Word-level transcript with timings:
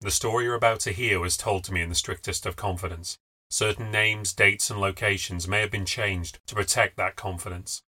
The 0.00 0.12
story 0.12 0.44
you're 0.44 0.54
about 0.54 0.78
to 0.80 0.92
hear 0.92 1.18
was 1.18 1.36
told 1.36 1.64
to 1.64 1.72
me 1.72 1.82
in 1.82 1.88
the 1.88 1.94
strictest 1.96 2.46
of 2.46 2.54
confidence. 2.54 3.18
Certain 3.50 3.90
names, 3.90 4.32
dates, 4.32 4.70
and 4.70 4.80
locations 4.80 5.48
may 5.48 5.60
have 5.60 5.72
been 5.72 5.84
changed 5.84 6.38
to 6.46 6.54
protect 6.54 6.96
that 6.96 7.16
confidence. 7.16 7.82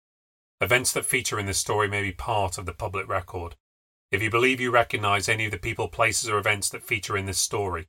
Events 0.60 0.92
that 0.92 1.04
feature 1.04 1.38
in 1.38 1.46
this 1.46 1.58
story 1.58 1.86
may 1.86 2.02
be 2.02 2.10
part 2.10 2.58
of 2.58 2.66
the 2.66 2.74
public 2.74 3.08
record. 3.08 3.54
If 4.10 4.24
you 4.24 4.30
believe 4.30 4.60
you 4.60 4.72
recognize 4.72 5.28
any 5.28 5.44
of 5.44 5.52
the 5.52 5.58
people, 5.58 5.86
places, 5.86 6.28
or 6.28 6.38
events 6.38 6.68
that 6.70 6.82
feature 6.82 7.16
in 7.16 7.26
this 7.26 7.38
story, 7.38 7.86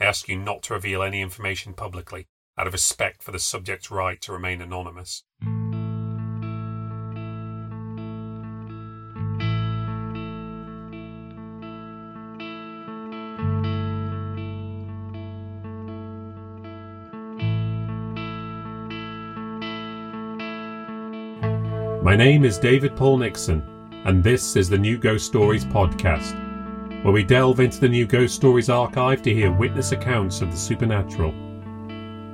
I 0.00 0.04
ask 0.04 0.28
you 0.28 0.38
not 0.38 0.62
to 0.64 0.74
reveal 0.74 1.02
any 1.02 1.20
information 1.20 1.74
publicly 1.74 2.28
out 2.56 2.68
of 2.68 2.72
respect 2.72 3.24
for 3.24 3.32
the 3.32 3.40
subject's 3.40 3.90
right 3.90 4.20
to 4.20 4.32
remain 4.32 4.60
anonymous. 4.60 5.24
My 22.08 22.16
name 22.16 22.46
is 22.46 22.56
David 22.56 22.96
Paul 22.96 23.18
Nixon, 23.18 23.62
and 24.06 24.24
this 24.24 24.56
is 24.56 24.70
the 24.70 24.78
New 24.78 24.96
Ghost 24.96 25.26
Stories 25.26 25.66
podcast, 25.66 26.32
where 27.04 27.12
we 27.12 27.22
delve 27.22 27.60
into 27.60 27.80
the 27.80 27.88
New 27.90 28.06
Ghost 28.06 28.34
Stories 28.34 28.70
archive 28.70 29.20
to 29.20 29.34
hear 29.34 29.52
witness 29.52 29.92
accounts 29.92 30.40
of 30.40 30.50
the 30.50 30.56
supernatural. 30.56 31.34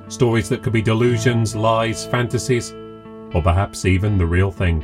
Stories 0.07 0.47
that 0.47 0.63
could 0.63 0.71
be 0.71 0.81
delusions, 0.81 1.57
lies, 1.57 2.05
fantasies, 2.05 2.71
or 3.33 3.41
perhaps 3.43 3.83
even 3.83 4.17
the 4.17 4.25
real 4.25 4.49
thing. 4.49 4.79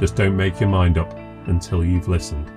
Just 0.00 0.16
don't 0.16 0.36
make 0.36 0.58
your 0.58 0.70
mind 0.70 0.98
up 0.98 1.16
until 1.46 1.84
you've 1.84 2.08
listened. 2.08 2.48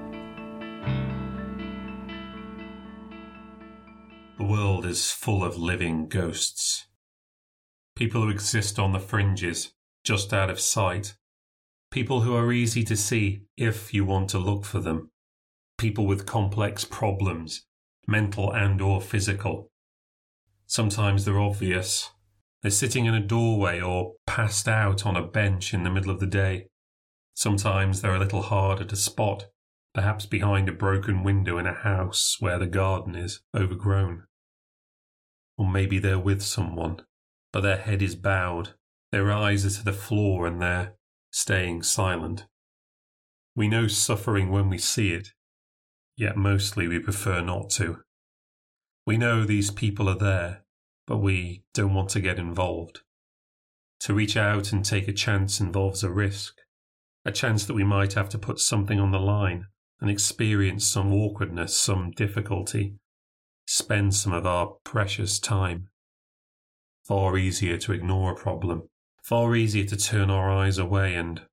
The 4.39 4.43
world 4.43 4.87
is 4.87 5.11
full 5.11 5.43
of 5.43 5.55
living 5.55 6.07
ghosts. 6.07 6.87
People 7.95 8.23
who 8.23 8.29
exist 8.29 8.79
on 8.79 8.91
the 8.91 8.97
fringes, 8.97 9.73
just 10.03 10.33
out 10.33 10.49
of 10.49 10.59
sight, 10.59 11.13
people 11.93 12.21
who 12.21 12.35
are 12.35 12.51
easy 12.51 12.83
to 12.83 12.97
see 12.97 13.43
if 13.55 13.93
you 13.93 14.03
want 14.03 14.27
to 14.27 14.39
look 14.39 14.65
for 14.65 14.79
them, 14.79 15.11
people 15.77 16.07
with 16.07 16.25
complex 16.25 16.83
problems, 16.83 17.67
mental 18.07 18.51
and 18.51 18.81
or 18.81 18.99
physical. 18.99 19.69
Sometimes 20.65 21.23
they're 21.23 21.39
obvious. 21.39 22.09
They're 22.63 22.71
sitting 22.71 23.05
in 23.05 23.13
a 23.13 23.19
doorway 23.19 23.79
or 23.79 24.13
passed 24.25 24.67
out 24.67 25.05
on 25.05 25.15
a 25.15 25.27
bench 25.27 25.71
in 25.71 25.83
the 25.83 25.91
middle 25.91 26.09
of 26.09 26.19
the 26.19 26.25
day. 26.25 26.65
Sometimes 27.35 28.01
they're 28.01 28.15
a 28.15 28.19
little 28.19 28.41
harder 28.41 28.85
to 28.85 28.95
spot, 28.95 29.45
perhaps 29.93 30.25
behind 30.25 30.67
a 30.67 30.73
broken 30.73 31.23
window 31.23 31.59
in 31.59 31.67
a 31.67 31.73
house 31.73 32.37
where 32.39 32.57
the 32.57 32.65
garden 32.65 33.13
is 33.13 33.41
overgrown. 33.55 34.23
Or 35.59 35.69
maybe 35.69 35.99
they're 35.99 36.17
with 36.17 36.41
someone, 36.41 37.01
but 37.51 37.61
their 37.61 37.77
head 37.77 38.01
is 38.01 38.15
bowed, 38.15 38.73
their 39.11 39.31
eyes 39.31 39.63
are 39.63 39.77
to 39.77 39.85
the 39.85 39.93
floor, 39.93 40.47
and 40.47 40.59
they're 40.59 40.95
staying 41.33 41.81
silent. 41.81 42.45
We 43.55 43.67
know 43.67 43.87
suffering 43.87 44.51
when 44.51 44.69
we 44.69 44.77
see 44.77 45.13
it, 45.13 45.29
yet 46.15 46.37
mostly 46.37 46.87
we 46.87 46.99
prefer 46.99 47.41
not 47.41 47.71
to. 47.71 48.01
We 49.05 49.17
know 49.17 49.43
these 49.43 49.71
people 49.71 50.07
are 50.07 50.17
there, 50.17 50.63
but 51.07 51.17
we 51.17 51.63
don't 51.73 51.95
want 51.95 52.09
to 52.09 52.21
get 52.21 52.37
involved. 52.37 53.01
To 54.01 54.13
reach 54.13 54.37
out 54.37 54.71
and 54.71 54.85
take 54.85 55.07
a 55.07 55.13
chance 55.13 55.59
involves 55.59 56.03
a 56.03 56.11
risk, 56.11 56.53
a 57.25 57.31
chance 57.31 57.65
that 57.65 57.73
we 57.73 57.83
might 57.83 58.13
have 58.13 58.29
to 58.29 58.37
put 58.37 58.59
something 58.59 58.99
on 58.99 59.11
the 59.11 59.19
line 59.19 59.65
and 59.99 60.11
experience 60.11 60.85
some 60.85 61.11
awkwardness, 61.11 61.75
some 61.75 62.11
difficulty, 62.11 62.95
spend 63.65 64.13
some 64.13 64.33
of 64.33 64.45
our 64.45 64.75
precious 64.83 65.39
time. 65.39 65.87
Far 67.05 67.37
easier 67.37 67.77
to 67.77 67.91
ignore 67.91 68.33
a 68.33 68.35
problem 68.35 68.83
Far 69.23 69.55
easier 69.55 69.85
to 69.85 69.95
turn 69.95 70.29
our 70.29 70.51
eyes 70.51 70.77
away 70.77 71.15
and 71.15 71.43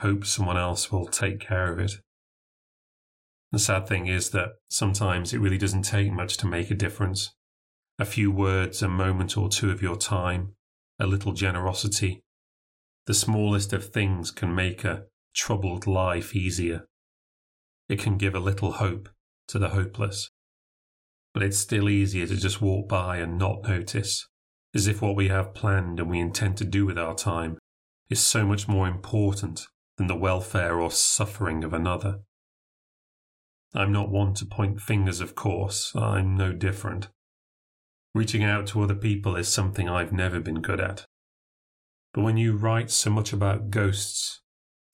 hope 0.00 0.26
someone 0.26 0.56
else 0.56 0.90
will 0.90 1.06
take 1.06 1.38
care 1.38 1.72
of 1.72 1.78
it. 1.78 1.92
The 3.52 3.60
sad 3.60 3.86
thing 3.86 4.08
is 4.08 4.30
that 4.30 4.54
sometimes 4.70 5.32
it 5.32 5.38
really 5.38 5.58
doesn't 5.58 5.82
take 5.82 6.10
much 6.10 6.36
to 6.38 6.48
make 6.48 6.68
a 6.68 6.74
difference. 6.74 7.32
A 8.00 8.04
few 8.04 8.32
words, 8.32 8.82
a 8.82 8.88
moment 8.88 9.36
or 9.36 9.48
two 9.48 9.70
of 9.70 9.80
your 9.80 9.96
time, 9.96 10.54
a 10.98 11.06
little 11.06 11.32
generosity. 11.32 12.24
The 13.06 13.14
smallest 13.14 13.72
of 13.72 13.92
things 13.92 14.32
can 14.32 14.52
make 14.52 14.84
a 14.84 15.04
troubled 15.32 15.86
life 15.86 16.34
easier. 16.34 16.88
It 17.88 18.00
can 18.00 18.18
give 18.18 18.34
a 18.34 18.40
little 18.40 18.72
hope 18.72 19.08
to 19.46 19.60
the 19.60 19.70
hopeless. 19.70 20.30
But 21.34 21.44
it's 21.44 21.58
still 21.58 21.88
easier 21.88 22.26
to 22.26 22.36
just 22.36 22.60
walk 22.60 22.88
by 22.88 23.18
and 23.18 23.38
not 23.38 23.62
notice 23.62 24.29
as 24.74 24.86
if 24.86 25.02
what 25.02 25.16
we 25.16 25.28
have 25.28 25.54
planned 25.54 25.98
and 25.98 26.08
we 26.08 26.20
intend 26.20 26.56
to 26.56 26.64
do 26.64 26.86
with 26.86 26.98
our 26.98 27.14
time 27.14 27.58
is 28.08 28.20
so 28.20 28.46
much 28.46 28.68
more 28.68 28.86
important 28.86 29.66
than 29.96 30.06
the 30.06 30.16
welfare 30.16 30.80
or 30.80 30.90
suffering 30.90 31.64
of 31.64 31.72
another. 31.72 32.20
I'm 33.74 33.92
not 33.92 34.10
one 34.10 34.34
to 34.34 34.46
point 34.46 34.80
fingers, 34.80 35.20
of 35.20 35.34
course, 35.34 35.94
I'm 35.94 36.36
no 36.36 36.52
different. 36.52 37.08
Reaching 38.14 38.42
out 38.42 38.66
to 38.68 38.82
other 38.82 38.94
people 38.94 39.36
is 39.36 39.48
something 39.48 39.88
I've 39.88 40.12
never 40.12 40.40
been 40.40 40.60
good 40.60 40.80
at. 40.80 41.06
But 42.12 42.22
when 42.22 42.36
you 42.36 42.56
write 42.56 42.90
so 42.90 43.10
much 43.10 43.32
about 43.32 43.70
ghosts, 43.70 44.40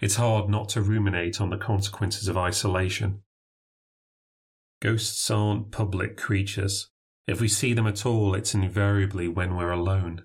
it's 0.00 0.16
hard 0.16 0.50
not 0.50 0.69
to 0.70 0.82
ruminate 0.82 1.41
on 1.41 1.48
the 1.48 1.56
consequences 1.56 2.28
of 2.28 2.37
isolation. 2.37 3.22
Ghosts 4.82 5.31
aren't 5.31 5.72
public 5.72 6.19
creatures. 6.19 6.91
If 7.26 7.41
we 7.41 7.48
see 7.48 7.75
them 7.75 7.87
at 7.87 8.06
all, 8.06 8.34
it's 8.34 8.54
invariably 8.54 9.28
when 9.28 9.56
we're 9.56 9.72
alone. 9.72 10.22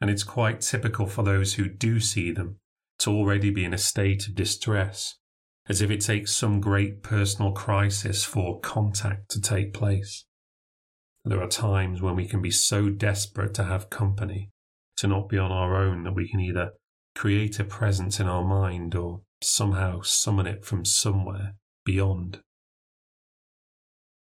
And 0.00 0.10
it's 0.10 0.24
quite 0.24 0.60
typical 0.60 1.06
for 1.06 1.22
those 1.22 1.54
who 1.54 1.68
do 1.68 2.00
see 2.00 2.32
them 2.32 2.58
to 3.00 3.10
already 3.10 3.50
be 3.50 3.64
in 3.64 3.74
a 3.74 3.78
state 3.78 4.28
of 4.28 4.34
distress, 4.34 5.16
as 5.68 5.82
if 5.82 5.90
it 5.90 6.00
takes 6.00 6.32
some 6.32 6.60
great 6.60 7.02
personal 7.02 7.52
crisis 7.52 8.24
for 8.24 8.60
contact 8.60 9.30
to 9.30 9.40
take 9.40 9.74
place. 9.74 10.24
There 11.24 11.42
are 11.42 11.48
times 11.48 12.02
when 12.02 12.16
we 12.16 12.26
can 12.26 12.42
be 12.42 12.50
so 12.50 12.88
desperate 12.88 13.54
to 13.54 13.64
have 13.64 13.90
company, 13.90 14.50
to 14.98 15.06
not 15.06 15.28
be 15.28 15.38
on 15.38 15.52
our 15.52 15.76
own, 15.76 16.04
that 16.04 16.14
we 16.14 16.28
can 16.28 16.40
either 16.40 16.72
create 17.14 17.58
a 17.58 17.64
presence 17.64 18.18
in 18.18 18.26
our 18.26 18.44
mind 18.44 18.94
or 18.94 19.22
somehow 19.40 20.00
summon 20.02 20.46
it 20.46 20.64
from 20.64 20.84
somewhere 20.84 21.54
beyond. 21.84 22.40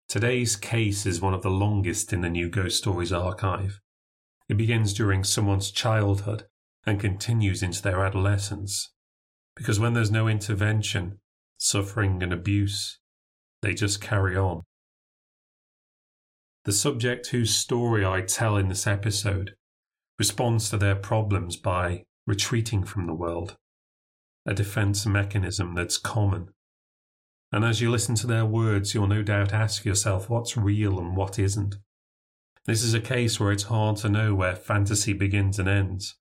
Today's 0.08 0.54
case 0.54 1.04
is 1.04 1.20
one 1.20 1.34
of 1.34 1.42
the 1.42 1.50
longest 1.50 2.12
in 2.12 2.20
the 2.20 2.30
New 2.30 2.48
Ghost 2.48 2.78
Stories 2.78 3.12
archive. 3.12 3.80
It 4.48 4.56
begins 4.56 4.94
during 4.94 5.24
someone's 5.24 5.72
childhood 5.72 6.46
and 6.86 7.00
continues 7.00 7.60
into 7.60 7.82
their 7.82 8.04
adolescence. 8.06 8.92
Because 9.56 9.80
when 9.80 9.94
there's 9.94 10.12
no 10.12 10.28
intervention, 10.28 11.18
suffering, 11.58 12.22
and 12.22 12.32
abuse, 12.32 13.00
they 13.62 13.74
just 13.74 14.00
carry 14.00 14.36
on. 14.36 14.62
The 16.66 16.72
subject 16.72 17.28
whose 17.28 17.52
story 17.52 18.06
I 18.06 18.20
tell 18.20 18.56
in 18.56 18.68
this 18.68 18.86
episode 18.86 19.56
responds 20.20 20.70
to 20.70 20.76
their 20.76 20.94
problems 20.94 21.56
by 21.56 22.04
retreating 22.28 22.84
from 22.84 23.08
the 23.08 23.14
world, 23.14 23.56
a 24.46 24.54
defense 24.54 25.04
mechanism 25.04 25.74
that's 25.74 25.98
common 25.98 26.50
and 27.56 27.64
as 27.64 27.80
you 27.80 27.90
listen 27.90 28.14
to 28.14 28.26
their 28.26 28.44
words, 28.44 28.92
you'll 28.92 29.06
no 29.06 29.22
doubt 29.22 29.54
ask 29.54 29.86
yourself 29.86 30.28
what's 30.28 30.58
real 30.58 30.98
and 30.98 31.16
what 31.16 31.38
isn't. 31.38 31.76
This 32.66 32.82
is 32.82 32.92
a 32.92 33.00
case 33.00 33.40
where 33.40 33.50
it's 33.50 33.62
hard 33.62 33.96
to 33.96 34.10
know 34.10 34.34
where 34.34 34.54
fantasy 34.54 35.14
begins 35.14 35.58
and 35.58 35.66
ends. 35.66 36.16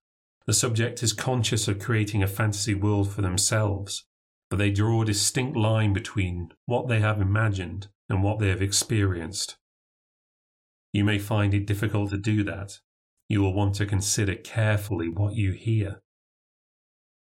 The 0.46 0.54
subject 0.54 1.02
is 1.02 1.12
conscious 1.12 1.68
of 1.68 1.78
creating 1.78 2.22
a 2.22 2.26
fantasy 2.26 2.72
world 2.72 3.12
for 3.12 3.20
themselves, 3.20 4.06
but 4.48 4.56
they 4.56 4.70
draw 4.70 5.02
a 5.02 5.04
distinct 5.04 5.58
line 5.58 5.92
between 5.92 6.52
what 6.64 6.88
they 6.88 7.00
have 7.00 7.20
imagined 7.20 7.88
and 8.08 8.22
what 8.22 8.38
they 8.38 8.48
have 8.48 8.62
experienced. 8.62 9.58
You 10.94 11.04
may 11.04 11.18
find 11.18 11.52
it 11.52 11.66
difficult 11.66 12.08
to 12.12 12.16
do 12.16 12.44
that. 12.44 12.78
You 13.28 13.42
will 13.42 13.52
want 13.52 13.74
to 13.74 13.84
consider 13.84 14.36
carefully 14.36 15.10
what 15.10 15.34
you 15.34 15.52
hear. 15.52 16.00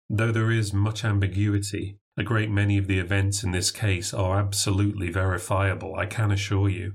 Though 0.09 0.31
there 0.31 0.51
is 0.51 0.71
much 0.71 1.03
ambiguity, 1.03 1.99
a 2.17 2.23
great 2.23 2.49
many 2.49 2.77
of 2.77 2.87
the 2.87 2.99
events 2.99 3.43
in 3.43 3.51
this 3.51 3.71
case 3.71 4.13
are 4.13 4.39
absolutely 4.39 5.09
verifiable, 5.09 5.95
I 5.95 6.05
can 6.05 6.31
assure 6.31 6.69
you. 6.69 6.93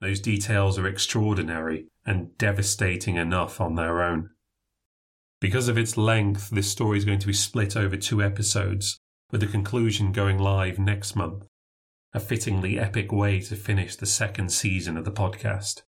Those 0.00 0.20
details 0.20 0.78
are 0.78 0.88
extraordinary 0.88 1.86
and 2.04 2.36
devastating 2.36 3.16
enough 3.16 3.60
on 3.60 3.76
their 3.76 4.02
own. 4.02 4.30
Because 5.40 5.68
of 5.68 5.78
its 5.78 5.96
length, 5.96 6.50
this 6.50 6.70
story 6.70 6.98
is 6.98 7.04
going 7.04 7.20
to 7.20 7.26
be 7.26 7.32
split 7.32 7.76
over 7.76 7.96
two 7.96 8.22
episodes, 8.22 8.98
with 9.30 9.40
the 9.40 9.46
conclusion 9.46 10.10
going 10.10 10.38
live 10.38 10.78
next 10.78 11.14
month. 11.14 11.44
A 12.12 12.20
fittingly 12.20 12.78
epic 12.78 13.12
way 13.12 13.40
to 13.40 13.56
finish 13.56 13.96
the 13.96 14.06
second 14.06 14.50
season 14.50 14.96
of 14.96 15.04
the 15.04 15.12
podcast. 15.12 15.82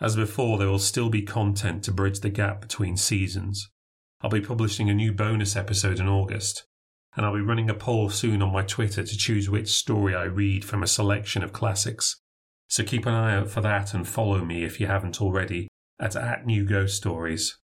As 0.00 0.16
before, 0.16 0.58
there 0.58 0.68
will 0.68 0.78
still 0.78 1.08
be 1.08 1.22
content 1.22 1.84
to 1.84 1.92
bridge 1.92 2.20
the 2.20 2.30
gap 2.30 2.60
between 2.60 2.96
seasons. 2.96 3.70
I'll 4.20 4.30
be 4.30 4.40
publishing 4.40 4.88
a 4.88 4.94
new 4.94 5.12
bonus 5.12 5.54
episode 5.54 6.00
in 6.00 6.08
August, 6.08 6.64
and 7.16 7.24
I'll 7.24 7.34
be 7.34 7.40
running 7.40 7.70
a 7.70 7.74
poll 7.74 8.10
soon 8.10 8.42
on 8.42 8.52
my 8.52 8.62
Twitter 8.62 9.02
to 9.02 9.16
choose 9.16 9.48
which 9.48 9.68
story 9.68 10.14
I 10.14 10.24
read 10.24 10.64
from 10.64 10.82
a 10.82 10.88
selection 10.88 11.42
of 11.42 11.52
classics. 11.52 12.20
So 12.68 12.82
keep 12.82 13.06
an 13.06 13.14
eye 13.14 13.36
out 13.36 13.50
for 13.50 13.60
that 13.60 13.94
and 13.94 14.06
follow 14.06 14.44
me 14.44 14.64
if 14.64 14.80
you 14.80 14.86
haven't 14.86 15.20
already 15.20 15.68
at, 16.00 16.16
at 16.16 16.46
New 16.46 16.64
Ghost 16.64 16.96
Stories. 16.96 17.56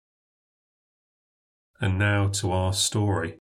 And 1.81 1.99
now 1.99 2.29
to 2.29 2.53
our 2.53 2.73
story. 2.73 3.39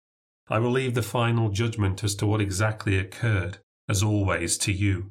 I 0.48 0.60
will 0.60 0.70
leave 0.70 0.94
the 0.94 1.02
final 1.02 1.48
judgment 1.48 2.04
as 2.04 2.14
to 2.16 2.26
what 2.26 2.40
exactly 2.40 2.96
occurred, 2.98 3.58
as 3.88 4.02
always, 4.02 4.56
to 4.58 4.72
you. 4.72 5.10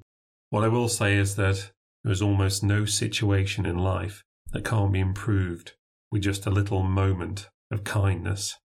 What 0.50 0.64
I 0.64 0.70
will 0.70 0.88
say 0.88 1.18
is 1.18 1.36
that 1.36 1.72
there 2.04 2.14
is 2.14 2.22
almost 2.22 2.64
no 2.64 2.86
situation 2.86 3.66
in 3.66 3.78
life 3.78 4.24
that 4.54 4.64
can't 4.64 4.94
be 4.94 5.02
improved 5.02 5.74
with 6.12 6.22
just 6.22 6.46
a 6.46 6.52
little 6.52 6.84
moment 6.84 7.50
of 7.72 7.84
kindness, 7.84 8.58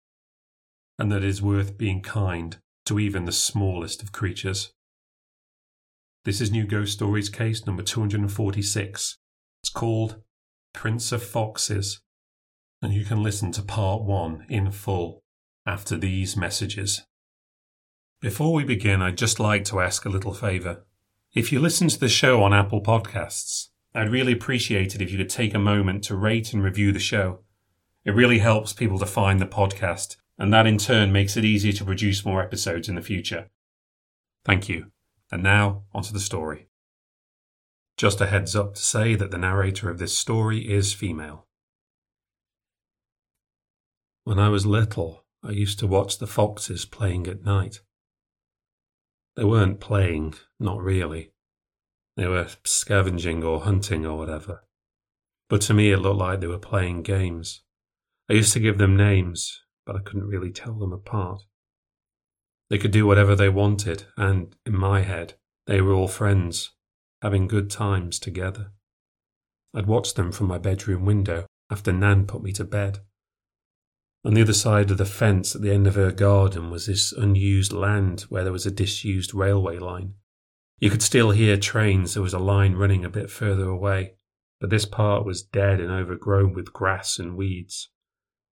and 0.99 1.09
that 1.11 1.23
it 1.23 1.29
is 1.29 1.41
worth 1.41 1.77
being 1.77 2.01
kind 2.01 2.57
to 2.85 2.99
even 2.99 3.23
the 3.23 3.31
smallest 3.31 4.03
of 4.03 4.11
creatures. 4.11 4.73
This 6.25 6.41
is 6.41 6.51
New 6.51 6.67
Ghost 6.67 6.91
Stories 6.91 7.29
case 7.29 7.65
number 7.65 7.81
246. 7.81 9.17
It's 9.63 9.69
called 9.69 10.21
Prince 10.73 11.13
of 11.13 11.23
Foxes, 11.23 12.01
and 12.81 12.93
you 12.93 13.05
can 13.05 13.23
listen 13.23 13.53
to 13.53 13.61
part 13.61 14.03
one 14.03 14.45
in 14.49 14.71
full 14.71 15.23
after 15.65 15.97
these 15.97 16.35
messages. 16.35 17.05
Before 18.21 18.53
we 18.53 18.65
begin, 18.65 19.01
I'd 19.01 19.17
just 19.17 19.39
like 19.39 19.63
to 19.65 19.79
ask 19.79 20.03
a 20.03 20.09
little 20.09 20.33
favour. 20.33 20.85
If 21.33 21.53
you 21.53 21.59
listen 21.59 21.87
to 21.87 21.99
the 21.99 22.09
show 22.09 22.43
on 22.43 22.53
Apple 22.53 22.81
Podcasts, 22.83 23.69
I'd 23.95 24.11
really 24.11 24.33
appreciate 24.33 24.95
it 24.95 25.01
if 25.01 25.11
you 25.11 25.17
could 25.17 25.29
take 25.29 25.53
a 25.53 25.59
moment 25.59 26.03
to 26.05 26.15
rate 26.17 26.53
and 26.53 26.61
review 26.61 26.91
the 26.91 26.99
show. 26.99 27.39
It 28.03 28.11
really 28.11 28.39
helps 28.39 28.73
people 28.73 28.99
to 28.99 29.05
find 29.05 29.39
the 29.39 29.45
podcast, 29.45 30.17
and 30.39 30.53
that 30.53 30.65
in 30.65 30.77
turn 30.77 31.11
makes 31.11 31.35
it 31.35 31.43
easier 31.43 31.73
to 31.73 31.85
produce 31.85 32.25
more 32.25 32.41
episodes 32.41 32.87
in 32.87 32.95
the 32.95 33.01
future. 33.01 33.49
Thank 34.45 34.69
you. 34.69 34.91
And 35.31 35.43
now, 35.43 35.83
onto 35.93 36.13
the 36.13 36.19
story. 36.19 36.69
Just 37.97 38.21
a 38.21 38.27
heads 38.27 38.55
up 38.55 38.75
to 38.75 38.81
say 38.81 39.15
that 39.15 39.29
the 39.29 39.37
narrator 39.37 39.89
of 39.89 39.99
this 39.99 40.17
story 40.17 40.59
is 40.59 40.93
female. 40.93 41.45
When 44.23 44.39
I 44.39 44.47
was 44.47 44.65
little, 44.65 45.25
I 45.43 45.51
used 45.51 45.77
to 45.79 45.87
watch 45.87 46.17
the 46.17 46.27
foxes 46.27 46.85
playing 46.85 47.27
at 47.27 47.43
night. 47.43 47.81
They 49.35 49.43
weren't 49.43 49.81
playing, 49.81 50.35
not 50.59 50.81
really. 50.81 51.33
They 52.15 52.27
were 52.27 52.47
scavenging 52.63 53.43
or 53.43 53.61
hunting 53.61 54.05
or 54.05 54.17
whatever. 54.17 54.63
But 55.49 55.61
to 55.61 55.73
me, 55.73 55.91
it 55.91 55.97
looked 55.97 56.19
like 56.19 56.39
they 56.39 56.47
were 56.47 56.57
playing 56.57 57.03
games. 57.03 57.61
I 58.29 58.33
used 58.33 58.53
to 58.53 58.59
give 58.59 58.77
them 58.77 58.95
names, 58.95 59.61
but 59.89 59.95
I 59.95 60.03
couldn't 60.03 60.27
really 60.27 60.51
tell 60.51 60.75
them 60.75 60.93
apart. 60.93 61.41
They 62.69 62.77
could 62.77 62.91
do 62.91 63.07
whatever 63.07 63.35
they 63.35 63.49
wanted, 63.49 64.03
and 64.17 64.55
in 64.63 64.77
my 64.77 65.01
head, 65.01 65.33
they 65.65 65.81
were 65.81 65.93
all 65.93 66.07
friends, 66.07 66.75
having 67.23 67.47
good 67.47 67.71
times 67.71 68.19
together. 68.19 68.71
I'd 69.73 69.87
watched 69.87 70.15
them 70.15 70.31
from 70.31 70.45
my 70.45 70.59
bedroom 70.59 71.05
window 71.05 71.47
after 71.71 71.91
Nan 71.91 72.27
put 72.27 72.43
me 72.43 72.51
to 72.51 72.63
bed. 72.63 72.99
On 74.23 74.35
the 74.35 74.43
other 74.43 74.53
side 74.53 74.91
of 74.91 74.99
the 74.99 75.05
fence 75.05 75.55
at 75.55 75.63
the 75.63 75.73
end 75.73 75.87
of 75.87 75.95
her 75.95 76.11
garden 76.11 76.69
was 76.69 76.85
this 76.85 77.11
unused 77.11 77.73
land 77.73 78.21
where 78.29 78.43
there 78.43 78.53
was 78.53 78.67
a 78.67 78.71
disused 78.71 79.33
railway 79.33 79.79
line. 79.79 80.13
You 80.77 80.91
could 80.91 81.01
still 81.01 81.31
hear 81.31 81.57
trains, 81.57 82.13
there 82.13 82.21
was 82.21 82.35
a 82.35 82.37
line 82.37 82.75
running 82.75 83.03
a 83.03 83.09
bit 83.09 83.31
further 83.31 83.67
away, 83.67 84.17
but 84.61 84.69
this 84.69 84.85
part 84.85 85.25
was 85.25 85.41
dead 85.41 85.79
and 85.79 85.89
overgrown 85.89 86.53
with 86.53 86.73
grass 86.73 87.17
and 87.17 87.35
weeds. 87.35 87.89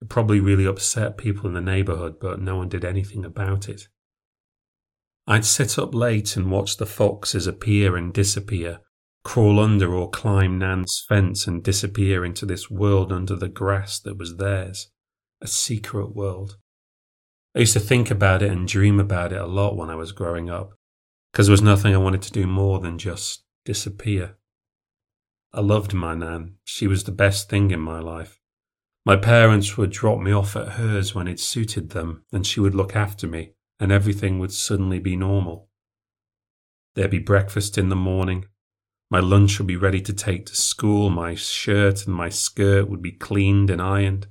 It 0.02 0.08
probably 0.08 0.40
really 0.40 0.66
upset 0.66 1.16
people 1.16 1.46
in 1.46 1.54
the 1.54 1.60
neighbourhood, 1.60 2.16
but 2.20 2.40
no 2.40 2.56
one 2.56 2.68
did 2.68 2.84
anything 2.84 3.24
about 3.24 3.68
it. 3.68 3.88
I'd 5.26 5.44
sit 5.44 5.78
up 5.78 5.94
late 5.94 6.36
and 6.36 6.50
watch 6.50 6.76
the 6.76 6.86
foxes 6.86 7.46
appear 7.46 7.96
and 7.96 8.12
disappear, 8.12 8.80
crawl 9.24 9.58
under 9.58 9.92
or 9.92 10.08
climb 10.08 10.58
Nan's 10.58 11.04
fence 11.08 11.46
and 11.46 11.64
disappear 11.64 12.24
into 12.24 12.46
this 12.46 12.70
world 12.70 13.10
under 13.10 13.34
the 13.34 13.48
grass 13.48 13.98
that 14.00 14.16
was 14.16 14.36
theirs, 14.36 14.88
a 15.40 15.48
secret 15.48 16.14
world. 16.14 16.58
I 17.56 17.60
used 17.60 17.72
to 17.72 17.80
think 17.80 18.10
about 18.10 18.42
it 18.42 18.52
and 18.52 18.68
dream 18.68 19.00
about 19.00 19.32
it 19.32 19.40
a 19.40 19.46
lot 19.46 19.76
when 19.76 19.90
I 19.90 19.96
was 19.96 20.12
growing 20.12 20.50
up, 20.50 20.74
because 21.32 21.46
there 21.46 21.54
was 21.54 21.62
nothing 21.62 21.94
I 21.94 21.98
wanted 21.98 22.22
to 22.22 22.32
do 22.32 22.46
more 22.46 22.78
than 22.78 22.98
just 22.98 23.42
disappear. 23.64 24.36
I 25.52 25.60
loved 25.60 25.94
my 25.94 26.14
Nan. 26.14 26.56
She 26.64 26.86
was 26.86 27.04
the 27.04 27.12
best 27.12 27.48
thing 27.48 27.70
in 27.70 27.80
my 27.80 27.98
life. 27.98 28.38
My 29.06 29.14
parents 29.14 29.76
would 29.76 29.92
drop 29.92 30.18
me 30.18 30.32
off 30.32 30.56
at 30.56 30.72
hers 30.72 31.14
when 31.14 31.28
it 31.28 31.38
suited 31.38 31.90
them, 31.90 32.24
and 32.32 32.44
she 32.44 32.58
would 32.58 32.74
look 32.74 32.96
after 32.96 33.28
me, 33.28 33.52
and 33.78 33.92
everything 33.92 34.40
would 34.40 34.52
suddenly 34.52 34.98
be 34.98 35.14
normal. 35.14 35.68
There'd 36.96 37.12
be 37.12 37.20
breakfast 37.20 37.78
in 37.78 37.88
the 37.88 37.94
morning. 37.94 38.46
My 39.08 39.20
lunch 39.20 39.60
would 39.60 39.68
be 39.68 39.76
ready 39.76 40.00
to 40.00 40.12
take 40.12 40.46
to 40.46 40.56
school. 40.56 41.08
My 41.08 41.36
shirt 41.36 42.04
and 42.06 42.16
my 42.16 42.30
skirt 42.30 42.90
would 42.90 43.00
be 43.00 43.12
cleaned 43.12 43.70
and 43.70 43.80
ironed. 43.80 44.26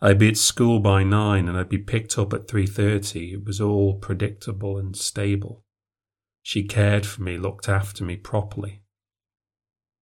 I'd 0.00 0.20
be 0.20 0.28
at 0.28 0.36
school 0.36 0.78
by 0.78 1.02
nine, 1.02 1.48
and 1.48 1.58
I'd 1.58 1.68
be 1.68 1.78
picked 1.78 2.16
up 2.18 2.32
at 2.32 2.46
three 2.46 2.68
thirty. 2.68 3.32
It 3.32 3.44
was 3.44 3.60
all 3.60 3.94
predictable 3.94 4.78
and 4.78 4.94
stable. 4.94 5.64
She 6.40 6.62
cared 6.62 7.04
for 7.04 7.22
me, 7.22 7.36
looked 7.36 7.68
after 7.68 8.04
me 8.04 8.14
properly. 8.14 8.82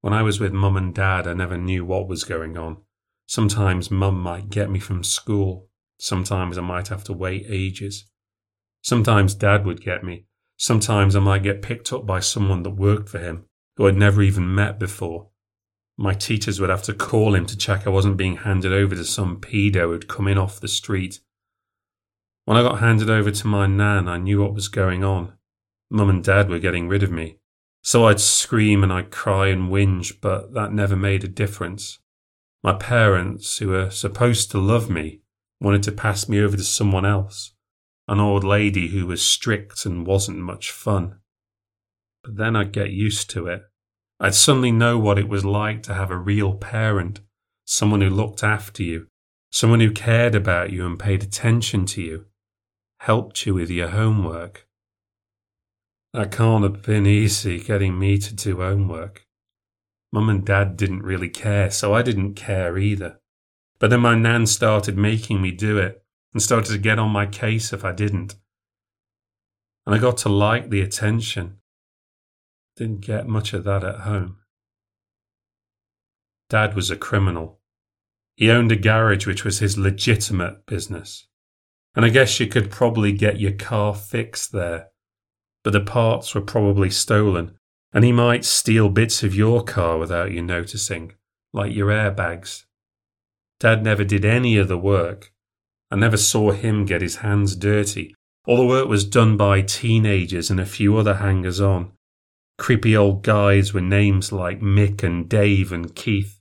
When 0.02 0.12
I 0.12 0.20
was 0.20 0.38
with 0.38 0.52
mum 0.52 0.76
and 0.76 0.94
dad, 0.94 1.26
I 1.26 1.32
never 1.32 1.56
knew 1.56 1.86
what 1.86 2.08
was 2.08 2.24
going 2.24 2.58
on. 2.58 2.82
Sometimes 3.26 3.90
mum 3.90 4.20
might 4.20 4.50
get 4.50 4.70
me 4.70 4.78
from 4.78 5.02
school. 5.02 5.68
Sometimes 5.98 6.56
I 6.56 6.60
might 6.60 6.88
have 6.88 7.04
to 7.04 7.12
wait 7.12 7.46
ages. 7.48 8.06
Sometimes 8.82 9.34
dad 9.34 9.66
would 9.66 9.82
get 9.82 10.04
me. 10.04 10.26
Sometimes 10.56 11.16
I 11.16 11.20
might 11.20 11.42
get 11.42 11.60
picked 11.60 11.92
up 11.92 12.06
by 12.06 12.20
someone 12.20 12.62
that 12.62 12.70
worked 12.70 13.08
for 13.08 13.18
him, 13.18 13.44
who 13.76 13.86
I'd 13.88 13.96
never 13.96 14.22
even 14.22 14.54
met 14.54 14.78
before. 14.78 15.28
My 15.98 16.14
teachers 16.14 16.60
would 16.60 16.70
have 16.70 16.82
to 16.84 16.94
call 16.94 17.34
him 17.34 17.46
to 17.46 17.56
check 17.56 17.86
I 17.86 17.90
wasn't 17.90 18.16
being 18.16 18.36
handed 18.36 18.72
over 18.72 18.94
to 18.94 19.04
some 19.04 19.40
pedo 19.40 19.88
who'd 19.88 20.08
come 20.08 20.28
in 20.28 20.38
off 20.38 20.60
the 20.60 20.68
street. 20.68 21.20
When 22.44 22.56
I 22.56 22.62
got 22.62 22.80
handed 22.80 23.10
over 23.10 23.30
to 23.30 23.46
my 23.46 23.66
nan, 23.66 24.06
I 24.06 24.18
knew 24.18 24.40
what 24.40 24.54
was 24.54 24.68
going 24.68 25.02
on. 25.02 25.32
Mum 25.90 26.10
and 26.10 26.22
dad 26.22 26.48
were 26.48 26.58
getting 26.58 26.86
rid 26.86 27.02
of 27.02 27.10
me. 27.10 27.38
So 27.82 28.06
I'd 28.06 28.20
scream 28.20 28.82
and 28.82 28.92
I'd 28.92 29.10
cry 29.10 29.48
and 29.48 29.70
whinge, 29.70 30.20
but 30.20 30.52
that 30.54 30.72
never 30.72 30.96
made 30.96 31.24
a 31.24 31.28
difference. 31.28 31.98
My 32.66 32.74
parents, 32.74 33.58
who 33.58 33.68
were 33.68 33.90
supposed 33.90 34.50
to 34.50 34.58
love 34.58 34.90
me, 34.90 35.20
wanted 35.60 35.84
to 35.84 35.92
pass 35.92 36.28
me 36.28 36.40
over 36.40 36.56
to 36.56 36.64
someone 36.64 37.06
else, 37.06 37.52
an 38.08 38.18
old 38.18 38.42
lady 38.42 38.88
who 38.88 39.06
was 39.06 39.22
strict 39.22 39.86
and 39.86 40.04
wasn't 40.04 40.38
much 40.38 40.72
fun. 40.72 41.20
But 42.24 42.38
then 42.38 42.56
I'd 42.56 42.72
get 42.72 42.90
used 42.90 43.30
to 43.30 43.46
it. 43.46 43.62
I'd 44.18 44.34
suddenly 44.34 44.72
know 44.72 44.98
what 44.98 45.16
it 45.16 45.28
was 45.28 45.44
like 45.44 45.84
to 45.84 45.94
have 45.94 46.10
a 46.10 46.18
real 46.18 46.54
parent, 46.54 47.20
someone 47.64 48.00
who 48.00 48.10
looked 48.10 48.42
after 48.42 48.82
you, 48.82 49.06
someone 49.52 49.78
who 49.78 49.92
cared 49.92 50.34
about 50.34 50.72
you 50.72 50.84
and 50.84 50.98
paid 50.98 51.22
attention 51.22 51.86
to 51.86 52.02
you, 52.02 52.24
helped 52.98 53.46
you 53.46 53.54
with 53.54 53.70
your 53.70 53.90
homework. 53.90 54.66
That 56.12 56.32
can't 56.32 56.64
have 56.64 56.82
been 56.82 57.06
easy 57.06 57.60
getting 57.60 57.96
me 57.96 58.18
to 58.18 58.34
do 58.34 58.56
homework. 58.56 59.25
Mum 60.16 60.30
and 60.30 60.46
Dad 60.46 60.78
didn't 60.78 61.02
really 61.02 61.28
care, 61.28 61.70
so 61.70 61.92
I 61.92 62.00
didn't 62.00 62.36
care 62.36 62.78
either. 62.78 63.20
But 63.78 63.90
then 63.90 64.00
my 64.00 64.14
Nan 64.14 64.46
started 64.46 64.96
making 64.96 65.42
me 65.42 65.50
do 65.50 65.76
it 65.76 66.02
and 66.32 66.42
started 66.42 66.72
to 66.72 66.78
get 66.78 66.98
on 66.98 67.10
my 67.10 67.26
case 67.26 67.70
if 67.70 67.84
I 67.84 67.92
didn't. 67.92 68.34
And 69.84 69.94
I 69.94 69.98
got 69.98 70.16
to 70.18 70.30
like 70.30 70.70
the 70.70 70.80
attention. 70.80 71.58
Didn't 72.78 73.02
get 73.02 73.28
much 73.28 73.52
of 73.52 73.64
that 73.64 73.84
at 73.84 74.00
home. 74.00 74.38
Dad 76.48 76.74
was 76.74 76.90
a 76.90 76.96
criminal. 76.96 77.60
He 78.36 78.50
owned 78.50 78.72
a 78.72 78.76
garage 78.76 79.26
which 79.26 79.44
was 79.44 79.58
his 79.58 79.76
legitimate 79.76 80.64
business. 80.64 81.26
And 81.94 82.06
I 82.06 82.08
guess 82.08 82.40
you 82.40 82.46
could 82.46 82.70
probably 82.70 83.12
get 83.12 83.38
your 83.38 83.52
car 83.52 83.94
fixed 83.94 84.52
there. 84.52 84.88
But 85.62 85.74
the 85.74 85.80
parts 85.82 86.34
were 86.34 86.40
probably 86.40 86.88
stolen 86.88 87.58
and 87.96 88.04
he 88.04 88.12
might 88.12 88.44
steal 88.44 88.90
bits 88.90 89.22
of 89.22 89.34
your 89.34 89.64
car 89.64 89.96
without 89.96 90.30
you 90.30 90.42
noticing, 90.42 91.14
like 91.54 91.74
your 91.74 91.88
airbags. 91.88 92.66
Dad 93.58 93.82
never 93.82 94.04
did 94.04 94.22
any 94.22 94.58
of 94.58 94.68
the 94.68 94.76
work. 94.76 95.32
I 95.90 95.96
never 95.96 96.18
saw 96.18 96.50
him 96.50 96.84
get 96.84 97.00
his 97.00 97.16
hands 97.16 97.56
dirty. 97.56 98.14
All 98.46 98.58
the 98.58 98.66
work 98.66 98.86
was 98.86 99.06
done 99.06 99.38
by 99.38 99.62
teenagers 99.62 100.50
and 100.50 100.60
a 100.60 100.66
few 100.66 100.94
other 100.98 101.14
hangers 101.14 101.58
on. 101.58 101.92
Creepy 102.58 102.94
old 102.94 103.22
guys 103.22 103.72
with 103.72 103.84
names 103.84 104.30
like 104.30 104.60
Mick 104.60 105.02
and 105.02 105.26
Dave 105.26 105.72
and 105.72 105.94
Keith. 105.94 106.38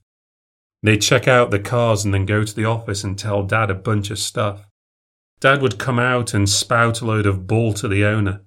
They'd 0.82 1.00
check 1.00 1.26
out 1.26 1.50
the 1.50 1.58
cars 1.58 2.04
and 2.04 2.12
then 2.12 2.26
go 2.26 2.44
to 2.44 2.54
the 2.54 2.66
office 2.66 3.02
and 3.02 3.18
tell 3.18 3.44
Dad 3.44 3.70
a 3.70 3.74
bunch 3.74 4.10
of 4.10 4.18
stuff. 4.18 4.66
Dad 5.40 5.62
would 5.62 5.78
come 5.78 5.98
out 5.98 6.34
and 6.34 6.50
spout 6.50 7.00
a 7.00 7.06
load 7.06 7.24
of 7.24 7.46
bull 7.46 7.72
to 7.72 7.88
the 7.88 8.04
owner, 8.04 8.42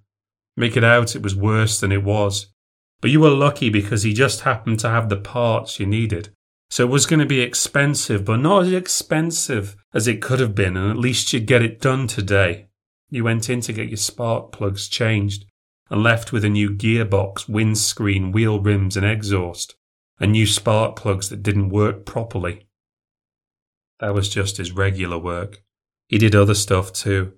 make 0.55 0.77
it 0.77 0.83
out 0.83 1.15
it 1.15 1.23
was 1.23 1.35
worse 1.35 1.79
than 1.79 1.91
it 1.91 2.03
was, 2.03 2.53
but 3.01 3.11
you 3.11 3.19
were 3.19 3.29
lucky 3.29 3.69
because 3.69 4.03
he 4.03 4.13
just 4.13 4.41
happened 4.41 4.79
to 4.79 4.89
have 4.89 5.09
the 5.09 5.17
parts 5.17 5.79
you 5.79 5.85
needed. 5.85 6.29
So 6.69 6.83
it 6.83 6.89
was 6.89 7.05
going 7.05 7.19
to 7.19 7.25
be 7.25 7.41
expensive, 7.41 8.25
but 8.25 8.39
not 8.39 8.65
as 8.65 8.73
expensive 8.73 9.75
as 9.93 10.07
it 10.07 10.21
could 10.21 10.39
have 10.39 10.53
been, 10.53 10.77
and 10.77 10.91
at 10.91 10.97
least 10.97 11.33
you'd 11.33 11.47
get 11.47 11.63
it 11.63 11.81
done 11.81 12.07
today. 12.07 12.67
You 13.09 13.23
went 13.23 13.49
in 13.49 13.61
to 13.61 13.73
get 13.73 13.89
your 13.89 13.97
spark 13.97 14.51
plugs 14.51 14.87
changed, 14.87 15.45
and 15.89 16.03
left 16.03 16.31
with 16.31 16.45
a 16.45 16.49
new 16.49 16.69
gearbox, 16.69 17.49
windscreen, 17.49 18.31
wheel 18.31 18.59
rims, 18.59 18.95
and 18.95 19.05
exhaust, 19.05 19.75
and 20.19 20.31
new 20.31 20.45
spark 20.45 20.95
plugs 20.95 21.29
that 21.29 21.41
didn't 21.41 21.69
work 21.69 22.05
properly. 22.05 22.67
That 23.99 24.13
was 24.13 24.29
just 24.29 24.57
his 24.57 24.71
regular 24.71 25.17
work. 25.17 25.63
He 26.07 26.17
did 26.17 26.35
other 26.35 26.53
stuff 26.53 26.93
too. 26.93 27.33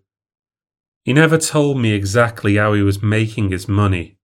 He 1.04 1.14
never 1.14 1.38
told 1.38 1.80
me 1.80 1.94
exactly 1.94 2.58
how 2.58 2.74
he 2.74 2.82
was 2.82 3.02
making 3.02 3.50
his 3.50 3.68
money, 3.68 4.18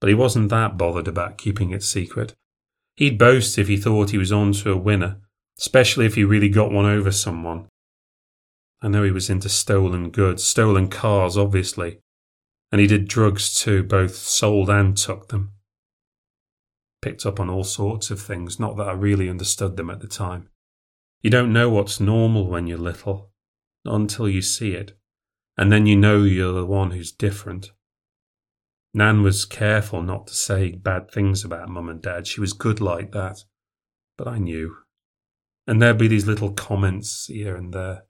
but 0.00 0.08
he 0.08 0.14
wasn't 0.14 0.50
that 0.50 0.76
bothered 0.76 1.08
about 1.08 1.38
keeping 1.38 1.70
it 1.70 1.82
secret. 1.82 2.34
He'd 2.96 3.18
boast 3.18 3.58
if 3.58 3.68
he 3.68 3.76
thought 3.76 4.10
he 4.10 4.18
was 4.18 4.32
on 4.32 4.52
to 4.52 4.72
a 4.72 4.76
winner, 4.76 5.20
especially 5.58 6.06
if 6.06 6.14
he 6.14 6.24
really 6.24 6.48
got 6.48 6.72
one 6.72 6.86
over 6.86 7.10
someone. 7.10 7.68
I 8.82 8.88
know 8.88 9.02
he 9.02 9.10
was 9.10 9.30
into 9.30 9.48
stolen 9.48 10.10
goods, 10.10 10.44
stolen 10.44 10.88
cars, 10.88 11.36
obviously, 11.36 12.00
and 12.70 12.80
he 12.80 12.86
did 12.86 13.08
drugs 13.08 13.54
too, 13.54 13.82
both 13.82 14.16
sold 14.16 14.68
and 14.68 14.96
took 14.96 15.28
them. 15.28 15.52
Picked 17.02 17.26
up 17.26 17.38
on 17.40 17.50
all 17.50 17.64
sorts 17.64 18.10
of 18.10 18.20
things, 18.20 18.58
not 18.58 18.76
that 18.76 18.88
I 18.88 18.92
really 18.92 19.28
understood 19.28 19.76
them 19.76 19.90
at 19.90 20.00
the 20.00 20.08
time. 20.08 20.48
You 21.22 21.30
don't 21.30 21.52
know 21.52 21.70
what's 21.70 22.00
normal 22.00 22.46
when 22.46 22.66
you're 22.66 22.78
little, 22.78 23.30
not 23.84 23.96
until 23.96 24.28
you 24.28 24.42
see 24.42 24.72
it, 24.72 24.96
and 25.56 25.72
then 25.72 25.86
you 25.86 25.96
know 25.96 26.22
you're 26.22 26.52
the 26.52 26.66
one 26.66 26.90
who's 26.90 27.12
different. 27.12 27.72
Nan 28.96 29.22
was 29.22 29.44
careful 29.44 30.00
not 30.00 30.26
to 30.26 30.34
say 30.34 30.70
bad 30.70 31.10
things 31.10 31.44
about 31.44 31.68
Mum 31.68 31.90
and 31.90 32.00
Dad. 32.00 32.26
She 32.26 32.40
was 32.40 32.54
good 32.54 32.80
like 32.80 33.12
that. 33.12 33.44
But 34.16 34.26
I 34.26 34.38
knew. 34.38 34.74
And 35.66 35.82
there'd 35.82 35.98
be 35.98 36.08
these 36.08 36.26
little 36.26 36.52
comments 36.52 37.26
here 37.26 37.56
and 37.56 37.74
there. 37.74 38.04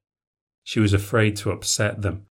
She 0.63 0.79
was 0.79 0.93
afraid 0.93 1.35
to 1.39 1.51
upset 1.51 2.03
them. 2.03 2.27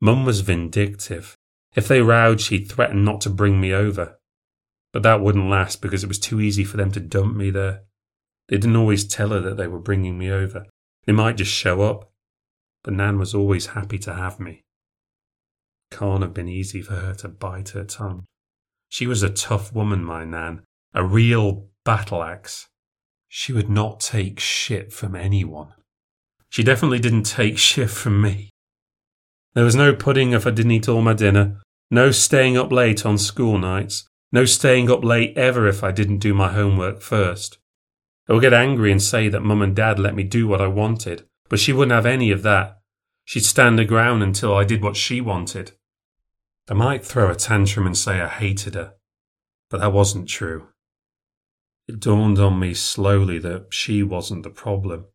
Mum 0.00 0.24
was 0.24 0.40
vindictive. 0.40 1.36
If 1.76 1.88
they 1.88 2.00
rowed, 2.00 2.40
she'd 2.40 2.72
threaten 2.72 3.04
not 3.04 3.20
to 3.20 3.30
bring 3.30 3.60
me 3.60 3.74
over. 3.74 4.18
But 4.94 5.02
that 5.02 5.20
wouldn't 5.20 5.50
last 5.50 5.82
because 5.82 6.02
it 6.02 6.08
was 6.08 6.18
too 6.18 6.40
easy 6.40 6.64
for 6.64 6.78
them 6.78 6.90
to 6.92 7.00
dump 7.00 7.36
me 7.36 7.50
there. 7.50 7.82
They 8.48 8.56
didn't 8.56 8.76
always 8.76 9.06
tell 9.06 9.28
her 9.28 9.40
that 9.40 9.58
they 9.58 9.68
were 9.68 9.78
bringing 9.78 10.16
me 10.16 10.30
over. 10.30 10.64
They 11.04 11.12
might 11.12 11.36
just 11.36 11.52
show 11.52 11.82
up. 11.82 12.10
But 12.82 12.94
Nan 12.94 13.18
was 13.18 13.34
always 13.34 13.66
happy 13.66 13.98
to 13.98 14.14
have 14.14 14.40
me. 14.40 14.64
Can't 15.92 16.22
have 16.22 16.32
been 16.32 16.48
easy 16.48 16.80
for 16.80 16.94
her 16.94 17.14
to 17.16 17.28
bite 17.28 17.70
her 17.70 17.84
tongue. 17.84 18.24
She 18.88 19.06
was 19.06 19.22
a 19.22 19.28
tough 19.28 19.74
woman, 19.74 20.02
my 20.02 20.24
Nan, 20.24 20.62
a 20.94 21.04
real 21.04 21.68
battle 21.84 22.22
axe. 22.22 22.68
She 23.28 23.52
would 23.52 23.68
not 23.68 24.00
take 24.00 24.40
shit 24.40 24.90
from 24.90 25.14
anyone. 25.14 25.74
She 26.48 26.62
definitely 26.62 26.98
didn't 26.98 27.24
take 27.24 27.58
shit 27.70 27.90
from 27.90 28.22
me. 28.22 28.50
There 29.54 29.64
was 29.64 29.76
no 29.76 29.94
pudding 29.94 30.32
if 30.32 30.46
I 30.46 30.50
didn't 30.50 30.72
eat 30.72 30.88
all 30.88 31.02
my 31.02 31.12
dinner, 31.12 31.60
no 31.90 32.10
staying 32.10 32.56
up 32.56 32.72
late 32.72 33.04
on 33.04 33.18
school 33.18 33.58
nights, 33.58 34.06
no 34.32 34.46
staying 34.46 34.90
up 34.90 35.04
late 35.04 35.36
ever 35.36 35.66
if 35.66 35.84
I 35.84 35.92
didn't 35.92 36.18
do 36.18 36.32
my 36.32 36.52
homework 36.52 37.02
first. 37.02 37.58
I 38.28 38.32
would 38.32 38.40
get 38.40 38.54
angry 38.54 38.90
and 38.90 39.02
say 39.02 39.28
that 39.28 39.42
Mum 39.42 39.60
and 39.60 39.76
Dad 39.76 39.98
let 39.98 40.14
me 40.14 40.22
do 40.22 40.48
what 40.48 40.62
I 40.62 40.68
wanted, 40.68 41.24
but 41.50 41.58
she 41.58 41.72
wouldn't 41.72 41.94
have 41.94 42.06
any 42.06 42.30
of 42.30 42.42
that. 42.44 42.78
She'd 43.24 43.44
stand 43.44 43.78
her 43.78 43.84
ground 43.84 44.22
until 44.22 44.56
I 44.56 44.64
did 44.64 44.82
what 44.82 44.96
she 44.96 45.20
wanted. 45.20 45.72
I 46.68 46.74
might 46.74 47.04
throw 47.04 47.30
a 47.30 47.34
tantrum 47.34 47.86
and 47.86 47.96
say 47.96 48.20
I 48.20 48.28
hated 48.28 48.74
her, 48.74 48.94
but 49.68 49.80
that 49.80 49.92
wasn't 49.92 50.28
true. 50.28 50.68
It 51.88 51.98
dawned 51.98 52.38
on 52.38 52.60
me 52.60 52.74
slowly 52.74 53.38
that 53.40 53.66
she 53.70 54.02
wasn't 54.02 54.44
the 54.44 54.50
problem. 54.50 55.06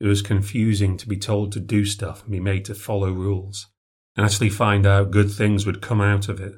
It 0.00 0.06
was 0.08 0.22
confusing 0.22 0.96
to 0.96 1.08
be 1.08 1.16
told 1.16 1.52
to 1.52 1.60
do 1.60 1.84
stuff 1.84 2.22
and 2.22 2.32
be 2.32 2.40
made 2.40 2.64
to 2.64 2.74
follow 2.74 3.12
rules, 3.12 3.68
and 4.16 4.26
actually 4.26 4.50
find 4.50 4.84
out 4.84 5.12
good 5.12 5.30
things 5.30 5.64
would 5.64 5.80
come 5.80 6.00
out 6.00 6.28
of 6.28 6.40
it, 6.40 6.54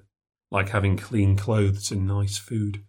like 0.51 0.71
having 0.71 0.97
clean 0.97 1.37
clothes 1.37 1.91
and 1.91 2.07
nice 2.07 2.39
food. 2.39 2.83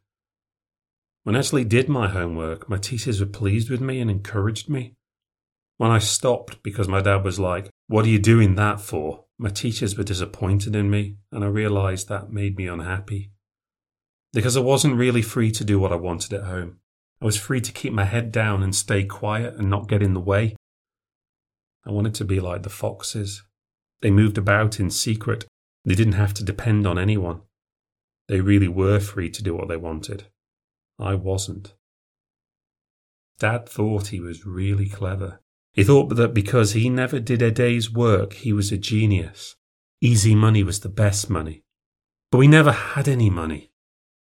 When 1.23 1.35
I 1.35 1.39
actually 1.39 1.65
did 1.65 1.89
my 1.89 2.07
homework, 2.07 2.69
my 2.69 2.77
teachers 2.77 3.19
were 3.19 3.25
pleased 3.25 3.69
with 3.69 3.81
me 3.81 3.99
and 3.99 4.09
encouraged 4.09 4.69
me. 4.69 4.95
When 5.75 5.91
I 5.91 5.99
stopped 5.99 6.63
because 6.63 6.87
my 6.87 7.01
dad 7.01 7.25
was 7.25 7.37
like, 7.37 7.69
What 7.87 8.05
are 8.05 8.09
you 8.09 8.17
doing 8.17 8.55
that 8.55 8.79
for? 8.79 9.25
My 9.39 9.49
teachers 9.49 9.97
were 9.97 10.03
disappointed 10.03 10.75
in 10.75 10.89
me, 10.89 11.17
and 11.31 11.43
I 11.43 11.47
realised 11.47 12.09
that 12.09 12.31
made 12.31 12.57
me 12.57 12.67
unhappy. 12.67 13.31
Because 14.33 14.57
I 14.57 14.61
wasn't 14.61 14.97
really 14.97 15.21
free 15.21 15.51
to 15.51 15.63
do 15.63 15.79
what 15.79 15.91
I 15.91 15.95
wanted 15.95 16.33
at 16.33 16.43
home. 16.43 16.79
I 17.21 17.25
was 17.25 17.37
free 17.37 17.61
to 17.61 17.71
keep 17.71 17.93
my 17.93 18.05
head 18.05 18.31
down 18.31 18.63
and 18.63 18.75
stay 18.75 19.03
quiet 19.03 19.55
and 19.55 19.69
not 19.69 19.87
get 19.87 20.01
in 20.01 20.13
the 20.13 20.19
way. 20.19 20.55
I 21.85 21.91
wanted 21.91 22.15
to 22.15 22.25
be 22.25 22.39
like 22.39 22.63
the 22.63 22.69
foxes. 22.69 23.43
They 24.01 24.11
moved 24.11 24.37
about 24.37 24.79
in 24.79 24.89
secret. 24.89 25.45
They 25.85 25.95
didn't 25.95 26.13
have 26.13 26.33
to 26.35 26.43
depend 26.43 26.85
on 26.85 26.99
anyone. 26.99 27.41
They 28.27 28.41
really 28.41 28.67
were 28.67 28.99
free 28.99 29.29
to 29.29 29.43
do 29.43 29.55
what 29.55 29.67
they 29.67 29.77
wanted. 29.77 30.25
I 30.99 31.15
wasn't. 31.15 31.73
Dad 33.39 33.69
thought 33.69 34.07
he 34.07 34.19
was 34.19 34.45
really 34.45 34.89
clever. 34.89 35.39
He 35.77 35.83
thought 35.83 36.15
that 36.15 36.33
because 36.33 36.73
he 36.73 36.89
never 36.89 37.19
did 37.19 37.43
a 37.43 37.51
day's 37.51 37.93
work, 37.93 38.33
he 38.33 38.51
was 38.51 38.71
a 38.71 38.79
genius. 38.79 39.55
Easy 40.01 40.33
money 40.33 40.63
was 40.63 40.79
the 40.79 40.89
best 40.89 41.29
money. 41.29 41.63
But 42.31 42.39
we 42.39 42.47
never 42.47 42.71
had 42.71 43.07
any 43.07 43.29
money. 43.29 43.69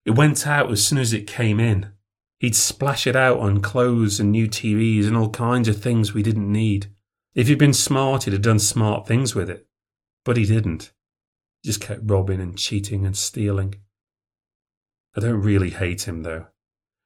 It 0.05 0.11
went 0.11 0.45
out 0.45 0.69
as 0.69 0.85
soon 0.85 0.97
as 0.97 1.13
it 1.13 1.27
came 1.27 1.61
in. 1.61 1.93
He'd 2.39 2.57
splash 2.57 3.07
it 3.07 3.15
out 3.15 3.39
on 3.39 3.61
clothes 3.61 4.19
and 4.19 4.33
new 4.33 4.49
TVs 4.49 5.07
and 5.07 5.15
all 5.15 5.29
kinds 5.29 5.69
of 5.69 5.81
things 5.81 6.13
we 6.13 6.21
didn't 6.21 6.51
need. 6.51 6.87
If 7.33 7.47
he'd 7.47 7.57
been 7.57 7.73
smart, 7.73 8.23
he'd 8.25 8.33
have 8.33 8.41
done 8.41 8.59
smart 8.59 9.07
things 9.07 9.33
with 9.33 9.49
it. 9.49 9.65
But 10.25 10.35
he 10.35 10.45
didn't. 10.45 10.91
He 11.63 11.69
just 11.69 11.79
kept 11.79 12.01
robbing 12.03 12.41
and 12.41 12.57
cheating 12.57 13.05
and 13.05 13.15
stealing. 13.15 13.75
I 15.15 15.21
don't 15.21 15.41
really 15.41 15.69
hate 15.69 16.05
him, 16.05 16.23
though. 16.23 16.47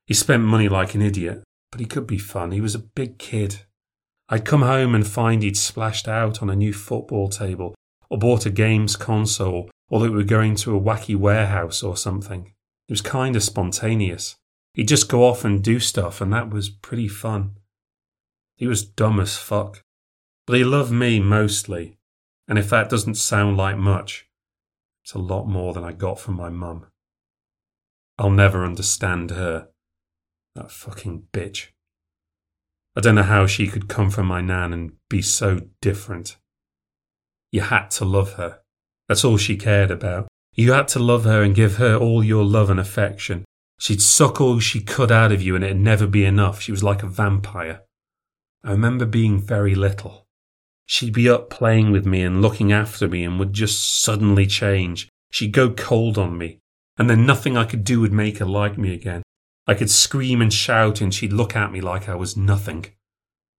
He 0.07 0.15
spent 0.15 0.41
money 0.41 0.67
like 0.67 0.95
an 0.95 1.03
idiot, 1.03 1.43
but 1.69 1.79
he 1.79 1.85
could 1.85 2.07
be 2.07 2.17
fun. 2.17 2.49
He 2.49 2.61
was 2.61 2.73
a 2.73 2.79
big 2.79 3.19
kid. 3.19 3.67
I'd 4.31 4.45
come 4.45 4.61
home 4.61 4.93
and 4.93 5.07
find 5.07 5.41
he'd 5.41 5.57
splashed 5.57 6.07
out 6.07 6.41
on 6.41 6.49
a 6.49 6.55
new 6.55 6.71
football 6.71 7.29
table, 7.29 7.73
or 8.09 8.19
bought 8.19 8.45
a 8.45 8.51
games 8.51 8.95
console, 8.95 9.69
or 9.89 9.99
that 9.99 10.11
we 10.11 10.17
were 10.17 10.23
going 10.23 10.55
to 10.57 10.75
a 10.75 10.79
wacky 10.79 11.15
warehouse 11.15 11.81
or 11.81 11.97
something. 11.97 12.53
It 12.87 12.91
was 12.91 13.01
kind 13.01 13.35
of 13.35 13.43
spontaneous. 13.43 14.35
He'd 14.75 14.87
just 14.87 15.09
go 15.09 15.25
off 15.25 15.43
and 15.43 15.63
do 15.63 15.79
stuff, 15.79 16.21
and 16.21 16.31
that 16.31 16.51
was 16.51 16.69
pretty 16.69 17.07
fun. 17.07 17.57
He 18.55 18.67
was 18.67 18.85
dumb 18.85 19.19
as 19.19 19.37
fuck. 19.37 19.83
But 20.45 20.57
he 20.57 20.63
loved 20.63 20.91
me 20.91 21.19
mostly, 21.19 21.97
and 22.47 22.59
if 22.59 22.69
that 22.69 22.89
doesn't 22.89 23.15
sound 23.15 23.57
like 23.57 23.77
much, 23.77 24.27
it's 25.03 25.13
a 25.13 25.19
lot 25.19 25.45
more 25.45 25.73
than 25.73 25.83
I 25.83 25.91
got 25.91 26.19
from 26.19 26.35
my 26.35 26.49
mum. 26.49 26.85
I'll 28.17 28.29
never 28.29 28.63
understand 28.63 29.31
her. 29.31 29.69
That 30.55 30.71
fucking 30.71 31.27
bitch. 31.31 31.67
I 32.99 33.01
don't 33.01 33.15
know 33.15 33.23
how 33.23 33.47
she 33.47 33.69
could 33.69 33.87
come 33.87 34.09
from 34.09 34.27
my 34.27 34.41
nan 34.41 34.73
and 34.73 34.91
be 35.09 35.21
so 35.21 35.61
different. 35.81 36.35
You 37.49 37.61
had 37.61 37.89
to 37.91 38.03
love 38.03 38.33
her. 38.33 38.59
That's 39.07 39.23
all 39.23 39.37
she 39.37 39.55
cared 39.55 39.89
about. 39.89 40.27
You 40.53 40.73
had 40.73 40.89
to 40.89 40.99
love 40.99 41.23
her 41.23 41.41
and 41.41 41.55
give 41.55 41.77
her 41.77 41.95
all 41.95 42.25
your 42.25 42.43
love 42.43 42.69
and 42.69 42.77
affection. 42.77 43.45
She'd 43.79 44.01
suck 44.01 44.41
all 44.41 44.59
she 44.59 44.81
could 44.81 45.13
out 45.13 45.31
of 45.31 45.41
you 45.41 45.55
and 45.55 45.63
it'd 45.63 45.77
never 45.77 46.07
be 46.07 46.25
enough. 46.25 46.59
She 46.59 46.73
was 46.73 46.83
like 46.83 47.01
a 47.01 47.07
vampire. 47.07 47.83
I 48.65 48.71
remember 48.71 49.05
being 49.05 49.39
very 49.39 49.75
little. 49.75 50.27
She'd 50.85 51.13
be 51.13 51.29
up 51.29 51.49
playing 51.49 51.93
with 51.93 52.05
me 52.05 52.21
and 52.21 52.41
looking 52.41 52.73
after 52.73 53.07
me 53.07 53.23
and 53.23 53.39
would 53.39 53.53
just 53.53 54.01
suddenly 54.03 54.45
change. 54.45 55.07
She'd 55.31 55.53
go 55.53 55.69
cold 55.69 56.17
on 56.17 56.37
me, 56.37 56.59
and 56.97 57.09
then 57.09 57.25
nothing 57.25 57.55
I 57.55 57.63
could 57.63 57.85
do 57.85 58.01
would 58.01 58.11
make 58.11 58.39
her 58.39 58.45
like 58.45 58.77
me 58.77 58.93
again. 58.93 59.23
I 59.69 59.75
could 59.75 59.91
scream 59.91 60.41
and 60.41 60.51
shout 60.51 60.99
and 60.99 61.13
she'd 61.13 61.31
look 61.31 61.55
at 61.55 61.71
me 61.71 61.79
like 61.79 62.09
I 62.09 62.15
was 62.15 62.35
nothing. 62.35 62.87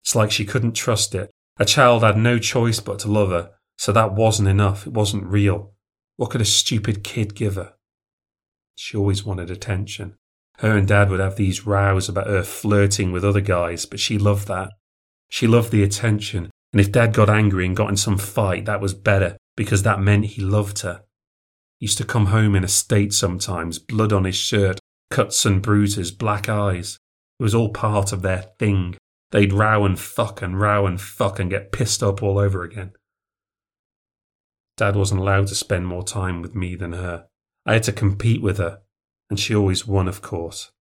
It's 0.03 0.17
like 0.17 0.33
she 0.33 0.45
couldn't 0.45 0.73
trust 0.73 1.15
it. 1.15 1.31
A 1.57 1.65
child 1.65 2.03
had 2.03 2.17
no 2.17 2.41
choice 2.41 2.81
but 2.81 2.99
to 3.01 3.09
love 3.09 3.31
her, 3.31 3.53
so 3.79 3.93
that 3.93 4.13
wasn't 4.13 4.49
enough. 4.49 4.89
It 4.89 4.93
wasn't 4.93 5.23
real. 5.23 5.73
What 6.17 6.31
could 6.31 6.41
a 6.41 6.45
stupid 6.45 7.05
kid 7.05 7.37
give 7.37 7.55
her? 7.55 7.75
She 8.75 8.97
always 8.97 9.25
wanted 9.25 9.53
attention. 9.53 10.17
Her 10.59 10.77
and 10.77 10.89
Dad 10.89 11.11
would 11.11 11.21
have 11.21 11.37
these 11.37 11.65
rows 11.65 12.09
about 12.09 12.27
her 12.27 12.43
flirting 12.43 13.13
with 13.13 13.25
other 13.25 13.41
guys, 13.41 13.87
but 13.87 14.01
she 14.01 14.19
loved 14.19 14.49
that. 14.49 14.73
She 15.29 15.47
loved 15.47 15.71
the 15.71 15.85
attention, 15.85 16.51
and 16.73 16.81
if 16.81 16.91
Dad 16.91 17.15
got 17.15 17.31
angry 17.31 17.67
and 17.67 17.77
got 17.77 17.89
in 17.89 17.97
some 17.97 18.19
fight, 18.19 18.65
that 18.65 18.81
was 18.81 18.95
better, 18.95 19.37
because 19.57 19.85
that 19.85 20.01
meant 20.01 20.25
he 20.25 20.43
loved 20.43 20.81
her. 20.81 21.05
He 21.79 21.87
used 21.87 21.99
to 21.99 22.05
come 22.05 22.27
home 22.27 22.57
in 22.57 22.65
a 22.65 22.69
state 22.69 23.13
sometimes, 23.13 23.79
blood 23.79 24.13
on 24.13 24.25
his 24.25 24.35
shirt, 24.35 24.81
cuts 25.11 25.45
and 25.45 25.61
bruises, 25.63 26.11
black 26.11 26.49
eyes. 26.49 26.99
It 27.39 27.43
was 27.43 27.55
all 27.55 27.71
part 27.71 28.13
of 28.13 28.23
their 28.23 28.43
thing. 28.59 28.97
They'd 29.31 29.53
row 29.53 29.85
and 29.85 29.99
fuck 29.99 30.43
and 30.43 30.61
row 30.61 30.87
and 30.87 31.01
fuck 31.01 31.39
and 31.39 31.51
get 31.51 31.73
pissed 31.73 32.03
up 32.03 32.23
all 32.23 32.39
over 32.39 32.63
again. 32.63 32.93
Dad 34.77 34.97
wasn't 34.97 35.21
allowed 35.21 35.49
to 35.49 35.55
spend 35.55 35.87
more 35.87 36.03
time 36.03 36.43
with 36.43 36.55
me 36.55 36.75
than 36.75 36.93
her. 36.93 37.27
I 37.67 37.75
had 37.75 37.83
to 37.85 37.93
compete 37.93 38.43
with 38.43 38.59
her, 38.59 38.81
and 39.29 39.39
she 39.39 39.55
always 39.55 39.87
won, 39.87 40.09
of 40.09 40.23
course. 40.23 40.73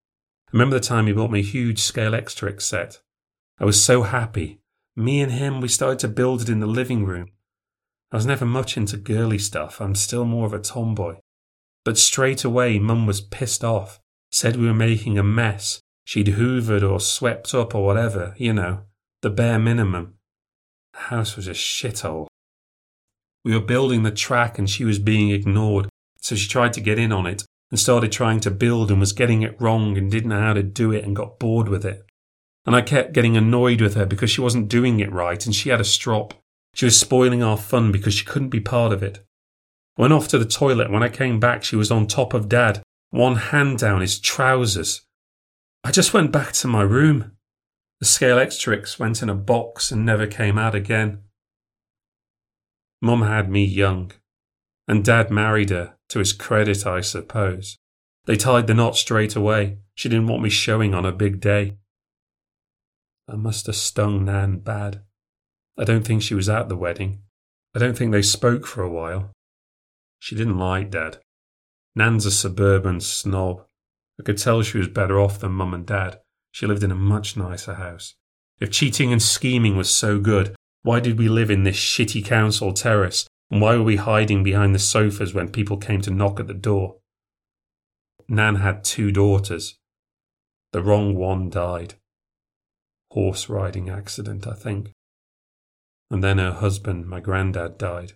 I 0.47 0.51
remember 0.53 0.79
the 0.79 0.85
time 0.85 1.07
he 1.07 1.13
bought 1.13 1.31
me 1.31 1.39
a 1.39 1.43
huge 1.43 1.79
Scalextric 1.79 2.61
set. 2.61 3.01
I 3.59 3.65
was 3.65 3.83
so 3.83 4.03
happy. 4.03 4.61
Me 4.95 5.21
and 5.21 5.31
him, 5.31 5.61
we 5.61 5.67
started 5.67 5.99
to 5.99 6.07
build 6.07 6.41
it 6.41 6.49
in 6.49 6.59
the 6.59 6.65
living 6.65 7.05
room. 7.05 7.27
I 8.11 8.15
was 8.15 8.25
never 8.25 8.45
much 8.45 8.77
into 8.77 8.97
girly 8.97 9.37
stuff, 9.37 9.79
I'm 9.79 9.95
still 9.95 10.25
more 10.25 10.45
of 10.45 10.53
a 10.53 10.59
tomboy. 10.59 11.17
But 11.85 11.97
straight 11.97 12.43
away, 12.43 12.79
Mum 12.79 13.05
was 13.05 13.21
pissed 13.21 13.63
off, 13.63 13.99
said 14.31 14.55
we 14.55 14.67
were 14.67 14.73
making 14.73 15.17
a 15.17 15.23
mess. 15.23 15.81
She'd 16.03 16.27
hoovered 16.27 16.89
or 16.89 16.99
swept 16.99 17.53
up 17.53 17.75
or 17.75 17.85
whatever, 17.85 18.33
you 18.37 18.53
know, 18.53 18.81
the 19.21 19.29
bare 19.29 19.59
minimum. 19.59 20.15
The 20.93 20.99
house 20.99 21.35
was 21.35 21.47
a 21.47 21.51
shithole. 21.51 22.27
We 23.43 23.53
were 23.53 23.61
building 23.61 24.03
the 24.03 24.11
track 24.11 24.57
and 24.57 24.69
she 24.69 24.83
was 24.83 24.99
being 24.99 25.29
ignored, 25.29 25.89
so 26.19 26.35
she 26.35 26.47
tried 26.47 26.73
to 26.73 26.81
get 26.81 26.99
in 26.99 27.11
on 27.11 27.25
it 27.25 27.43
and 27.71 27.79
started 27.79 28.11
trying 28.11 28.39
to 28.41 28.51
build 28.51 28.89
and 28.89 28.99
was 28.99 29.13
getting 29.13 29.41
it 29.41 29.59
wrong 29.61 29.97
and 29.97 30.11
didn't 30.11 30.29
know 30.29 30.39
how 30.39 30.53
to 30.53 30.63
do 30.63 30.91
it 30.91 31.03
and 31.03 31.15
got 31.15 31.39
bored 31.39 31.69
with 31.69 31.85
it. 31.85 32.05
And 32.65 32.75
I 32.75 32.81
kept 32.81 33.13
getting 33.13 33.37
annoyed 33.37 33.81
with 33.81 33.95
her 33.95 34.05
because 34.05 34.29
she 34.29 34.41
wasn't 34.41 34.69
doing 34.69 34.99
it 34.99 35.11
right 35.11 35.43
and 35.45 35.55
she 35.55 35.69
had 35.69 35.79
a 35.79 35.85
strop. 35.85 36.33
She 36.73 36.85
was 36.85 36.99
spoiling 36.99 37.41
our 37.41 37.57
fun 37.57 37.91
because 37.91 38.13
she 38.13 38.25
couldn't 38.25 38.49
be 38.49 38.59
part 38.59 38.91
of 38.91 39.01
it. 39.01 39.23
Went 39.97 40.13
off 40.13 40.27
to 40.29 40.37
the 40.37 40.45
toilet. 40.45 40.91
When 40.91 41.03
I 41.03 41.09
came 41.09 41.39
back, 41.39 41.63
she 41.63 41.75
was 41.75 41.91
on 41.91 42.07
top 42.07 42.33
of 42.33 42.49
Dad, 42.49 42.81
one 43.09 43.35
hand 43.35 43.79
down 43.79 44.01
his 44.01 44.19
trousers. 44.19 45.01
I 45.83 45.91
just 45.91 46.13
went 46.13 46.31
back 46.31 46.51
to 46.53 46.67
my 46.67 46.81
room. 46.81 47.31
The 47.99 48.05
Scalextrics 48.05 48.99
went 48.99 49.21
in 49.21 49.29
a 49.29 49.35
box 49.35 49.91
and 49.91 50.05
never 50.05 50.27
came 50.27 50.57
out 50.57 50.75
again. 50.75 51.23
Mum 53.01 53.21
had 53.21 53.49
me 53.49 53.63
young, 53.63 54.11
and 54.87 55.03
Dad 55.03 55.31
married 55.31 55.69
her, 55.69 55.95
to 56.09 56.19
his 56.19 56.33
credit, 56.33 56.85
I 56.85 57.01
suppose. 57.01 57.77
They 58.25 58.35
tied 58.35 58.67
the 58.67 58.73
knot 58.73 58.95
straight 58.95 59.35
away. 59.35 59.79
She 59.95 60.09
didn't 60.09 60.27
want 60.27 60.43
me 60.43 60.49
showing 60.49 60.93
on 60.93 61.05
a 61.05 61.11
big 61.11 61.39
day. 61.39 61.77
I 63.27 63.35
must 63.35 63.67
have 63.67 63.75
stung 63.75 64.25
Nan 64.25 64.59
bad. 64.59 65.03
I 65.77 65.83
don't 65.83 66.05
think 66.05 66.21
she 66.21 66.35
was 66.35 66.49
at 66.49 66.67
the 66.67 66.75
wedding. 66.75 67.21
I 67.75 67.79
don't 67.79 67.97
think 67.97 68.11
they 68.11 68.21
spoke 68.21 68.65
for 68.65 68.81
a 68.81 68.89
while. 68.89 69.31
She 70.19 70.35
didn't 70.35 70.57
like 70.57 70.89
Dad. 70.89 71.19
Nan's 71.99 72.25
a 72.25 72.31
suburban 72.31 73.01
snob. 73.01 73.65
I 74.17 74.23
could 74.23 74.37
tell 74.37 74.61
she 74.61 74.77
was 74.77 74.87
better 74.87 75.19
off 75.19 75.39
than 75.39 75.51
Mum 75.51 75.73
and 75.73 75.85
Dad. 75.85 76.21
She 76.53 76.65
lived 76.65 76.81
in 76.81 76.91
a 76.91 76.95
much 76.95 77.35
nicer 77.35 77.73
house. 77.73 78.15
If 78.61 78.71
cheating 78.71 79.11
and 79.11 79.21
scheming 79.21 79.75
was 79.75 79.89
so 79.89 80.17
good, 80.17 80.55
why 80.81 81.01
did 81.01 81.19
we 81.19 81.27
live 81.27 81.51
in 81.51 81.63
this 81.63 81.75
shitty 81.75 82.23
council 82.23 82.71
terrace? 82.71 83.27
And 83.51 83.59
why 83.59 83.75
were 83.75 83.83
we 83.83 83.97
hiding 83.97 84.45
behind 84.45 84.73
the 84.73 84.79
sofas 84.79 85.33
when 85.33 85.49
people 85.49 85.75
came 85.75 85.99
to 86.03 86.09
knock 86.09 86.39
at 86.39 86.47
the 86.47 86.53
door? 86.53 86.95
Nan 88.29 88.55
had 88.55 88.85
two 88.85 89.11
daughters. 89.11 89.77
The 90.71 90.81
wrong 90.81 91.17
one 91.17 91.49
died 91.49 91.95
horse 93.11 93.49
riding 93.49 93.89
accident, 93.89 94.47
I 94.47 94.53
think. 94.53 94.91
And 96.09 96.23
then 96.23 96.37
her 96.37 96.53
husband, 96.53 97.07
my 97.07 97.19
granddad, 97.19 97.77
died. 97.77 98.13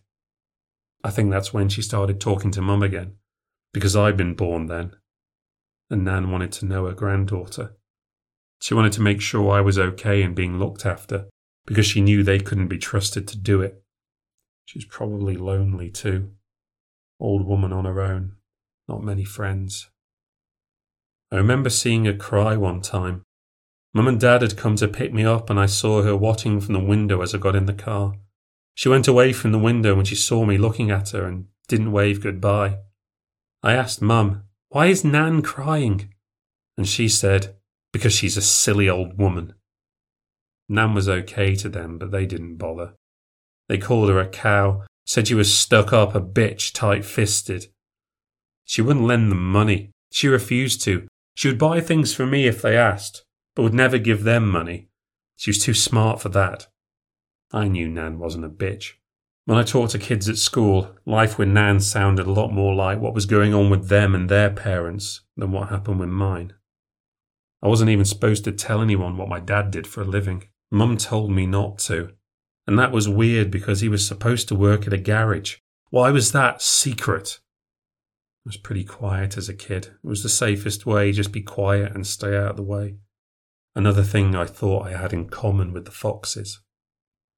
I 1.04 1.10
think 1.10 1.32
that's 1.32 1.54
when 1.54 1.68
she 1.68 1.82
started 1.82 2.22
talking 2.22 2.52
to 2.52 2.62
Mum 2.62 2.82
again, 2.82 3.18
because 3.74 3.96
I'd 3.96 4.18
been 4.18 4.36
born 4.36 4.68
then. 4.68 4.96
And 5.90 6.06
Nan 6.06 6.32
wanted 6.32 6.52
to 6.54 6.66
know 6.66 6.86
her 6.86 6.94
granddaughter. 6.94 7.76
She 8.62 8.74
wanted 8.74 8.94
to 8.94 9.02
make 9.02 9.22
sure 9.22 9.52
I 9.52 9.62
was 9.62 9.78
okay 9.78 10.22
and 10.22 10.36
being 10.36 10.58
looked 10.58 10.86
after, 10.86 11.26
because 11.66 11.86
she 11.86 12.02
knew 12.02 12.24
they 12.24 12.40
couldn't 12.40 12.68
be 12.68 12.78
trusted 12.78 13.28
to 13.28 13.38
do 13.38 13.62
it. 13.62 13.84
She 14.66 14.78
was 14.78 14.86
probably 14.86 15.36
lonely 15.36 15.90
too. 15.90 16.32
Old 17.20 17.46
woman 17.46 17.74
on 17.74 17.86
her 17.86 18.02
own, 18.02 18.38
not 18.88 19.04
many 19.04 19.26
friends. 19.26 19.90
I 21.32 21.36
remember 21.38 21.70
seeing 21.70 22.06
her 22.06 22.14
cry 22.14 22.56
one 22.56 22.82
time 22.82 23.24
Mum 23.94 24.08
and 24.08 24.20
Dad 24.20 24.42
had 24.42 24.58
come 24.58 24.76
to 24.78 24.88
pick 24.88 25.14
me 25.14 25.24
up, 25.24 25.52
and 25.52 25.60
I 25.60 25.68
saw 25.68 26.02
her 26.02 26.16
watching 26.16 26.60
from 26.60 26.74
the 26.74 26.80
window 26.80 27.22
as 27.22 27.36
I 27.36 27.38
got 27.38 27.56
in 27.56 27.68
the 27.68 27.74
car. 27.74 28.14
She 28.74 28.90
went 28.90 29.08
away 29.08 29.34
from 29.34 29.52
the 29.52 29.60
window 29.60 29.94
when 29.94 30.06
she 30.06 30.16
saw 30.16 30.46
me 30.46 30.58
looking 30.58 30.90
at 30.90 31.10
her 31.10 31.26
and 31.26 31.46
didn't 31.68 31.92
wave 31.92 32.24
goodbye. 32.24 32.80
I 33.64 33.74
asked 33.74 34.02
Mum, 34.02 34.44
Why 34.70 34.88
is 34.88 35.04
Nan 35.04 35.42
crying? 35.42 36.14
And 36.78 36.88
she 36.88 37.08
said, 37.08 37.56
Because 37.92 38.14
she's 38.14 38.38
a 38.38 38.42
silly 38.42 38.90
old 38.90 39.18
woman. 39.18 39.54
Nan 40.70 40.94
was 40.94 41.10
okay 41.10 41.56
to 41.56 41.70
them, 41.70 41.98
but 41.98 42.12
they 42.12 42.26
didn't 42.26 42.58
bother. 42.58 42.94
They 43.70 43.78
called 43.78 44.10
her 44.10 44.20
a 44.20 44.28
cow, 44.28 44.84
said 45.06 45.28
she 45.28 45.36
was 45.36 45.58
stuck 45.58 45.94
up, 45.94 46.14
a 46.14 46.22
bitch, 46.22 46.74
tight 46.74 47.06
fisted. 47.06 47.68
She 48.66 48.82
wouldn't 48.82 49.06
lend 49.06 49.32
them 49.32 49.52
money. 49.52 49.92
She 50.12 50.28
refused 50.28 50.82
to. 50.84 51.08
She 51.36 51.48
would 51.48 51.58
buy 51.58 51.80
things 51.80 52.14
for 52.14 52.26
me 52.26 52.46
if 52.46 52.62
they 52.62 52.78
asked 52.78 53.24
but 53.56 53.64
would 53.64 53.74
never 53.74 53.98
give 53.98 54.24
them 54.24 54.50
money. 54.50 54.90
She 55.36 55.50
was 55.50 55.60
too 55.60 55.74
smart 55.74 56.22
for 56.22 56.30
that. 56.30 56.68
I 57.52 57.68
knew 57.68 57.88
Nan 57.88 58.20
wasn't 58.20 58.46
a 58.46 58.50
bitch. 58.50 58.94
When 59.46 59.58
I 59.58 59.64
talked 59.64 59.92
to 59.92 60.00
kids 60.00 60.30
at 60.30 60.38
school, 60.38 60.96
life 61.06 61.38
with 61.38 61.50
Nan 61.50 61.82
sounded 61.82 62.28
a 62.28 62.32
lot 62.32 62.54
more 62.54 62.74
like 62.74 63.00
what 63.00 63.14
was 63.14 63.26
going 63.26 63.54
on 63.54 63.70
with 63.70 63.90
them 63.90 64.16
and 64.16 64.30
their 64.30 64.50
parents 64.50 65.22
than 65.36 65.52
what 65.52 65.68
happened 65.68 66.00
with 66.00 66.10
mine. 66.10 66.54
I 67.62 67.68
wasn't 67.68 67.90
even 67.90 68.06
supposed 68.06 68.46
to 68.46 68.54
tell 68.54 68.82
anyone 68.82 69.18
what 69.18 69.28
my 69.28 69.42
dad 69.42 69.70
did 69.70 69.86
for 69.86 70.02
a 70.02 70.06
living. 70.06 70.46
Mum 70.72 70.96
told 70.96 71.30
me 71.30 71.46
not 71.46 71.78
to. 71.80 72.14
And 72.66 72.80
that 72.80 72.94
was 72.94 73.10
weird 73.10 73.52
because 73.52 73.82
he 73.82 73.90
was 73.90 74.08
supposed 74.08 74.48
to 74.48 74.56
work 74.56 74.88
at 74.88 74.94
a 74.94 74.98
garage. 74.98 75.58
Why 75.90 76.10
was 76.10 76.32
that 76.32 76.62
secret? 76.62 77.40
I 78.46 78.50
was 78.50 78.58
pretty 78.58 78.86
quiet 78.86 79.38
as 79.38 79.50
a 79.50 79.54
kid. 79.54 79.88
It 79.88 80.08
was 80.08 80.24
the 80.24 80.30
safest 80.30 80.86
way, 80.86 81.12
just 81.12 81.34
be 81.34 81.42
quiet 81.42 81.94
and 81.94 82.08
stay 82.08 82.36
out 82.38 82.52
of 82.52 82.56
the 82.56 82.64
way. 82.64 82.96
Another 83.76 84.04
thing 84.04 84.36
I 84.36 84.46
thought 84.46 84.88
I 84.88 84.98
had 84.98 85.12
in 85.12 85.28
common 85.28 85.74
with 85.74 85.84
the 85.84 85.92
foxes. 85.92 86.62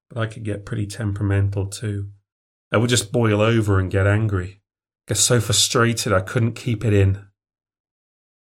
But 0.09 0.19
I 0.19 0.25
could 0.27 0.43
get 0.43 0.65
pretty 0.65 0.85
temperamental 0.85 1.67
too. 1.67 2.09
I 2.71 2.77
would 2.77 2.89
just 2.89 3.11
boil 3.11 3.41
over 3.41 3.79
and 3.79 3.91
get 3.91 4.07
angry. 4.07 4.61
Get 5.07 5.17
so 5.17 5.39
frustrated 5.39 6.11
I 6.11 6.21
couldn't 6.21 6.53
keep 6.53 6.83
it 6.83 6.93
in. 6.93 7.25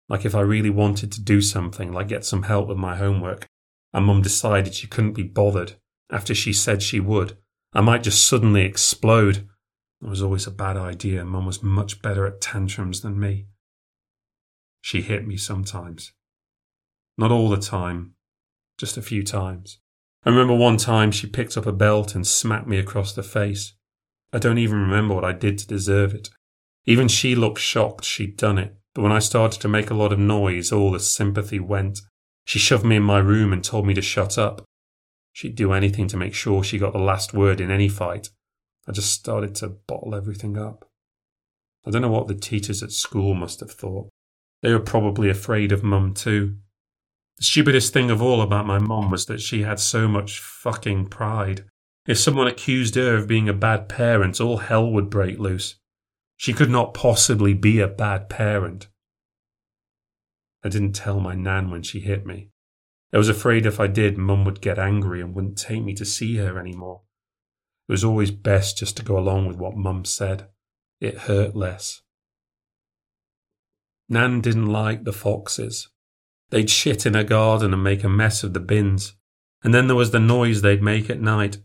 Like 0.08 0.24
if 0.24 0.34
I 0.34 0.40
really 0.40 0.70
wanted 0.70 1.10
to 1.12 1.22
do 1.22 1.40
something, 1.40 1.92
like 1.92 2.08
get 2.08 2.24
some 2.24 2.44
help 2.44 2.68
with 2.68 2.76
my 2.76 2.96
homework, 2.96 3.46
and 3.92 4.06
Mum 4.06 4.22
decided 4.22 4.74
she 4.74 4.86
couldn't 4.86 5.14
be 5.14 5.22
bothered 5.22 5.74
after 6.10 6.34
she 6.34 6.52
said 6.52 6.82
she 6.82 7.00
would, 7.00 7.36
I 7.72 7.80
might 7.80 8.02
just 8.02 8.26
suddenly 8.26 8.62
explode. 8.62 9.48
It 10.02 10.08
was 10.08 10.22
always 10.22 10.46
a 10.46 10.52
bad 10.52 10.76
idea. 10.76 11.24
Mum 11.24 11.46
was 11.46 11.62
much 11.62 12.02
better 12.02 12.26
at 12.26 12.40
tantrums 12.40 13.00
than 13.00 13.18
me. 13.18 13.46
She 14.80 15.00
hit 15.00 15.26
me 15.26 15.36
sometimes. 15.36 16.12
Not 17.16 17.32
all 17.32 17.48
the 17.48 17.56
time, 17.56 18.14
just 18.78 18.96
a 18.96 19.02
few 19.02 19.22
times. 19.22 19.78
I 20.24 20.30
remember 20.30 20.54
one 20.54 20.78
time 20.78 21.10
she 21.10 21.26
picked 21.26 21.56
up 21.56 21.66
a 21.66 21.72
belt 21.72 22.14
and 22.14 22.26
smacked 22.26 22.66
me 22.66 22.78
across 22.78 23.12
the 23.12 23.22
face. 23.22 23.74
I 24.32 24.38
don't 24.38 24.58
even 24.58 24.80
remember 24.80 25.14
what 25.14 25.24
I 25.24 25.32
did 25.32 25.58
to 25.58 25.66
deserve 25.66 26.14
it. 26.14 26.30
Even 26.86 27.08
she 27.08 27.34
looked 27.34 27.60
shocked 27.60 28.04
she'd 28.04 28.36
done 28.36 28.58
it, 28.58 28.74
but 28.94 29.02
when 29.02 29.12
I 29.12 29.18
started 29.18 29.60
to 29.60 29.68
make 29.68 29.90
a 29.90 29.94
lot 29.94 30.12
of 30.12 30.18
noise, 30.18 30.72
all 30.72 30.90
the 30.90 31.00
sympathy 31.00 31.60
went. 31.60 32.00
She 32.46 32.58
shoved 32.58 32.84
me 32.84 32.96
in 32.96 33.02
my 33.02 33.18
room 33.18 33.52
and 33.52 33.62
told 33.62 33.86
me 33.86 33.94
to 33.94 34.02
shut 34.02 34.38
up. 34.38 34.64
She'd 35.32 35.56
do 35.56 35.72
anything 35.72 36.08
to 36.08 36.16
make 36.16 36.34
sure 36.34 36.62
she 36.62 36.78
got 36.78 36.92
the 36.92 36.98
last 36.98 37.34
word 37.34 37.60
in 37.60 37.70
any 37.70 37.88
fight. 37.88 38.30
I 38.86 38.92
just 38.92 39.12
started 39.12 39.54
to 39.56 39.68
bottle 39.68 40.14
everything 40.14 40.56
up. 40.56 40.88
I 41.86 41.90
don't 41.90 42.02
know 42.02 42.10
what 42.10 42.28
the 42.28 42.34
teachers 42.34 42.82
at 42.82 42.92
school 42.92 43.34
must 43.34 43.60
have 43.60 43.72
thought. 43.72 44.08
They 44.62 44.72
were 44.72 44.80
probably 44.80 45.28
afraid 45.28 45.72
of 45.72 45.82
Mum 45.82 46.14
too. 46.14 46.56
The 47.38 47.44
stupidest 47.44 47.92
thing 47.92 48.10
of 48.10 48.22
all 48.22 48.42
about 48.42 48.66
my 48.66 48.78
mom 48.78 49.10
was 49.10 49.26
that 49.26 49.40
she 49.40 49.62
had 49.62 49.80
so 49.80 50.06
much 50.06 50.38
fucking 50.40 51.08
pride. 51.08 51.64
If 52.06 52.18
someone 52.18 52.46
accused 52.46 52.94
her 52.94 53.16
of 53.16 53.26
being 53.26 53.48
a 53.48 53.54
bad 53.54 53.88
parent, 53.88 54.40
all 54.40 54.58
hell 54.58 54.90
would 54.90 55.10
break 55.10 55.38
loose. 55.38 55.76
She 56.36 56.52
could 56.52 56.70
not 56.70 56.94
possibly 56.94 57.54
be 57.54 57.80
a 57.80 57.88
bad 57.88 58.28
parent. 58.28 58.88
I 60.62 60.68
didn't 60.68 60.92
tell 60.92 61.20
my 61.20 61.34
nan 61.34 61.70
when 61.70 61.82
she 61.82 62.00
hit 62.00 62.24
me. 62.24 62.50
I 63.12 63.18
was 63.18 63.28
afraid 63.28 63.64
if 63.64 63.78
I 63.78 63.86
did, 63.86 64.18
Mum 64.18 64.44
would 64.44 64.60
get 64.60 64.78
angry 64.78 65.20
and 65.20 65.34
wouldn't 65.34 65.58
take 65.58 65.82
me 65.82 65.94
to 65.94 66.04
see 66.04 66.36
her 66.36 66.58
anymore. 66.58 67.02
It 67.88 67.92
was 67.92 68.04
always 68.04 68.30
best 68.30 68.78
just 68.78 68.96
to 68.96 69.04
go 69.04 69.18
along 69.18 69.46
with 69.46 69.56
what 69.56 69.76
Mum 69.76 70.04
said. 70.04 70.48
It 71.00 71.18
hurt 71.18 71.54
less. 71.54 72.02
Nan 74.08 74.40
didn't 74.40 74.66
like 74.66 75.04
the 75.04 75.12
foxes. 75.12 75.88
They'd 76.50 76.70
shit 76.70 77.06
in 77.06 77.14
her 77.14 77.24
garden 77.24 77.72
and 77.72 77.82
make 77.82 78.04
a 78.04 78.08
mess 78.08 78.42
of 78.42 78.52
the 78.52 78.60
bins. 78.60 79.14
And 79.62 79.72
then 79.72 79.86
there 79.86 79.96
was 79.96 80.10
the 80.10 80.20
noise 80.20 80.62
they'd 80.62 80.82
make 80.82 81.08
at 81.10 81.20
night. 81.20 81.58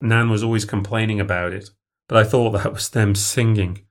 Nan 0.00 0.30
was 0.30 0.42
always 0.42 0.64
complaining 0.64 1.20
about 1.20 1.52
it, 1.52 1.70
but 2.08 2.16
I 2.16 2.24
thought 2.24 2.52
that 2.52 2.72
was 2.72 2.88
them 2.88 3.14
singing. 3.14 3.84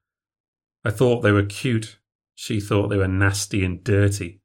I 0.84 0.91
thought 0.91 1.21
they 1.21 1.32
were 1.32 1.43
cute. 1.43 1.99
She 2.36 2.60
thought 2.60 2.88
they 2.88 2.97
were 2.97 3.08
nasty 3.08 3.63
and 3.63 3.84
dirty. 3.84 4.41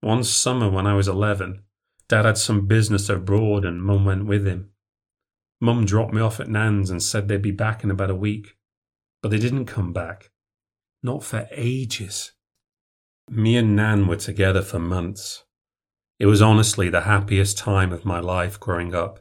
One 0.00 0.22
summer 0.22 0.68
when 0.70 0.86
I 0.86 0.94
was 0.94 1.08
11, 1.08 1.62
Dad 2.08 2.24
had 2.24 2.38
some 2.38 2.66
business 2.66 3.08
abroad 3.08 3.64
and 3.64 3.82
Mum 3.82 4.04
went 4.04 4.26
with 4.26 4.46
him. 4.46 4.70
Mum 5.60 5.86
dropped 5.86 6.12
me 6.12 6.20
off 6.20 6.38
at 6.38 6.48
Nan's 6.48 6.90
and 6.90 7.02
said 7.02 7.28
they'd 7.28 7.42
be 7.42 7.50
back 7.50 7.82
in 7.82 7.90
about 7.90 8.10
a 8.10 8.14
week. 8.14 8.56
But 9.22 9.30
they 9.30 9.38
didn't 9.38 9.66
come 9.66 9.92
back. 9.92 10.30
Not 11.02 11.24
for 11.24 11.48
ages. 11.50 12.32
Me 13.28 13.56
and 13.56 13.74
Nan 13.74 14.06
were 14.06 14.16
together 14.16 14.62
for 14.62 14.78
months. 14.78 15.44
It 16.18 16.26
was 16.26 16.40
honestly 16.40 16.88
the 16.88 17.02
happiest 17.02 17.58
time 17.58 17.92
of 17.92 18.04
my 18.04 18.20
life 18.20 18.58
growing 18.60 18.94
up. 18.94 19.20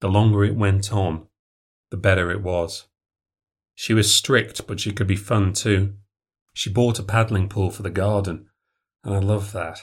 The 0.00 0.08
longer 0.08 0.44
it 0.44 0.54
went 0.54 0.92
on, 0.92 1.26
the 1.90 1.96
better 1.96 2.30
it 2.30 2.42
was. 2.42 2.86
She 3.74 3.94
was 3.94 4.14
strict, 4.14 4.66
but 4.66 4.80
she 4.80 4.92
could 4.92 5.06
be 5.06 5.16
fun 5.16 5.52
too. 5.52 5.94
She 6.54 6.70
bought 6.70 6.98
a 6.98 7.02
paddling 7.02 7.48
pool 7.48 7.70
for 7.70 7.82
the 7.82 7.90
garden, 7.90 8.48
and 9.04 9.14
I 9.14 9.18
loved 9.18 9.52
that. 9.52 9.82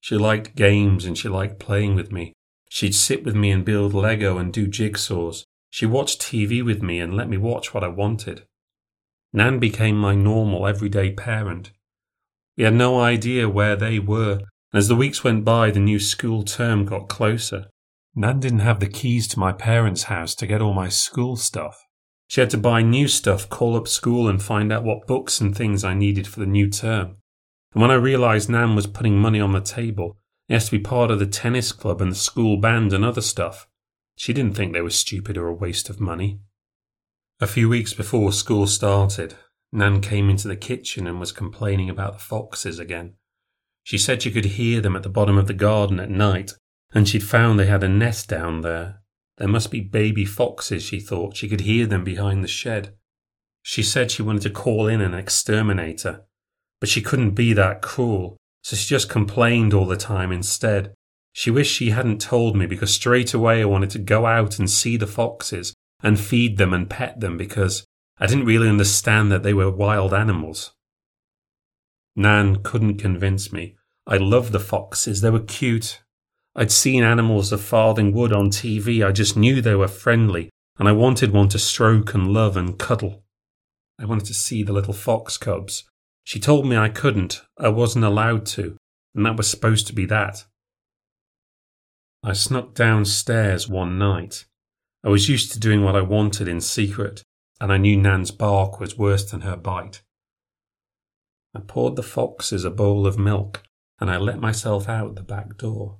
She 0.00 0.16
liked 0.16 0.56
games 0.56 1.04
and 1.04 1.18
she 1.18 1.28
liked 1.28 1.58
playing 1.58 1.94
with 1.94 2.10
me. 2.10 2.32
She'd 2.68 2.94
sit 2.94 3.24
with 3.24 3.34
me 3.34 3.50
and 3.50 3.64
build 3.64 3.92
Lego 3.92 4.38
and 4.38 4.52
do 4.52 4.66
jigsaws. 4.66 5.44
She 5.70 5.84
watched 5.84 6.20
TV 6.20 6.64
with 6.64 6.82
me 6.82 7.00
and 7.00 7.14
let 7.14 7.28
me 7.28 7.36
watch 7.36 7.74
what 7.74 7.84
I 7.84 7.88
wanted. 7.88 8.46
Nan 9.32 9.58
became 9.58 9.96
my 9.96 10.14
normal, 10.14 10.66
everyday 10.66 11.12
parent. 11.12 11.72
We 12.56 12.64
had 12.64 12.74
no 12.74 13.00
idea 13.00 13.48
where 13.48 13.76
they 13.76 13.98
were, 13.98 14.34
and 14.72 14.78
as 14.78 14.88
the 14.88 14.96
weeks 14.96 15.24
went 15.24 15.44
by, 15.44 15.70
the 15.70 15.80
new 15.80 15.98
school 15.98 16.42
term 16.42 16.84
got 16.84 17.08
closer. 17.08 17.66
Nan 18.14 18.40
didn't 18.40 18.58
have 18.60 18.80
the 18.80 18.86
keys 18.86 19.26
to 19.28 19.38
my 19.38 19.52
parents' 19.52 20.04
house 20.04 20.34
to 20.36 20.46
get 20.46 20.60
all 20.60 20.74
my 20.74 20.88
school 20.88 21.36
stuff. 21.36 21.82
She 22.28 22.40
had 22.40 22.50
to 22.50 22.58
buy 22.58 22.82
new 22.82 23.08
stuff, 23.08 23.48
call 23.48 23.76
up 23.76 23.88
school, 23.88 24.28
and 24.28 24.42
find 24.42 24.72
out 24.72 24.84
what 24.84 25.06
books 25.06 25.40
and 25.40 25.56
things 25.56 25.84
I 25.84 25.94
needed 25.94 26.26
for 26.26 26.40
the 26.40 26.46
new 26.46 26.68
term. 26.68 27.16
And 27.72 27.82
when 27.82 27.90
I 27.90 27.94
realised 27.94 28.50
Nan 28.50 28.74
was 28.74 28.86
putting 28.86 29.18
money 29.18 29.40
on 29.40 29.52
the 29.52 29.60
table, 29.60 30.18
it 30.48 30.54
has 30.54 30.66
to 30.66 30.72
be 30.72 30.78
part 30.78 31.10
of 31.10 31.18
the 31.18 31.26
tennis 31.26 31.72
club 31.72 32.00
and 32.00 32.12
the 32.12 32.16
school 32.16 32.58
band 32.58 32.92
and 32.92 33.04
other 33.04 33.22
stuff, 33.22 33.66
she 34.16 34.32
didn't 34.32 34.54
think 34.54 34.72
they 34.72 34.82
were 34.82 34.90
stupid 34.90 35.36
or 35.36 35.48
a 35.48 35.54
waste 35.54 35.88
of 35.88 36.00
money. 36.00 36.38
A 37.40 37.46
few 37.46 37.68
weeks 37.68 37.92
before 37.92 38.32
school 38.32 38.66
started, 38.66 39.34
Nan 39.72 40.00
came 40.00 40.28
into 40.28 40.48
the 40.48 40.56
kitchen 40.56 41.06
and 41.06 41.18
was 41.18 41.32
complaining 41.32 41.88
about 41.88 42.12
the 42.12 42.18
foxes 42.18 42.78
again. 42.78 43.14
She 43.82 43.98
said 43.98 44.22
she 44.22 44.30
could 44.30 44.44
hear 44.44 44.80
them 44.80 44.94
at 44.94 45.02
the 45.02 45.08
bottom 45.08 45.38
of 45.38 45.46
the 45.46 45.54
garden 45.54 45.98
at 45.98 46.10
night 46.10 46.52
and 46.94 47.08
she'd 47.08 47.22
found 47.22 47.58
they 47.58 47.66
had 47.66 47.82
a 47.82 47.88
nest 47.88 48.28
down 48.28 48.60
there. 48.60 49.00
There 49.38 49.48
must 49.48 49.70
be 49.70 49.80
baby 49.80 50.24
foxes, 50.24 50.82
she 50.82 51.00
thought. 51.00 51.36
She 51.36 51.48
could 51.48 51.62
hear 51.62 51.86
them 51.86 52.04
behind 52.04 52.44
the 52.44 52.48
shed. 52.48 52.94
She 53.62 53.82
said 53.82 54.10
she 54.10 54.22
wanted 54.22 54.42
to 54.42 54.50
call 54.50 54.86
in 54.88 55.00
an 55.00 55.14
exterminator, 55.14 56.24
but 56.80 56.88
she 56.88 57.00
couldn't 57.00 57.30
be 57.30 57.52
that 57.54 57.80
cruel, 57.80 58.36
so 58.62 58.76
she 58.76 58.86
just 58.86 59.08
complained 59.08 59.72
all 59.72 59.86
the 59.86 59.96
time 59.96 60.32
instead. 60.32 60.92
She 61.32 61.50
wished 61.50 61.74
she 61.74 61.90
hadn't 61.90 62.20
told 62.20 62.56
me 62.56 62.66
because 62.66 62.92
straight 62.92 63.32
away 63.32 63.62
I 63.62 63.66
wanted 63.66 63.90
to 63.90 63.98
go 63.98 64.26
out 64.26 64.58
and 64.58 64.70
see 64.70 64.96
the 64.96 65.06
foxes 65.06 65.72
and 66.02 66.20
feed 66.20 66.58
them 66.58 66.74
and 66.74 66.90
pet 66.90 67.20
them 67.20 67.38
because 67.38 67.86
I 68.22 68.26
didn't 68.26 68.44
really 68.44 68.68
understand 68.68 69.32
that 69.32 69.42
they 69.42 69.52
were 69.52 69.68
wild 69.68 70.14
animals. 70.14 70.74
Nan 72.14 72.62
couldn't 72.62 72.98
convince 72.98 73.52
me. 73.52 73.74
I 74.06 74.16
loved 74.16 74.52
the 74.52 74.60
foxes. 74.60 75.22
They 75.22 75.30
were 75.30 75.40
cute. 75.40 76.04
I'd 76.54 76.70
seen 76.70 77.02
animals 77.02 77.50
of 77.50 77.60
farthing 77.60 78.12
wood 78.12 78.32
on 78.32 78.50
TV. 78.50 79.04
I 79.04 79.10
just 79.10 79.36
knew 79.36 79.60
they 79.60 79.74
were 79.74 79.88
friendly, 79.88 80.50
and 80.78 80.88
I 80.88 80.92
wanted 80.92 81.32
one 81.32 81.48
to 81.48 81.58
stroke 81.58 82.14
and 82.14 82.32
love 82.32 82.56
and 82.56 82.78
cuddle. 82.78 83.24
I 84.00 84.04
wanted 84.04 84.26
to 84.26 84.34
see 84.34 84.62
the 84.62 84.72
little 84.72 84.94
fox 84.94 85.36
cubs. 85.36 85.82
She 86.22 86.38
told 86.38 86.64
me 86.64 86.76
I 86.76 86.90
couldn't, 86.90 87.42
I 87.58 87.70
wasn't 87.70 88.04
allowed 88.04 88.46
to, 88.54 88.76
and 89.16 89.26
that 89.26 89.36
was 89.36 89.50
supposed 89.50 89.88
to 89.88 89.92
be 89.92 90.06
that. 90.06 90.44
I 92.22 92.34
snuck 92.34 92.74
downstairs 92.74 93.68
one 93.68 93.98
night. 93.98 94.44
I 95.02 95.08
was 95.08 95.28
used 95.28 95.50
to 95.54 95.58
doing 95.58 95.82
what 95.82 95.96
I 95.96 96.02
wanted 96.02 96.46
in 96.46 96.60
secret, 96.60 97.24
and 97.62 97.72
I 97.72 97.76
knew 97.76 97.96
Nan's 97.96 98.32
bark 98.32 98.80
was 98.80 98.98
worse 98.98 99.30
than 99.30 99.42
her 99.42 99.56
bite. 99.56 100.02
I 101.54 101.60
poured 101.60 101.94
the 101.94 102.02
foxes 102.02 102.64
a 102.64 102.70
bowl 102.70 103.06
of 103.06 103.16
milk, 103.16 103.62
and 104.00 104.10
I 104.10 104.16
let 104.16 104.40
myself 104.40 104.88
out 104.88 105.14
the 105.14 105.22
back 105.22 105.58
door. 105.58 105.98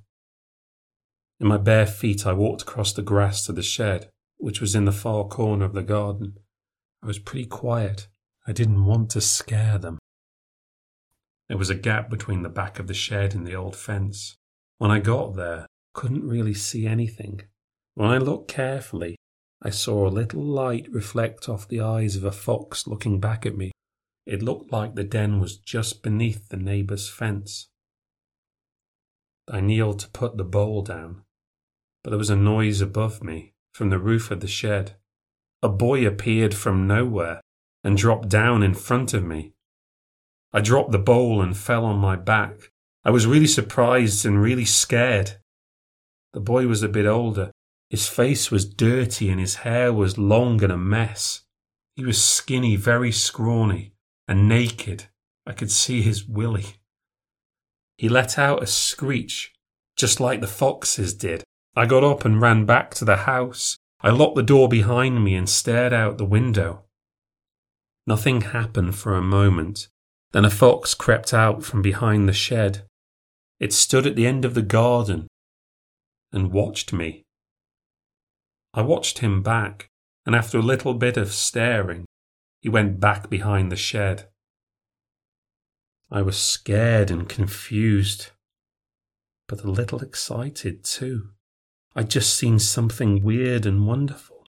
In 1.39 1.47
my 1.47 1.55
bare 1.55 1.85
feet, 1.85 2.27
I 2.27 2.33
walked 2.33 2.63
across 2.63 2.91
the 2.91 3.01
grass 3.01 3.45
to 3.45 3.53
the 3.53 3.63
shed, 3.63 4.09
which 4.35 4.59
was 4.59 4.75
in 4.75 4.83
the 4.83 4.91
far 4.91 5.23
corner 5.23 5.63
of 5.63 5.71
the 5.71 5.83
garden. 5.83 6.35
I 7.01 7.07
was 7.07 7.17
pretty 7.17 7.45
quiet. 7.45 8.09
I 8.45 8.51
didn't 8.51 8.83
want 8.83 9.09
to 9.11 9.21
scare 9.21 9.77
them. 9.77 9.99
There 11.47 11.57
was 11.57 11.69
a 11.69 11.75
gap 11.75 12.09
between 12.09 12.43
the 12.43 12.49
back 12.49 12.77
of 12.77 12.87
the 12.87 12.93
shed 12.93 13.33
and 13.33 13.47
the 13.47 13.55
old 13.55 13.77
fence. 13.77 14.35
When 14.79 14.91
I 14.91 14.99
got 14.99 15.37
there, 15.37 15.67
couldn't 15.93 16.27
really 16.27 16.55
see 16.55 16.85
anything. 16.85 17.43
When 17.93 18.09
I 18.09 18.17
looked 18.17 18.49
carefully, 18.49 19.15
I 19.65 19.69
saw 19.69 20.05
a 20.05 20.09
little 20.09 20.43
light 20.43 20.91
reflect 20.91 21.47
off 21.47 21.69
the 21.69 21.79
eyes 21.79 22.17
of 22.17 22.25
a 22.25 22.33
fox 22.33 22.85
looking 22.85 23.21
back 23.21 23.45
at 23.45 23.55
me. 23.55 23.71
It 24.25 24.41
looked 24.41 24.73
like 24.73 24.95
the 24.95 25.05
den 25.05 25.39
was 25.39 25.55
just 25.55 26.03
beneath 26.03 26.49
the 26.49 26.57
neighbour's 26.57 27.09
fence. 27.09 27.69
I 29.49 29.61
kneeled 29.61 29.99
to 29.99 30.09
put 30.09 30.35
the 30.35 30.43
bowl 30.43 30.81
down, 30.81 31.23
but 32.03 32.09
there 32.09 32.17
was 32.17 32.29
a 32.29 32.35
noise 32.35 32.81
above 32.81 33.23
me 33.23 33.53
from 33.73 33.89
the 33.89 33.99
roof 33.99 34.31
of 34.31 34.41
the 34.41 34.47
shed. 34.47 34.95
A 35.61 35.69
boy 35.69 36.05
appeared 36.05 36.53
from 36.53 36.85
nowhere 36.85 37.39
and 37.85 37.97
dropped 37.97 38.27
down 38.27 38.63
in 38.63 38.73
front 38.73 39.13
of 39.13 39.23
me. 39.23 39.53
I 40.51 40.59
dropped 40.59 40.91
the 40.91 40.99
bowl 40.99 41.41
and 41.41 41.55
fell 41.55 41.85
on 41.85 41.99
my 41.99 42.17
back. 42.17 42.71
I 43.05 43.11
was 43.11 43.27
really 43.27 43.47
surprised 43.47 44.25
and 44.25 44.41
really 44.41 44.65
scared. 44.65 45.37
The 46.33 46.41
boy 46.41 46.67
was 46.67 46.83
a 46.83 46.89
bit 46.89 47.05
older. 47.05 47.51
His 47.93 48.09
face 48.09 48.49
was 48.49 48.65
dirty 48.65 49.29
and 49.29 49.39
his 49.39 49.57
hair 49.57 49.93
was 49.93 50.17
long 50.17 50.63
and 50.63 50.73
a 50.73 50.77
mess. 50.77 51.41
He 51.95 52.03
was 52.03 52.19
skinny, 52.19 52.75
very 52.75 53.11
scrawny, 53.11 53.93
and 54.27 54.49
naked. 54.49 55.09
I 55.45 55.53
could 55.53 55.69
see 55.69 56.01
his 56.01 56.25
willy. 56.25 56.65
He 57.99 58.09
let 58.09 58.39
out 58.39 58.63
a 58.63 58.65
screech, 58.65 59.53
just 59.95 60.19
like 60.19 60.41
the 60.41 60.47
foxes 60.47 61.13
did. 61.13 61.43
I 61.75 61.85
got 61.85 62.03
up 62.03 62.25
and 62.25 62.41
ran 62.41 62.65
back 62.65 62.95
to 62.95 63.05
the 63.05 63.27
house. 63.27 63.77
I 64.01 64.09
locked 64.09 64.37
the 64.37 64.41
door 64.41 64.67
behind 64.67 65.23
me 65.23 65.35
and 65.35 65.47
stared 65.47 65.93
out 65.93 66.17
the 66.17 66.25
window. 66.25 66.85
Nothing 68.07 68.41
happened 68.41 68.95
for 68.95 69.13
a 69.13 69.21
moment. 69.21 69.87
Then 70.31 70.45
a 70.45 70.49
fox 70.49 70.95
crept 70.95 71.31
out 71.31 71.63
from 71.63 71.83
behind 71.83 72.27
the 72.27 72.33
shed. 72.33 72.87
It 73.59 73.71
stood 73.71 74.07
at 74.07 74.15
the 74.15 74.25
end 74.25 74.45
of 74.45 74.55
the 74.55 74.63
garden 74.63 75.27
and 76.31 76.51
watched 76.51 76.91
me. 76.91 77.23
I 78.73 78.81
watched 78.81 79.19
him 79.19 79.43
back, 79.43 79.89
and 80.25 80.35
after 80.35 80.57
a 80.57 80.63
little 80.63 80.93
bit 80.93 81.17
of 81.17 81.31
staring, 81.31 82.05
he 82.61 82.69
went 82.69 82.99
back 82.99 83.29
behind 83.29 83.71
the 83.71 83.75
shed. 83.75 84.29
I 86.09 86.21
was 86.21 86.37
scared 86.37 87.11
and 87.11 87.27
confused, 87.29 88.31
but 89.47 89.63
a 89.63 89.71
little 89.71 89.99
excited 89.99 90.83
too. 90.83 91.29
I'd 91.95 92.09
just 92.09 92.35
seen 92.35 92.57
something 92.57 93.23
weird 93.23 93.65
and 93.65 93.85
wonderful. 93.85 94.45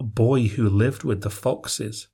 A 0.00 0.04
boy 0.04 0.48
who 0.48 0.68
lived 0.68 1.04
with 1.04 1.22
the 1.22 1.30
foxes. 1.30 2.08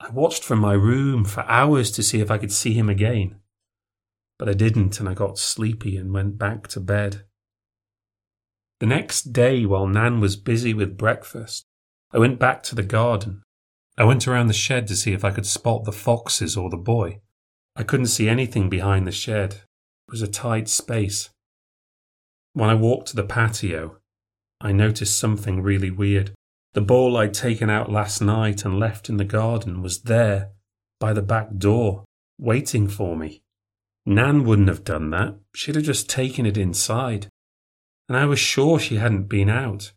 I 0.00 0.10
watched 0.10 0.42
from 0.42 0.58
my 0.58 0.72
room 0.72 1.24
for 1.24 1.42
hours 1.42 1.90
to 1.92 2.02
see 2.02 2.20
if 2.20 2.30
I 2.30 2.38
could 2.38 2.52
see 2.52 2.74
him 2.74 2.88
again, 2.88 3.36
but 4.38 4.48
I 4.48 4.54
didn't, 4.54 4.98
and 4.98 5.08
I 5.08 5.14
got 5.14 5.38
sleepy 5.38 5.96
and 5.96 6.12
went 6.12 6.38
back 6.38 6.66
to 6.68 6.80
bed. 6.80 7.24
The 8.84 8.90
next 8.90 9.32
day, 9.32 9.64
while 9.64 9.86
Nan 9.86 10.20
was 10.20 10.36
busy 10.36 10.74
with 10.74 10.98
breakfast, 10.98 11.64
I 12.12 12.18
went 12.18 12.38
back 12.38 12.62
to 12.64 12.74
the 12.74 12.82
garden 12.82 13.40
I 13.96 14.04
went 14.04 14.28
around 14.28 14.48
the 14.48 14.52
shed 14.52 14.86
to 14.88 14.94
see 14.94 15.14
if 15.14 15.24
I 15.24 15.30
could 15.30 15.46
spot 15.46 15.84
the 15.84 15.90
foxes 15.90 16.54
or 16.54 16.68
the 16.68 16.76
boy. 16.76 17.20
I 17.74 17.82
couldn't 17.82 18.08
see 18.08 18.28
anything 18.28 18.68
behind 18.68 19.06
the 19.06 19.10
shed. 19.10 19.52
It 19.54 20.10
was 20.10 20.20
a 20.20 20.28
tight 20.28 20.68
space. 20.68 21.30
When 22.52 22.68
I 22.68 22.74
walked 22.74 23.08
to 23.08 23.16
the 23.16 23.24
patio, 23.24 24.00
I 24.60 24.72
noticed 24.72 25.18
something 25.18 25.62
really 25.62 25.90
weird. 25.90 26.32
The 26.74 26.82
ball 26.82 27.16
I'd 27.16 27.32
taken 27.32 27.70
out 27.70 27.90
last 27.90 28.20
night 28.20 28.66
and 28.66 28.78
left 28.78 29.08
in 29.08 29.16
the 29.16 29.24
garden 29.24 29.80
was 29.80 30.02
there, 30.02 30.50
by 31.00 31.14
the 31.14 31.22
back 31.22 31.56
door, 31.56 32.04
waiting 32.38 32.88
for 32.88 33.16
me. 33.16 33.40
Nan 34.04 34.44
wouldn't 34.44 34.68
have 34.68 34.84
done 34.84 35.08
that. 35.08 35.36
She'd 35.54 35.76
have 35.76 35.84
just 35.84 36.10
taken 36.10 36.44
it 36.44 36.58
inside. 36.58 37.28
And 38.08 38.16
I 38.16 38.26
was 38.26 38.38
sure 38.38 38.78
she 38.78 38.96
hadn't 38.96 39.28
been 39.28 39.48
out. 39.48 39.92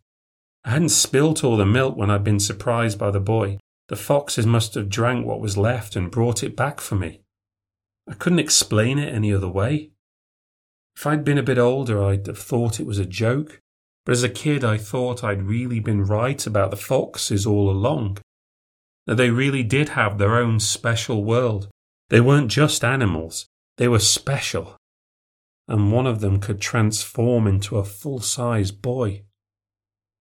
I 0.63 0.72
hadn't 0.72 0.89
spilt 0.89 1.43
all 1.43 1.58
the 1.58 1.65
milk 1.65 1.96
when 1.96 2.10
I'd 2.10 2.24
been 2.24 2.39
surprised 2.39 2.98
by 3.00 3.12
the 3.12 3.20
boy. 3.20 3.60
The 3.89 3.96
foxes 3.96 4.46
must 4.46 4.74
have 4.76 4.89
drank 4.89 5.26
what 5.26 5.39
was 5.39 5.58
left 5.58 5.96
and 5.96 6.12
brought 6.12 6.43
it 6.43 6.56
back 6.56 6.82
for 6.82 6.96
me. 6.96 7.22
I 8.10 8.13
couldn't 8.13 8.39
explain 8.39 9.00
it 9.00 9.13
any 9.13 9.34
other 9.34 9.48
way. 9.48 9.91
If 10.96 11.06
I'd 11.06 11.24
been 11.24 11.38
a 11.38 11.43
bit 11.43 11.58
older, 11.58 12.04
I'd 12.04 12.26
have 12.28 12.39
thought 12.39 12.80
it 12.80 12.86
was 12.86 13.00
a 13.00 13.06
joke, 13.06 13.62
but 14.06 14.13
as 14.13 14.24
a 14.24 14.30
kid, 14.30 14.63
I 14.63 14.78
thought 14.78 15.24
I'd 15.24 15.43
really 15.43 15.80
been 15.80 16.04
right 16.04 16.46
about 16.48 16.72
the 16.72 16.78
foxes 16.78 17.46
all 17.46 17.70
along. 17.70 18.17
That 19.06 19.15
they 19.15 19.30
really 19.30 19.63
did 19.63 19.89
have 19.89 20.17
their 20.17 20.36
own 20.36 20.60
special 20.60 21.24
world. 21.24 21.70
They 22.10 22.20
weren't 22.20 22.50
just 22.50 22.84
animals, 22.84 23.48
they 23.78 23.88
were 23.88 24.00
special. 24.00 24.78
And 25.67 25.91
one 25.91 26.08
of 26.08 26.21
them 26.21 26.39
could 26.39 26.62
transform 26.62 27.45
into 27.45 27.77
a 27.77 27.84
full 27.84 28.19
size 28.19 28.71
boy. 28.71 29.23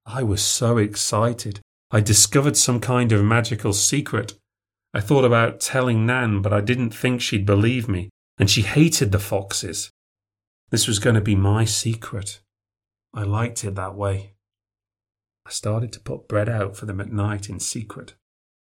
I 0.05 0.23
was 0.23 0.43
so 0.43 0.79
excited. 0.79 1.61
I 1.91 2.01
discovered 2.01 2.57
some 2.57 2.81
kind 2.81 3.13
of 3.13 3.25
magical 3.25 3.73
secret. 3.73 4.35
I 4.93 5.01
thought 5.01 5.25
about 5.25 5.61
telling 5.61 6.07
Nan, 6.07 6.43
but 6.43 6.53
I 6.53 6.61
didn't 6.61 6.91
think 6.91 7.21
she'd 7.21 7.47
believe 7.47 7.89
me, 7.89 8.11
and 8.39 8.51
she 8.51 8.63
hated 8.63 9.13
the 9.13 9.19
foxes. 9.19 9.91
This 10.71 10.89
was 10.89 10.99
going 10.99 11.15
to 11.15 11.21
be 11.21 11.37
my 11.37 11.65
secret. 11.65 12.41
I 13.15 13.23
liked 13.23 13.63
it 13.65 13.77
that 13.77 13.95
way. 13.95 14.33
I 15.47 15.51
started 15.51 15.93
to 15.93 16.01
put 16.01 16.29
bread 16.29 16.49
out 16.49 16.77
for 16.77 16.87
them 16.87 17.01
at 17.01 17.13
night 17.13 17.49
in 17.49 17.61
secret. 17.61 18.15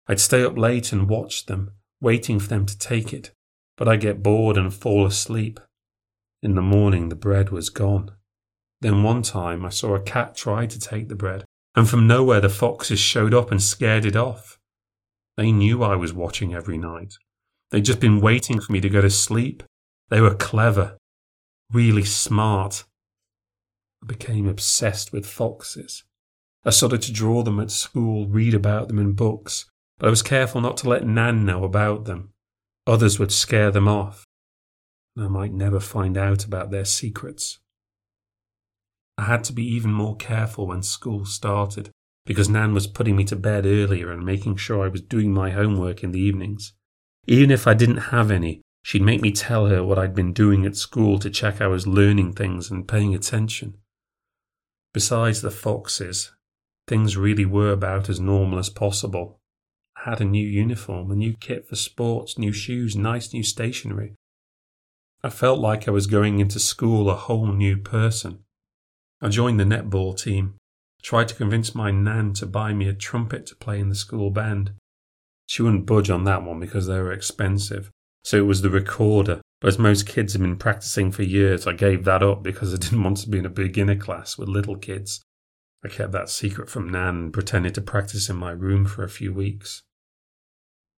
I'd 0.06 0.20
stay 0.20 0.44
up 0.44 0.56
late 0.56 0.92
and 0.92 1.08
watch 1.08 1.46
them, 1.46 1.72
waiting 2.00 2.38
for 2.38 2.48
them 2.48 2.66
to 2.66 2.78
take 2.78 3.12
it, 3.12 3.32
but 3.76 3.88
I'd 3.88 4.00
get 4.00 4.22
bored 4.22 4.56
and 4.56 4.72
fall 4.72 5.04
asleep. 5.04 5.58
In 6.42 6.54
the 6.54 6.62
morning, 6.62 7.08
the 7.08 7.16
bread 7.16 7.50
was 7.50 7.68
gone. 7.68 8.12
Then 8.80 9.02
one 9.02 9.22
time 9.22 9.64
I 9.64 9.70
saw 9.70 9.94
a 9.94 10.00
cat 10.00 10.36
try 10.36 10.66
to 10.66 10.78
take 10.78 11.08
the 11.08 11.16
bread, 11.16 11.44
and 11.74 11.88
from 11.88 12.06
nowhere 12.06 12.40
the 12.40 12.48
foxes 12.48 13.00
showed 13.00 13.34
up 13.34 13.50
and 13.50 13.60
scared 13.60 14.04
it 14.04 14.14
off. 14.14 14.58
They 15.36 15.50
knew 15.50 15.82
I 15.82 15.96
was 15.96 16.12
watching 16.12 16.54
every 16.54 16.78
night. 16.78 17.14
They'd 17.70 17.84
just 17.84 18.00
been 18.00 18.20
waiting 18.20 18.60
for 18.60 18.72
me 18.72 18.80
to 18.80 18.88
go 18.88 19.00
to 19.00 19.10
sleep. 19.10 19.62
They 20.10 20.20
were 20.20 20.34
clever, 20.34 20.96
really 21.72 22.04
smart. 22.04 22.84
I 24.02 24.06
became 24.06 24.48
obsessed 24.48 25.12
with 25.12 25.26
foxes. 25.26 26.04
I 26.64 26.70
started 26.70 27.02
to 27.02 27.12
draw 27.12 27.42
them 27.42 27.58
at 27.58 27.70
school, 27.70 28.28
read 28.28 28.54
about 28.54 28.88
them 28.88 28.98
in 28.98 29.12
books, 29.12 29.66
but 29.98 30.06
I 30.06 30.10
was 30.10 30.22
careful 30.22 30.60
not 30.60 30.76
to 30.78 30.88
let 30.88 31.06
Nan 31.06 31.44
know 31.44 31.64
about 31.64 32.04
them. 32.04 32.30
Others 32.86 33.18
would 33.18 33.32
scare 33.32 33.70
them 33.70 33.88
off, 33.88 34.24
I 35.18 35.28
might 35.28 35.52
never 35.52 35.80
find 35.80 36.16
out 36.16 36.44
about 36.44 36.70
their 36.70 36.84
secrets. 36.84 37.58
I 39.16 39.24
had 39.24 39.42
to 39.44 39.52
be 39.52 39.64
even 39.64 39.92
more 39.92 40.16
careful 40.16 40.68
when 40.68 40.82
school 40.82 41.24
started, 41.24 41.90
because 42.24 42.48
Nan 42.48 42.72
was 42.74 42.86
putting 42.86 43.16
me 43.16 43.24
to 43.24 43.36
bed 43.36 43.66
earlier 43.66 44.12
and 44.12 44.24
making 44.24 44.56
sure 44.56 44.84
I 44.84 44.88
was 44.88 45.00
doing 45.00 45.32
my 45.32 45.50
homework 45.50 46.04
in 46.04 46.12
the 46.12 46.20
evenings. 46.20 46.72
Even 47.26 47.50
if 47.50 47.66
I 47.66 47.74
didn't 47.74 48.12
have 48.12 48.30
any, 48.30 48.62
she'd 48.84 49.02
make 49.02 49.20
me 49.20 49.32
tell 49.32 49.66
her 49.66 49.82
what 49.82 49.98
I'd 49.98 50.14
been 50.14 50.32
doing 50.32 50.64
at 50.64 50.76
school 50.76 51.18
to 51.18 51.30
check 51.30 51.60
I 51.60 51.66
was 51.66 51.86
learning 51.86 52.34
things 52.34 52.70
and 52.70 52.86
paying 52.86 53.14
attention. 53.14 53.78
Besides 54.94 55.40
the 55.40 55.50
foxes, 55.50 56.32
things 56.86 57.16
really 57.16 57.44
were 57.44 57.72
about 57.72 58.08
as 58.08 58.20
normal 58.20 58.58
as 58.58 58.70
possible. 58.70 59.40
I 59.96 60.10
had 60.10 60.20
a 60.20 60.24
new 60.24 60.46
uniform, 60.46 61.10
a 61.10 61.16
new 61.16 61.34
kit 61.34 61.66
for 61.66 61.76
sports, 61.76 62.38
new 62.38 62.52
shoes, 62.52 62.94
nice 62.94 63.32
new 63.32 63.42
stationery. 63.42 64.14
I 65.22 65.30
felt 65.30 65.58
like 65.58 65.88
I 65.88 65.90
was 65.90 66.06
going 66.06 66.38
into 66.38 66.60
school 66.60 67.10
a 67.10 67.14
whole 67.14 67.48
new 67.48 67.76
person. 67.76 68.44
I 69.20 69.28
joined 69.28 69.58
the 69.58 69.64
netball 69.64 70.16
team, 70.16 70.54
tried 71.02 71.28
to 71.28 71.34
convince 71.34 71.74
my 71.74 71.90
nan 71.90 72.34
to 72.34 72.46
buy 72.46 72.72
me 72.72 72.88
a 72.88 72.94
trumpet 72.94 73.46
to 73.46 73.56
play 73.56 73.80
in 73.80 73.88
the 73.88 73.96
school 73.96 74.30
band. 74.30 74.72
She 75.46 75.62
wouldn't 75.62 75.86
budge 75.86 76.08
on 76.08 76.24
that 76.24 76.44
one 76.44 76.60
because 76.60 76.86
they 76.86 77.00
were 77.00 77.12
expensive, 77.12 77.90
so 78.22 78.36
it 78.36 78.46
was 78.46 78.62
the 78.62 78.70
recorder. 78.70 79.40
But 79.60 79.68
as 79.68 79.78
most 79.78 80.06
kids 80.06 80.34
had 80.34 80.42
been 80.42 80.56
practicing 80.56 81.10
for 81.10 81.24
years, 81.24 81.66
I 81.66 81.72
gave 81.72 82.04
that 82.04 82.22
up 82.22 82.44
because 82.44 82.72
I 82.72 82.76
didn't 82.80 83.02
want 83.02 83.16
to 83.18 83.28
be 83.28 83.38
in 83.38 83.46
a 83.46 83.50
beginner 83.50 83.96
class 83.96 84.38
with 84.38 84.48
little 84.48 84.76
kids. 84.76 85.20
I 85.84 85.88
kept 85.88 86.12
that 86.12 86.28
secret 86.28 86.68
from 86.68 86.90
Nan 86.90 87.08
and 87.08 87.32
pretended 87.32 87.74
to 87.74 87.80
practice 87.80 88.28
in 88.28 88.36
my 88.36 88.50
room 88.50 88.84
for 88.84 89.04
a 89.04 89.08
few 89.08 89.32
weeks. 89.32 89.82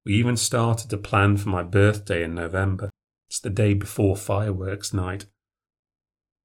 We 0.05 0.13
even 0.15 0.37
started 0.37 0.89
to 0.89 0.97
plan 0.97 1.37
for 1.37 1.49
my 1.49 1.63
birthday 1.63 2.23
in 2.23 2.33
November. 2.33 2.89
It's 3.29 3.39
the 3.39 3.51
day 3.51 3.75
before 3.75 4.17
fireworks 4.17 4.91
night. 4.91 5.27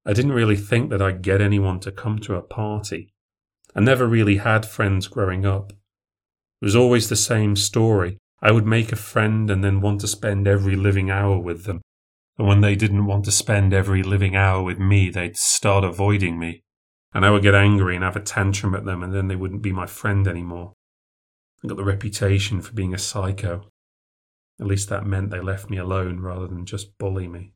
I 0.05 0.13
didn't 0.13 0.33
really 0.33 0.55
think 0.55 0.91
that 0.91 1.01
I'd 1.01 1.23
get 1.23 1.41
anyone 1.41 1.79
to 1.79 1.91
come 1.91 2.19
to 2.19 2.35
a 2.35 2.43
party. 2.43 3.11
I 3.75 3.79
never 3.79 4.05
really 4.05 4.37
had 4.37 4.67
friends 4.67 5.07
growing 5.07 5.47
up. 5.47 5.73
It 6.61 6.65
was 6.65 6.75
always 6.75 7.09
the 7.09 7.15
same 7.15 7.55
story. 7.55 8.19
I 8.39 8.51
would 8.51 8.67
make 8.67 8.91
a 8.91 8.97
friend 8.97 9.49
and 9.49 9.63
then 9.63 9.81
want 9.81 10.01
to 10.01 10.07
spend 10.07 10.47
every 10.47 10.75
living 10.75 11.09
hour 11.09 11.39
with 11.39 11.63
them. 11.63 11.81
And 12.37 12.47
when 12.47 12.61
they 12.61 12.75
didn't 12.75 13.07
want 13.07 13.25
to 13.25 13.31
spend 13.31 13.73
every 13.73 14.03
living 14.03 14.35
hour 14.35 14.61
with 14.61 14.77
me, 14.77 15.09
they'd 15.09 15.37
start 15.37 15.83
avoiding 15.83 16.37
me. 16.37 16.61
And 17.13 17.25
I 17.25 17.31
would 17.31 17.41
get 17.41 17.55
angry 17.55 17.95
and 17.95 18.03
have 18.03 18.15
a 18.15 18.21
tantrum 18.21 18.75
at 18.75 18.85
them, 18.85 19.01
and 19.01 19.11
then 19.13 19.27
they 19.27 19.35
wouldn't 19.35 19.63
be 19.63 19.71
my 19.71 19.87
friend 19.87 20.27
anymore. 20.27 20.73
I 21.63 21.67
got 21.67 21.77
the 21.77 21.83
reputation 21.83 22.61
for 22.61 22.73
being 22.73 22.93
a 22.93 22.99
psycho. 22.99 23.71
At 24.59 24.67
least 24.67 24.89
that 24.89 25.05
meant 25.05 25.31
they 25.31 25.41
left 25.41 25.69
me 25.69 25.77
alone 25.77 26.19
rather 26.19 26.47
than 26.47 26.65
just 26.65 26.97
bully 26.97 27.27
me. 27.27 27.53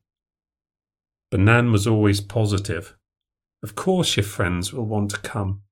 But 1.30 1.40
Nan 1.40 1.72
was 1.72 1.86
always 1.86 2.20
positive. 2.20 2.96
Of 3.62 3.74
course, 3.74 4.16
your 4.16 4.24
friends 4.24 4.72
will 4.72 4.86
want 4.86 5.10
to 5.12 5.18
come. 5.20 5.62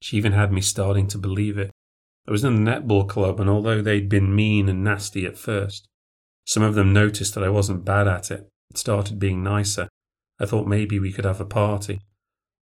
She 0.00 0.16
even 0.16 0.32
had 0.32 0.52
me 0.52 0.60
starting 0.60 1.06
to 1.08 1.18
believe 1.18 1.58
it. 1.58 1.70
I 2.28 2.32
was 2.32 2.44
in 2.44 2.64
the 2.64 2.70
netball 2.70 3.08
club, 3.08 3.40
and 3.40 3.48
although 3.48 3.80
they'd 3.80 4.08
been 4.08 4.34
mean 4.34 4.68
and 4.68 4.84
nasty 4.84 5.26
at 5.26 5.38
first, 5.38 5.88
some 6.44 6.62
of 6.62 6.74
them 6.74 6.92
noticed 6.92 7.34
that 7.34 7.44
I 7.44 7.48
wasn't 7.48 7.84
bad 7.84 8.06
at 8.06 8.30
it 8.30 8.48
and 8.70 8.78
started 8.78 9.18
being 9.18 9.42
nicer. 9.42 9.88
I 10.38 10.46
thought 10.46 10.66
maybe 10.66 10.98
we 10.98 11.12
could 11.12 11.24
have 11.24 11.40
a 11.40 11.46
party. 11.46 12.00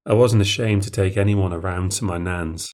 I 0.06 0.12
wasn't 0.12 0.42
ashamed 0.42 0.82
to 0.84 0.90
take 0.90 1.16
anyone 1.16 1.52
around 1.52 1.92
to 1.92 2.04
my 2.04 2.18
nan's. 2.18 2.72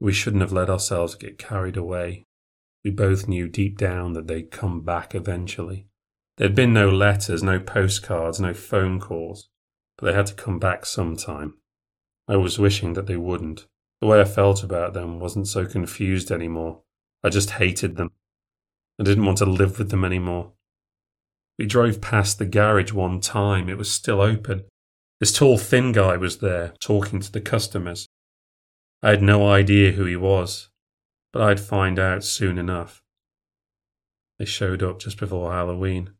We 0.00 0.12
shouldn't 0.12 0.42
have 0.42 0.52
let 0.52 0.70
ourselves 0.70 1.14
get 1.14 1.38
carried 1.38 1.76
away. 1.76 2.24
We 2.84 2.90
both 2.90 3.28
knew 3.28 3.48
deep 3.48 3.78
down 3.78 4.14
that 4.14 4.26
they'd 4.26 4.50
come 4.50 4.80
back 4.80 5.14
eventually. 5.14 5.86
There'd 6.36 6.54
been 6.54 6.72
no 6.72 6.88
letters, 6.88 7.42
no 7.42 7.60
postcards, 7.60 8.40
no 8.40 8.54
phone 8.54 8.98
calls, 8.98 9.50
but 9.96 10.06
they 10.06 10.12
had 10.12 10.26
to 10.26 10.34
come 10.34 10.58
back 10.58 10.84
sometime. 10.86 11.54
I 12.26 12.36
was 12.36 12.58
wishing 12.58 12.94
that 12.94 13.06
they 13.06 13.16
wouldn't. 13.16 13.66
The 14.00 14.06
way 14.06 14.20
I 14.20 14.24
felt 14.24 14.64
about 14.64 14.94
them 14.94 15.20
wasn't 15.20 15.46
so 15.46 15.66
confused 15.66 16.32
anymore. 16.32 16.82
I 17.22 17.28
just 17.28 17.50
hated 17.50 17.96
them. 17.96 18.10
I 18.98 19.04
didn't 19.04 19.26
want 19.26 19.38
to 19.38 19.46
live 19.46 19.78
with 19.78 19.90
them 19.90 20.04
anymore. 20.04 20.52
We 21.58 21.66
drove 21.66 22.00
past 22.00 22.38
the 22.38 22.46
garage 22.46 22.92
one 22.92 23.20
time. 23.20 23.68
It 23.68 23.78
was 23.78 23.90
still 23.90 24.20
open. 24.20 24.64
This 25.20 25.32
tall, 25.32 25.58
thin 25.58 25.92
guy 25.92 26.16
was 26.16 26.38
there, 26.38 26.74
talking 26.80 27.20
to 27.20 27.30
the 27.30 27.40
customers. 27.40 28.08
I 29.04 29.10
had 29.10 29.22
no 29.22 29.48
idea 29.48 29.92
who 29.92 30.04
he 30.04 30.16
was, 30.16 30.68
but 31.32 31.42
I'd 31.42 31.60
find 31.60 31.98
out 31.98 32.24
soon 32.24 32.58
enough. 32.58 33.02
They 34.38 34.44
showed 34.44 34.82
up 34.82 34.98
just 34.98 35.18
before 35.18 35.52
Halloween. 35.52 36.10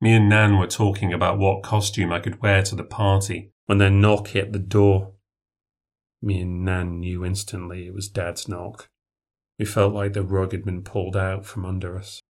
Me 0.00 0.12
and 0.12 0.28
Nan 0.28 0.58
were 0.58 0.66
talking 0.66 1.12
about 1.12 1.38
what 1.38 1.62
costume 1.62 2.12
I 2.12 2.20
could 2.20 2.42
wear 2.42 2.62
to 2.64 2.74
the 2.74 2.84
party 2.84 3.52
when 3.66 3.78
their 3.78 3.90
knock 3.90 4.28
hit 4.28 4.52
the 4.52 4.58
door. 4.58 5.12
Me 6.20 6.40
and 6.40 6.64
Nan 6.64 7.00
knew 7.00 7.24
instantly 7.24 7.86
it 7.86 7.94
was 7.94 8.08
Dad's 8.08 8.48
knock. 8.48 8.88
We 9.58 9.64
felt 9.64 9.94
like 9.94 10.12
the 10.12 10.22
rug 10.22 10.52
had 10.52 10.64
been 10.64 10.82
pulled 10.82 11.16
out 11.16 11.46
from 11.46 11.64
under 11.64 11.96
us. 11.96 12.20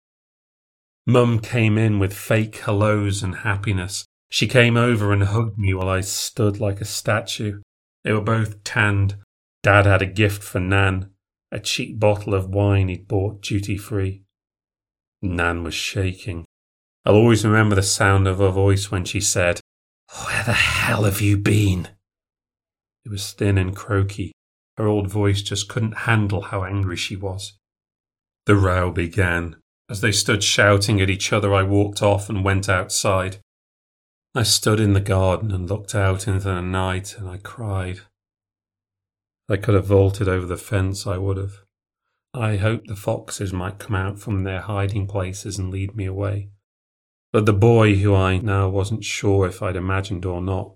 Mum 1.06 1.40
came 1.40 1.78
in 1.78 1.98
with 1.98 2.12
fake 2.12 2.56
hellos 2.58 3.22
and 3.22 3.36
happiness. 3.36 4.06
She 4.28 4.48
came 4.48 4.76
over 4.76 5.12
and 5.12 5.22
hugged 5.22 5.58
me 5.58 5.72
while 5.72 5.88
I 5.88 6.00
stood 6.00 6.60
like 6.60 6.80
a 6.80 6.84
statue. 6.84 7.62
They 8.04 8.12
were 8.12 8.20
both 8.20 8.62
tanned. 8.64 9.16
Dad 9.62 9.86
had 9.86 10.02
a 10.02 10.06
gift 10.06 10.42
for 10.42 10.60
Nan, 10.60 11.10
a 11.52 11.58
cheap 11.58 11.98
bottle 11.98 12.34
of 12.34 12.48
wine 12.48 12.88
he'd 12.88 13.08
bought 13.08 13.42
duty 13.42 13.76
free. 13.76 14.22
Nan 15.22 15.62
was 15.62 15.74
shaking. 15.74 16.44
I'll 17.04 17.14
always 17.14 17.44
remember 17.44 17.76
the 17.76 17.82
sound 17.82 18.26
of 18.26 18.38
her 18.38 18.50
voice 18.50 18.90
when 18.90 19.04
she 19.04 19.20
said, 19.20 19.60
Where 20.24 20.42
the 20.44 20.52
hell 20.52 21.04
have 21.04 21.20
you 21.20 21.36
been? 21.36 21.88
It 23.04 23.10
was 23.10 23.32
thin 23.32 23.58
and 23.58 23.74
croaky. 23.74 24.32
Her 24.76 24.86
old 24.86 25.08
voice 25.08 25.40
just 25.42 25.68
couldn't 25.68 25.98
handle 25.98 26.42
how 26.42 26.64
angry 26.64 26.96
she 26.96 27.16
was. 27.16 27.56
The 28.46 28.56
row 28.56 28.90
began. 28.90 29.56
As 29.88 30.00
they 30.00 30.12
stood 30.12 30.42
shouting 30.42 31.00
at 31.00 31.08
each 31.08 31.32
other, 31.32 31.54
I 31.54 31.62
walked 31.62 32.02
off 32.02 32.28
and 32.28 32.44
went 32.44 32.68
outside. 32.68 33.38
I 34.34 34.42
stood 34.42 34.80
in 34.80 34.92
the 34.92 35.00
garden 35.00 35.52
and 35.52 35.68
looked 35.68 35.94
out 35.94 36.26
into 36.26 36.44
the 36.44 36.60
night 36.60 37.16
and 37.16 37.28
I 37.28 37.38
cried. 37.38 38.00
I 39.48 39.56
could 39.56 39.74
have 39.74 39.86
vaulted 39.86 40.28
over 40.28 40.46
the 40.46 40.56
fence, 40.56 41.06
I 41.06 41.18
would 41.18 41.36
have. 41.36 41.62
I 42.34 42.56
hoped 42.56 42.88
the 42.88 42.96
foxes 42.96 43.52
might 43.52 43.78
come 43.78 43.94
out 43.94 44.18
from 44.18 44.42
their 44.42 44.60
hiding 44.60 45.06
places 45.06 45.58
and 45.58 45.70
lead 45.70 45.96
me 45.96 46.04
away. 46.04 46.50
But 47.32 47.46
the 47.46 47.52
boy, 47.52 47.94
who 47.96 48.14
I 48.14 48.38
now 48.38 48.68
wasn't 48.68 49.04
sure 49.04 49.46
if 49.46 49.62
I'd 49.62 49.76
imagined 49.76 50.24
or 50.24 50.40
not, 50.40 50.74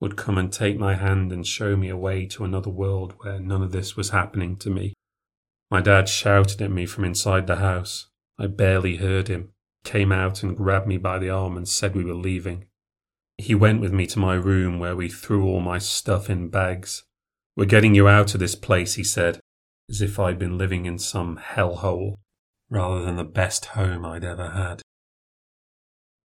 would 0.00 0.16
come 0.16 0.38
and 0.38 0.52
take 0.52 0.78
my 0.78 0.94
hand 0.94 1.32
and 1.32 1.46
show 1.46 1.76
me 1.76 1.88
a 1.88 1.96
way 1.96 2.26
to 2.26 2.44
another 2.44 2.70
world 2.70 3.14
where 3.18 3.38
none 3.38 3.62
of 3.62 3.72
this 3.72 3.96
was 3.96 4.10
happening 4.10 4.56
to 4.58 4.70
me. 4.70 4.94
My 5.70 5.80
dad 5.80 6.08
shouted 6.08 6.62
at 6.62 6.70
me 6.70 6.86
from 6.86 7.04
inside 7.04 7.46
the 7.46 7.56
house. 7.56 8.08
I 8.38 8.46
barely 8.46 8.96
heard 8.96 9.28
him, 9.28 9.52
came 9.84 10.12
out 10.12 10.42
and 10.42 10.56
grabbed 10.56 10.86
me 10.86 10.96
by 10.96 11.18
the 11.18 11.30
arm 11.30 11.56
and 11.56 11.68
said 11.68 11.94
we 11.94 12.04
were 12.04 12.14
leaving. 12.14 12.66
He 13.38 13.54
went 13.54 13.80
with 13.80 13.92
me 13.92 14.06
to 14.08 14.18
my 14.18 14.34
room 14.34 14.78
where 14.78 14.96
we 14.96 15.08
threw 15.08 15.46
all 15.46 15.60
my 15.60 15.78
stuff 15.78 16.30
in 16.30 16.48
bags. 16.48 17.04
We're 17.56 17.64
getting 17.64 17.94
you 17.94 18.06
out 18.06 18.34
of 18.34 18.40
this 18.40 18.54
place, 18.54 18.94
he 18.94 19.04
said, 19.04 19.40
as 19.88 20.02
if 20.02 20.18
I'd 20.18 20.38
been 20.38 20.58
living 20.58 20.84
in 20.84 20.98
some 20.98 21.38
hellhole 21.38 22.16
rather 22.68 23.02
than 23.02 23.16
the 23.16 23.24
best 23.24 23.66
home 23.66 24.04
I'd 24.04 24.24
ever 24.24 24.50
had. 24.50 24.82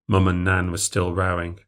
Mum 0.07 0.27
and 0.27 0.43
Nan 0.43 0.71
were 0.71 0.77
still 0.77 1.13
rowing. 1.13 1.59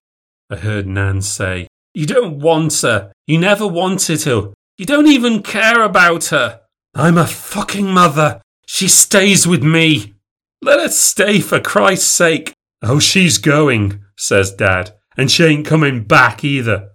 I 0.50 0.58
heard 0.58 0.86
Nan 0.86 1.22
say, 1.22 1.68
You 1.94 2.06
don't 2.06 2.40
want 2.40 2.82
her. 2.82 3.14
You 3.26 3.40
never 3.40 3.66
wanted 3.66 4.24
her. 4.24 4.54
You 4.78 4.86
don't 4.86 5.08
even 5.08 5.44
care 5.44 5.82
about 5.84 6.26
her. 6.26 6.62
I'm 6.94 7.18
a 7.18 7.26
fucking 7.26 7.88
mother. 7.88 8.42
She 8.66 8.88
stays 8.88 9.48
with 9.48 9.64
me. 9.64 10.16
Let 10.62 10.80
her 10.80 10.90
stay 10.90 11.40
for 11.40 11.60
Christ's 11.60 12.08
sake. 12.08 12.54
Oh, 12.82 13.00
she's 13.00 13.38
going, 13.38 14.04
says 14.18 14.52
Dad, 14.54 14.94
and 15.16 15.32
she 15.32 15.44
ain't 15.46 15.66
coming 15.66 16.04
back 16.04 16.44
either. 16.44 16.90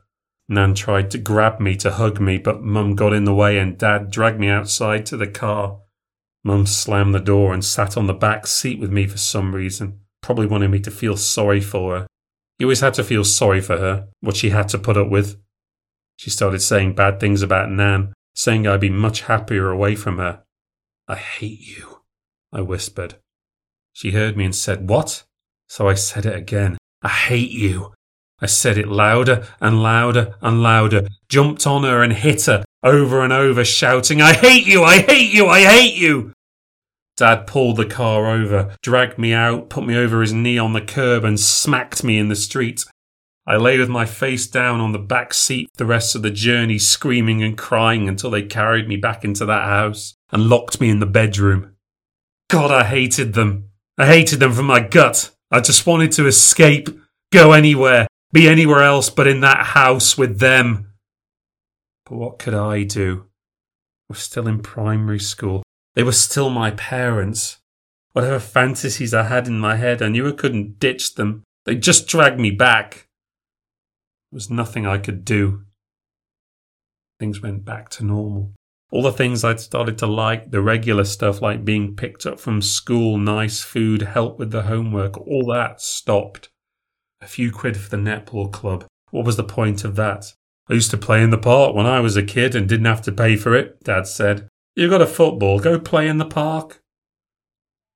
Nan 0.49 0.75
tried 0.75 1.11
to 1.11 1.19
grab 1.19 1.61
me 1.61 1.77
to 1.77 1.93
hug 1.93 2.21
me, 2.21 2.39
but 2.39 2.63
Mum 2.63 2.95
got 2.95 3.13
in 3.13 3.25
the 3.25 3.35
way 3.35 3.59
and 3.59 3.77
Dad 3.77 4.11
dragged 4.11 4.41
me 4.41 4.49
outside 4.49 5.05
to 5.07 5.17
the 5.17 5.27
car. 5.27 5.81
Mum 6.43 6.65
slammed 6.65 7.15
the 7.15 7.21
door 7.21 7.53
and 7.53 7.65
sat 7.65 7.97
on 7.97 8.07
the 8.07 8.15
back 8.15 8.47
seat 8.47 8.81
with 8.81 8.91
me 8.91 9.07
for 9.07 9.19
some 9.19 9.55
reason, 9.55 10.01
probably 10.23 10.47
wanting 10.47 10.71
me 10.71 10.81
to 10.81 10.91
feel 10.91 11.17
sorry 11.17 11.61
for 11.61 11.95
her. 11.95 12.07
You 12.59 12.67
always 12.67 12.81
had 12.81 12.95
to 12.95 13.05
feel 13.05 13.25
sorry 13.25 13.61
for 13.61 13.77
her, 13.77 14.09
what 14.21 14.37
she 14.37 14.51
had 14.51 14.69
to 14.71 14.79
put 14.79 14.97
up 14.97 15.11
with. 15.11 15.39
She 16.17 16.31
started 16.31 16.61
saying 16.61 16.95
bad 16.95 17.21
things 17.21 17.43
about 17.43 17.71
Nan, 17.71 18.15
saying 18.35 18.67
I'd 18.67 18.81
be 18.81 18.91
much 18.91 19.23
happier 19.23 19.69
away 19.69 19.95
from 19.95 20.19
her. 20.19 20.43
I 21.07 21.17
hate 21.17 21.61
you, 21.61 22.01
I 22.53 22.63
whispered. 22.63 23.17
She 23.93 24.13
heard 24.13 24.37
me 24.37 24.45
and 24.45 24.55
said, 24.55 24.89
What? 24.89 25.25
So 25.69 25.89
I 25.89 25.95
said 25.95 26.25
it 26.25 26.35
again. 26.35 26.79
I 27.03 27.09
hate 27.09 27.51
you. 27.51 27.93
I 28.41 28.47
said 28.47 28.79
it 28.79 28.89
louder 28.89 29.47
and 29.61 29.83
louder 29.83 30.35
and 30.41 30.63
louder, 30.63 31.09
jumped 31.29 31.67
on 31.67 31.83
her 31.83 32.03
and 32.03 32.13
hit 32.13 32.47
her 32.47 32.65
over 32.83 33.23
and 33.23 33.33
over, 33.33 33.65
shouting, 33.65 34.23
I 34.23 34.33
hate 34.35 34.67
you, 34.67 34.85
I 34.85 35.01
hate 35.01 35.33
you, 35.33 35.49
I 35.49 35.63
hate 35.63 35.97
you. 35.97 36.33
Dad 37.17 37.49
pulled 37.49 37.77
the 37.77 37.85
car 37.85 38.27
over, 38.27 38.77
dragged 38.81 39.19
me 39.19 39.33
out, 39.33 39.69
put 39.69 39.85
me 39.85 39.97
over 39.97 40.21
his 40.21 40.33
knee 40.33 40.57
on 40.57 40.73
the 40.73 40.81
curb, 40.81 41.25
and 41.25 41.41
smacked 41.41 42.05
me 42.05 42.17
in 42.17 42.29
the 42.29 42.37
street. 42.37 42.85
I 43.45 43.57
lay 43.57 43.79
with 43.79 43.89
my 43.89 44.05
face 44.05 44.47
down 44.47 44.81
on 44.81 44.93
the 44.93 44.99
back 44.99 45.35
seat 45.35 45.69
the 45.79 45.87
rest 45.87 46.15
of 46.15 46.23
the 46.23 46.31
journey, 46.31 46.79
screaming 46.79 47.43
and 47.43 47.59
crying 47.59 48.09
until 48.09 48.31
they 48.31 48.43
carried 48.43 48.87
me 48.87 48.97
back 48.97 49.25
into 49.25 49.45
that 49.47 49.65
house 49.65 50.15
and 50.31 50.49
locked 50.49 50.81
me 50.81 50.91
in 50.91 51.01
the 51.01 51.07
bedroom. 51.07 51.75
God, 52.51 52.71
I 52.71 52.85
hated 52.85 53.33
them. 53.33 53.71
I 53.97 54.07
hated 54.07 54.39
them 54.39 54.53
from 54.53 54.67
my 54.67 54.81
gut. 54.81 55.31
I 55.51 55.61
just 55.61 55.87
wanted 55.87 56.13
to 56.13 56.27
escape, 56.27 56.89
go 57.33 57.53
anywhere, 57.53 58.07
be 58.33 58.49
anywhere 58.49 58.83
else 58.83 59.11
but 59.11 59.27
in 59.27 59.41
that 59.41 59.67
house 59.67 60.19
with 60.19 60.39
them. 60.39 60.93
But 62.05 62.17
what 62.17 62.39
could 62.39 62.55
I 62.55 62.85
do? 62.85 63.27
I 64.09 64.15
was 64.15 64.21
still 64.21 64.49
in 64.49 64.61
primary 64.61 65.19
school. 65.19 65.63
They 65.95 66.03
were 66.03 66.13
still 66.13 66.51
my 66.51 66.71
parents. 66.71 67.59
Whatever 68.13 68.39
fantasies 68.39 69.13
I 69.13 69.25
had 69.25 69.47
in 69.47 69.59
my 69.61 69.77
head, 69.77 70.01
I 70.01 70.09
knew 70.09 70.27
I 70.27 70.33
couldn't 70.33 70.79
ditch 70.81 71.15
them. 71.15 71.43
They 71.65 71.75
just 71.75 72.07
dragged 72.07 72.41
me 72.41 72.51
back. 72.51 73.09
There 74.31 74.37
was 74.37 74.51
nothing 74.51 74.87
I 74.87 74.99
could 74.99 75.25
do. 75.25 75.65
Things 77.21 77.43
went 77.43 77.65
back 77.65 77.89
to 77.91 78.05
normal. 78.05 78.53
All 78.91 79.03
the 79.03 79.13
things 79.13 79.45
I'd 79.45 79.61
started 79.61 79.99
to 79.99 80.07
like, 80.07 80.51
the 80.51 80.63
regular 80.63 81.05
stuff 81.05 81.43
like 81.43 81.65
being 81.65 81.95
picked 81.95 82.25
up 82.25 82.41
from 82.41 82.63
school, 82.63 83.19
nice 83.19 83.61
food, 83.61 84.03
help 84.03 84.39
with 84.39 84.51
the 84.51 84.63
homework, 84.63 85.19
all 85.19 85.45
that 85.53 85.83
stopped. 85.83 86.49
A 87.21 87.27
few 87.27 87.51
quid 87.51 87.77
for 87.77 87.91
the 87.91 87.97
netball 87.97 88.53
club. 88.53 88.87
What 89.11 89.25
was 89.25 89.37
the 89.37 89.45
point 89.45 89.85
of 89.85 89.97
that? 89.97 90.33
I 90.69 90.75
used 90.75 90.91
to 90.91 90.99
play 90.99 91.23
in 91.23 91.31
the 91.31 91.39
park 91.39 91.75
when 91.75 91.87
I 91.87 92.01
was 92.01 92.17
a 92.17 92.23
kid 92.23 92.55
and 92.55 92.69
didn't 92.69 92.87
have 92.87 93.03
to 93.03 93.13
pay 93.13 93.37
for 93.37 93.57
it, 93.57 93.83
Dad 93.83 94.07
said. 94.07 94.49
"You've 94.77 94.91
got 94.91 95.03
a 95.03 95.07
football, 95.07 95.59
go 95.59 95.79
play 95.79 96.09
in 96.09 96.19
the 96.19 96.27
park. 96.27 96.81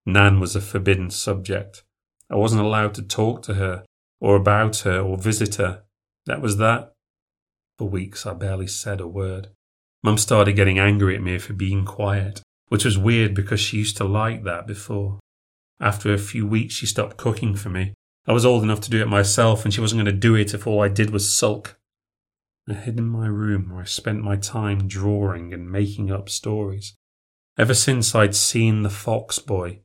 Nan 0.05 0.41
was 0.41 0.57
a 0.57 0.61
forbidden 0.61 1.11
subject. 1.11 1.85
I 2.31 2.37
wasn't 2.37 2.63
allowed 2.63 2.95
to 2.95 3.03
talk 3.03 3.43
to 3.43 3.55
her, 3.55 3.85
or 4.21 4.37
about 4.37 4.79
her, 4.79 5.01
or 5.01 5.17
visit 5.17 5.57
her. 5.57 5.83
That 6.27 6.41
was 6.41 6.57
that. 6.57 6.93
For 7.79 7.89
weeks 7.89 8.27
I 8.27 8.35
barely 8.35 8.67
said 8.67 9.01
a 9.01 9.07
word. 9.07 9.51
Mum 10.03 10.19
started 10.19 10.57
getting 10.57 10.79
angry 10.79 11.15
at 11.15 11.23
me 11.23 11.39
for 11.39 11.53
being 11.53 11.85
quiet, 11.85 12.41
which 12.69 12.85
was 12.85 12.99
weird 12.99 13.35
because 13.35 13.61
she 13.61 13.79
used 13.79 13.97
to 13.99 14.05
like 14.05 14.43
that 14.45 14.67
before. 14.67 15.21
After 15.79 16.13
a 16.13 16.19
few 16.19 16.47
weeks, 16.47 16.75
she 16.75 16.87
stopped 16.87 17.17
cooking 17.17 17.55
for 17.55 17.69
me. 17.69 17.95
I 18.27 18.33
was 18.33 18.45
old 18.45 18.63
enough 18.63 18.81
to 18.81 18.91
do 18.91 19.03
it 19.03 19.09
myself, 19.09 19.65
and 19.65 19.75
she 19.75 19.81
wasn't 19.81 20.03
going 20.03 20.15
to 20.15 20.21
do 20.21 20.35
it 20.35 20.55
if 20.55 20.67
all 20.67 20.81
I 20.81 20.89
did 20.89 21.11
was 21.11 21.33
sulk. 21.33 21.79
I 22.69 22.75
hid 22.75 22.99
in 22.99 23.09
my 23.09 23.27
room 23.27 23.71
where 23.71 23.83
I 23.83 23.87
spent 23.87 24.23
my 24.23 24.37
time 24.37 24.87
drawing 24.87 25.53
and 25.53 25.71
making 25.71 26.13
up 26.13 26.29
stories. 26.29 26.97
Ever 27.59 27.75
since 27.75 28.15
I'd 28.15 28.37
seen 28.37 28.83
the 28.83 28.91
fox 28.91 29.41
boy, 29.41 29.81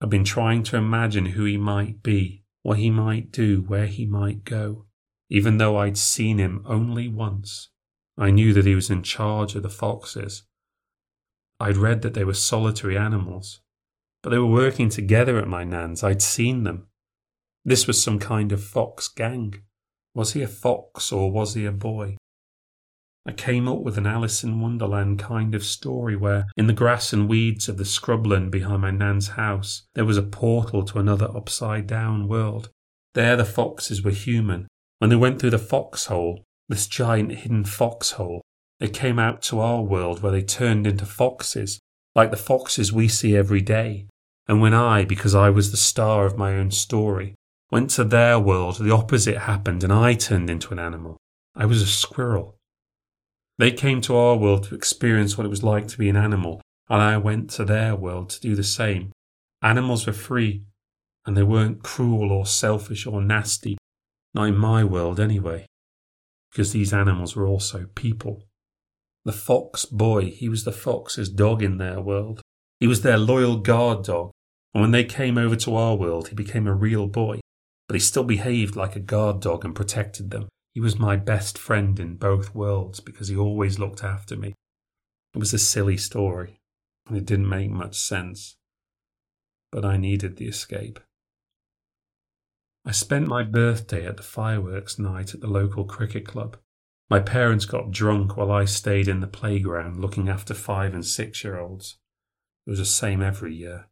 I'd 0.00 0.08
been 0.10 0.24
trying 0.24 0.62
to 0.64 0.76
imagine 0.76 1.26
who 1.26 1.44
he 1.44 1.58
might 1.58 2.02
be, 2.02 2.44
what 2.62 2.78
he 2.78 2.90
might 2.90 3.30
do, 3.30 3.62
where 3.62 3.86
he 3.86 4.06
might 4.06 4.44
go. 4.44 4.86
Even 5.28 5.58
though 5.58 5.76
I'd 5.76 5.98
seen 5.98 6.38
him 6.38 6.62
only 6.66 7.08
once, 7.08 7.68
I 8.16 8.30
knew 8.30 8.52
that 8.54 8.66
he 8.66 8.74
was 8.74 8.90
in 8.90 9.02
charge 9.02 9.54
of 9.54 9.62
the 9.62 9.68
foxes. 9.68 10.44
I'd 11.60 11.76
read 11.76 12.02
that 12.02 12.14
they 12.14 12.24
were 12.24 12.34
solitary 12.34 12.96
animals, 12.96 13.60
but 14.22 14.30
they 14.30 14.38
were 14.38 14.46
working 14.46 14.88
together 14.88 15.38
at 15.38 15.48
my 15.48 15.64
nan's. 15.64 16.02
I'd 16.02 16.22
seen 16.22 16.64
them. 16.64 16.88
This 17.64 17.86
was 17.86 18.02
some 18.02 18.18
kind 18.18 18.52
of 18.52 18.62
fox 18.62 19.08
gang. 19.08 19.54
Was 20.14 20.34
he 20.34 20.42
a 20.42 20.48
fox 20.48 21.10
or 21.10 21.32
was 21.32 21.54
he 21.54 21.64
a 21.64 21.72
boy? 21.72 22.16
I 23.26 23.32
came 23.32 23.66
up 23.66 23.80
with 23.80 23.96
an 23.96 24.06
Alice 24.06 24.44
in 24.44 24.60
Wonderland 24.60 25.18
kind 25.18 25.54
of 25.54 25.64
story 25.64 26.14
where, 26.14 26.44
in 26.58 26.66
the 26.66 26.74
grass 26.74 27.14
and 27.14 27.26
weeds 27.26 27.70
of 27.70 27.78
the 27.78 27.84
scrubland 27.84 28.50
behind 28.50 28.82
my 28.82 28.90
nan's 28.90 29.28
house, 29.28 29.86
there 29.94 30.04
was 30.04 30.18
a 30.18 30.22
portal 30.22 30.84
to 30.84 30.98
another 30.98 31.34
upside 31.34 31.86
down 31.86 32.28
world. 32.28 32.68
There 33.14 33.34
the 33.34 33.46
foxes 33.46 34.02
were 34.02 34.10
human. 34.10 34.68
When 34.98 35.08
they 35.08 35.16
went 35.16 35.40
through 35.40 35.50
the 35.50 35.58
foxhole, 35.58 36.44
this 36.68 36.86
giant 36.86 37.32
hidden 37.32 37.64
foxhole, 37.64 38.42
they 38.78 38.88
came 38.88 39.18
out 39.18 39.40
to 39.42 39.60
our 39.60 39.80
world 39.80 40.20
where 40.20 40.32
they 40.32 40.42
turned 40.42 40.86
into 40.86 41.06
foxes, 41.06 41.80
like 42.14 42.30
the 42.30 42.36
foxes 42.36 42.92
we 42.92 43.08
see 43.08 43.34
every 43.34 43.62
day. 43.62 44.06
And 44.46 44.60
when 44.60 44.74
I, 44.74 45.06
because 45.06 45.34
I 45.34 45.48
was 45.48 45.70
the 45.70 45.78
star 45.78 46.26
of 46.26 46.36
my 46.36 46.54
own 46.54 46.70
story, 46.70 47.34
went 47.70 47.90
to 47.90 48.04
their 48.04 48.38
world, 48.38 48.78
the 48.78 48.94
opposite 48.94 49.38
happened 49.38 49.82
and 49.82 49.92
I 49.92 50.14
turned 50.14 50.50
into 50.50 50.72
an 50.72 50.78
animal. 50.78 51.16
I 51.56 51.66
was 51.66 51.82
a 51.82 51.86
squirrel. 51.86 52.56
They 53.58 53.70
came 53.70 54.00
to 54.02 54.16
our 54.16 54.36
world 54.36 54.64
to 54.64 54.74
experience 54.74 55.36
what 55.36 55.46
it 55.46 55.50
was 55.50 55.62
like 55.62 55.86
to 55.88 55.98
be 55.98 56.08
an 56.08 56.16
animal, 56.16 56.60
and 56.88 57.00
I 57.00 57.16
went 57.18 57.50
to 57.50 57.64
their 57.64 57.94
world 57.94 58.30
to 58.30 58.40
do 58.40 58.56
the 58.56 58.64
same. 58.64 59.12
Animals 59.62 60.06
were 60.06 60.12
free, 60.12 60.64
and 61.24 61.36
they 61.36 61.44
weren't 61.44 61.84
cruel 61.84 62.32
or 62.32 62.46
selfish 62.46 63.06
or 63.06 63.22
nasty. 63.22 63.78
Not 64.34 64.48
in 64.48 64.56
my 64.56 64.82
world, 64.82 65.20
anyway 65.20 65.66
because 66.54 66.70
these 66.70 66.92
animals 66.92 67.34
were 67.34 67.46
also 67.46 67.86
people. 67.96 68.44
The 69.24 69.32
fox 69.32 69.84
boy, 69.84 70.26
he 70.26 70.48
was 70.48 70.62
the 70.62 70.70
fox's 70.70 71.28
dog 71.28 71.64
in 71.64 71.78
their 71.78 72.00
world. 72.00 72.42
He 72.78 72.86
was 72.86 73.02
their 73.02 73.18
loyal 73.18 73.56
guard 73.56 74.04
dog, 74.04 74.30
and 74.72 74.80
when 74.80 74.92
they 74.92 75.02
came 75.02 75.36
over 75.36 75.56
to 75.56 75.74
our 75.74 75.96
world, 75.96 76.28
he 76.28 76.34
became 76.36 76.68
a 76.68 76.74
real 76.74 77.08
boy. 77.08 77.40
But 77.88 77.94
he 77.94 78.00
still 78.00 78.24
behaved 78.24 78.76
like 78.76 78.96
a 78.96 79.00
guard 79.00 79.40
dog 79.40 79.64
and 79.64 79.74
protected 79.74 80.30
them. 80.30 80.48
He 80.72 80.80
was 80.80 80.98
my 80.98 81.16
best 81.16 81.56
friend 81.58 81.98
in 82.00 82.16
both 82.16 82.54
worlds 82.54 83.00
because 83.00 83.28
he 83.28 83.36
always 83.36 83.78
looked 83.78 84.02
after 84.02 84.36
me. 84.36 84.54
It 85.34 85.38
was 85.38 85.52
a 85.52 85.58
silly 85.58 85.96
story, 85.96 86.60
and 87.06 87.16
it 87.16 87.26
didn't 87.26 87.48
make 87.48 87.70
much 87.70 87.96
sense. 87.96 88.56
But 89.70 89.84
I 89.84 89.96
needed 89.96 90.36
the 90.36 90.48
escape. 90.48 90.98
I 92.86 92.92
spent 92.92 93.28
my 93.28 93.42
birthday 93.42 94.06
at 94.06 94.16
the 94.16 94.22
fireworks 94.22 94.98
night 94.98 95.32
at 95.32 95.40
the 95.40 95.46
local 95.46 95.84
cricket 95.84 96.26
club. 96.26 96.58
My 97.08 97.20
parents 97.20 97.64
got 97.64 97.90
drunk 97.90 98.36
while 98.36 98.50
I 98.50 98.64
stayed 98.64 99.08
in 99.08 99.20
the 99.20 99.26
playground 99.26 100.00
looking 100.00 100.28
after 100.28 100.54
five 100.54 100.94
and 100.94 101.04
six 101.04 101.44
year 101.44 101.58
olds. 101.58 101.98
It 102.66 102.70
was 102.70 102.78
the 102.78 102.84
same 102.84 103.22
every 103.22 103.54
year. 103.54 103.86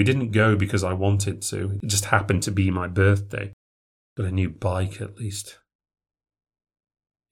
We 0.00 0.04
didn't 0.04 0.30
go 0.30 0.56
because 0.56 0.82
I 0.82 0.94
wanted 0.94 1.42
to, 1.42 1.78
it 1.82 1.86
just 1.86 2.06
happened 2.06 2.42
to 2.44 2.50
be 2.50 2.70
my 2.70 2.86
birthday. 2.86 3.52
Got 4.16 4.28
a 4.28 4.30
new 4.30 4.48
bike 4.48 4.98
at 4.98 5.18
least. 5.18 5.58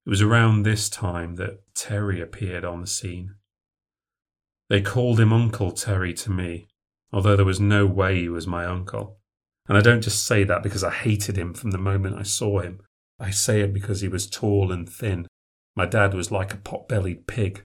It 0.05 0.11
was 0.11 0.21
around 0.21 0.65
this 0.65 0.91
time 0.91 1.37
that 1.37 1.61
Terry 1.75 2.21
appeared 2.21 2.67
on 2.67 2.83
the 2.83 2.87
scene. 2.87 3.37
They 4.69 4.83
called 4.83 5.19
him 5.19 5.33
Uncle 5.33 5.73
Terry 5.73 6.13
to 6.13 6.31
me, 6.31 6.69
although 7.11 7.37
there 7.37 7.47
was 7.47 7.59
no 7.59 7.87
way 7.87 8.21
he 8.21 8.29
was 8.29 8.47
my 8.47 8.67
uncle. 8.67 9.17
And 9.67 9.79
I 9.79 9.81
don't 9.81 10.03
just 10.03 10.27
say 10.27 10.45
that 10.45 10.63
because 10.63 10.85
I 10.85 10.91
hated 10.91 11.39
him 11.39 11.55
from 11.55 11.71
the 11.71 11.79
moment 11.79 12.19
I 12.19 12.23
saw 12.23 12.59
him. 12.59 12.83
I 13.19 13.31
say 13.31 13.63
it 13.63 13.73
because 13.73 14.03
he 14.03 14.09
was 14.09 14.29
tall 14.29 14.71
and 14.73 14.87
thin. 14.87 15.27
My 15.75 15.87
dad 15.87 16.13
was 16.13 16.31
like 16.31 16.53
a 16.53 16.59
pot 16.59 16.87
bellied 16.87 17.27
pig. 17.27 17.63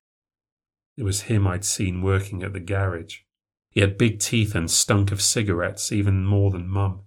It 0.95 1.03
was 1.03 1.23
him 1.23 1.45
I'd 1.45 1.65
seen 1.65 2.01
working 2.01 2.41
at 2.41 2.53
the 2.53 2.61
garage. 2.61 3.17
He 3.73 3.81
had 3.81 3.97
big 3.97 4.19
teeth 4.19 4.53
and 4.53 4.69
stunk 4.69 5.11
of 5.11 5.21
cigarettes 5.21 5.91
even 5.91 6.25
more 6.25 6.51
than 6.51 6.67
Mum. 6.67 7.01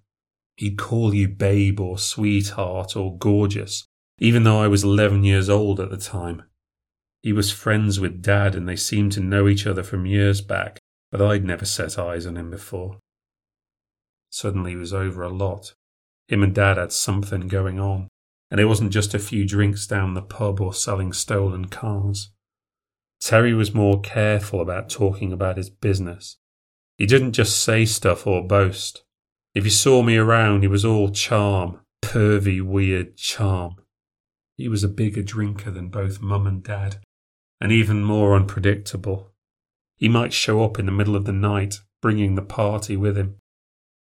He'd 0.56 0.76
call 0.76 1.14
you 1.14 1.28
babe 1.28 1.78
or 1.78 1.96
sweetheart 1.96 2.96
or 2.96 3.16
gorgeous, 3.16 3.86
even 4.18 4.42
though 4.42 4.60
I 4.60 4.66
was 4.66 4.82
11 4.82 5.22
years 5.22 5.48
old 5.48 5.78
at 5.78 5.90
the 5.90 5.96
time. 5.96 6.42
He 7.22 7.32
was 7.32 7.52
friends 7.52 8.00
with 8.00 8.22
Dad 8.22 8.54
and 8.54 8.68
they 8.68 8.76
seemed 8.76 9.12
to 9.12 9.20
know 9.20 9.46
each 9.48 9.66
other 9.66 9.84
from 9.84 10.06
years 10.06 10.40
back, 10.40 10.80
but 11.12 11.22
I'd 11.22 11.44
never 11.44 11.64
set 11.64 11.98
eyes 11.98 12.26
on 12.26 12.36
him 12.36 12.50
before. 12.50 12.98
Suddenly 14.30 14.72
he 14.72 14.76
was 14.76 14.92
over 14.92 15.22
a 15.22 15.28
lot. 15.28 15.74
Him 16.26 16.42
and 16.42 16.54
Dad 16.54 16.78
had 16.78 16.92
something 16.92 17.46
going 17.46 17.78
on, 17.78 18.08
and 18.50 18.58
it 18.58 18.64
wasn't 18.64 18.92
just 18.92 19.14
a 19.14 19.20
few 19.20 19.46
drinks 19.46 19.86
down 19.86 20.14
the 20.14 20.22
pub 20.22 20.60
or 20.60 20.74
selling 20.74 21.12
stolen 21.12 21.66
cars. 21.66 22.30
Terry 23.20 23.54
was 23.54 23.72
more 23.74 24.00
careful 24.00 24.60
about 24.60 24.90
talking 24.90 25.32
about 25.32 25.56
his 25.56 25.70
business. 25.70 26.38
He 26.96 27.06
didn't 27.06 27.32
just 27.32 27.62
say 27.62 27.84
stuff 27.84 28.26
or 28.26 28.46
boast. 28.46 29.04
If 29.54 29.64
he 29.64 29.70
saw 29.70 30.02
me 30.02 30.16
around, 30.16 30.62
he 30.62 30.68
was 30.68 30.84
all 30.84 31.10
charm, 31.10 31.80
pervy, 32.02 32.62
weird 32.62 33.16
charm. 33.16 33.76
He 34.56 34.68
was 34.68 34.82
a 34.82 34.88
bigger 34.88 35.22
drinker 35.22 35.70
than 35.70 35.88
both 35.88 36.22
Mum 36.22 36.46
and 36.46 36.62
Dad, 36.62 36.96
and 37.60 37.70
even 37.70 38.04
more 38.04 38.34
unpredictable. 38.34 39.32
He 39.96 40.08
might 40.08 40.32
show 40.32 40.62
up 40.64 40.78
in 40.78 40.86
the 40.86 40.92
middle 40.92 41.16
of 41.16 41.24
the 41.26 41.32
night, 41.32 41.80
bringing 42.00 42.34
the 42.34 42.42
party 42.42 42.96
with 42.96 43.16
him. 43.16 43.36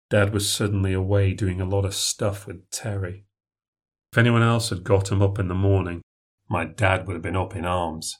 Dad 0.09 0.33
was 0.33 0.49
suddenly 0.49 0.93
away 0.93 1.33
doing 1.33 1.59
a 1.59 1.65
lot 1.65 1.83
of 1.83 1.93
stuff 1.93 2.47
with 2.47 2.69
Terry. 2.69 3.25
If 4.13 4.17
anyone 4.17 4.41
else 4.41 4.69
had 4.69 4.85
got 4.85 5.11
him 5.11 5.21
up 5.21 5.37
in 5.37 5.49
the 5.49 5.53
morning, 5.53 6.01
my 6.49 6.63
dad 6.63 7.07
would 7.07 7.13
have 7.13 7.23
been 7.23 7.35
up 7.35 7.55
in 7.55 7.65
arms. 7.65 8.17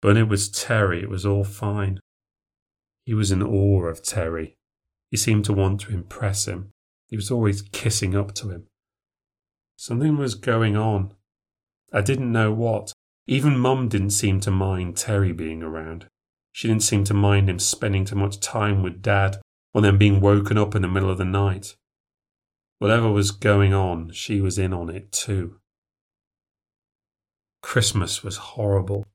But 0.00 0.08
when 0.08 0.16
it 0.16 0.28
was 0.28 0.48
Terry, 0.48 1.02
it 1.02 1.08
was 1.08 1.26
all 1.26 1.42
fine. 1.42 1.98
He 3.08 3.14
was 3.14 3.32
in 3.32 3.42
awe 3.42 3.86
of 3.86 4.02
Terry. 4.02 4.58
He 5.10 5.16
seemed 5.16 5.46
to 5.46 5.54
want 5.54 5.80
to 5.80 5.94
impress 5.94 6.46
him. 6.46 6.72
He 7.06 7.16
was 7.16 7.30
always 7.30 7.62
kissing 7.62 8.14
up 8.14 8.34
to 8.34 8.50
him. 8.50 8.66
Something 9.76 10.18
was 10.18 10.34
going 10.34 10.76
on. 10.76 11.14
I 11.90 12.02
didn't 12.02 12.30
know 12.30 12.52
what. 12.52 12.92
Even 13.26 13.58
Mum 13.58 13.88
didn't 13.88 14.10
seem 14.10 14.40
to 14.40 14.50
mind 14.50 14.98
Terry 14.98 15.32
being 15.32 15.62
around. 15.62 16.04
She 16.52 16.68
didn't 16.68 16.82
seem 16.82 17.02
to 17.04 17.14
mind 17.14 17.48
him 17.48 17.58
spending 17.58 18.04
too 18.04 18.16
much 18.16 18.40
time 18.40 18.82
with 18.82 19.00
Dad 19.00 19.38
or 19.72 19.80
then 19.80 19.96
being 19.96 20.20
woken 20.20 20.58
up 20.58 20.74
in 20.74 20.82
the 20.82 20.86
middle 20.86 21.08
of 21.08 21.16
the 21.16 21.24
night. 21.24 21.76
Whatever 22.78 23.10
was 23.10 23.30
going 23.30 23.72
on, 23.72 24.12
she 24.12 24.42
was 24.42 24.58
in 24.58 24.74
on 24.74 24.90
it 24.90 25.12
too. 25.12 25.60
Christmas 27.62 28.22
was 28.22 28.36
horrible. 28.36 29.06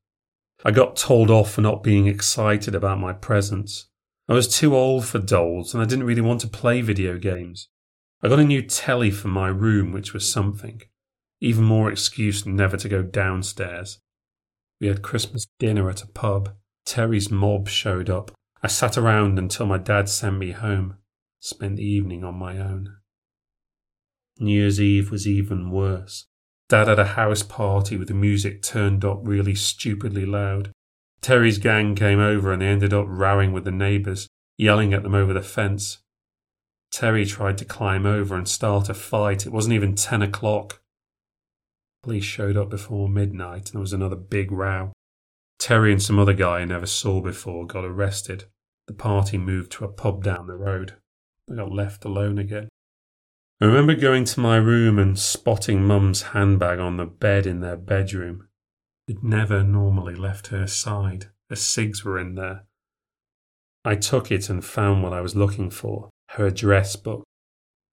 I 0.63 0.71
got 0.71 0.95
told 0.95 1.29
off 1.29 1.51
for 1.51 1.61
not 1.61 1.83
being 1.83 2.07
excited 2.07 2.73
about 2.73 2.99
my 2.99 3.11
presents. 3.11 3.87
I 4.29 4.33
was 4.33 4.47
too 4.47 4.75
old 4.75 5.05
for 5.05 5.19
dolls 5.19 5.73
and 5.73 5.83
I 5.83 5.85
didn't 5.85 6.05
really 6.05 6.21
want 6.21 6.39
to 6.41 6.47
play 6.47 6.81
video 6.81 7.17
games. 7.17 7.67
I 8.21 8.29
got 8.29 8.39
a 8.39 8.45
new 8.45 8.61
telly 8.61 9.11
for 9.11 9.27
my 9.27 9.49
room, 9.49 9.91
which 9.91 10.13
was 10.13 10.31
something. 10.31 10.81
Even 11.41 11.65
more 11.65 11.91
excuse 11.91 12.45
never 12.45 12.77
to 12.77 12.87
go 12.87 13.03
downstairs. 13.03 13.99
We 14.79 14.87
had 14.87 15.01
Christmas 15.01 15.45
dinner 15.59 15.89
at 15.89 16.03
a 16.03 16.07
pub. 16.07 16.53
Terry's 16.85 17.29
mob 17.29 17.67
showed 17.67 18.09
up. 18.09 18.31
I 18.61 18.67
sat 18.67 18.97
around 18.97 19.37
until 19.37 19.65
my 19.65 19.77
dad 19.77 20.07
sent 20.07 20.37
me 20.37 20.51
home. 20.51 20.95
Spent 21.41 21.75
the 21.75 21.85
evening 21.85 22.23
on 22.23 22.35
my 22.35 22.57
own. 22.57 22.95
New 24.39 24.57
Year's 24.57 24.79
Eve 24.79 25.11
was 25.11 25.27
even 25.27 25.69
worse. 25.69 26.27
Dad 26.73 26.87
had 26.87 26.97
a 26.97 27.05
house 27.05 27.43
party 27.43 27.97
with 27.97 28.07
the 28.07 28.15
music 28.15 28.63
turned 28.63 29.05
up 29.05 29.19
really 29.21 29.53
stupidly 29.53 30.25
loud. 30.25 30.71
Terry's 31.21 31.59
gang 31.59 31.93
came 31.93 32.17
over 32.17 32.51
and 32.51 32.63
they 32.63 32.67
ended 32.67 32.91
up 32.91 33.05
rowing 33.07 33.51
with 33.51 33.63
the 33.63 33.69
neighbours, 33.69 34.27
yelling 34.57 34.91
at 34.91 35.03
them 35.03 35.13
over 35.13 35.33
the 35.33 35.43
fence. 35.43 35.99
Terry 36.91 37.27
tried 37.27 37.59
to 37.59 37.63
climb 37.65 38.07
over 38.07 38.35
and 38.35 38.47
start 38.47 38.89
a 38.89 38.95
fight. 38.95 39.45
It 39.45 39.51
wasn't 39.51 39.75
even 39.75 39.93
ten 39.93 40.23
o'clock. 40.23 40.81
Police 42.01 42.23
showed 42.23 42.57
up 42.57 42.71
before 42.71 43.07
midnight 43.07 43.67
and 43.67 43.73
there 43.73 43.79
was 43.79 43.93
another 43.93 44.15
big 44.15 44.51
row. 44.51 44.93
Terry 45.59 45.91
and 45.91 46.01
some 46.01 46.17
other 46.17 46.33
guy 46.33 46.61
I 46.61 46.65
never 46.65 46.87
saw 46.87 47.21
before 47.21 47.67
got 47.67 47.85
arrested. 47.85 48.45
The 48.87 48.95
party 48.95 49.37
moved 49.37 49.73
to 49.73 49.85
a 49.85 49.89
pub 49.89 50.23
down 50.23 50.47
the 50.47 50.57
road. 50.57 50.95
I 51.51 51.53
got 51.53 51.71
left 51.71 52.03
alone 52.03 52.39
again. 52.39 52.67
I 53.63 53.65
remember 53.65 53.95
going 53.95 54.25
to 54.25 54.41
my 54.41 54.57
room 54.57 54.99
and 54.99 55.17
spotting 55.17 55.85
Mum's 55.85 56.21
handbag 56.21 56.79
on 56.79 56.97
the 56.97 57.05
bed 57.05 57.47
in 57.47 57.61
their 57.61 57.77
bedroom. 57.77 58.49
It 59.07 59.23
never 59.23 59.63
normally 59.63 60.15
left 60.15 60.47
her 60.47 60.67
side. 60.67 61.27
Her 61.49 61.55
cigs 61.55 62.03
were 62.03 62.19
in 62.19 62.35
there. 62.35 62.65
I 63.85 63.95
took 63.95 64.33
it 64.33 64.49
and 64.49 64.65
found 64.65 65.01
what 65.01 65.13
I 65.13 65.21
was 65.21 65.37
looking 65.37 65.69
for 65.69 66.09
her 66.31 66.47
address 66.47 66.97
book. 66.97 67.23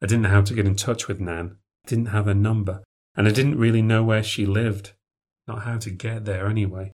I 0.03 0.07
didn't 0.07 0.23
know 0.23 0.31
how 0.31 0.43
to 0.43 0.55
get 0.55 0.67
in 0.67 0.75
touch 0.75 1.07
with 1.07 1.21
Nan. 1.21 1.59
I 1.87 1.89
didn't 1.89 2.07
have 2.07 2.25
her 2.25 2.35
number, 2.35 2.83
and 3.15 3.29
I 3.29 3.31
didn't 3.31 3.57
really 3.57 3.81
know 3.81 4.03
where 4.03 4.25
she 4.25 4.47
lived. 4.47 4.95
Not 5.47 5.63
how 5.63 5.79
to 5.79 5.91
get 5.91 6.25
there 6.25 6.49
anyway. 6.49 6.91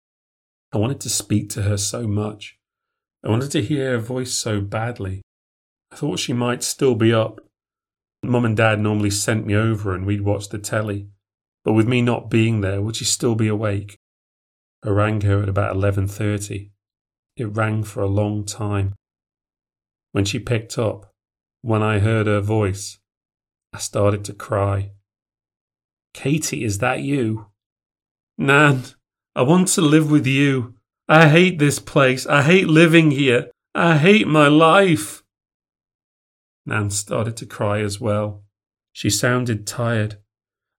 I 0.73 0.79
wanted 0.79 1.01
to 1.01 1.09
speak 1.09 1.49
to 1.51 1.63
her 1.63 1.77
so 1.77 2.07
much. 2.07 2.57
I 3.25 3.31
wanted 3.31 3.51
to 3.51 3.63
hear 3.63 3.91
her 3.91 3.99
voice 3.99 4.33
so 4.33 4.61
badly. 4.61 5.23
I 5.91 5.97
thought 5.97 6.21
she 6.21 6.33
might 6.33 6.63
still 6.63 6.95
be 6.95 7.13
up, 7.13 7.41
Mum 8.23 8.45
and 8.45 8.57
Dad 8.57 8.81
normally 8.81 9.11
sent 9.11 9.47
me 9.47 9.55
over 9.55 9.95
and 9.95 10.07
we'd 10.07 10.21
watch 10.21 10.49
the 10.49 10.59
telly, 10.59 11.09
but 11.65 11.73
with 11.73 11.89
me 11.89 12.03
not 12.03 12.31
being 12.31 12.61
there, 12.61 12.83
would 12.83 12.97
she 12.97 13.05
still 13.05 13.35
be 13.35 13.49
awake? 13.49 13.99
I 14.85 14.91
rang 14.91 15.21
her 15.23 15.43
at 15.43 15.49
about 15.49 15.75
11.30. 15.75 16.71
It 17.37 17.45
rang 17.45 17.83
for 17.85 18.03
a 18.03 18.09
long 18.09 18.45
time. 18.45 18.95
When 20.13 20.25
she 20.25 20.39
picked 20.39 20.79
up, 20.79 21.13
when 21.63 21.83
I 21.83 21.99
heard 21.99 22.27
her 22.27 22.41
voice, 22.41 22.99
I 23.73 23.79
started 23.79 24.25
to 24.27 24.33
cry. 24.33 24.93
Katie, 26.13 26.65
is 26.65 26.79
that 26.79 27.01
you? 27.01 27.47
Nan, 28.37 28.85
I 29.37 29.43
want 29.43 29.69
to 29.69 29.81
live 29.81 30.11
with 30.11 30.27
you. 30.27 30.75
I 31.09 31.29
hate 31.29 31.59
this 31.59 31.79
place. 31.79 32.27
I 32.27 32.43
hate 32.43 32.69
living 32.69 33.11
here. 33.11 33.51
I 33.75 33.97
hate 33.99 34.27
my 34.27 34.49
life. 34.49 35.23
Nan 36.67 36.91
started 36.91 37.37
to 37.39 37.47
cry 37.47 37.81
as 37.81 38.01
well. 38.01 38.43
She 38.93 39.11
sounded 39.11 39.67
tired. 39.67 40.19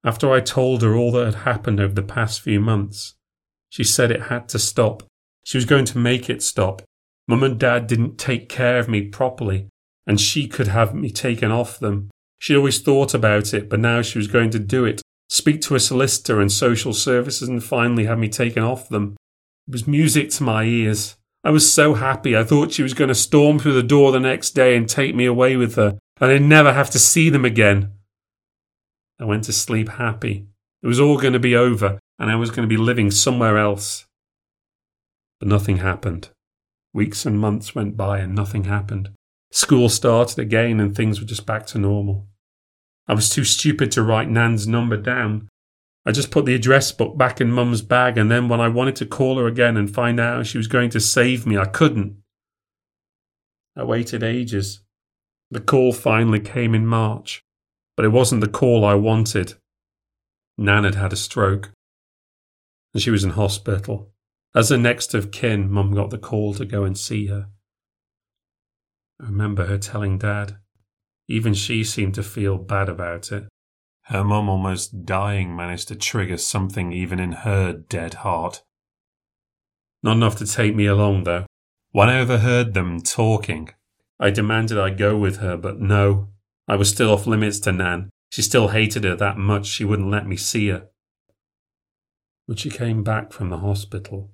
After 0.03 0.31
I 0.31 0.39
told 0.39 0.81
her 0.81 0.95
all 0.95 1.11
that 1.13 1.25
had 1.25 1.43
happened 1.43 1.79
over 1.79 1.93
the 1.93 2.01
past 2.01 2.41
few 2.41 2.59
months, 2.59 3.15
she 3.69 3.83
said 3.83 4.11
it 4.11 4.23
had 4.23 4.49
to 4.49 4.59
stop. 4.59 5.03
She 5.43 5.57
was 5.57 5.65
going 5.65 5.85
to 5.85 5.97
make 5.97 6.29
it 6.29 6.43
stop. 6.43 6.81
Mum 7.27 7.43
and 7.43 7.59
Dad 7.59 7.87
didn't 7.87 8.17
take 8.17 8.49
care 8.49 8.79
of 8.79 8.89
me 8.89 9.03
properly, 9.03 9.69
and 10.05 10.19
she 10.19 10.47
could 10.47 10.67
have 10.67 10.93
me 10.93 11.09
taken 11.09 11.51
off 11.51 11.79
them. 11.79 12.09
She'd 12.39 12.57
always 12.57 12.81
thought 12.81 13.13
about 13.13 13.53
it, 13.53 13.69
but 13.69 13.79
now 13.79 14.01
she 14.01 14.17
was 14.17 14.27
going 14.27 14.49
to 14.51 14.59
do 14.59 14.85
it. 14.85 15.01
Speak 15.29 15.61
to 15.61 15.75
a 15.75 15.79
solicitor 15.79 16.41
and 16.41 16.51
social 16.51 16.93
services 16.93 17.47
and 17.47 17.63
finally 17.63 18.05
have 18.05 18.19
me 18.19 18.27
taken 18.27 18.63
off 18.63 18.89
them. 18.89 19.15
It 19.67 19.71
was 19.71 19.87
music 19.87 20.31
to 20.31 20.43
my 20.43 20.63
ears. 20.63 21.15
I 21.43 21.49
was 21.49 21.71
so 21.71 21.95
happy. 21.95 22.37
I 22.37 22.43
thought 22.43 22.71
she 22.71 22.83
was 22.83 22.93
going 22.93 23.07
to 23.07 23.15
storm 23.15 23.57
through 23.57 23.73
the 23.73 23.83
door 23.83 24.11
the 24.11 24.19
next 24.19 24.51
day 24.51 24.75
and 24.75 24.87
take 24.87 25.15
me 25.15 25.25
away 25.25 25.55
with 25.55 25.75
her, 25.75 25.97
and 26.19 26.31
I'd 26.31 26.41
never 26.41 26.73
have 26.73 26.91
to 26.91 26.99
see 26.99 27.29
them 27.29 27.45
again. 27.45 27.93
I 29.19 29.25
went 29.25 29.45
to 29.45 29.53
sleep 29.53 29.89
happy. 29.89 30.47
It 30.83 30.87
was 30.87 30.99
all 30.99 31.17
going 31.17 31.33
to 31.33 31.39
be 31.39 31.55
over, 31.55 31.99
and 32.19 32.29
I 32.29 32.35
was 32.35 32.51
going 32.51 32.67
to 32.67 32.75
be 32.75 32.81
living 32.81 33.09
somewhere 33.09 33.57
else. 33.57 34.05
But 35.39 35.47
nothing 35.47 35.77
happened. 35.77 36.29
Weeks 36.93 37.25
and 37.25 37.39
months 37.39 37.73
went 37.73 37.97
by, 37.97 38.19
and 38.19 38.35
nothing 38.35 38.65
happened. 38.65 39.09
School 39.51 39.89
started 39.89 40.37
again, 40.37 40.79
and 40.79 40.95
things 40.95 41.19
were 41.19 41.27
just 41.27 41.45
back 41.45 41.65
to 41.67 41.79
normal. 41.79 42.27
I 43.07 43.13
was 43.13 43.29
too 43.29 43.43
stupid 43.43 43.91
to 43.93 44.03
write 44.03 44.29
Nan's 44.29 44.67
number 44.67 44.97
down, 44.97 45.49
I 46.05 46.11
just 46.11 46.31
put 46.31 46.45
the 46.45 46.55
address 46.55 46.91
book 46.91 47.17
back 47.17 47.39
in 47.39 47.51
Mum's 47.51 47.81
bag, 47.81 48.17
and 48.17 48.31
then 48.31 48.49
when 48.49 48.59
I 48.59 48.67
wanted 48.67 48.95
to 48.97 49.05
call 49.05 49.37
her 49.37 49.45
again 49.45 49.77
and 49.77 49.93
find 49.93 50.19
out 50.19 50.47
she 50.47 50.57
was 50.57 50.67
going 50.67 50.89
to 50.91 50.99
save 50.99 51.45
me, 51.45 51.57
I 51.57 51.65
couldn't. 51.65 52.17
I 53.75 53.83
waited 53.83 54.23
ages. 54.23 54.81
The 55.51 55.59
call 55.59 55.93
finally 55.93 56.39
came 56.39 56.73
in 56.73 56.87
March, 56.87 57.43
but 57.95 58.05
it 58.05 58.09
wasn't 58.09 58.41
the 58.41 58.49
call 58.49 58.83
I 58.83 58.95
wanted. 58.95 59.55
Nan 60.57 60.83
had 60.83 60.95
had 60.95 61.13
a 61.13 61.17
stroke, 61.17 61.71
and 62.93 63.03
she 63.03 63.11
was 63.11 63.23
in 63.23 63.31
hospital. 63.31 64.11
As 64.55 64.69
the 64.69 64.77
next 64.77 65.13
of 65.13 65.31
kin, 65.31 65.71
Mum 65.71 65.93
got 65.93 66.09
the 66.09 66.17
call 66.17 66.53
to 66.55 66.65
go 66.65 66.83
and 66.83 66.97
see 66.97 67.27
her. 67.27 67.47
I 69.21 69.25
remember 69.25 69.67
her 69.67 69.77
telling 69.77 70.17
Dad. 70.17 70.57
Even 71.27 71.53
she 71.53 71.83
seemed 71.83 72.15
to 72.15 72.23
feel 72.23 72.57
bad 72.57 72.89
about 72.89 73.31
it. 73.31 73.47
Her 74.11 74.25
mum, 74.25 74.49
almost 74.49 75.05
dying, 75.05 75.55
managed 75.55 75.87
to 75.87 75.95
trigger 75.95 76.35
something 76.35 76.91
even 76.91 77.17
in 77.17 77.31
her 77.31 77.71
dead 77.71 78.15
heart. 78.15 78.61
Not 80.03 80.17
enough 80.17 80.35
to 80.39 80.45
take 80.45 80.75
me 80.75 80.85
along, 80.85 81.23
though. 81.23 81.45
When 81.93 82.09
I 82.09 82.19
overheard 82.19 82.73
them 82.73 82.99
talking, 82.99 83.69
I 84.19 84.29
demanded 84.29 84.77
I 84.77 84.89
go 84.89 85.17
with 85.17 85.37
her, 85.37 85.55
but 85.55 85.79
no. 85.79 86.27
I 86.67 86.75
was 86.75 86.89
still 86.89 87.09
off 87.13 87.25
limits 87.25 87.61
to 87.61 87.71
Nan. 87.71 88.09
She 88.29 88.41
still 88.41 88.67
hated 88.67 89.05
her 89.05 89.15
that 89.15 89.37
much 89.37 89.65
she 89.65 89.85
wouldn't 89.85 90.11
let 90.11 90.27
me 90.27 90.35
see 90.35 90.67
her. 90.67 90.89
When 92.47 92.57
she 92.57 92.69
came 92.69 93.01
back 93.01 93.31
from 93.31 93.49
the 93.49 93.59
hospital, 93.59 94.33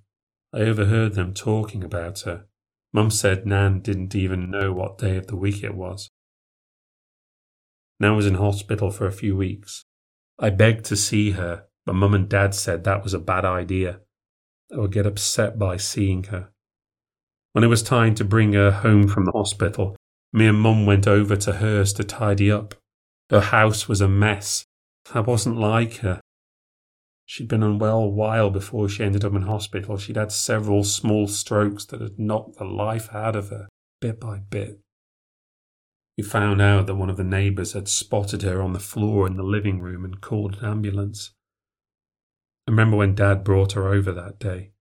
I 0.51 0.61
overheard 0.61 1.13
them 1.13 1.35
talking 1.35 1.83
about 1.83 2.21
her. 2.21 2.45
Mum 2.93 3.11
said 3.11 3.45
Nan 3.45 3.81
didn't 3.81 4.15
even 4.15 4.49
know 4.49 4.73
what 4.73 4.97
day 4.97 5.17
of 5.17 5.27
the 5.27 5.35
week 5.35 5.63
it 5.63 5.75
was. 5.75 6.09
Nan 7.99 8.15
was 8.15 8.27
in 8.27 8.35
hospital 8.35 8.91
for 8.91 9.07
a 9.07 9.11
few 9.11 9.35
weeks. 9.35 9.83
I 10.39 10.49
begged 10.51 10.85
to 10.85 10.95
see 10.95 11.31
her, 11.31 11.65
but 11.85 11.95
Mum 11.95 12.13
and 12.13 12.29
Dad 12.29 12.53
said 12.53 12.83
that 12.83 13.03
was 13.03 13.13
a 13.13 13.19
bad 13.19 13.43
idea. 13.43 14.01
They 14.69 14.77
would 14.77 14.91
get 14.91 15.07
upset 15.07 15.57
by 15.57 15.77
seeing 15.77 16.25
her. 16.25 16.49
When 17.53 17.63
it 17.63 17.67
was 17.67 17.81
time 17.81 18.13
to 18.15 18.25
bring 18.25 18.53
her 18.53 18.69
home 18.69 19.07
from 19.07 19.25
the 19.25 19.31
hospital, 19.31 19.95
me 20.31 20.47
and 20.47 20.59
Mum 20.59 20.85
went 20.85 21.07
over 21.07 21.35
to 21.37 21.53
hers 21.53 21.93
to 21.93 22.03
tidy 22.03 22.51
up. 22.51 22.75
Her 23.29 23.41
house 23.41 23.87
was 23.87 24.01
a 24.01 24.07
mess. 24.07 24.65
I 25.13 25.21
wasn't 25.21 25.57
like 25.57 25.97
her. 25.97 26.21
She'd 27.25 27.47
been 27.47 27.63
unwell 27.63 27.99
a 27.99 28.07
while 28.07 28.49
before 28.49 28.87
she 28.87 29.03
ended 29.03 29.25
up 29.25 29.33
in 29.33 29.41
hospital. 29.41 29.97
She'd 29.97 30.15
had 30.17 30.31
several 30.31 30.83
small 30.83 31.27
strokes 31.27 31.85
that 31.85 31.99
had 31.99 32.19
knocked 32.19 32.57
the 32.57 32.65
life 32.65 33.13
out 33.13 33.35
of 33.35 33.49
her, 33.49 33.67
bit 33.99 34.19
by 34.19 34.37
bit. 34.37 34.79
We 36.17 36.23
found 36.23 36.61
out 36.61 36.87
that 36.87 36.95
one 36.95 37.11
of 37.11 37.17
the 37.17 37.23
neighbours 37.23 37.73
had 37.73 37.87
spotted 37.87 38.41
her 38.41 38.61
on 38.61 38.73
the 38.73 38.79
floor 38.79 39.27
in 39.27 39.37
the 39.37 39.43
living 39.43 39.79
room 39.79 40.03
and 40.03 40.19
called 40.19 40.57
an 40.57 40.65
ambulance. 40.65 41.31
I 42.67 42.71
remember 42.71 42.97
when 42.97 43.13
Dad 43.13 43.43
brought 43.43 43.73
her 43.73 43.87
over 43.87 44.11
that 44.11 44.39
day. 44.39 44.71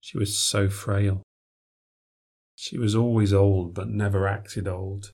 She 0.00 0.16
was 0.16 0.38
so 0.38 0.68
frail. 0.68 1.22
She 2.54 2.78
was 2.78 2.94
always 2.94 3.32
old, 3.32 3.74
but 3.74 3.88
never 3.88 4.28
acted 4.28 4.68
old. 4.68 5.12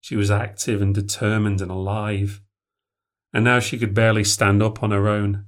She 0.00 0.16
was 0.16 0.30
active 0.30 0.80
and 0.80 0.94
determined 0.94 1.60
and 1.60 1.70
alive. 1.70 2.40
And 3.32 3.44
now 3.44 3.60
she 3.60 3.78
could 3.78 3.94
barely 3.94 4.24
stand 4.24 4.62
up 4.62 4.82
on 4.82 4.90
her 4.90 5.08
own. 5.08 5.46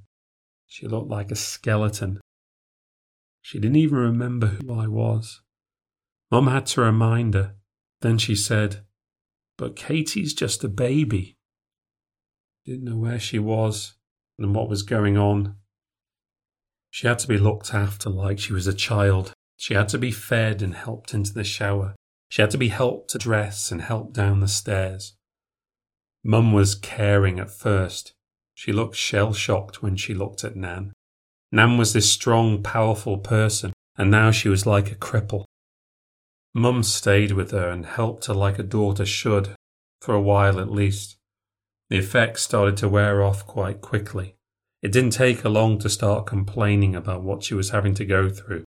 She 0.67 0.87
looked 0.87 1.09
like 1.09 1.31
a 1.31 1.35
skeleton. 1.35 2.19
She 3.41 3.59
didn't 3.59 3.77
even 3.77 3.97
remember 3.97 4.47
who 4.47 4.79
I 4.79 4.87
was. 4.87 5.41
Mum 6.31 6.47
had 6.47 6.65
to 6.67 6.81
remind 6.81 7.33
her. 7.33 7.55
Then 8.01 8.17
she 8.17 8.35
said, 8.35 8.83
But 9.57 9.75
Katie's 9.75 10.33
just 10.33 10.63
a 10.63 10.69
baby. 10.69 11.37
Didn't 12.65 12.85
know 12.85 12.97
where 12.97 13.19
she 13.19 13.39
was 13.39 13.95
and 14.37 14.53
what 14.53 14.69
was 14.69 14.83
going 14.83 15.17
on. 15.17 15.55
She 16.91 17.07
had 17.07 17.19
to 17.19 17.27
be 17.27 17.37
looked 17.37 17.73
after 17.73 18.09
like 18.09 18.39
she 18.39 18.53
was 18.53 18.67
a 18.67 18.73
child. 18.73 19.33
She 19.55 19.73
had 19.73 19.89
to 19.89 19.97
be 19.97 20.11
fed 20.11 20.61
and 20.61 20.75
helped 20.75 21.13
into 21.13 21.33
the 21.33 21.43
shower. 21.43 21.95
She 22.29 22.41
had 22.41 22.51
to 22.51 22.57
be 22.57 22.67
helped 22.67 23.09
to 23.11 23.17
dress 23.17 23.71
and 23.71 23.81
helped 23.81 24.13
down 24.13 24.39
the 24.39 24.47
stairs. 24.47 25.15
Mum 26.23 26.53
was 26.53 26.75
caring 26.75 27.39
at 27.39 27.49
first. 27.49 28.13
She 28.53 28.71
looked 28.71 28.95
shell 28.95 29.33
shocked 29.33 29.81
when 29.81 29.95
she 29.95 30.13
looked 30.13 30.43
at 30.43 30.55
Nan. 30.55 30.93
Nan 31.51 31.77
was 31.77 31.93
this 31.93 32.11
strong, 32.11 32.61
powerful 32.61 33.17
person, 33.17 33.71
and 33.97 34.11
now 34.11 34.31
she 34.31 34.49
was 34.49 34.65
like 34.65 34.91
a 34.91 34.95
cripple. 34.95 35.45
Mum 36.57 36.81
stayed 36.81 37.33
with 37.33 37.51
her 37.51 37.69
and 37.69 37.85
helped 37.85 38.25
her 38.25 38.33
like 38.33 38.57
a 38.57 38.63
daughter 38.63 39.05
should, 39.05 39.53
for 40.01 40.15
a 40.15 40.21
while 40.21 40.59
at 40.59 40.71
least. 40.71 41.15
The 41.91 41.97
effects 41.97 42.41
started 42.41 42.75
to 42.77 42.89
wear 42.89 43.23
off 43.23 43.45
quite 43.45 43.79
quickly. 43.79 44.35
It 44.81 44.91
didn't 44.91 45.11
take 45.11 45.41
her 45.41 45.49
long 45.49 45.77
to 45.77 45.89
start 45.89 46.25
complaining 46.25 46.95
about 46.95 47.21
what 47.21 47.43
she 47.43 47.53
was 47.53 47.69
having 47.69 47.93
to 47.93 48.05
go 48.05 48.27
through, 48.29 48.63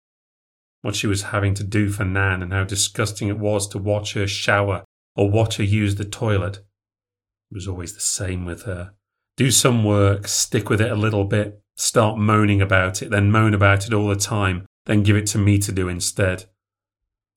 what 0.81 0.97
she 0.97 1.07
was 1.07 1.31
having 1.31 1.53
to 1.53 1.63
do 1.63 1.89
for 1.89 2.03
Nan, 2.03 2.43
and 2.43 2.51
how 2.51 2.65
disgusting 2.65 3.29
it 3.29 3.39
was 3.39 3.69
to 3.69 3.77
watch 3.77 4.15
her 4.15 4.27
shower 4.27 4.83
or 5.15 5.31
watch 5.31 5.55
her 5.55 5.63
use 5.63 5.95
the 5.95 6.03
toilet. 6.03 6.57
It 6.57 7.55
was 7.55 7.69
always 7.69 7.93
the 7.93 8.01
same 8.01 8.43
with 8.43 8.63
her. 8.63 8.95
Do 9.37 9.49
some 9.49 9.85
work, 9.85 10.27
stick 10.27 10.69
with 10.69 10.81
it 10.81 10.91
a 10.91 10.95
little 10.95 11.23
bit, 11.23 11.61
start 11.77 12.17
moaning 12.17 12.61
about 12.61 13.01
it, 13.01 13.11
then 13.11 13.31
moan 13.31 13.53
about 13.53 13.87
it 13.87 13.93
all 13.93 14.09
the 14.09 14.17
time, 14.17 14.65
then 14.87 15.03
give 15.03 15.15
it 15.15 15.27
to 15.27 15.37
me 15.37 15.57
to 15.59 15.71
do 15.71 15.87
instead. 15.87 16.47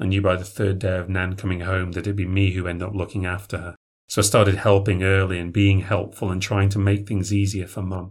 I 0.00 0.06
knew 0.06 0.22
by 0.22 0.36
the 0.36 0.44
third 0.44 0.78
day 0.78 0.96
of 0.96 1.10
Nan 1.10 1.36
coming 1.36 1.60
home 1.60 1.92
that 1.92 2.00
it'd 2.00 2.16
be 2.16 2.26
me 2.26 2.52
who 2.52 2.66
ended 2.66 2.88
up 2.88 2.94
looking 2.94 3.26
after 3.26 3.58
her. 3.58 3.76
So 4.08 4.22
I 4.22 4.24
started 4.24 4.56
helping 4.56 5.02
early 5.02 5.38
and 5.38 5.52
being 5.52 5.80
helpful 5.80 6.30
and 6.30 6.40
trying 6.40 6.70
to 6.70 6.78
make 6.78 7.06
things 7.06 7.32
easier 7.32 7.66
for 7.66 7.82
Mum. 7.82 8.10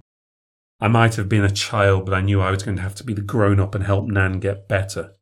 I 0.79 0.87
might 0.87 1.15
have 1.15 1.27
been 1.27 1.43
a 1.43 1.49
child, 1.49 2.05
but 2.05 2.13
I 2.13 2.21
knew 2.21 2.39
I 2.39 2.51
was 2.51 2.63
going 2.63 2.77
to 2.77 2.83
have 2.83 2.95
to 2.95 3.03
be 3.03 3.13
the 3.13 3.21
grown 3.21 3.59
up 3.59 3.75
and 3.75 3.83
help 3.83 4.07
Nan 4.07 4.39
get 4.39 4.69
better. 4.69 5.15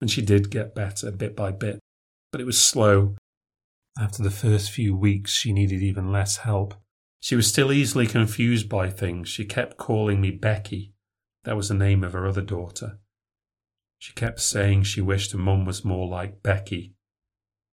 And 0.00 0.10
she 0.10 0.22
did 0.22 0.50
get 0.50 0.76
better 0.76 1.10
bit 1.10 1.34
by 1.34 1.50
bit, 1.50 1.80
but 2.30 2.40
it 2.40 2.46
was 2.46 2.60
slow. 2.60 3.16
After 4.00 4.22
the 4.22 4.30
first 4.30 4.70
few 4.70 4.96
weeks, 4.96 5.32
she 5.32 5.52
needed 5.52 5.82
even 5.82 6.12
less 6.12 6.38
help. 6.38 6.74
She 7.20 7.34
was 7.34 7.48
still 7.48 7.72
easily 7.72 8.06
confused 8.06 8.68
by 8.68 8.90
things. 8.90 9.28
She 9.28 9.44
kept 9.44 9.76
calling 9.76 10.20
me 10.20 10.30
Becky. 10.30 10.94
That 11.42 11.56
was 11.56 11.68
the 11.68 11.74
name 11.74 12.04
of 12.04 12.12
her 12.12 12.28
other 12.28 12.42
daughter. 12.42 13.00
She 13.98 14.12
kept 14.12 14.40
saying 14.40 14.84
she 14.84 15.00
wished 15.00 15.32
her 15.32 15.38
mum 15.38 15.64
was 15.64 15.84
more 15.84 16.06
like 16.06 16.42
Becky. 16.42 16.94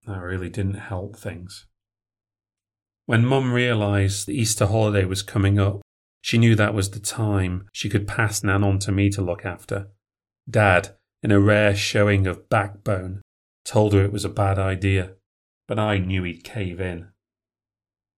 That 0.05 0.21
really 0.21 0.49
didn't 0.49 0.75
help 0.75 1.15
things. 1.15 1.65
When 3.05 3.25
mum 3.25 3.53
realised 3.53 4.25
the 4.25 4.33
Easter 4.33 4.65
holiday 4.65 5.05
was 5.05 5.21
coming 5.21 5.59
up, 5.59 5.81
she 6.21 6.39
knew 6.39 6.55
that 6.55 6.73
was 6.73 6.89
the 6.89 6.99
time 6.99 7.67
she 7.71 7.87
could 7.87 8.07
pass 8.07 8.43
Nan 8.43 8.63
on 8.63 8.79
to 8.79 8.91
me 8.91 9.09
to 9.11 9.21
look 9.21 9.45
after. 9.45 9.89
Dad, 10.49 10.95
in 11.21 11.31
a 11.31 11.39
rare 11.39 11.75
showing 11.75 12.25
of 12.25 12.49
backbone, 12.49 13.21
told 13.63 13.93
her 13.93 14.03
it 14.03 14.11
was 14.11 14.25
a 14.25 14.29
bad 14.29 14.57
idea, 14.57 15.13
but 15.67 15.77
I 15.77 15.99
knew 15.99 16.23
he'd 16.23 16.43
cave 16.43 16.81
in. 16.81 17.09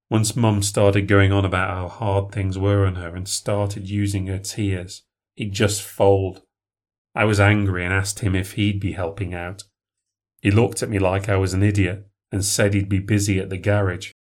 Once 0.09 0.37
Mum 0.37 0.63
started 0.63 1.07
going 1.07 1.33
on 1.33 1.43
about 1.43 1.69
how 1.69 1.87
hard 1.89 2.31
things 2.31 2.57
were 2.57 2.85
on 2.85 2.95
her 2.95 3.13
and 3.13 3.27
started 3.27 3.89
using 3.89 4.27
her 4.27 4.39
tears, 4.39 5.03
he'd 5.35 5.51
just 5.51 5.81
fold. 5.81 6.43
I 7.17 7.25
was 7.25 7.39
angry 7.39 7.83
and 7.83 7.91
asked 7.91 8.19
him 8.19 8.35
if 8.35 8.53
he'd 8.53 8.79
be 8.79 8.91
helping 8.91 9.33
out. 9.33 9.63
He 10.39 10.51
looked 10.51 10.83
at 10.83 10.89
me 10.89 10.99
like 10.99 11.27
I 11.27 11.35
was 11.35 11.51
an 11.51 11.63
idiot 11.63 12.07
and 12.31 12.45
said 12.45 12.75
he'd 12.75 12.89
be 12.89 12.99
busy 12.99 13.39
at 13.39 13.49
the 13.49 13.57
garage. 13.57 14.11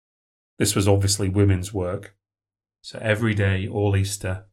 This 0.57 0.75
was 0.75 0.87
obviously 0.87 1.29
women's 1.29 1.71
work, 1.71 2.15
so 2.81 2.97
every 2.99 3.35
day, 3.35 3.67
all 3.67 3.95
Easter, 3.95 4.45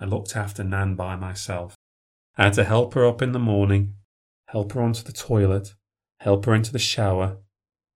I 0.00 0.06
looked 0.06 0.34
after 0.34 0.64
Nan 0.64 0.94
by 0.94 1.14
myself. 1.14 1.74
I 2.38 2.44
had 2.44 2.54
to 2.54 2.64
help 2.64 2.94
her 2.94 3.04
up 3.04 3.20
in 3.20 3.32
the 3.32 3.38
morning, 3.38 3.96
help 4.46 4.72
her 4.72 4.80
onto 4.80 5.02
the 5.02 5.12
toilet, 5.12 5.74
help 6.20 6.46
her 6.46 6.54
into 6.54 6.72
the 6.72 6.78
shower, 6.78 7.36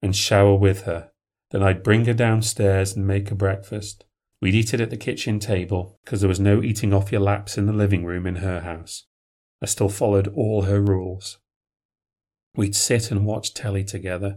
and 0.02 0.14
shower 0.14 0.54
with 0.54 0.82
her. 0.82 1.12
Then 1.50 1.62
I'd 1.62 1.82
bring 1.82 2.04
her 2.04 2.12
downstairs 2.12 2.94
and 2.94 3.06
make 3.06 3.30
her 3.30 3.34
breakfast. 3.34 4.04
We'd 4.42 4.54
eat 4.54 4.74
it 4.74 4.82
at 4.82 4.90
the 4.90 4.98
kitchen 4.98 5.38
table, 5.38 5.98
because 6.04 6.20
there 6.20 6.28
was 6.28 6.40
no 6.40 6.62
eating 6.62 6.92
off 6.92 7.10
your 7.10 7.22
laps 7.22 7.56
in 7.56 7.64
the 7.64 7.72
living 7.72 8.04
room 8.04 8.26
in 8.26 8.36
her 8.36 8.60
house. 8.60 9.06
I 9.64 9.66
still 9.66 9.88
followed 9.88 10.28
all 10.28 10.62
her 10.62 10.80
rules. 10.80 11.38
We'd 12.54 12.76
sit 12.76 13.10
and 13.10 13.26
watch 13.26 13.52
telly 13.52 13.82
together. 13.82 14.36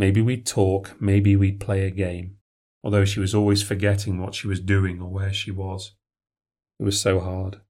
Maybe 0.00 0.20
we'd 0.20 0.44
talk, 0.44 1.00
maybe 1.00 1.36
we'd 1.36 1.60
play 1.60 1.86
a 1.86 1.90
game 1.92 2.38
although 2.84 3.06
she 3.06 3.18
was 3.18 3.34
always 3.34 3.62
forgetting 3.62 4.20
what 4.20 4.34
she 4.34 4.46
was 4.46 4.60
doing 4.60 5.00
or 5.00 5.08
where 5.08 5.32
she 5.32 5.50
was. 5.50 5.94
It 6.78 6.84
was 6.84 7.00
so 7.00 7.18
hard. 7.18 7.62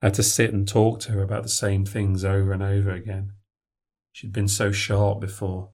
I 0.00 0.06
had 0.06 0.14
to 0.14 0.22
sit 0.22 0.52
and 0.52 0.66
talk 0.66 1.00
to 1.00 1.12
her 1.12 1.22
about 1.22 1.42
the 1.42 1.48
same 1.48 1.84
things 1.84 2.24
over 2.24 2.52
and 2.52 2.62
over 2.62 2.92
again. 2.92 3.32
She'd 4.12 4.32
been 4.32 4.48
so 4.48 4.70
sharp 4.70 5.20
before. 5.20 5.70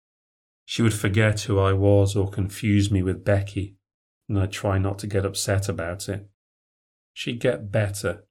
She 0.64 0.80
would 0.80 0.94
forget 0.94 1.42
who 1.42 1.58
I 1.58 1.74
was 1.74 2.16
or 2.16 2.30
confuse 2.30 2.90
me 2.90 3.02
with 3.02 3.24
Becky, 3.24 3.76
and 4.28 4.38
I'd 4.38 4.52
try 4.52 4.78
not 4.78 4.98
to 5.00 5.06
get 5.06 5.26
upset 5.26 5.68
about 5.68 6.08
it. 6.08 6.26
She'd 7.12 7.40
get 7.40 7.70
better. 7.70 8.24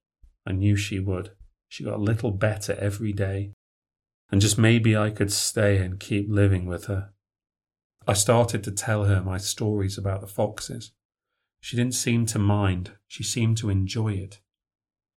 I 0.46 0.52
knew 0.52 0.76
she 0.76 0.98
would. 0.98 1.32
She 1.68 1.84
got 1.84 1.98
a 1.98 2.02
little 2.02 2.30
better 2.30 2.76
every 2.78 3.12
day. 3.12 3.52
And 4.30 4.40
just 4.40 4.58
maybe 4.58 4.96
I 4.96 5.10
could 5.10 5.32
stay 5.32 5.78
and 5.78 5.98
keep 5.98 6.26
living 6.28 6.66
with 6.66 6.86
her. 6.86 7.10
I 8.06 8.14
started 8.14 8.64
to 8.64 8.72
tell 8.72 9.04
her 9.04 9.20
my 9.20 9.38
stories 9.38 9.98
about 9.98 10.20
the 10.20 10.26
foxes. 10.26 10.92
She 11.60 11.76
didn't 11.76 11.94
seem 11.94 12.26
to 12.26 12.38
mind, 12.38 12.92
she 13.06 13.22
seemed 13.22 13.58
to 13.58 13.70
enjoy 13.70 14.14
it. 14.14 14.40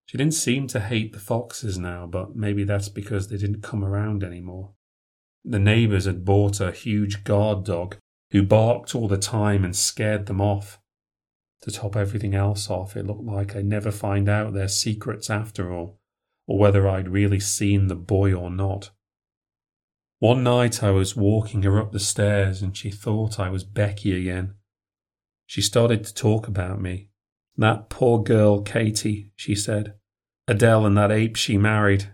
She 0.06 0.18
didn't 0.18 0.34
seem 0.34 0.68
to 0.68 0.80
hate 0.80 1.14
the 1.14 1.20
foxes 1.20 1.78
now, 1.78 2.06
but 2.06 2.36
maybe 2.36 2.64
that's 2.64 2.90
because 2.90 3.30
they 3.30 3.38
didn't 3.38 3.62
come 3.62 3.84
around 3.84 4.24
anymore. 4.24 4.74
The 5.46 5.60
neighbours 5.60 6.06
had 6.06 6.26
bought 6.26 6.60
a 6.60 6.72
huge 6.72 7.24
guard 7.24 7.64
dog 7.64 7.98
who 8.32 8.44
barked 8.44 8.96
all 8.96 9.08
the 9.08 9.18
time 9.18 9.64
and 9.64 9.76
scared 9.76 10.26
them 10.26 10.42
off. 10.42 10.80
To 11.64 11.72
top 11.72 11.96
everything 11.96 12.36
else 12.36 12.70
off, 12.70 12.98
it 12.98 13.08
looked 13.08 13.24
like 13.24 13.56
I'd 13.56 13.66
never 13.66 13.90
find 13.90 14.28
out 14.28 14.54
their 14.54 14.68
secrets 14.68 15.30
after 15.30 15.74
all, 15.74 15.98
or 16.46 16.60
whether 16.60 16.90
I'd 16.90 17.08
really 17.08 17.40
seen 17.40 17.88
the 17.88 17.96
boy 17.96 18.34
or 18.34 18.50
not. 18.50 18.92
One 20.20 20.44
night 20.44 20.84
I 20.84 20.92
was 20.92 21.16
walking 21.16 21.64
her 21.64 21.80
up 21.80 21.94
the 21.94 22.02
stairs 22.02 22.62
and 22.62 22.76
she 22.76 22.92
thought 22.92 23.40
I 23.40 23.50
was 23.50 23.64
Becky 23.64 24.14
again. 24.18 24.56
She 25.46 25.62
started 25.62 26.04
to 26.04 26.14
talk 26.14 26.50
about 26.50 26.82
me. 26.82 27.08
That 27.56 27.90
poor 27.90 28.22
girl, 28.22 28.62
Katie, 28.62 29.32
she 29.36 29.56
said. 29.56 29.94
Adele 30.50 30.86
and 30.86 30.98
that 30.98 31.12
ape 31.12 31.38
she 31.38 31.58
married. 31.58 32.10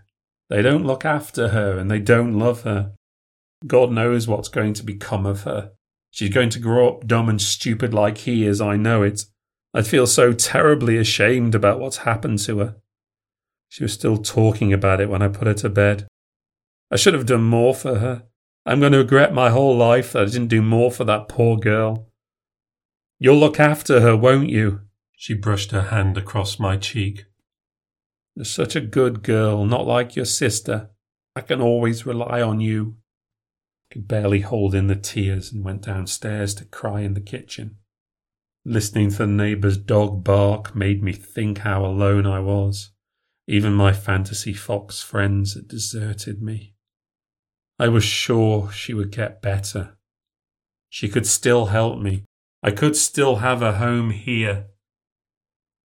They 0.50 0.62
don't 0.62 0.86
look 0.86 1.06
after 1.06 1.50
her 1.50 1.80
and 1.80 1.90
they 1.90 2.00
don't 2.00 2.38
love 2.38 2.62
her. 2.64 2.94
God 3.66 3.92
knows 3.92 4.28
what's 4.28 4.50
going 4.50 4.74
to 4.76 4.84
become 4.84 5.26
of 5.26 5.44
her. 5.44 5.72
She's 6.12 6.34
going 6.34 6.50
to 6.52 6.60
grow 6.60 6.90
up 6.90 7.08
dumb 7.08 7.30
and 7.30 7.42
stupid 7.42 7.96
like 7.96 8.20
he 8.20 8.46
is, 8.46 8.62
I 8.62 8.76
know 8.76 9.02
it. 9.02 9.26
I'd 9.74 9.88
feel 9.88 10.08
so 10.08 10.34
terribly 10.34 10.98
ashamed 10.98 11.54
about 11.54 11.80
what's 11.80 11.98
happened 11.98 12.40
to 12.40 12.60
her. 12.60 12.76
She 13.68 13.84
was 13.84 13.94
still 13.94 14.18
talking 14.18 14.74
about 14.74 15.00
it 15.00 15.10
when 15.10 15.22
I 15.22 15.28
put 15.28 15.48
her 15.48 15.54
to 15.56 15.70
bed. 15.70 16.08
I 16.92 16.96
should 16.96 17.14
have 17.14 17.28
done 17.28 17.44
more 17.44 17.76
for 17.76 18.00
her. 18.00 18.24
I'm 18.66 18.80
going 18.80 18.94
to 18.94 18.98
regret 18.98 19.34
my 19.34 19.52
whole 19.52 19.78
life 19.78 20.14
that 20.14 20.24
I 20.24 20.26
didn't 20.26 20.48
do 20.48 20.62
more 20.62 20.92
for 20.92 21.04
that 21.04 21.30
poor 21.30 21.58
girl. 21.58 22.10
You'll 23.20 23.38
look 23.38 23.60
after 23.60 24.02
her, 24.02 24.16
won't 24.16 24.50
you? 24.50 24.82
She 25.16 25.34
brushed 25.34 25.72
her 25.72 25.84
hand 25.84 26.18
across 26.18 26.60
my 26.60 26.78
cheek. 26.78 27.26
You're 28.36 28.46
such 28.46 28.76
a 28.76 28.82
good 28.82 29.22
girl, 29.22 29.66
not 29.66 29.86
like 29.86 30.16
your 30.16 30.26
sister. 30.26 30.90
I 31.36 31.42
can 31.42 31.62
always 31.62 32.06
rely 32.06 32.42
on 32.42 32.60
you. 32.60 32.96
I 33.92 33.94
could 33.94 34.08
barely 34.08 34.40
hold 34.42 34.74
in 34.74 34.88
the 34.88 34.96
tears 34.96 35.52
and 35.52 35.64
went 35.64 35.82
downstairs 35.82 36.54
to 36.56 36.66
cry 36.66 37.02
in 37.02 37.14
the 37.14 37.22
kitchen. 37.22 37.79
Listening 38.70 39.10
to 39.10 39.18
the 39.18 39.26
neighbour's 39.26 39.78
dog 39.78 40.24
bark 40.24 40.76
made 40.76 41.02
me 41.02 41.12
think 41.12 41.58
how 41.58 41.84
alone 41.84 42.28
I 42.28 42.40
was. 42.40 42.92
Even 43.48 43.74
my 43.74 43.94
fantasy 43.94 44.54
fox 44.54 45.02
friends 45.02 45.56
had 45.56 45.68
deserted 45.68 46.40
me. 46.40 46.76
I 47.80 47.88
was 47.88 48.04
sure 48.04 48.72
she 48.72 48.94
would 48.94 49.12
get 49.12 49.42
better. 49.42 49.98
She 50.88 51.10
could 51.10 51.26
still 51.26 51.66
help 51.66 52.00
me. 52.00 52.26
I 52.62 52.70
could 52.70 52.96
still 52.96 53.38
have 53.38 53.64
a 53.64 53.80
home 53.80 54.12
here. 54.12 54.68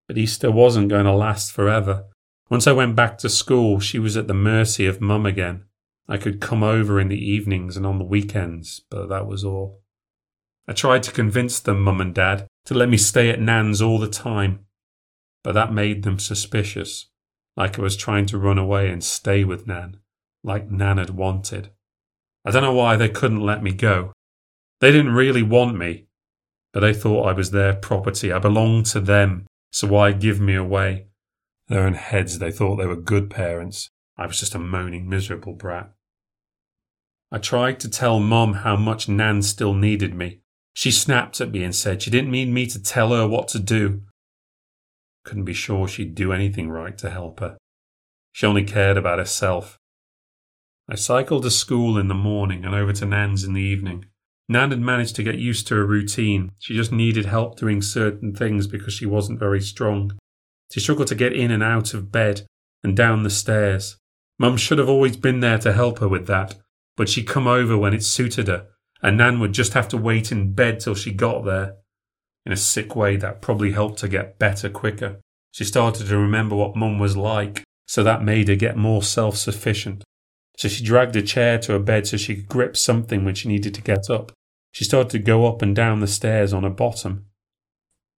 But 0.07 0.19
Easter 0.19 0.51
wasn't 0.51 0.91
going 0.91 1.07
to 1.07 1.13
last 1.13 1.53
forever. 1.53 2.05
Once 2.51 2.67
I 2.67 2.73
went 2.73 2.95
back 2.95 3.17
to 3.19 3.31
school, 3.31 3.81
she 3.81 3.99
was 3.99 4.15
at 4.15 4.27
the 4.27 4.35
mercy 4.35 4.85
of 4.85 5.01
Mum 5.01 5.25
again. 5.25 5.65
I 6.07 6.19
could 6.19 6.39
come 6.39 6.63
over 6.63 7.01
in 7.01 7.09
the 7.09 7.31
evenings 7.31 7.79
and 7.79 7.87
on 7.87 7.97
the 7.97 8.05
weekends, 8.05 8.83
but 8.91 9.09
that 9.09 9.27
was 9.27 9.43
all. 9.43 9.81
I 10.69 10.75
tried 10.75 11.03
to 11.05 11.13
convince 11.13 11.59
them, 11.61 11.81
Mum 11.81 12.03
and 12.03 12.15
Dad, 12.15 12.47
to 12.67 12.75
let 12.75 12.89
me 12.89 12.97
stay 12.97 13.31
at 13.31 13.41
Nan's 13.41 13.83
all 13.83 13.99
the 13.99 14.09
time, 14.09 14.67
but 15.43 15.53
that 15.53 15.73
made 15.73 16.03
them 16.03 16.19
suspicious, 16.19 17.11
like 17.57 17.79
I 17.79 17.83
was 17.83 17.97
trying 17.97 18.27
to 18.27 18.39
run 18.39 18.59
away 18.59 18.91
and 18.91 19.05
stay 19.05 19.45
with 19.45 19.67
Nan, 19.67 19.99
like 20.43 20.71
Nan 20.71 20.99
had 20.99 21.11
wanted. 21.11 21.71
I 22.45 22.51
don't 22.51 22.63
know 22.63 22.73
why 22.73 22.97
they 22.97 23.09
couldn't 23.09 23.41
let 23.41 23.63
me 23.63 23.73
go. 23.73 24.13
They 24.81 24.91
didn't 24.91 25.15
really 25.15 25.43
want 25.43 25.77
me, 25.77 26.07
but 26.73 26.81
they 26.81 26.93
thought 26.93 27.29
I 27.29 27.33
was 27.33 27.51
their 27.51 27.75
property. 27.75 28.33
I 28.33 28.39
belonged 28.39 28.87
to 28.87 29.01
them, 29.01 29.47
so 29.73 29.89
why 29.89 30.13
give 30.13 30.41
me 30.41 30.55
away? 30.55 31.07
Their 31.69 31.87
own 31.87 31.95
heads, 31.95 32.39
they 32.39 32.51
thought 32.51 32.77
they 32.77 32.87
were 32.87 32.97
good 32.97 33.31
parents. 33.31 33.89
I 34.17 34.27
was 34.27 34.39
just 34.39 34.55
a 34.55 34.59
moaning, 34.59 35.09
miserable 35.09 35.55
brat. 35.55 35.91
I 37.33 37.39
tried 37.39 37.81
to 37.81 37.91
tell 37.91 38.21
Mum 38.21 38.55
how 38.55 38.77
much 38.77 39.09
Nan 39.09 39.43
still 39.43 39.75
needed 39.75 40.15
me. 40.15 40.41
She 40.75 40.91
snapped 40.91 41.41
at 41.41 41.53
me 41.53 41.63
and 41.63 41.75
said 41.75 42.03
she 42.03 42.11
didn't 42.11 42.31
mean 42.31 42.53
me 42.53 42.67
to 42.67 42.83
tell 42.83 43.11
her 43.11 43.27
what 43.27 43.49
to 43.49 43.59
do. 43.59 44.03
Couldn't 45.25 45.45
be 45.45 45.55
sure 45.55 45.89
she'd 45.89 46.15
do 46.15 46.33
anything 46.33 46.69
right 46.69 46.99
to 46.99 47.11
help 47.11 47.41
her. 47.41 47.57
She 48.33 48.45
only 48.45 48.65
cared 48.65 48.97
about 48.97 49.21
herself. 49.21 49.79
I 50.89 50.97
cycled 50.97 51.45
to 51.45 51.51
school 51.51 51.97
in 51.97 52.09
the 52.09 52.15
morning 52.15 52.65
and 52.65 52.75
over 52.75 52.93
to 52.93 53.07
Nan's 53.07 53.45
in 53.45 53.55
the 53.55 53.63
evening. 53.63 54.07
Nan 54.49 54.71
had 54.71 54.81
managed 54.81 55.17
to 55.17 55.23
get 55.23 55.39
used 55.39 55.67
to 55.69 55.77
a 55.77 55.85
routine. 55.85 56.51
She 56.59 56.75
just 56.75 56.93
needed 56.93 57.25
help 57.25 57.57
doing 57.57 57.81
certain 57.81 58.35
things 58.35 58.67
because 58.67 58.93
she 58.93 59.07
wasn't 59.07 59.39
very 59.39 59.61
strong. 59.61 60.13
She 60.71 60.81
struggled 60.81 61.09
to 61.09 61.15
get 61.15 61.33
in 61.33 61.51
and 61.51 61.63
out 61.63 61.95
of 61.95 62.13
bed 62.13 62.43
and 62.83 62.97
down 62.97 63.23
the 63.23 63.31
stairs. 63.31 63.97
Mum 64.39 64.57
should 64.57 64.79
have 64.79 64.89
always 64.89 65.17
been 65.17 65.41
there 65.41 65.59
to 65.59 65.73
help 65.73 66.01
her 66.01 66.09
with 66.09 66.27
that, 66.27 66.57
but 66.97 67.09
she'd 67.09 67.29
come 67.29 67.47
over 67.47 67.79
when 67.79 67.95
it 67.95 68.03
suited 68.03 68.49
her, 68.49 68.67
and 69.05 69.19
Nan 69.19 69.39
would 69.39 69.53
just 69.53 69.75
have 69.75 69.87
to 69.89 69.99
wait 69.99 70.33
in 70.33 70.55
bed 70.55 70.81
till 70.81 70.95
she 70.95 71.13
got 71.13 71.45
there. 71.45 71.77
In 72.47 72.53
a 72.53 72.57
sick 72.57 72.97
way, 72.97 73.17
that 73.17 73.43
probably 73.43 73.73
helped 73.73 74.01
her 74.01 74.09
get 74.09 74.39
better 74.39 74.71
quicker. 74.71 75.21
She 75.53 75.65
started 75.65 76.07
to 76.07 76.17
remember 76.17 76.57
what 76.57 76.75
Mum 76.75 76.99
was 76.99 77.15
like, 77.15 77.63
so 77.87 78.03
that 78.03 78.25
made 78.25 78.49
her 78.49 78.57
get 78.57 78.79
more 78.79 79.03
self 79.03 79.37
sufficient. 79.37 80.05
So 80.57 80.69
she 80.69 80.83
dragged 80.83 81.17
a 81.17 81.23
chair 81.23 81.59
to 81.59 81.73
her 81.73 81.79
bed 81.79 82.07
so 82.07 82.17
she 82.17 82.37
could 82.37 82.49
grip 82.49 82.79
something 82.79 83.25
when 83.25 83.35
she 83.35 83.47
needed 83.49 83.75
to 83.75 83.83
get 83.83 84.09
up. 84.09 84.33
She 84.73 84.85
started 84.85 85.11
to 85.11 85.19
go 85.19 85.47
up 85.47 85.61
and 85.61 85.77
down 85.77 86.01
the 86.01 86.07
stairs 86.07 86.55
on 86.55 86.63
her 86.63 86.71
bottom. 86.71 87.27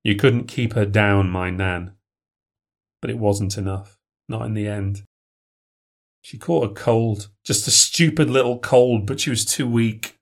You 0.05 0.15
couldn't 0.15 0.45
keep 0.45 0.75
her 0.75 0.87
down, 0.87 1.31
my 1.31 1.51
Nan. 1.51 1.95
But 3.03 3.11
it 3.11 3.19
wasn't 3.19 3.59
enough, 3.59 3.99
not 4.29 4.47
in 4.47 4.55
the 4.55 4.69
end. 4.69 5.03
She 6.23 6.39
caught 6.39 6.71
a 6.71 6.75
cold, 6.75 7.29
just 7.45 7.67
a 7.67 7.73
stupid 7.73 8.31
little 8.31 8.61
cold, 8.61 9.05
but 9.05 9.19
she 9.19 9.31
was 9.31 9.45
too 9.45 9.69
weak. 9.69 10.16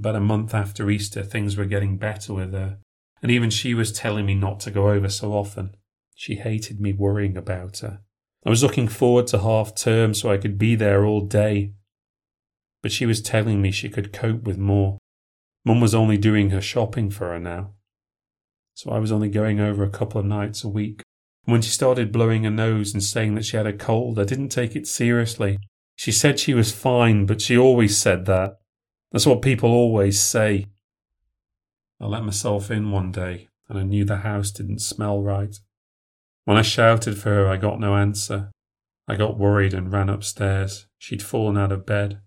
About 0.00 0.16
a 0.16 0.20
month 0.20 0.54
after 0.54 0.88
Easter, 0.88 1.22
things 1.22 1.58
were 1.58 1.66
getting 1.66 1.98
better 1.98 2.32
with 2.32 2.54
her, 2.54 2.78
and 3.20 3.30
even 3.30 3.50
she 3.50 3.74
was 3.74 3.92
telling 3.92 4.24
me 4.24 4.34
not 4.34 4.58
to 4.60 4.70
go 4.70 4.88
over 4.88 5.10
so 5.10 5.34
often. 5.34 5.76
She 6.14 6.36
hated 6.36 6.80
me 6.80 6.94
worrying 6.94 7.36
about 7.36 7.80
her. 7.80 8.00
I 8.46 8.48
was 8.48 8.62
looking 8.62 8.88
forward 8.88 9.26
to 9.26 9.40
half 9.40 9.74
term 9.74 10.14
so 10.14 10.30
I 10.30 10.38
could 10.38 10.56
be 10.56 10.74
there 10.74 11.04
all 11.04 11.20
day. 11.20 11.74
But 12.82 12.92
she 12.92 13.04
was 13.04 13.20
telling 13.20 13.60
me 13.60 13.70
she 13.70 13.90
could 13.90 14.10
cope 14.10 14.44
with 14.44 14.56
more. 14.56 14.96
Mum 15.66 15.82
was 15.82 15.94
only 15.94 16.16
doing 16.16 16.48
her 16.48 16.62
shopping 16.62 17.10
for 17.10 17.28
her 17.28 17.38
now. 17.38 17.74
So 18.72 18.92
I 18.92 19.00
was 19.00 19.12
only 19.12 19.28
going 19.28 19.60
over 19.60 19.84
a 19.84 19.90
couple 19.90 20.18
of 20.18 20.26
nights 20.26 20.64
a 20.64 20.68
week. 20.68 21.02
And 21.44 21.52
When 21.52 21.60
she 21.60 21.68
started 21.68 22.10
blowing 22.10 22.44
her 22.44 22.50
nose 22.50 22.94
and 22.94 23.04
saying 23.04 23.34
that 23.34 23.44
she 23.44 23.58
had 23.58 23.66
a 23.66 23.74
cold, 23.74 24.18
I 24.18 24.24
didn't 24.24 24.48
take 24.48 24.74
it 24.74 24.86
seriously. 24.86 25.58
She 25.96 26.10
said 26.10 26.40
she 26.40 26.54
was 26.54 26.72
fine, 26.72 27.26
but 27.26 27.42
she 27.42 27.58
always 27.58 27.98
said 27.98 28.24
that. 28.24 28.56
That's 29.12 29.26
what 29.26 29.42
people 29.42 29.70
always 29.70 30.20
say. 30.20 30.66
I 32.00 32.06
let 32.06 32.24
myself 32.24 32.70
in 32.70 32.90
one 32.90 33.12
day, 33.12 33.48
and 33.68 33.78
I 33.78 33.82
knew 33.82 34.04
the 34.04 34.18
house 34.18 34.50
didn't 34.50 34.80
smell 34.80 35.22
right. 35.22 35.54
When 36.44 36.56
I 36.56 36.62
shouted 36.62 37.18
for 37.18 37.30
her, 37.30 37.48
I 37.48 37.56
got 37.56 37.80
no 37.80 37.96
answer. 37.96 38.50
I 39.06 39.16
got 39.16 39.38
worried 39.38 39.74
and 39.74 39.92
ran 39.92 40.08
upstairs. 40.08 40.86
She'd 40.98 41.22
fallen 41.22 41.58
out 41.58 41.72
of 41.72 41.86
bed. 41.86 42.20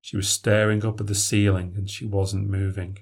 She 0.00 0.16
was 0.16 0.28
staring 0.28 0.84
up 0.84 1.00
at 1.00 1.06
the 1.06 1.14
ceiling 1.14 1.74
and 1.76 1.88
she 1.88 2.04
wasn't 2.04 2.50
moving. 2.50 2.98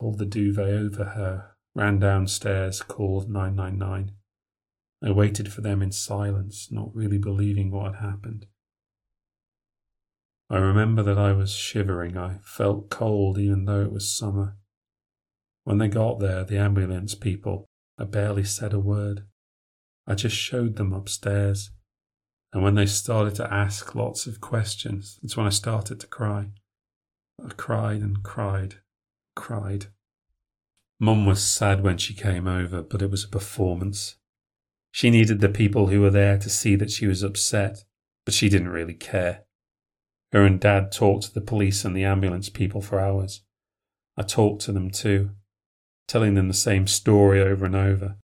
Pulled 0.00 0.18
the 0.18 0.26
duvet 0.26 0.68
over 0.68 1.04
her, 1.04 1.52
ran 1.74 1.98
downstairs, 1.98 2.82
called 2.82 3.30
999. 3.30 4.12
I 5.02 5.10
waited 5.10 5.52
for 5.52 5.60
them 5.60 5.82
in 5.82 5.92
silence, 5.92 6.68
not 6.70 6.94
really 6.94 7.18
believing 7.18 7.70
what 7.70 7.94
had 7.94 8.04
happened. 8.04 8.46
I 10.54 10.58
remember 10.58 11.02
that 11.02 11.18
I 11.18 11.32
was 11.32 11.52
shivering. 11.52 12.16
I 12.16 12.36
felt 12.44 12.88
cold 12.88 13.38
even 13.40 13.64
though 13.64 13.80
it 13.80 13.90
was 13.90 14.08
summer. 14.08 14.56
When 15.64 15.78
they 15.78 15.88
got 15.88 16.20
there, 16.20 16.44
the 16.44 16.58
ambulance 16.58 17.16
people, 17.16 17.66
I 17.98 18.04
barely 18.04 18.44
said 18.44 18.72
a 18.72 18.78
word. 18.78 19.24
I 20.06 20.14
just 20.14 20.36
showed 20.36 20.76
them 20.76 20.92
upstairs. 20.92 21.72
And 22.52 22.62
when 22.62 22.76
they 22.76 22.86
started 22.86 23.34
to 23.34 23.52
ask 23.52 23.96
lots 23.96 24.28
of 24.28 24.40
questions, 24.40 25.18
that's 25.20 25.36
when 25.36 25.46
I 25.48 25.50
started 25.50 25.98
to 25.98 26.06
cry. 26.06 26.50
I 27.44 27.48
cried 27.54 28.00
and 28.00 28.22
cried, 28.22 28.76
cried. 29.34 29.86
Mum 31.00 31.26
was 31.26 31.42
sad 31.42 31.82
when 31.82 31.98
she 31.98 32.14
came 32.14 32.46
over, 32.46 32.80
but 32.80 33.02
it 33.02 33.10
was 33.10 33.24
a 33.24 33.28
performance. 33.28 34.18
She 34.92 35.10
needed 35.10 35.40
the 35.40 35.48
people 35.48 35.88
who 35.88 36.00
were 36.00 36.10
there 36.10 36.38
to 36.38 36.48
see 36.48 36.76
that 36.76 36.92
she 36.92 37.08
was 37.08 37.24
upset, 37.24 37.82
but 38.24 38.34
she 38.34 38.48
didn't 38.48 38.68
really 38.68 38.94
care. 38.94 39.43
Her 40.34 40.44
and 40.44 40.60
Dad 40.60 40.92
talked 40.92 41.24
to 41.24 41.32
the 41.32 41.40
police 41.40 41.86
and 41.86 41.96
the 41.96 42.04
ambulance 42.04 42.50
people 42.50 42.82
for 42.82 43.00
hours. 43.00 43.40
I 44.14 44.22
talked 44.22 44.60
to 44.62 44.72
them 44.72 44.90
too 44.90 45.30
telling 46.06 46.34
them 46.34 46.48
the 46.48 46.54
same 46.54 46.86
story 46.86 47.40
over 47.40 47.64
and 47.64 47.74
over. 47.74 48.16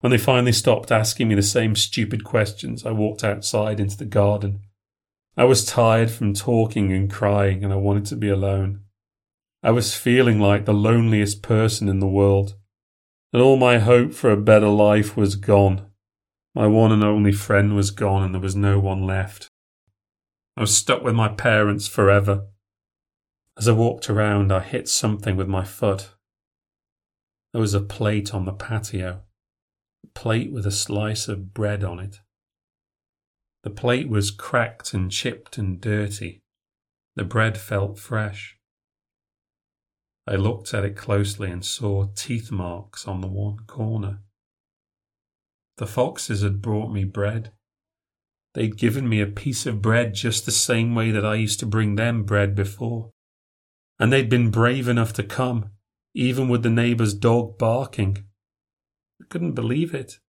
When 0.00 0.10
they 0.10 0.18
finally 0.18 0.52
stopped 0.52 0.92
asking 0.92 1.28
me 1.28 1.34
the 1.34 1.42
same 1.42 1.76
stupid 1.76 2.24
questions, 2.24 2.84
I 2.84 2.90
walked 2.90 3.24
outside 3.24 3.80
into 3.80 3.96
the 3.96 4.04
garden. 4.04 4.60
I 5.36 5.44
was 5.44 5.64
tired 5.64 6.10
from 6.10 6.34
talking 6.34 6.92
and 6.92 7.10
crying, 7.10 7.64
and 7.64 7.72
I 7.72 7.76
wanted 7.76 8.06
to 8.06 8.16
be 8.16 8.28
alone. 8.28 8.80
I 9.62 9.70
was 9.70 9.94
feeling 9.94 10.38
like 10.40 10.64
the 10.64 10.74
loneliest 10.74 11.42
person 11.42 11.88
in 11.88 12.00
the 12.00 12.06
world, 12.06 12.54
and 13.32 13.40
all 13.40 13.56
my 13.56 13.78
hope 13.78 14.12
for 14.12 14.30
a 14.30 14.36
better 14.36 14.68
life 14.68 15.16
was 15.16 15.36
gone. 15.36 15.86
My 16.54 16.66
one 16.66 16.92
and 16.92 17.02
only 17.02 17.32
friend 17.32 17.74
was 17.74 17.90
gone, 17.90 18.22
and 18.22 18.34
there 18.34 18.42
was 18.42 18.54
no 18.54 18.78
one 18.78 19.06
left. 19.06 19.48
I 20.56 20.60
was 20.60 20.76
stuck 20.76 21.02
with 21.02 21.14
my 21.14 21.28
parents 21.28 21.88
forever. 21.88 22.46
As 23.58 23.68
I 23.68 23.72
walked 23.72 24.08
around, 24.08 24.52
I 24.52 24.60
hit 24.60 24.88
something 24.88 25.36
with 25.36 25.48
my 25.48 25.64
foot. 25.64 26.10
There 27.52 27.60
was 27.60 27.74
a 27.74 27.80
plate 27.80 28.34
on 28.34 28.44
the 28.44 28.52
patio, 28.52 29.22
a 30.04 30.06
plate 30.18 30.52
with 30.52 30.66
a 30.66 30.72
slice 30.72 31.28
of 31.28 31.54
bread 31.54 31.84
on 31.84 31.98
it. 32.00 32.20
The 33.62 33.70
plate 33.70 34.08
was 34.08 34.30
cracked 34.30 34.92
and 34.92 35.10
chipped 35.10 35.56
and 35.56 35.80
dirty. 35.80 36.42
The 37.16 37.24
bread 37.24 37.56
felt 37.56 37.98
fresh. 37.98 38.58
I 40.26 40.36
looked 40.36 40.74
at 40.74 40.84
it 40.84 40.96
closely 40.96 41.50
and 41.50 41.64
saw 41.64 42.06
teeth 42.14 42.50
marks 42.50 43.06
on 43.06 43.20
the 43.20 43.28
one 43.28 43.58
corner. 43.66 44.20
The 45.76 45.86
foxes 45.86 46.42
had 46.42 46.62
brought 46.62 46.92
me 46.92 47.04
bread. 47.04 47.52
They'd 48.54 48.76
given 48.76 49.08
me 49.08 49.20
a 49.20 49.26
piece 49.26 49.66
of 49.66 49.82
bread 49.82 50.14
just 50.14 50.46
the 50.46 50.52
same 50.52 50.94
way 50.94 51.10
that 51.10 51.26
I 51.26 51.34
used 51.34 51.60
to 51.60 51.66
bring 51.66 51.96
them 51.96 52.22
bread 52.22 52.54
before. 52.54 53.10
And 53.98 54.12
they'd 54.12 54.30
been 54.30 54.50
brave 54.50 54.88
enough 54.88 55.12
to 55.14 55.22
come 55.22 55.70
even 56.14 56.48
with 56.48 56.62
the 56.62 56.70
neighbour's 56.70 57.12
dog 57.12 57.58
barking. 57.58 58.24
I 59.20 59.24
couldn't 59.28 59.52
believe 59.52 59.92
it. 59.92 60.20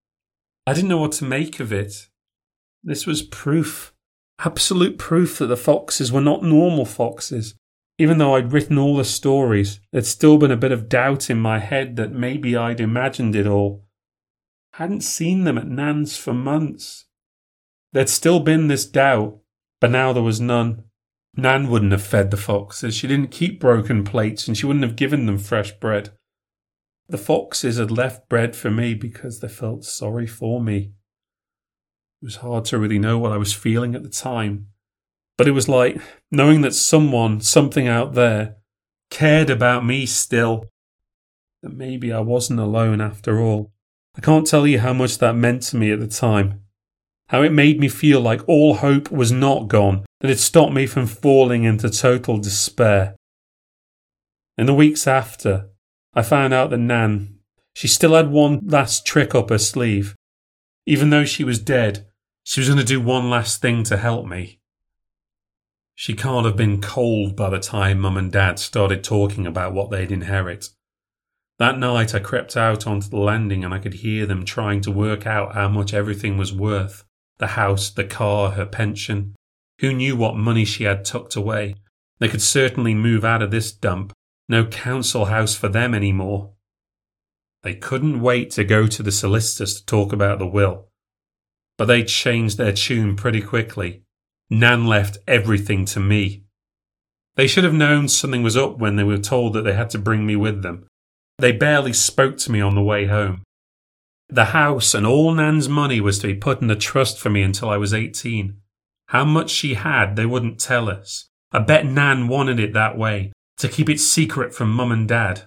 I 0.65 0.73
didn't 0.73 0.89
know 0.89 0.97
what 0.97 1.11
to 1.13 1.25
make 1.25 1.59
of 1.59 1.71
it. 1.71 2.09
This 2.83 3.05
was 3.05 3.21
proof, 3.21 3.93
absolute 4.39 4.97
proof 4.97 5.37
that 5.37 5.47
the 5.47 5.57
foxes 5.57 6.11
were 6.11 6.21
not 6.21 6.43
normal 6.43 6.85
foxes. 6.85 7.55
Even 7.97 8.17
though 8.17 8.35
I'd 8.35 8.51
written 8.51 8.77
all 8.77 8.97
the 8.97 9.05
stories, 9.05 9.79
there'd 9.91 10.05
still 10.05 10.37
been 10.37 10.51
a 10.51 10.57
bit 10.57 10.71
of 10.71 10.89
doubt 10.89 11.29
in 11.29 11.39
my 11.39 11.59
head 11.59 11.95
that 11.95 12.11
maybe 12.11 12.55
I'd 12.55 12.81
imagined 12.81 13.35
it 13.35 13.47
all. 13.47 13.85
I 14.73 14.77
hadn't 14.77 15.01
seen 15.01 15.45
them 15.45 15.57
at 15.57 15.67
Nan's 15.67 16.17
for 16.17 16.33
months. 16.33 17.05
There'd 17.95 18.09
still 18.09 18.41
been 18.41 18.67
this 18.67 18.85
doubt, 18.85 19.39
but 19.79 19.89
now 19.89 20.11
there 20.11 20.21
was 20.21 20.41
none. 20.41 20.83
Nan 21.37 21.69
wouldn't 21.69 21.93
have 21.93 22.03
fed 22.03 22.29
the 22.29 22.35
foxes. 22.35 22.93
She 22.93 23.07
didn't 23.07 23.31
keep 23.31 23.57
broken 23.57 24.03
plates 24.03 24.49
and 24.49 24.57
she 24.57 24.65
wouldn't 24.65 24.83
have 24.83 24.97
given 24.97 25.25
them 25.25 25.37
fresh 25.37 25.71
bread. 25.71 26.09
The 27.07 27.17
foxes 27.17 27.77
had 27.77 27.91
left 27.91 28.27
bread 28.27 28.53
for 28.53 28.69
me 28.69 28.95
because 28.95 29.39
they 29.39 29.47
felt 29.47 29.85
sorry 29.85 30.27
for 30.27 30.59
me. 30.59 30.91
It 32.21 32.25
was 32.25 32.35
hard 32.37 32.65
to 32.65 32.77
really 32.77 32.99
know 32.99 33.17
what 33.17 33.31
I 33.31 33.37
was 33.37 33.53
feeling 33.53 33.95
at 33.95 34.03
the 34.03 34.09
time, 34.09 34.67
but 35.37 35.47
it 35.47 35.51
was 35.51 35.69
like 35.69 35.97
knowing 36.29 36.59
that 36.63 36.75
someone, 36.75 37.39
something 37.39 37.87
out 37.87 38.13
there, 38.13 38.57
cared 39.09 39.49
about 39.49 39.85
me 39.85 40.05
still. 40.05 40.65
That 41.63 41.71
maybe 41.71 42.11
I 42.11 42.19
wasn't 42.19 42.59
alone 42.59 42.99
after 42.99 43.39
all. 43.39 43.71
I 44.17 44.19
can't 44.19 44.45
tell 44.45 44.67
you 44.67 44.79
how 44.79 44.91
much 44.91 45.19
that 45.19 45.37
meant 45.37 45.61
to 45.63 45.77
me 45.77 45.93
at 45.93 46.01
the 46.01 46.09
time. 46.09 46.64
How 47.29 47.41
it 47.41 47.51
made 47.51 47.79
me 47.79 47.89
feel 47.89 48.21
like 48.21 48.47
all 48.47 48.75
hope 48.75 49.11
was 49.11 49.31
not 49.31 49.67
gone, 49.67 50.05
that 50.21 50.29
it 50.29 50.39
stopped 50.39 50.73
me 50.73 50.85
from 50.85 51.07
falling 51.07 51.63
into 51.63 51.89
total 51.89 52.37
despair. 52.37 53.15
In 54.57 54.67
the 54.67 54.75
weeks 54.75 55.07
after, 55.07 55.69
I 56.13 56.21
found 56.21 56.53
out 56.53 56.69
that 56.69 56.77
Nan, 56.77 57.39
she 57.73 57.87
still 57.87 58.13
had 58.13 58.29
one 58.29 58.61
last 58.67 59.07
trick 59.07 59.33
up 59.33 59.49
her 59.49 59.57
sleeve. 59.57 60.15
Even 60.85 61.09
though 61.09 61.25
she 61.25 61.43
was 61.43 61.57
dead, 61.59 62.05
she 62.43 62.61
was 62.61 62.69
going 62.69 62.79
to 62.79 62.85
do 62.85 63.01
one 63.01 63.29
last 63.29 63.59
thing 63.59 63.83
to 63.83 63.97
help 63.97 64.27
me. 64.27 64.59
She 65.95 66.13
can't 66.13 66.45
have 66.45 66.55
been 66.55 66.79
cold 66.79 67.35
by 67.35 67.49
the 67.49 67.59
time 67.59 68.01
Mum 68.01 68.17
and 68.17 68.31
Dad 68.31 68.59
started 68.59 69.03
talking 69.03 69.47
about 69.47 69.73
what 69.73 69.89
they'd 69.89 70.11
inherit. 70.11 70.69
That 71.57 71.79
night 71.79 72.13
I 72.13 72.19
crept 72.19 72.55
out 72.55 72.85
onto 72.85 73.09
the 73.09 73.17
landing 73.17 73.63
and 73.63 73.73
I 73.73 73.79
could 73.79 73.95
hear 73.95 74.25
them 74.25 74.45
trying 74.45 74.81
to 74.81 74.91
work 74.91 75.25
out 75.25 75.55
how 75.55 75.69
much 75.69 75.93
everything 75.93 76.37
was 76.37 76.53
worth 76.53 77.03
the 77.37 77.47
house, 77.47 77.89
the 77.89 78.03
car, 78.03 78.51
her 78.51 78.65
pension. 78.65 79.35
Who 79.79 79.93
knew 79.93 80.15
what 80.15 80.37
money 80.37 80.65
she 80.65 80.85
had 80.85 81.03
tucked 81.03 81.35
away? 81.35 81.75
They 82.19 82.27
could 82.27 82.41
certainly 82.41 82.93
move 82.93 83.25
out 83.25 83.41
of 83.41 83.51
this 83.51 83.71
dump. 83.71 84.13
No 84.47 84.65
council 84.65 85.25
house 85.25 85.55
for 85.55 85.67
them 85.67 85.93
any 85.93 86.13
more. 86.13 86.51
They 87.63 87.75
couldn't 87.75 88.21
wait 88.21 88.51
to 88.51 88.63
go 88.63 88.87
to 88.87 89.03
the 89.03 89.11
solicitors 89.11 89.75
to 89.75 89.85
talk 89.85 90.13
about 90.13 90.39
the 90.39 90.47
will. 90.47 90.87
But 91.77 91.85
they 91.85 92.03
changed 92.03 92.57
their 92.57 92.71
tune 92.71 93.15
pretty 93.15 93.41
quickly. 93.41 94.03
Nan 94.49 94.85
left 94.85 95.17
everything 95.27 95.85
to 95.85 95.99
me. 95.99 96.43
They 97.35 97.47
should 97.47 97.63
have 97.63 97.73
known 97.73 98.07
something 98.07 98.43
was 98.43 98.55
up 98.55 98.77
when 98.77 98.95
they 98.95 99.03
were 99.03 99.17
told 99.17 99.53
that 99.53 99.63
they 99.63 99.73
had 99.73 99.89
to 99.89 99.97
bring 99.97 100.25
me 100.25 100.35
with 100.35 100.61
them. 100.61 100.85
They 101.37 101.51
barely 101.51 101.91
spoke 101.91 102.37
to 102.37 102.51
me 102.51 102.61
on 102.61 102.75
the 102.75 102.83
way 102.83 103.07
home. 103.07 103.43
The 104.29 104.45
house 104.45 104.93
and 104.93 105.05
all 105.05 105.33
Nan's 105.33 105.69
money 105.69 106.01
was 106.01 106.19
to 106.19 106.27
be 106.27 106.35
put 106.35 106.61
in 106.61 106.71
a 106.71 106.75
trust 106.75 107.19
for 107.19 107.29
me 107.29 107.41
until 107.43 107.69
I 107.69 107.77
was 107.77 107.93
18. 107.93 108.57
How 109.09 109.23
much 109.23 109.51
she 109.51 109.75
had, 109.75 110.15
they 110.15 110.25
wouldn't 110.25 110.59
tell 110.59 110.89
us. 110.89 111.29
I 111.51 111.59
bet 111.59 111.85
Nan 111.85 112.27
wanted 112.27 112.59
it 112.59 112.73
that 112.73 112.97
way, 112.97 113.31
to 113.59 113.69
keep 113.69 113.89
it 113.89 113.99
secret 113.99 114.53
from 114.53 114.73
Mum 114.73 114.91
and 114.91 115.07
Dad. 115.07 115.43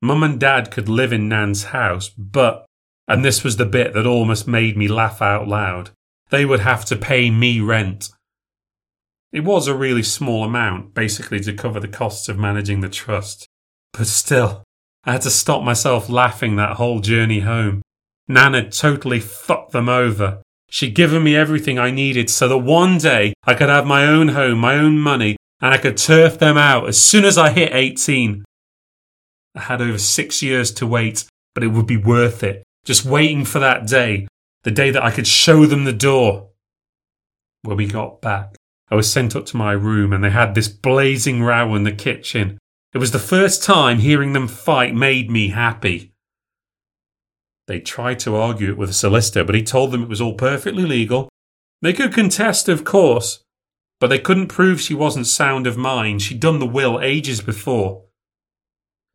Mum 0.00 0.22
and 0.22 0.40
Dad 0.40 0.70
could 0.70 0.88
live 0.88 1.12
in 1.12 1.28
Nan's 1.28 1.64
house, 1.64 2.08
but, 2.08 2.66
and 3.06 3.24
this 3.24 3.44
was 3.44 3.58
the 3.58 3.66
bit 3.66 3.92
that 3.94 4.06
almost 4.06 4.48
made 4.48 4.76
me 4.76 4.88
laugh 4.88 5.22
out 5.22 5.46
loud, 5.46 5.90
they 6.30 6.44
would 6.44 6.60
have 6.60 6.84
to 6.86 6.96
pay 6.96 7.30
me 7.30 7.60
rent. 7.60 8.08
It 9.32 9.44
was 9.44 9.68
a 9.68 9.76
really 9.76 10.02
small 10.02 10.44
amount, 10.44 10.94
basically 10.94 11.40
to 11.40 11.52
cover 11.52 11.80
the 11.80 11.88
costs 11.88 12.28
of 12.28 12.38
managing 12.38 12.80
the 12.80 12.88
trust. 12.88 13.46
But 13.92 14.06
still, 14.06 14.63
I 15.06 15.12
had 15.12 15.22
to 15.22 15.30
stop 15.30 15.62
myself 15.62 16.08
laughing 16.08 16.56
that 16.56 16.76
whole 16.76 17.00
journey 17.00 17.40
home. 17.40 17.82
Nan 18.26 18.54
had 18.54 18.72
totally 18.72 19.20
fucked 19.20 19.72
them 19.72 19.88
over. 19.88 20.42
She'd 20.70 20.94
given 20.94 21.22
me 21.22 21.36
everything 21.36 21.78
I 21.78 21.90
needed 21.90 22.30
so 22.30 22.48
that 22.48 22.58
one 22.58 22.98
day 22.98 23.34
I 23.44 23.54
could 23.54 23.68
have 23.68 23.86
my 23.86 24.06
own 24.06 24.28
home, 24.28 24.58
my 24.58 24.76
own 24.76 24.98
money, 24.98 25.36
and 25.60 25.74
I 25.74 25.78
could 25.78 25.96
turf 25.96 26.38
them 26.38 26.56
out 26.56 26.88
as 26.88 27.02
soon 27.02 27.24
as 27.24 27.38
I 27.38 27.50
hit 27.50 27.74
18. 27.74 28.44
I 29.54 29.60
had 29.60 29.82
over 29.82 29.98
six 29.98 30.42
years 30.42 30.72
to 30.72 30.86
wait, 30.86 31.26
but 31.54 31.62
it 31.62 31.68
would 31.68 31.86
be 31.86 31.96
worth 31.96 32.42
it. 32.42 32.64
Just 32.84 33.04
waiting 33.04 33.44
for 33.44 33.58
that 33.60 33.86
day, 33.86 34.26
the 34.64 34.70
day 34.70 34.90
that 34.90 35.04
I 35.04 35.10
could 35.10 35.26
show 35.26 35.66
them 35.66 35.84
the 35.84 35.92
door. 35.92 36.48
When 37.62 37.76
we 37.76 37.86
got 37.86 38.20
back, 38.20 38.56
I 38.90 38.94
was 38.94 39.10
sent 39.10 39.36
up 39.36 39.46
to 39.46 39.56
my 39.56 39.72
room 39.72 40.12
and 40.12 40.24
they 40.24 40.30
had 40.30 40.54
this 40.54 40.68
blazing 40.68 41.42
row 41.42 41.74
in 41.74 41.84
the 41.84 41.92
kitchen. 41.92 42.58
It 42.94 42.98
was 42.98 43.10
the 43.10 43.18
first 43.18 43.64
time 43.64 43.98
hearing 43.98 44.32
them 44.32 44.46
fight 44.46 44.94
made 44.94 45.28
me 45.28 45.48
happy. 45.48 46.14
They 47.66 47.80
tried 47.80 48.20
to 48.20 48.36
argue 48.36 48.70
it 48.70 48.78
with 48.78 48.90
a 48.90 48.94
solicitor, 48.94 49.42
but 49.42 49.56
he 49.56 49.64
told 49.64 49.90
them 49.90 50.04
it 50.04 50.08
was 50.08 50.20
all 50.20 50.34
perfectly 50.34 50.84
legal. 50.84 51.28
They 51.82 51.92
could 51.92 52.14
contest, 52.14 52.68
of 52.68 52.84
course, 52.84 53.42
but 53.98 54.08
they 54.08 54.18
couldn't 54.20 54.46
prove 54.46 54.80
she 54.80 54.94
wasn't 54.94 55.26
sound 55.26 55.66
of 55.66 55.76
mind. 55.76 56.22
She'd 56.22 56.38
done 56.38 56.60
the 56.60 56.66
will 56.66 57.00
ages 57.00 57.40
before. 57.40 58.04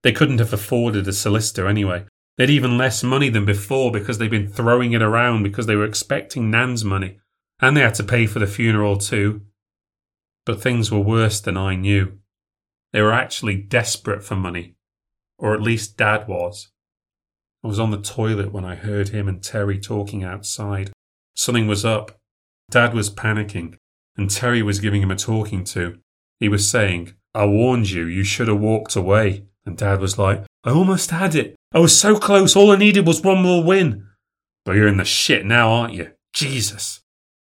They 0.03 0.11
couldn't 0.11 0.39
have 0.39 0.51
afforded 0.51 1.07
a 1.07 1.13
solicitor 1.13 1.67
anyway. 1.67 2.05
They'd 2.37 2.49
even 2.49 2.77
less 2.77 3.01
money 3.01 3.29
than 3.29 3.45
before 3.45 3.91
because 3.91 4.17
they'd 4.17 4.29
been 4.29 4.47
throwing 4.47 4.91
it 4.91 5.01
around 5.01 5.43
because 5.43 5.67
they 5.67 5.75
were 5.75 5.85
expecting 5.85 6.51
Nan's 6.51 6.83
money. 6.83 7.19
And 7.61 7.77
they 7.77 7.81
had 7.81 7.95
to 7.95 8.03
pay 8.03 8.25
for 8.25 8.39
the 8.39 8.47
funeral 8.47 8.97
too. 8.97 9.41
But 10.45 10.61
things 10.61 10.91
were 10.91 10.99
worse 10.99 11.39
than 11.39 11.55
I 11.55 11.75
knew. 11.75 12.18
They 12.91 13.01
were 13.01 13.13
actually 13.13 13.55
desperate 13.55 14.23
for 14.23 14.35
money, 14.35 14.75
or 15.37 15.53
at 15.53 15.61
least 15.61 15.97
Dad 15.97 16.27
was. 16.27 16.69
I 17.63 17.67
was 17.67 17.79
on 17.79 17.91
the 17.91 18.01
toilet 18.01 18.51
when 18.51 18.65
I 18.65 18.75
heard 18.75 19.09
him 19.09 19.27
and 19.27 19.43
Terry 19.43 19.79
talking 19.79 20.23
outside. 20.23 20.91
Something 21.35 21.67
was 21.67 21.85
up. 21.85 22.17
Dad 22.71 22.93
was 22.93 23.09
panicking, 23.09 23.75
and 24.15 24.29
Terry 24.29 24.61
was 24.61 24.79
giving 24.79 25.01
him 25.01 25.11
a 25.11 25.15
talking 25.15 25.63
to. 25.65 25.99
He 26.39 26.49
was 26.49 26.69
saying, 26.69 27.13
I 27.33 27.45
warned 27.45 27.89
you, 27.89 28.05
you 28.05 28.23
should 28.23 28.47
have 28.47 28.59
walked 28.59 28.95
away. 28.95 29.45
And 29.65 29.77
Dad 29.77 29.99
was 29.99 30.17
like, 30.17 30.45
I 30.63 30.71
almost 30.71 31.11
had 31.11 31.35
it. 31.35 31.55
I 31.73 31.79
was 31.79 31.97
so 31.97 32.17
close, 32.17 32.55
all 32.55 32.71
I 32.71 32.75
needed 32.75 33.05
was 33.05 33.21
one 33.21 33.41
more 33.41 33.63
win. 33.63 34.07
But 34.65 34.75
you're 34.75 34.87
in 34.87 34.97
the 34.97 35.05
shit 35.05 35.45
now, 35.45 35.69
aren't 35.69 35.93
you? 35.93 36.11
Jesus. 36.33 37.01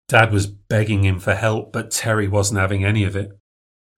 Dad 0.07 0.32
was 0.32 0.47
begging 0.47 1.03
him 1.03 1.19
for 1.19 1.36
help, 1.36 1.71
but 1.71 1.91
Terry 1.91 2.27
wasn't 2.27 2.59
having 2.59 2.84
any 2.84 3.03
of 3.03 3.15
it. 3.15 3.32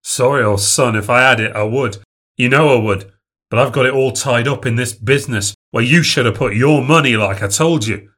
Sorry, 0.04 0.44
old 0.44 0.62
son, 0.62 0.96
if 0.96 1.10
I 1.10 1.22
had 1.22 1.40
it, 1.40 1.56
I 1.56 1.64
would. 1.64 1.98
You 2.38 2.50
know 2.50 2.70
I 2.70 2.82
would. 2.82 3.12
But 3.50 3.60
I've 3.60 3.74
got 3.74 3.86
it 3.86 3.94
all 3.94 4.12
tied 4.12 4.48
up 4.48 4.66
in 4.66 4.76
this 4.76 4.94
business 4.94 5.54
where 5.72 5.84
you 5.84 6.04
should 6.04 6.26
have 6.26 6.36
put 6.36 6.56
your 6.56 6.82
money 6.84 7.18
like 7.18 7.44
I 7.44 7.48
told 7.48 7.86
you. 7.86 8.10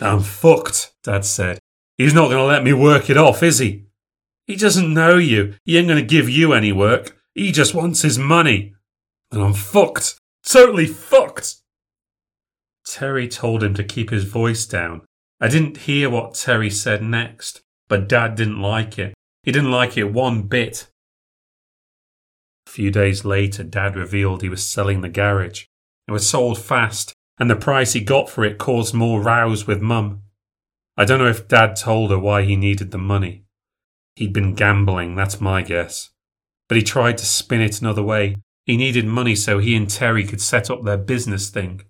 I'm 0.00 0.20
fucked, 0.20 0.92
Dad 1.02 1.24
said. 1.24 1.58
He's 1.98 2.14
not 2.14 2.28
going 2.28 2.38
to 2.38 2.44
let 2.44 2.62
me 2.62 2.72
work 2.72 3.10
it 3.10 3.16
off, 3.16 3.42
is 3.42 3.58
he? 3.58 3.86
He 4.46 4.56
doesn't 4.56 4.94
know 4.94 5.16
you. 5.16 5.54
He 5.64 5.76
ain't 5.76 5.88
going 5.88 6.00
to 6.00 6.06
give 6.06 6.28
you 6.28 6.52
any 6.52 6.72
work. 6.72 7.16
He 7.34 7.52
just 7.52 7.74
wants 7.74 8.02
his 8.02 8.18
money. 8.18 8.74
And 9.32 9.42
I'm 9.42 9.54
fucked. 9.54 10.18
Totally 10.44 10.86
fucked. 10.86 11.56
Terry 12.86 13.26
told 13.26 13.62
him 13.62 13.74
to 13.74 13.82
keep 13.82 14.10
his 14.10 14.24
voice 14.24 14.64
down. 14.66 15.02
I 15.40 15.48
didn't 15.48 15.78
hear 15.78 16.08
what 16.08 16.34
Terry 16.34 16.70
said 16.70 17.02
next, 17.02 17.60
but 17.88 18.08
Dad 18.08 18.36
didn't 18.36 18.62
like 18.62 18.98
it. 18.98 19.14
He 19.42 19.50
didn't 19.50 19.72
like 19.72 19.96
it 19.96 20.12
one 20.12 20.42
bit. 20.42 20.86
A 22.66 22.70
few 22.70 22.90
days 22.90 23.24
later, 23.24 23.62
Dad 23.62 23.96
revealed 23.96 24.42
he 24.42 24.48
was 24.48 24.66
selling 24.66 25.00
the 25.00 25.08
garage. 25.08 25.64
It 26.08 26.12
was 26.12 26.28
sold 26.28 26.58
fast, 26.58 27.14
and 27.38 27.50
the 27.50 27.56
price 27.56 27.92
he 27.92 28.00
got 28.00 28.28
for 28.28 28.44
it 28.44 28.58
caused 28.58 28.94
more 28.94 29.22
rows 29.22 29.66
with 29.66 29.80
Mum. 29.80 30.22
I 30.96 31.04
don't 31.04 31.18
know 31.18 31.28
if 31.28 31.48
Dad 31.48 31.76
told 31.76 32.10
her 32.10 32.18
why 32.18 32.42
he 32.42 32.56
needed 32.56 32.90
the 32.90 32.98
money. 32.98 33.44
He'd 34.16 34.32
been 34.32 34.54
gambling, 34.54 35.14
that's 35.14 35.40
my 35.40 35.62
guess. 35.62 36.10
But 36.68 36.76
he 36.76 36.82
tried 36.82 37.18
to 37.18 37.26
spin 37.26 37.60
it 37.60 37.80
another 37.80 38.02
way. 38.02 38.36
He 38.64 38.76
needed 38.76 39.04
money 39.04 39.36
so 39.36 39.58
he 39.58 39.76
and 39.76 39.88
Terry 39.88 40.24
could 40.24 40.40
set 40.40 40.70
up 40.70 40.82
their 40.82 40.96
business 40.96 41.50
thing. 41.50 41.82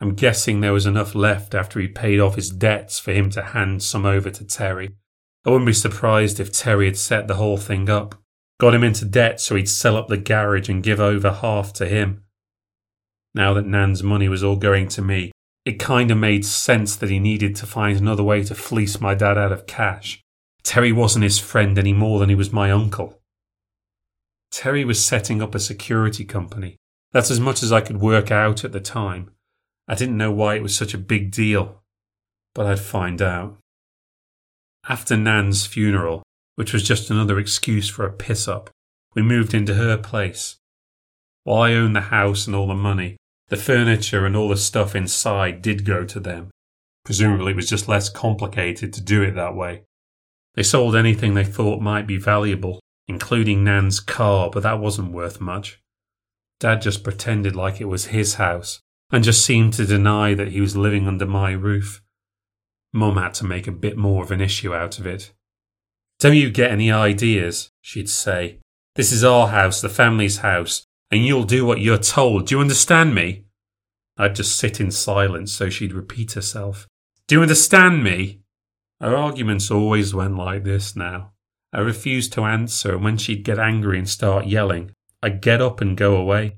I'm 0.00 0.14
guessing 0.14 0.60
there 0.60 0.72
was 0.72 0.86
enough 0.86 1.14
left 1.14 1.54
after 1.54 1.78
he 1.78 1.88
paid 1.88 2.20
off 2.20 2.34
his 2.34 2.50
debts 2.50 2.98
for 2.98 3.12
him 3.12 3.30
to 3.30 3.42
hand 3.42 3.82
some 3.82 4.04
over 4.04 4.30
to 4.30 4.44
Terry. 4.44 4.96
I 5.44 5.50
wouldn't 5.50 5.66
be 5.66 5.72
surprised 5.72 6.40
if 6.40 6.52
Terry 6.52 6.86
had 6.86 6.96
set 6.96 7.28
the 7.28 7.36
whole 7.36 7.56
thing 7.56 7.88
up 7.88 8.16
got 8.58 8.74
him 8.74 8.84
into 8.84 9.04
debt 9.04 9.40
so 9.40 9.54
he'd 9.54 9.68
sell 9.68 9.96
up 9.96 10.08
the 10.08 10.16
garage 10.16 10.68
and 10.68 10.82
give 10.82 11.00
over 11.00 11.30
half 11.30 11.72
to 11.74 11.86
him. 11.86 12.24
Now 13.34 13.52
that 13.54 13.66
Nan's 13.66 14.02
money 14.02 14.28
was 14.28 14.42
all 14.42 14.56
going 14.56 14.88
to 14.88 15.02
me, 15.02 15.32
it 15.64 15.78
kind 15.78 16.10
of 16.10 16.18
made 16.18 16.44
sense 16.44 16.96
that 16.96 17.10
he 17.10 17.18
needed 17.18 17.56
to 17.56 17.66
find 17.66 17.98
another 17.98 18.22
way 18.22 18.44
to 18.44 18.54
fleece 18.54 19.00
my 19.00 19.14
dad 19.14 19.36
out 19.36 19.52
of 19.52 19.66
cash. 19.66 20.22
Terry 20.62 20.92
wasn't 20.92 21.24
his 21.24 21.38
friend 21.38 21.78
any 21.78 21.92
more 21.92 22.18
than 22.18 22.28
he 22.28 22.34
was 22.34 22.52
my 22.52 22.70
uncle. 22.70 23.20
Terry 24.50 24.84
was 24.84 25.04
setting 25.04 25.42
up 25.42 25.54
a 25.54 25.60
security 25.60 26.24
company. 26.24 26.76
That's 27.12 27.30
as 27.30 27.40
much 27.40 27.62
as 27.62 27.72
I 27.72 27.80
could 27.80 28.00
work 28.00 28.30
out 28.30 28.64
at 28.64 28.72
the 28.72 28.80
time. 28.80 29.30
I 29.88 29.94
didn't 29.94 30.16
know 30.16 30.32
why 30.32 30.54
it 30.54 30.62
was 30.62 30.76
such 30.76 30.94
a 30.94 30.98
big 30.98 31.30
deal, 31.30 31.82
but 32.54 32.66
I'd 32.66 32.80
find 32.80 33.20
out. 33.20 33.58
After 34.88 35.16
Nan's 35.16 35.66
funeral, 35.66 36.22
which 36.56 36.72
was 36.72 36.82
just 36.82 37.10
another 37.10 37.38
excuse 37.38 37.88
for 37.88 38.04
a 38.04 38.12
piss 38.12 38.48
up. 38.48 38.70
We 39.14 39.22
moved 39.22 39.54
into 39.54 39.74
her 39.74 39.96
place. 39.96 40.56
While 41.44 41.62
I 41.62 41.74
owned 41.74 41.94
the 41.94 42.00
house 42.00 42.46
and 42.46 42.56
all 42.56 42.66
the 42.66 42.74
money, 42.74 43.16
the 43.48 43.56
furniture 43.56 44.26
and 44.26 44.34
all 44.34 44.48
the 44.48 44.56
stuff 44.56 44.96
inside 44.96 45.62
did 45.62 45.84
go 45.84 46.04
to 46.04 46.18
them. 46.18 46.50
Presumably 47.04 47.52
it 47.52 47.56
was 47.56 47.68
just 47.68 47.88
less 47.88 48.08
complicated 48.08 48.92
to 48.92 49.00
do 49.00 49.22
it 49.22 49.36
that 49.36 49.54
way. 49.54 49.84
They 50.54 50.64
sold 50.64 50.96
anything 50.96 51.34
they 51.34 51.44
thought 51.44 51.80
might 51.80 52.06
be 52.06 52.16
valuable, 52.16 52.80
including 53.06 53.62
Nan's 53.62 54.00
car, 54.00 54.50
but 54.50 54.64
that 54.64 54.80
wasn't 54.80 55.12
worth 55.12 55.40
much. 55.40 55.80
Dad 56.58 56.82
just 56.82 57.04
pretended 57.04 57.54
like 57.54 57.80
it 57.80 57.84
was 57.84 58.06
his 58.06 58.34
house 58.34 58.80
and 59.12 59.22
just 59.22 59.44
seemed 59.44 59.74
to 59.74 59.86
deny 59.86 60.34
that 60.34 60.48
he 60.48 60.60
was 60.60 60.76
living 60.76 61.06
under 61.06 61.26
my 61.26 61.52
roof. 61.52 62.02
Mum 62.92 63.16
had 63.16 63.34
to 63.34 63.44
make 63.44 63.66
a 63.66 63.72
bit 63.72 63.96
more 63.96 64.24
of 64.24 64.30
an 64.30 64.40
issue 64.40 64.74
out 64.74 64.98
of 64.98 65.06
it. 65.06 65.32
Don't 66.18 66.36
you 66.36 66.50
get 66.50 66.70
any 66.70 66.90
ideas? 66.90 67.70
She'd 67.82 68.08
say. 68.08 68.58
This 68.94 69.12
is 69.12 69.22
our 69.22 69.48
house, 69.48 69.80
the 69.80 69.88
family's 69.88 70.38
house, 70.38 70.86
and 71.10 71.24
you'll 71.24 71.44
do 71.44 71.66
what 71.66 71.80
you're 71.80 71.98
told. 71.98 72.46
Do 72.46 72.54
you 72.54 72.60
understand 72.60 73.14
me? 73.14 73.44
I'd 74.16 74.34
just 74.34 74.56
sit 74.56 74.80
in 74.80 74.90
silence 74.90 75.52
so 75.52 75.68
she'd 75.68 75.92
repeat 75.92 76.32
herself. 76.32 76.86
Do 77.28 77.34
you 77.34 77.42
understand 77.42 78.02
me? 78.02 78.40
Our 79.00 79.14
arguments 79.14 79.70
always 79.70 80.14
went 80.14 80.36
like 80.36 80.64
this 80.64 80.96
now. 80.96 81.32
I 81.72 81.80
refused 81.80 82.32
to 82.32 82.44
answer, 82.44 82.94
and 82.94 83.04
when 83.04 83.18
she'd 83.18 83.44
get 83.44 83.58
angry 83.58 83.98
and 83.98 84.08
start 84.08 84.46
yelling, 84.46 84.92
I'd 85.22 85.42
get 85.42 85.60
up 85.60 85.82
and 85.82 85.96
go 85.96 86.16
away. 86.16 86.56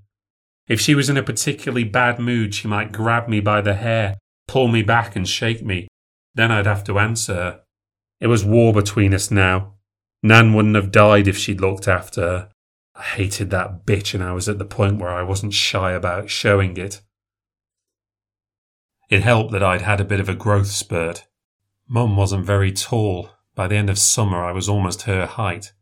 If 0.68 0.80
she 0.80 0.94
was 0.94 1.10
in 1.10 1.16
a 1.16 1.22
particularly 1.22 1.84
bad 1.84 2.20
mood, 2.20 2.54
she 2.54 2.68
might 2.68 2.92
grab 2.92 3.26
me 3.26 3.40
by 3.40 3.60
the 3.62 3.74
hair, 3.74 4.18
pull 4.46 4.68
me 4.68 4.82
back, 4.82 5.16
and 5.16 5.26
shake 5.26 5.64
me. 5.64 5.88
Then 6.34 6.52
I'd 6.52 6.66
have 6.66 6.84
to 6.84 7.00
answer 7.00 7.34
her. 7.34 7.60
It 8.20 8.26
was 8.26 8.44
war 8.44 8.72
between 8.72 9.14
us 9.14 9.30
now. 9.30 9.74
Nan 10.22 10.54
wouldn't 10.54 10.74
have 10.74 10.90
died 10.90 11.28
if 11.28 11.36
she'd 11.36 11.60
looked 11.60 11.86
after 11.86 12.20
her. 12.20 12.50
I 12.96 13.02
hated 13.02 13.50
that 13.50 13.86
bitch, 13.86 14.14
and 14.14 14.22
I 14.22 14.32
was 14.32 14.48
at 14.48 14.58
the 14.58 14.64
point 14.64 14.98
where 14.98 15.10
I 15.10 15.22
wasn't 15.22 15.54
shy 15.54 15.92
about 15.92 16.30
showing 16.30 16.76
it. 16.76 17.00
It 19.08 19.22
helped 19.22 19.52
that 19.52 19.62
I'd 19.62 19.82
had 19.82 20.00
a 20.00 20.04
bit 20.04 20.20
of 20.20 20.28
a 20.28 20.34
growth 20.34 20.66
spurt. 20.66 21.26
Mum 21.86 22.16
wasn't 22.16 22.44
very 22.44 22.72
tall. 22.72 23.30
By 23.54 23.68
the 23.68 23.76
end 23.76 23.88
of 23.88 23.98
summer, 23.98 24.44
I 24.44 24.52
was 24.52 24.68
almost 24.68 25.02
her 25.02 25.26
height. 25.26 25.72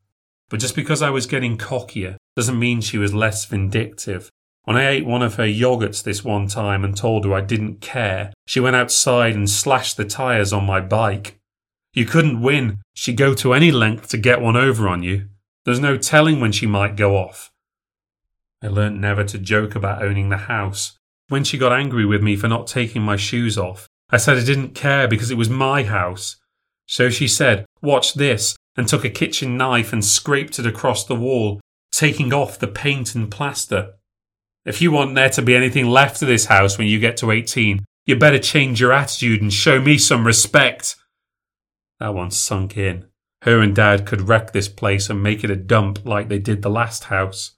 But 0.49 0.61
just 0.61 0.77
because 0.77 1.03
I 1.03 1.11
was 1.11 1.27
getting 1.27 1.59
cockier 1.59 2.17
doesn't 2.37 2.59
mean 2.59 2.81
she 2.81 2.99
was 2.99 3.15
less 3.15 3.45
vindictive. 3.47 4.31
When 4.65 4.77
I 4.77 4.89
ate 4.89 5.07
one 5.07 5.23
of 5.23 5.37
her 5.37 5.47
yogurts 5.47 6.03
this 6.03 6.25
one 6.25 6.49
time 6.49 6.85
and 6.85 6.97
told 6.97 7.25
her 7.25 7.35
I 7.35 7.41
didn't 7.41 7.81
care, 7.81 8.33
she 8.47 8.61
went 8.61 8.77
outside 8.77 9.35
and 9.35 9.49
slashed 9.49 9.97
the 9.97 10.05
tyres 10.05 10.53
on 10.53 10.65
my 10.65 10.81
bike. 10.81 11.39
You 11.97 12.05
couldn't 12.05 12.43
win. 12.43 12.83
She'd 12.93 13.17
go 13.17 13.33
to 13.33 13.55
any 13.55 13.73
length 13.73 14.09
to 14.11 14.19
get 14.19 14.43
one 14.43 14.55
over 14.55 14.87
on 14.87 15.03
you. 15.03 15.29
There's 15.65 15.81
no 15.81 15.97
telling 15.97 16.41
when 16.41 16.53
she 16.53 16.67
might 16.67 16.95
go 16.95 17.17
off. 17.17 17.51
I 18.63 18.69
learnt 18.69 19.01
never 19.01 19.25
to 19.25 19.39
joke 19.39 19.75
about 19.75 20.03
owning 20.03 20.29
the 20.29 20.37
house. 20.37 20.99
When 21.29 21.43
she 21.43 21.57
got 21.57 21.73
angry 21.73 22.05
with 22.05 22.23
me 22.23 22.37
for 22.37 22.49
not 22.49 22.67
taking 22.67 23.01
my 23.01 23.17
shoes 23.17 23.57
off, 23.57 23.89
I 24.11 24.19
said 24.19 24.37
I 24.37 24.45
didn't 24.45 24.75
care 24.75 25.09
because 25.09 25.31
it 25.31 25.39
was 25.39 25.49
my 25.49 25.85
house. 25.85 26.37
So 26.87 27.09
she 27.09 27.27
said, 27.27 27.65
Watch 27.81 28.13
this, 28.13 28.57
and 28.77 28.87
took 28.87 29.07
a 29.07 29.11
kitchen 29.11 29.57
knife 29.57 29.91
and 29.91 30.05
scraped 30.05 30.59
it 30.59 30.67
across 30.67 31.07
the 31.07 31.15
wall, 31.15 31.63
taking 31.93 32.31
off 32.31 32.59
the 32.59 32.69
paint 32.69 33.15
and 33.15 33.31
plaster. 33.31 33.95
If 34.67 34.83
you 34.83 34.93
want 34.93 35.15
there 35.15 35.31
to 35.31 35.41
be 35.41 35.57
anything 35.57 35.87
left 35.87 36.21
of 36.21 36.29
this 36.29 36.45
house 36.45 36.77
when 36.77 36.89
you 36.89 36.99
get 36.99 37.17
to 37.19 37.31
18, 37.31 37.87
you 38.05 38.17
better 38.17 38.39
change 38.39 38.83
your 38.83 38.93
attitude 38.93 39.41
and 39.41 39.51
show 39.51 39.81
me 39.81 39.97
some 39.97 40.27
respect. 40.27 40.97
That 42.01 42.15
one 42.15 42.31
sunk 42.31 42.77
in. 42.77 43.07
Her 43.43 43.61
and 43.61 43.75
Dad 43.75 44.07
could 44.07 44.29
wreck 44.29 44.53
this 44.53 44.69
place 44.69 45.09
and 45.09 45.23
make 45.23 45.45
it 45.45 45.51
a 45.51 45.57
dump 45.57 46.05
like 46.05 46.29
they 46.29 46.39
did 46.39 46.63
the 46.63 46.71
last 46.71 47.05
house. 47.05 47.53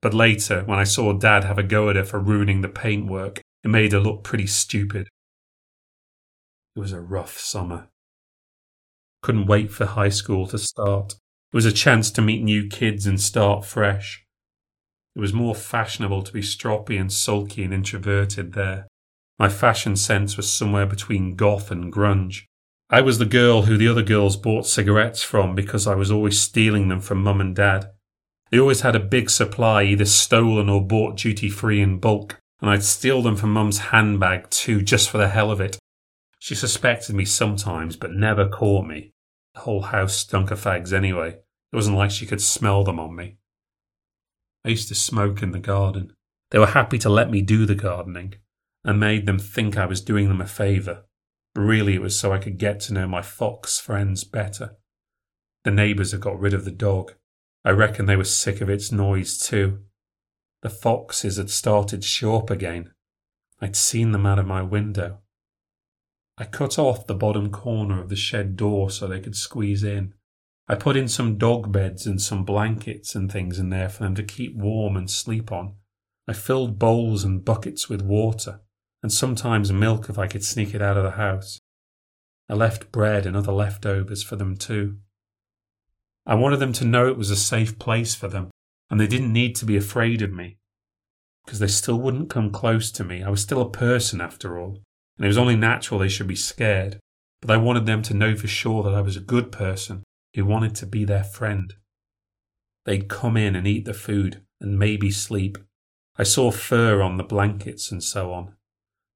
But 0.00 0.14
later, 0.14 0.62
when 0.64 0.78
I 0.78 0.84
saw 0.84 1.12
Dad 1.12 1.44
have 1.44 1.58
a 1.58 1.62
go 1.62 1.88
at 1.90 1.96
her 1.96 2.04
for 2.04 2.18
ruining 2.18 2.60
the 2.60 2.68
paintwork, 2.68 3.40
it 3.62 3.68
made 3.68 3.92
her 3.92 4.00
look 4.00 4.22
pretty 4.22 4.46
stupid. 4.46 5.08
It 6.76 6.80
was 6.80 6.92
a 6.92 7.00
rough 7.00 7.38
summer. 7.38 7.88
Couldn't 9.22 9.46
wait 9.46 9.70
for 9.70 9.86
high 9.86 10.08
school 10.10 10.46
to 10.48 10.58
start. 10.58 11.12
It 11.12 11.56
was 11.56 11.64
a 11.64 11.72
chance 11.72 12.10
to 12.12 12.22
meet 12.22 12.42
new 12.42 12.68
kids 12.68 13.06
and 13.06 13.20
start 13.20 13.64
fresh. 13.64 14.24
It 15.16 15.20
was 15.20 15.32
more 15.32 15.54
fashionable 15.54 16.22
to 16.22 16.32
be 16.32 16.42
stroppy 16.42 17.00
and 17.00 17.12
sulky 17.12 17.62
and 17.62 17.72
introverted 17.72 18.52
there. 18.52 18.88
My 19.38 19.48
fashion 19.48 19.96
sense 19.96 20.36
was 20.36 20.52
somewhere 20.52 20.86
between 20.86 21.36
goth 21.36 21.70
and 21.70 21.92
grunge. 21.92 22.42
I 22.90 23.00
was 23.00 23.18
the 23.18 23.24
girl 23.24 23.62
who 23.62 23.76
the 23.76 23.88
other 23.88 24.02
girls 24.02 24.36
bought 24.36 24.66
cigarettes 24.66 25.22
from 25.22 25.54
because 25.54 25.86
I 25.86 25.94
was 25.94 26.10
always 26.10 26.38
stealing 26.38 26.88
them 26.88 27.00
from 27.00 27.22
mum 27.22 27.40
and 27.40 27.56
dad. 27.56 27.90
They 28.50 28.60
always 28.60 28.82
had 28.82 28.94
a 28.94 29.00
big 29.00 29.30
supply, 29.30 29.84
either 29.84 30.04
stolen 30.04 30.68
or 30.68 30.86
bought 30.86 31.16
duty 31.16 31.48
free 31.48 31.80
in 31.80 31.98
bulk, 31.98 32.40
and 32.60 32.70
I'd 32.70 32.84
steal 32.84 33.22
them 33.22 33.36
from 33.36 33.52
mum's 33.52 33.78
handbag 33.78 34.50
too, 34.50 34.82
just 34.82 35.10
for 35.10 35.18
the 35.18 35.28
hell 35.28 35.50
of 35.50 35.60
it. 35.60 35.78
She 36.38 36.54
suspected 36.54 37.16
me 37.16 37.24
sometimes, 37.24 37.96
but 37.96 38.12
never 38.12 38.48
caught 38.48 38.86
me. 38.86 39.12
The 39.54 39.60
whole 39.60 39.82
house 39.82 40.16
stunk 40.18 40.50
of 40.50 40.60
fags 40.60 40.92
anyway. 40.92 41.30
It 41.30 41.76
wasn't 41.76 41.96
like 41.96 42.10
she 42.10 42.26
could 42.26 42.42
smell 42.42 42.84
them 42.84 43.00
on 43.00 43.16
me. 43.16 43.38
I 44.64 44.68
used 44.68 44.88
to 44.88 44.94
smoke 44.94 45.42
in 45.42 45.52
the 45.52 45.58
garden. 45.58 46.12
They 46.50 46.58
were 46.58 46.66
happy 46.66 46.98
to 46.98 47.08
let 47.08 47.30
me 47.30 47.40
do 47.42 47.66
the 47.66 47.74
gardening. 47.74 48.34
I 48.84 48.92
made 48.92 49.26
them 49.26 49.38
think 49.38 49.76
I 49.76 49.86
was 49.86 50.00
doing 50.00 50.28
them 50.28 50.40
a 50.40 50.46
favour. 50.46 51.04
Really, 51.56 51.94
it 51.94 52.02
was 52.02 52.18
so 52.18 52.32
I 52.32 52.38
could 52.38 52.58
get 52.58 52.80
to 52.80 52.94
know 52.94 53.06
my 53.06 53.22
fox 53.22 53.78
friends 53.78 54.24
better. 54.24 54.76
The 55.62 55.70
neighbours 55.70 56.12
had 56.12 56.20
got 56.20 56.38
rid 56.38 56.52
of 56.52 56.64
the 56.64 56.70
dog. 56.70 57.14
I 57.64 57.70
reckon 57.70 58.06
they 58.06 58.16
were 58.16 58.24
sick 58.24 58.60
of 58.60 58.68
its 58.68 58.92
noise 58.92 59.38
too. 59.38 59.80
The 60.62 60.70
foxes 60.70 61.36
had 61.36 61.50
started 61.50 62.04
up 62.24 62.50
again. 62.50 62.92
I'd 63.60 63.76
seen 63.76 64.12
them 64.12 64.26
out 64.26 64.38
of 64.38 64.46
my 64.46 64.62
window. 64.62 65.20
I 66.36 66.44
cut 66.44 66.78
off 66.78 67.06
the 67.06 67.14
bottom 67.14 67.50
corner 67.50 68.00
of 68.00 68.08
the 68.08 68.16
shed 68.16 68.56
door 68.56 68.90
so 68.90 69.06
they 69.06 69.20
could 69.20 69.36
squeeze 69.36 69.84
in. 69.84 70.14
I 70.66 70.74
put 70.74 70.96
in 70.96 71.08
some 71.08 71.38
dog 71.38 71.70
beds 71.70 72.06
and 72.06 72.20
some 72.20 72.44
blankets 72.44 73.14
and 73.14 73.30
things 73.30 73.58
in 73.58 73.70
there 73.70 73.88
for 73.88 74.02
them 74.02 74.14
to 74.16 74.22
keep 74.22 74.56
warm 74.56 74.96
and 74.96 75.10
sleep 75.10 75.52
on. 75.52 75.74
I 76.26 76.32
filled 76.32 76.78
bowls 76.78 77.22
and 77.22 77.44
buckets 77.44 77.88
with 77.88 78.02
water, 78.02 78.60
and 79.04 79.12
sometimes 79.12 79.70
milk 79.70 80.08
if 80.08 80.18
I 80.18 80.26
could 80.26 80.42
sneak 80.42 80.74
it 80.74 80.82
out 80.82 80.96
of 80.96 81.04
the 81.04 81.12
house. 81.12 81.60
I 82.48 82.54
left 82.54 82.90
bread 82.90 83.24
and 83.24 83.36
other 83.36 83.52
leftovers 83.52 84.24
for 84.24 84.34
them 84.34 84.56
too. 84.56 84.96
I 86.26 86.34
wanted 86.34 86.56
them 86.56 86.72
to 86.72 86.84
know 86.84 87.06
it 87.06 87.16
was 87.16 87.30
a 87.30 87.36
safe 87.36 87.78
place 87.78 88.16
for 88.16 88.26
them, 88.26 88.50
and 88.90 88.98
they 88.98 89.06
didn't 89.06 89.32
need 89.32 89.54
to 89.56 89.64
be 89.64 89.76
afraid 89.76 90.22
of 90.22 90.32
me. 90.32 90.56
Because 91.44 91.60
they 91.60 91.68
still 91.68 92.00
wouldn't 92.00 92.30
come 92.30 92.50
close 92.50 92.90
to 92.90 93.04
me. 93.04 93.22
I 93.22 93.28
was 93.28 93.42
still 93.42 93.60
a 93.60 93.70
person 93.70 94.20
after 94.20 94.58
all 94.58 94.80
and 95.16 95.24
it 95.24 95.28
was 95.28 95.38
only 95.38 95.56
natural 95.56 96.00
they 96.00 96.08
should 96.08 96.26
be 96.26 96.36
scared. 96.36 96.98
But 97.40 97.50
I 97.50 97.56
wanted 97.56 97.86
them 97.86 98.02
to 98.02 98.14
know 98.14 98.34
for 98.36 98.48
sure 98.48 98.82
that 98.82 98.94
I 98.94 99.00
was 99.00 99.16
a 99.16 99.20
good 99.20 99.52
person 99.52 100.02
who 100.34 100.44
wanted 100.44 100.74
to 100.76 100.86
be 100.86 101.04
their 101.04 101.24
friend. 101.24 101.74
They'd 102.84 103.08
come 103.08 103.36
in 103.36 103.54
and 103.54 103.66
eat 103.66 103.84
the 103.84 103.94
food 103.94 104.42
and 104.60 104.78
maybe 104.78 105.10
sleep. 105.10 105.58
I 106.16 106.22
saw 106.22 106.50
fur 106.50 107.02
on 107.02 107.16
the 107.16 107.24
blankets 107.24 107.90
and 107.90 108.02
so 108.02 108.32
on, 108.32 108.54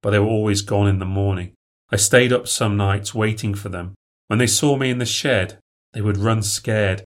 but 0.03 0.11
they 0.11 0.19
were 0.19 0.27
always 0.27 0.63
gone 0.63 0.89
in 0.89 0.99
the 0.99 1.05
morning. 1.05 1.55
I 1.91 1.97
stayed 1.97 2.33
up 2.33 2.49
some 2.49 2.77
nights 2.77 3.15
waiting 3.15 3.55
for 3.55 3.69
them. 3.69 3.95
When 4.27 4.39
they 4.39 4.47
saw 4.47 4.77
me 4.77 4.91
in 4.91 4.99
the 4.99 5.07
shed, 5.07 5.59
they 5.93 6.01
would 6.01 6.19
run 6.19 6.43
scared. 6.43 7.05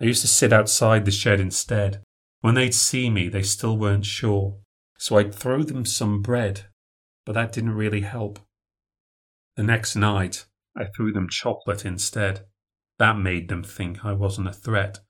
I 0.00 0.04
used 0.04 0.22
to 0.22 0.28
sit 0.28 0.52
outside 0.52 1.04
the 1.04 1.10
shed 1.10 1.40
instead. 1.40 2.02
When 2.40 2.54
they'd 2.54 2.74
see 2.74 3.10
me, 3.10 3.28
they 3.28 3.42
still 3.42 3.76
weren't 3.76 4.06
sure, 4.06 4.56
so 4.98 5.18
I'd 5.18 5.34
throw 5.34 5.62
them 5.62 5.84
some 5.84 6.22
bread 6.22 6.66
but 7.24 7.32
that 7.32 7.52
didn't 7.52 7.74
really 7.74 8.02
help. 8.02 8.38
The 9.56 9.62
next 9.62 9.96
night, 9.96 10.46
I 10.76 10.84
threw 10.84 11.12
them 11.12 11.28
chocolate 11.28 11.84
instead. 11.84 12.46
That 12.98 13.18
made 13.18 13.48
them 13.48 13.62
think 13.62 14.04
I 14.04 14.12
wasn't 14.12 14.48
a 14.48 14.52
threat, 14.52 15.00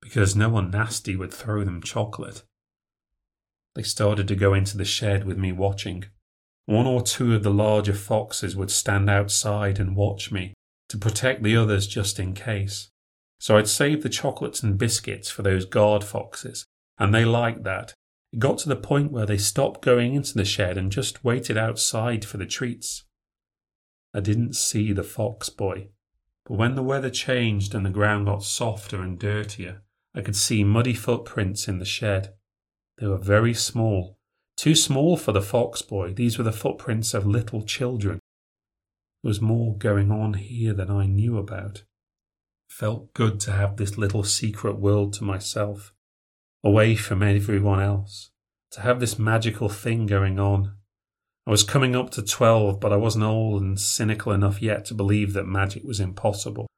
because 0.00 0.36
no 0.36 0.48
one 0.48 0.70
nasty 0.70 1.16
would 1.16 1.32
throw 1.32 1.64
them 1.64 1.82
chocolate. 1.82 2.42
They 3.74 3.82
started 3.82 4.28
to 4.28 4.36
go 4.36 4.54
into 4.54 4.76
the 4.76 4.84
shed 4.84 5.24
with 5.24 5.38
me 5.38 5.52
watching. 5.52 6.04
One 6.66 6.86
or 6.86 7.02
two 7.02 7.34
of 7.34 7.42
the 7.42 7.52
larger 7.52 7.94
foxes 7.94 8.56
would 8.56 8.70
stand 8.70 9.10
outside 9.10 9.78
and 9.78 9.96
watch 9.96 10.30
me 10.30 10.54
to 10.88 10.98
protect 10.98 11.42
the 11.42 11.56
others 11.56 11.86
just 11.86 12.18
in 12.18 12.34
case. 12.34 12.88
So 13.40 13.56
I'd 13.56 13.68
save 13.68 14.02
the 14.02 14.08
chocolates 14.08 14.62
and 14.62 14.78
biscuits 14.78 15.28
for 15.28 15.42
those 15.42 15.64
guard 15.64 16.04
foxes, 16.04 16.64
and 16.98 17.12
they 17.12 17.24
liked 17.24 17.64
that 17.64 17.94
it 18.32 18.38
got 18.38 18.58
to 18.58 18.68
the 18.68 18.76
point 18.76 19.12
where 19.12 19.26
they 19.26 19.36
stopped 19.36 19.82
going 19.82 20.14
into 20.14 20.34
the 20.34 20.44
shed 20.44 20.78
and 20.78 20.92
just 20.92 21.24
waited 21.24 21.58
outside 21.58 22.24
for 22.24 22.38
the 22.38 22.46
treats. 22.46 23.04
I 24.14 24.20
didn't 24.20 24.54
see 24.54 24.92
the 24.92 25.02
fox 25.02 25.48
boy, 25.48 25.88
but 26.46 26.54
when 26.54 26.74
the 26.74 26.82
weather 26.82 27.10
changed 27.10 27.74
and 27.74 27.84
the 27.84 27.90
ground 27.90 28.26
got 28.26 28.44
softer 28.44 29.02
and 29.02 29.18
dirtier, 29.18 29.82
I 30.14 30.20
could 30.20 30.36
see 30.36 30.64
muddy 30.64 30.94
footprints 30.94 31.68
in 31.68 31.78
the 31.78 31.84
shed. 31.84 32.34
They 32.98 33.06
were 33.06 33.18
very 33.18 33.54
small, 33.54 34.18
too 34.62 34.76
small 34.76 35.16
for 35.16 35.32
the 35.32 35.42
fox 35.42 35.82
boy. 35.82 36.12
These 36.12 36.38
were 36.38 36.44
the 36.44 36.52
footprints 36.52 37.14
of 37.14 37.26
little 37.26 37.62
children. 37.62 38.20
There 39.20 39.28
was 39.28 39.40
more 39.40 39.76
going 39.76 40.12
on 40.12 40.34
here 40.34 40.72
than 40.72 40.88
I 40.88 41.06
knew 41.06 41.36
about. 41.36 41.82
felt 42.68 43.12
good 43.12 43.40
to 43.40 43.50
have 43.50 43.76
this 43.76 43.98
little 43.98 44.22
secret 44.22 44.78
world 44.78 45.14
to 45.14 45.24
myself 45.24 45.92
away 46.62 46.94
from 46.94 47.24
everyone 47.24 47.80
else, 47.80 48.30
to 48.70 48.82
have 48.82 49.00
this 49.00 49.18
magical 49.18 49.68
thing 49.68 50.06
going 50.06 50.38
on. 50.38 50.76
I 51.44 51.50
was 51.50 51.64
coming 51.64 51.96
up 51.96 52.10
to 52.10 52.22
12, 52.22 52.78
but 52.78 52.92
I 52.92 52.96
wasn't 52.96 53.24
old 53.24 53.62
and 53.62 53.80
cynical 53.80 54.30
enough 54.30 54.62
yet 54.62 54.84
to 54.86 54.94
believe 54.94 55.32
that 55.32 55.44
magic 55.44 55.82
was 55.82 55.98
impossible. 55.98 56.68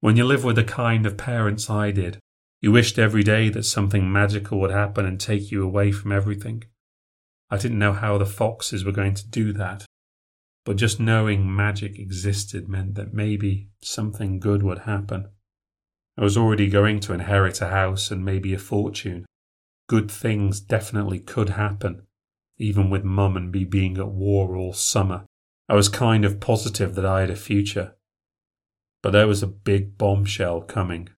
When 0.00 0.18
you 0.18 0.24
live 0.24 0.44
with 0.44 0.56
the 0.56 0.64
kind 0.64 1.06
of 1.06 1.16
parents 1.16 1.70
I 1.70 1.90
did, 1.90 2.18
you 2.60 2.70
wished 2.70 2.98
every 2.98 3.22
day 3.22 3.48
that 3.48 3.64
something 3.64 4.12
magical 4.12 4.60
would 4.60 4.72
happen 4.72 5.06
and 5.06 5.18
take 5.18 5.50
you 5.50 5.64
away 5.64 5.90
from 5.90 6.12
everything. 6.12 6.64
I 7.54 7.56
didn't 7.56 7.78
know 7.78 7.92
how 7.92 8.18
the 8.18 8.26
foxes 8.26 8.84
were 8.84 8.90
going 8.90 9.14
to 9.14 9.28
do 9.28 9.52
that, 9.52 9.84
but 10.64 10.74
just 10.74 10.98
knowing 10.98 11.54
magic 11.54 12.00
existed 12.00 12.68
meant 12.68 12.96
that 12.96 13.14
maybe 13.14 13.68
something 13.80 14.40
good 14.40 14.64
would 14.64 14.80
happen. 14.80 15.28
I 16.18 16.22
was 16.24 16.36
already 16.36 16.68
going 16.68 16.98
to 17.00 17.12
inherit 17.12 17.60
a 17.60 17.68
house 17.68 18.10
and 18.10 18.24
maybe 18.24 18.52
a 18.54 18.58
fortune. 18.58 19.24
Good 19.88 20.10
things 20.10 20.58
definitely 20.58 21.20
could 21.20 21.50
happen. 21.50 22.02
even 22.58 22.90
with 22.90 23.04
Mum 23.04 23.36
and 23.36 23.52
me 23.52 23.64
being 23.64 23.98
at 23.98 24.08
war 24.08 24.56
all 24.56 24.72
summer. 24.72 25.24
I 25.68 25.74
was 25.74 25.88
kind 25.88 26.24
of 26.24 26.40
positive 26.40 26.94
that 26.94 27.06
I 27.06 27.20
had 27.20 27.30
a 27.30 27.36
future. 27.36 27.94
But 29.02 29.10
there 29.10 29.28
was 29.28 29.42
a 29.42 29.46
big 29.46 29.96
bombshell 29.96 30.62
coming. 30.62 31.08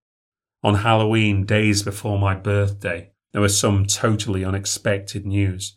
On 0.63 0.77
Halloween, 0.77 1.45
days 1.45 1.83
before 1.83 2.19
my 2.19 2.35
birthday, 2.35 3.13
there 3.33 3.43
was 3.43 3.59
some 3.59 3.87
totally 3.87 4.45
unexpected 4.45 5.27
news. 5.27 5.77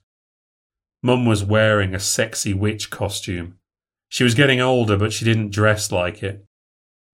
Mum 1.02 1.26
was 1.26 1.43
wearing 1.43 1.95
a 1.95 2.00
sexy 2.00 2.54
witch 2.54 2.89
costume. 2.89 3.56
She 4.10 4.24
was 4.24 4.34
getting 4.34 4.60
older, 4.60 4.97
but 4.97 5.14
she 5.14 5.24
didn't 5.24 5.52
dress 5.52 5.91
like 5.91 6.22
it. 6.24 6.45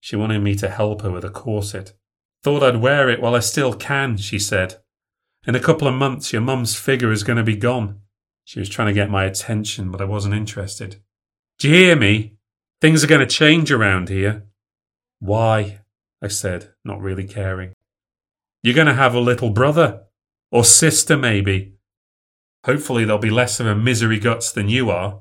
She 0.00 0.16
wanted 0.16 0.42
me 0.42 0.54
to 0.56 0.68
help 0.68 1.02
her 1.02 1.10
with 1.10 1.24
a 1.24 1.30
corset. 1.30 1.92
Thought 2.42 2.62
I'd 2.62 2.80
wear 2.80 3.08
it 3.08 3.20
while 3.20 3.34
I 3.34 3.40
still 3.40 3.74
can, 3.74 4.16
she 4.16 4.38
said. 4.38 4.76
In 5.46 5.54
a 5.54 5.60
couple 5.60 5.88
of 5.88 5.94
months, 5.94 6.32
your 6.32 6.42
mum's 6.42 6.76
figure 6.76 7.12
is 7.12 7.24
going 7.24 7.36
to 7.36 7.42
be 7.42 7.56
gone. 7.56 8.00
She 8.44 8.58
was 8.58 8.68
trying 8.68 8.88
to 8.88 8.94
get 8.94 9.10
my 9.10 9.24
attention, 9.24 9.90
but 9.90 10.00
I 10.00 10.04
wasn't 10.04 10.34
interested. 10.34 11.02
Do 11.58 11.68
you 11.68 11.74
hear 11.74 11.96
me? 11.96 12.34
Things 12.80 13.02
are 13.02 13.08
going 13.08 13.20
to 13.20 13.26
change 13.26 13.70
around 13.72 14.08
here. 14.08 14.44
Why? 15.20 15.80
I 16.22 16.28
said, 16.28 16.72
not 16.84 17.00
really 17.00 17.24
caring. 17.24 17.72
You're 18.62 18.74
going 18.74 18.86
to 18.86 18.94
have 18.94 19.14
a 19.14 19.20
little 19.20 19.50
brother. 19.50 20.04
Or 20.50 20.64
sister, 20.64 21.16
maybe. 21.16 21.73
Hopefully, 22.64 23.04
they'll 23.04 23.18
be 23.18 23.30
less 23.30 23.60
of 23.60 23.66
a 23.66 23.74
misery 23.74 24.18
guts 24.18 24.50
than 24.50 24.68
you 24.68 24.90
are. 24.90 25.20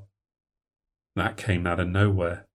That 1.14 1.36
came 1.36 1.66
out 1.66 1.80
of 1.80 1.88
nowhere. 1.88 2.46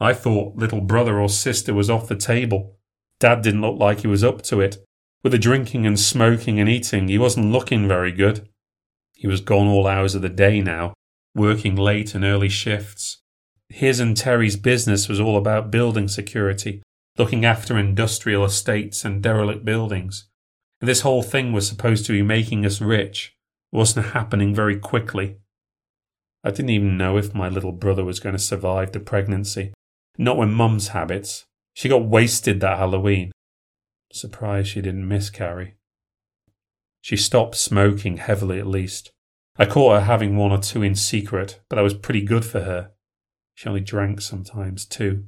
I 0.00 0.14
thought 0.14 0.56
little 0.56 0.80
brother 0.80 1.20
or 1.20 1.28
sister 1.28 1.74
was 1.74 1.90
off 1.90 2.08
the 2.08 2.16
table. 2.16 2.78
Dad 3.18 3.42
didn't 3.42 3.60
look 3.60 3.78
like 3.78 4.00
he 4.00 4.06
was 4.06 4.24
up 4.24 4.42
to 4.42 4.60
it. 4.60 4.78
With 5.22 5.32
the 5.32 5.38
drinking 5.38 5.86
and 5.86 6.00
smoking 6.00 6.58
and 6.58 6.68
eating, 6.68 7.08
he 7.08 7.18
wasn't 7.18 7.52
looking 7.52 7.86
very 7.86 8.12
good. 8.12 8.48
He 9.14 9.26
was 9.26 9.42
gone 9.42 9.66
all 9.66 9.86
hours 9.86 10.14
of 10.14 10.22
the 10.22 10.30
day 10.30 10.62
now, 10.62 10.94
working 11.34 11.76
late 11.76 12.14
and 12.14 12.24
early 12.24 12.48
shifts. 12.48 13.18
His 13.68 14.00
and 14.00 14.16
Terry's 14.16 14.56
business 14.56 15.08
was 15.08 15.20
all 15.20 15.36
about 15.36 15.70
building 15.70 16.08
security, 16.08 16.82
looking 17.18 17.44
after 17.44 17.76
industrial 17.76 18.44
estates 18.44 19.04
and 19.04 19.22
derelict 19.22 19.64
buildings. 19.64 20.28
This 20.80 21.02
whole 21.02 21.22
thing 21.22 21.52
was 21.52 21.68
supposed 21.68 22.06
to 22.06 22.12
be 22.12 22.22
making 22.22 22.64
us 22.64 22.80
rich. 22.80 23.36
Wasn't 23.72 24.06
happening 24.06 24.54
very 24.54 24.78
quickly. 24.78 25.36
I 26.42 26.50
didn't 26.50 26.70
even 26.70 26.96
know 26.96 27.16
if 27.16 27.34
my 27.34 27.48
little 27.48 27.72
brother 27.72 28.04
was 28.04 28.20
going 28.20 28.34
to 28.34 28.38
survive 28.38 28.92
the 28.92 29.00
pregnancy. 29.00 29.72
Not 30.18 30.36
with 30.36 30.48
Mum's 30.48 30.88
habits. 30.88 31.44
She 31.74 31.88
got 31.88 32.04
wasted 32.04 32.60
that 32.60 32.78
Halloween. 32.78 33.30
Surprised 34.12 34.68
she 34.68 34.80
didn't 34.80 35.06
miscarry. 35.06 35.76
She 37.00 37.16
stopped 37.16 37.56
smoking 37.56 38.16
heavily 38.16 38.58
at 38.58 38.66
least. 38.66 39.10
I 39.56 39.66
caught 39.66 39.94
her 39.94 40.04
having 40.06 40.36
one 40.36 40.52
or 40.52 40.58
two 40.58 40.82
in 40.82 40.94
secret, 40.94 41.60
but 41.68 41.76
that 41.76 41.82
was 41.82 41.94
pretty 41.94 42.22
good 42.22 42.44
for 42.44 42.60
her. 42.60 42.90
She 43.54 43.68
only 43.68 43.80
drank 43.80 44.20
sometimes 44.20 44.84
too. 44.84 45.24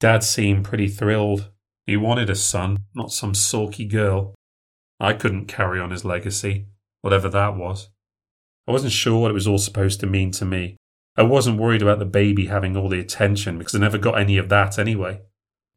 Dad 0.00 0.24
seemed 0.24 0.64
pretty 0.64 0.88
thrilled. 0.88 1.50
He 1.86 1.96
wanted 1.96 2.28
a 2.28 2.34
son, 2.34 2.78
not 2.94 3.12
some 3.12 3.34
sulky 3.34 3.84
girl. 3.84 4.34
I 5.00 5.12
couldn't 5.12 5.46
carry 5.46 5.80
on 5.80 5.90
his 5.90 6.04
legacy, 6.04 6.66
whatever 7.04 7.28
that 7.28 7.54
was. 7.54 7.90
I 8.66 8.72
wasn't 8.72 8.92
sure 8.92 9.20
what 9.20 9.30
it 9.30 9.34
was 9.34 9.46
all 9.46 9.58
supposed 9.58 10.00
to 10.00 10.06
mean 10.06 10.30
to 10.32 10.46
me. 10.46 10.78
I 11.18 11.22
wasn't 11.22 11.60
worried 11.60 11.82
about 11.82 11.98
the 11.98 12.06
baby 12.06 12.46
having 12.46 12.78
all 12.78 12.88
the 12.88 12.98
attention 12.98 13.58
because 13.58 13.74
I 13.74 13.78
never 13.78 13.98
got 13.98 14.18
any 14.18 14.38
of 14.38 14.48
that 14.48 14.78
anyway. 14.78 15.20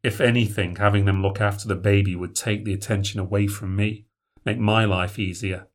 If 0.03 0.21
anything, 0.21 0.77
having 0.77 1.03
them 1.03 1.21
look 1.21 1.41
after 1.41 1.67
the 1.67 1.75
baby 1.75 2.15
would 2.15 2.33
take 2.33 2.63
the 2.63 2.71
attention 2.71 3.19
away 3.19 3.47
from 3.47 3.75
me, 3.75 4.05
make 4.45 4.57
my 4.57 4.85
life 4.85 5.19
easier. 5.19 5.67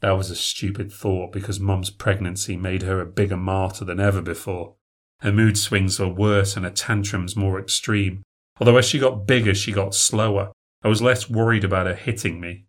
That 0.00 0.18
was 0.18 0.30
a 0.30 0.36
stupid 0.36 0.92
thought 0.92 1.32
because 1.32 1.58
Mum's 1.58 1.88
pregnancy 1.88 2.58
made 2.58 2.82
her 2.82 3.00
a 3.00 3.06
bigger 3.06 3.38
martyr 3.38 3.86
than 3.86 3.98
ever 3.98 4.20
before. 4.20 4.74
Her 5.20 5.32
mood 5.32 5.56
swings 5.56 5.98
were 5.98 6.06
worse 6.06 6.54
and 6.54 6.66
her 6.66 6.70
tantrums 6.70 7.34
more 7.34 7.58
extreme. 7.58 8.24
Although 8.60 8.76
as 8.76 8.84
she 8.84 8.98
got 8.98 9.26
bigger, 9.26 9.54
she 9.54 9.72
got 9.72 9.94
slower. 9.94 10.52
I 10.82 10.88
was 10.88 11.00
less 11.00 11.30
worried 11.30 11.64
about 11.64 11.86
her 11.86 11.94
hitting 11.94 12.42
me. 12.42 12.66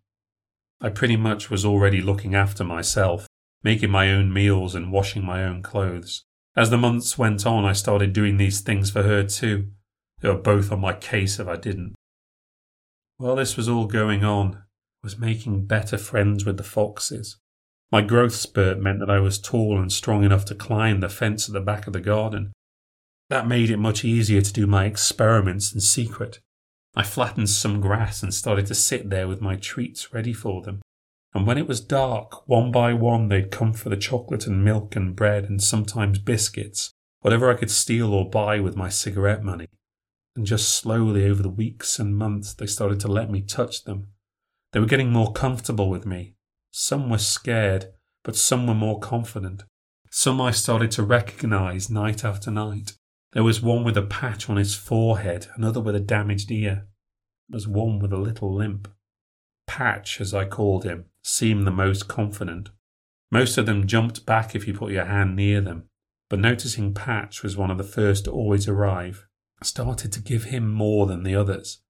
I 0.84 0.88
pretty 0.88 1.16
much 1.16 1.48
was 1.48 1.64
already 1.64 2.02
looking 2.02 2.34
after 2.34 2.64
myself, 2.64 3.28
making 3.62 3.90
my 3.90 4.10
own 4.10 4.32
meals 4.32 4.74
and 4.74 4.90
washing 4.90 5.24
my 5.24 5.44
own 5.44 5.62
clothes. 5.62 6.24
As 6.56 6.70
the 6.70 6.76
months 6.76 7.16
went 7.16 7.46
on, 7.46 7.64
I 7.64 7.72
started 7.72 8.12
doing 8.12 8.36
these 8.36 8.60
things 8.60 8.90
for 8.90 9.04
her 9.04 9.22
too. 9.22 9.68
They 10.20 10.28
were 10.28 10.34
both 10.34 10.72
on 10.72 10.80
my 10.80 10.92
case 10.92 11.38
if 11.38 11.46
I 11.46 11.54
didn't. 11.54 11.94
While 13.16 13.36
this 13.36 13.56
was 13.56 13.68
all 13.68 13.86
going 13.86 14.24
on, 14.24 14.56
I 14.56 14.58
was 15.04 15.18
making 15.18 15.66
better 15.66 15.96
friends 15.96 16.44
with 16.44 16.56
the 16.56 16.64
foxes. 16.64 17.38
My 17.92 18.02
growth 18.02 18.34
spurt 18.34 18.80
meant 18.80 18.98
that 18.98 19.10
I 19.10 19.20
was 19.20 19.38
tall 19.38 19.78
and 19.78 19.92
strong 19.92 20.24
enough 20.24 20.44
to 20.46 20.54
climb 20.54 21.00
the 21.00 21.08
fence 21.08 21.48
at 21.48 21.52
the 21.52 21.60
back 21.60 21.86
of 21.86 21.92
the 21.92 22.00
garden. 22.00 22.52
That 23.30 23.46
made 23.46 23.70
it 23.70 23.76
much 23.76 24.04
easier 24.04 24.40
to 24.40 24.52
do 24.52 24.66
my 24.66 24.86
experiments 24.86 25.72
in 25.72 25.80
secret. 25.80 26.40
I 26.94 27.02
flattened 27.02 27.50
some 27.50 27.80
grass 27.80 28.22
and 28.22 28.34
started 28.34 28.66
to 28.66 28.74
sit 28.74 29.10
there 29.10 29.28
with 29.28 29.40
my 29.40 29.56
treats 29.56 30.12
ready 30.12 30.32
for 30.32 30.62
them 30.62 30.82
and 31.34 31.46
when 31.46 31.58
it 31.58 31.66
was 31.66 31.80
dark, 31.80 32.46
one 32.46 32.70
by 32.70 32.92
one 32.92 33.28
they'd 33.28 33.50
come 33.50 33.72
for 33.72 33.88
the 33.88 33.96
chocolate 33.96 34.46
and 34.46 34.64
milk 34.64 34.94
and 34.94 35.16
bread 35.16 35.44
and 35.44 35.62
sometimes 35.62 36.18
biscuits, 36.18 36.92
whatever 37.20 37.50
I 37.50 37.54
could 37.54 37.70
steal 37.70 38.12
or 38.12 38.28
buy 38.28 38.60
with 38.60 38.76
my 38.76 38.90
cigarette 38.90 39.42
money. 39.42 39.68
And 40.36 40.46
just 40.46 40.70
slowly 40.70 41.26
over 41.26 41.42
the 41.42 41.48
weeks 41.48 41.98
and 41.98 42.16
months 42.16 42.52
they 42.52 42.66
started 42.66 43.00
to 43.00 43.08
let 43.08 43.30
me 43.30 43.40
touch 43.40 43.84
them. 43.84 44.08
They 44.72 44.80
were 44.80 44.86
getting 44.86 45.10
more 45.10 45.32
comfortable 45.32 45.88
with 45.88 46.06
me. 46.06 46.34
Some 46.70 47.08
were 47.08 47.18
scared, 47.18 47.86
but 48.24 48.36
some 48.36 48.66
were 48.66 48.74
more 48.74 48.98
confident. 48.98 49.64
Some 50.10 50.40
I 50.40 50.50
started 50.50 50.90
to 50.92 51.02
recognize 51.02 51.88
night 51.90 52.24
after 52.24 52.50
night. 52.50 52.94
There 53.32 53.42
was 53.42 53.62
one 53.62 53.82
with 53.82 53.96
a 53.96 54.02
patch 54.02 54.50
on 54.50 54.56
his 54.56 54.74
forehead, 54.74 55.46
another 55.54 55.80
with 55.80 55.94
a 55.94 56.00
damaged 56.00 56.50
ear. 56.50 56.86
There 57.48 57.56
was 57.56 57.66
one 57.66 57.98
with 57.98 58.12
a 58.12 58.18
little 58.18 58.54
limp. 58.54 58.88
Patch, 59.66 60.20
as 60.20 60.34
I 60.34 60.44
called 60.44 60.84
him, 60.84 61.06
seemed 61.22 61.66
the 61.66 61.70
most 61.70 62.08
confident. 62.08 62.68
Most 63.30 63.56
of 63.56 63.64
them 63.64 63.86
jumped 63.86 64.26
back 64.26 64.54
if 64.54 64.68
you 64.68 64.74
put 64.74 64.92
your 64.92 65.06
hand 65.06 65.34
near 65.34 65.62
them, 65.62 65.84
but 66.28 66.40
noticing 66.40 66.92
Patch 66.92 67.42
was 67.42 67.56
one 67.56 67.70
of 67.70 67.78
the 67.78 67.84
first 67.84 68.26
to 68.26 68.30
always 68.30 68.68
arrive, 68.68 69.26
started 69.62 70.12
to 70.12 70.20
give 70.20 70.44
him 70.44 70.70
more 70.70 71.06
than 71.06 71.22
the 71.22 71.34
others. 71.34 71.82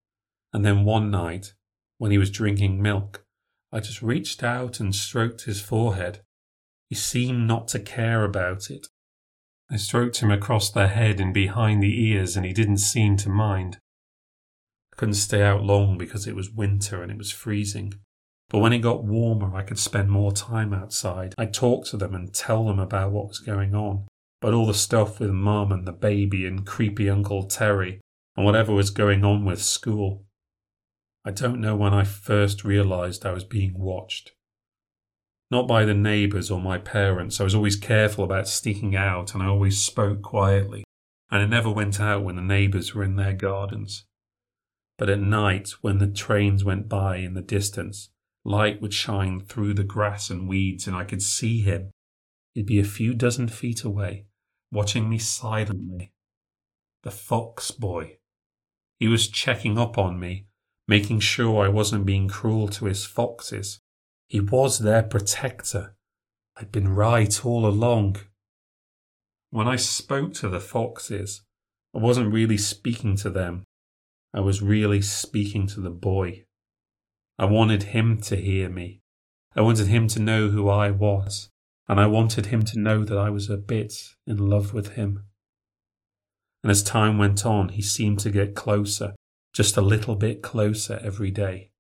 And 0.52 0.64
then 0.64 0.84
one 0.84 1.10
night, 1.10 1.54
when 1.98 2.12
he 2.12 2.18
was 2.18 2.30
drinking 2.30 2.80
milk, 2.80 3.24
I 3.72 3.80
just 3.80 4.02
reached 4.02 4.44
out 4.44 4.78
and 4.78 4.94
stroked 4.94 5.42
his 5.42 5.60
forehead. 5.60 6.20
He 6.88 6.94
seemed 6.94 7.48
not 7.48 7.66
to 7.68 7.80
care 7.80 8.22
about 8.22 8.70
it. 8.70 8.86
I 9.72 9.76
stroked 9.76 10.18
him 10.18 10.30
across 10.30 10.70
the 10.70 10.88
head 10.88 11.18
and 11.18 11.32
behind 11.32 11.82
the 11.82 12.08
ears, 12.08 12.36
and 12.36 12.44
he 12.44 12.52
didn't 12.52 12.76
seem 12.76 13.16
to 13.18 13.30
mind. 13.30 13.78
I 14.92 14.96
couldn't 14.96 15.14
stay 15.14 15.42
out 15.42 15.62
long 15.62 15.96
because 15.96 16.26
it 16.26 16.36
was 16.36 16.50
winter 16.50 17.02
and 17.02 17.10
it 17.10 17.16
was 17.16 17.30
freezing. 17.30 17.94
But 18.50 18.58
when 18.58 18.74
it 18.74 18.80
got 18.80 19.02
warmer, 19.02 19.56
I 19.56 19.62
could 19.62 19.78
spend 19.78 20.10
more 20.10 20.30
time 20.30 20.74
outside. 20.74 21.34
I'd 21.38 21.54
talk 21.54 21.86
to 21.86 21.96
them 21.96 22.14
and 22.14 22.34
tell 22.34 22.66
them 22.66 22.78
about 22.78 23.12
what 23.12 23.28
was 23.28 23.38
going 23.38 23.74
on, 23.74 24.06
But 24.42 24.52
all 24.52 24.66
the 24.66 24.74
stuff 24.74 25.18
with 25.18 25.30
Mum 25.30 25.72
and 25.72 25.86
the 25.86 25.92
baby 25.92 26.44
and 26.44 26.66
creepy 26.66 27.08
Uncle 27.08 27.44
Terry 27.44 28.00
and 28.36 28.44
whatever 28.44 28.74
was 28.74 28.90
going 28.90 29.24
on 29.24 29.46
with 29.46 29.62
school. 29.62 30.26
I 31.24 31.30
don't 31.30 31.62
know 31.62 31.76
when 31.76 31.94
I 31.94 32.04
first 32.04 32.62
realized 32.62 33.24
I 33.24 33.32
was 33.32 33.44
being 33.44 33.78
watched. 33.78 34.32
Not 35.52 35.68
by 35.68 35.84
the 35.84 35.94
neighbours 35.94 36.50
or 36.50 36.60
my 36.60 36.78
parents. 36.78 37.38
I 37.38 37.44
was 37.44 37.54
always 37.54 37.76
careful 37.76 38.24
about 38.24 38.48
sneaking 38.48 38.96
out 38.96 39.34
and 39.34 39.42
I 39.42 39.46
always 39.46 39.84
spoke 39.84 40.22
quietly, 40.22 40.82
and 41.30 41.42
I 41.42 41.46
never 41.46 41.70
went 41.70 42.00
out 42.00 42.24
when 42.24 42.36
the 42.36 42.42
neighbours 42.42 42.94
were 42.94 43.04
in 43.04 43.16
their 43.16 43.34
gardens. 43.34 44.06
But 44.96 45.10
at 45.10 45.20
night, 45.20 45.74
when 45.82 45.98
the 45.98 46.06
trains 46.06 46.64
went 46.64 46.88
by 46.88 47.18
in 47.18 47.34
the 47.34 47.42
distance, 47.42 48.08
Light 48.44 48.80
would 48.80 48.94
shine 48.94 49.40
through 49.40 49.74
the 49.74 49.84
grass 49.84 50.30
and 50.30 50.48
weeds, 50.48 50.86
and 50.86 50.96
I 50.96 51.04
could 51.04 51.22
see 51.22 51.60
him. 51.60 51.90
He'd 52.54 52.66
be 52.66 52.80
a 52.80 52.84
few 52.84 53.12
dozen 53.12 53.48
feet 53.48 53.84
away, 53.84 54.24
watching 54.72 55.08
me 55.08 55.18
silently. 55.18 56.12
The 57.02 57.10
fox 57.10 57.70
boy. 57.70 58.16
He 58.98 59.06
was 59.06 59.28
checking 59.28 59.78
up 59.78 59.98
on 59.98 60.18
me, 60.18 60.46
making 60.88 61.20
sure 61.20 61.62
I 61.62 61.68
wasn't 61.68 62.06
being 62.06 62.26
cruel 62.26 62.68
to 62.68 62.86
his 62.86 63.04
foxes. 63.04 63.81
He 64.32 64.40
was 64.40 64.78
their 64.78 65.02
protector. 65.02 65.94
I'd 66.56 66.72
been 66.72 66.94
right 66.94 67.44
all 67.44 67.66
along. 67.66 68.16
When 69.50 69.68
I 69.68 69.76
spoke 69.76 70.32
to 70.36 70.48
the 70.48 70.58
foxes, 70.58 71.42
I 71.94 71.98
wasn't 71.98 72.32
really 72.32 72.56
speaking 72.56 73.14
to 73.16 73.28
them. 73.28 73.64
I 74.32 74.40
was 74.40 74.62
really 74.62 75.02
speaking 75.02 75.66
to 75.66 75.82
the 75.82 75.90
boy. 75.90 76.46
I 77.38 77.44
wanted 77.44 77.82
him 77.82 78.22
to 78.22 78.36
hear 78.36 78.70
me. 78.70 79.02
I 79.54 79.60
wanted 79.60 79.88
him 79.88 80.08
to 80.08 80.18
know 80.18 80.48
who 80.48 80.66
I 80.66 80.90
was, 80.90 81.50
and 81.86 82.00
I 82.00 82.06
wanted 82.06 82.46
him 82.46 82.62
to 82.62 82.78
know 82.78 83.04
that 83.04 83.18
I 83.18 83.28
was 83.28 83.50
a 83.50 83.58
bit 83.58 84.14
in 84.26 84.38
love 84.38 84.72
with 84.72 84.94
him. 84.94 85.24
And 86.62 86.70
as 86.70 86.82
time 86.82 87.18
went 87.18 87.44
on, 87.44 87.68
he 87.68 87.82
seemed 87.82 88.20
to 88.20 88.30
get 88.30 88.54
closer, 88.54 89.14
just 89.52 89.76
a 89.76 89.82
little 89.82 90.16
bit 90.16 90.40
closer 90.40 90.98
every 91.04 91.30
day. 91.30 91.71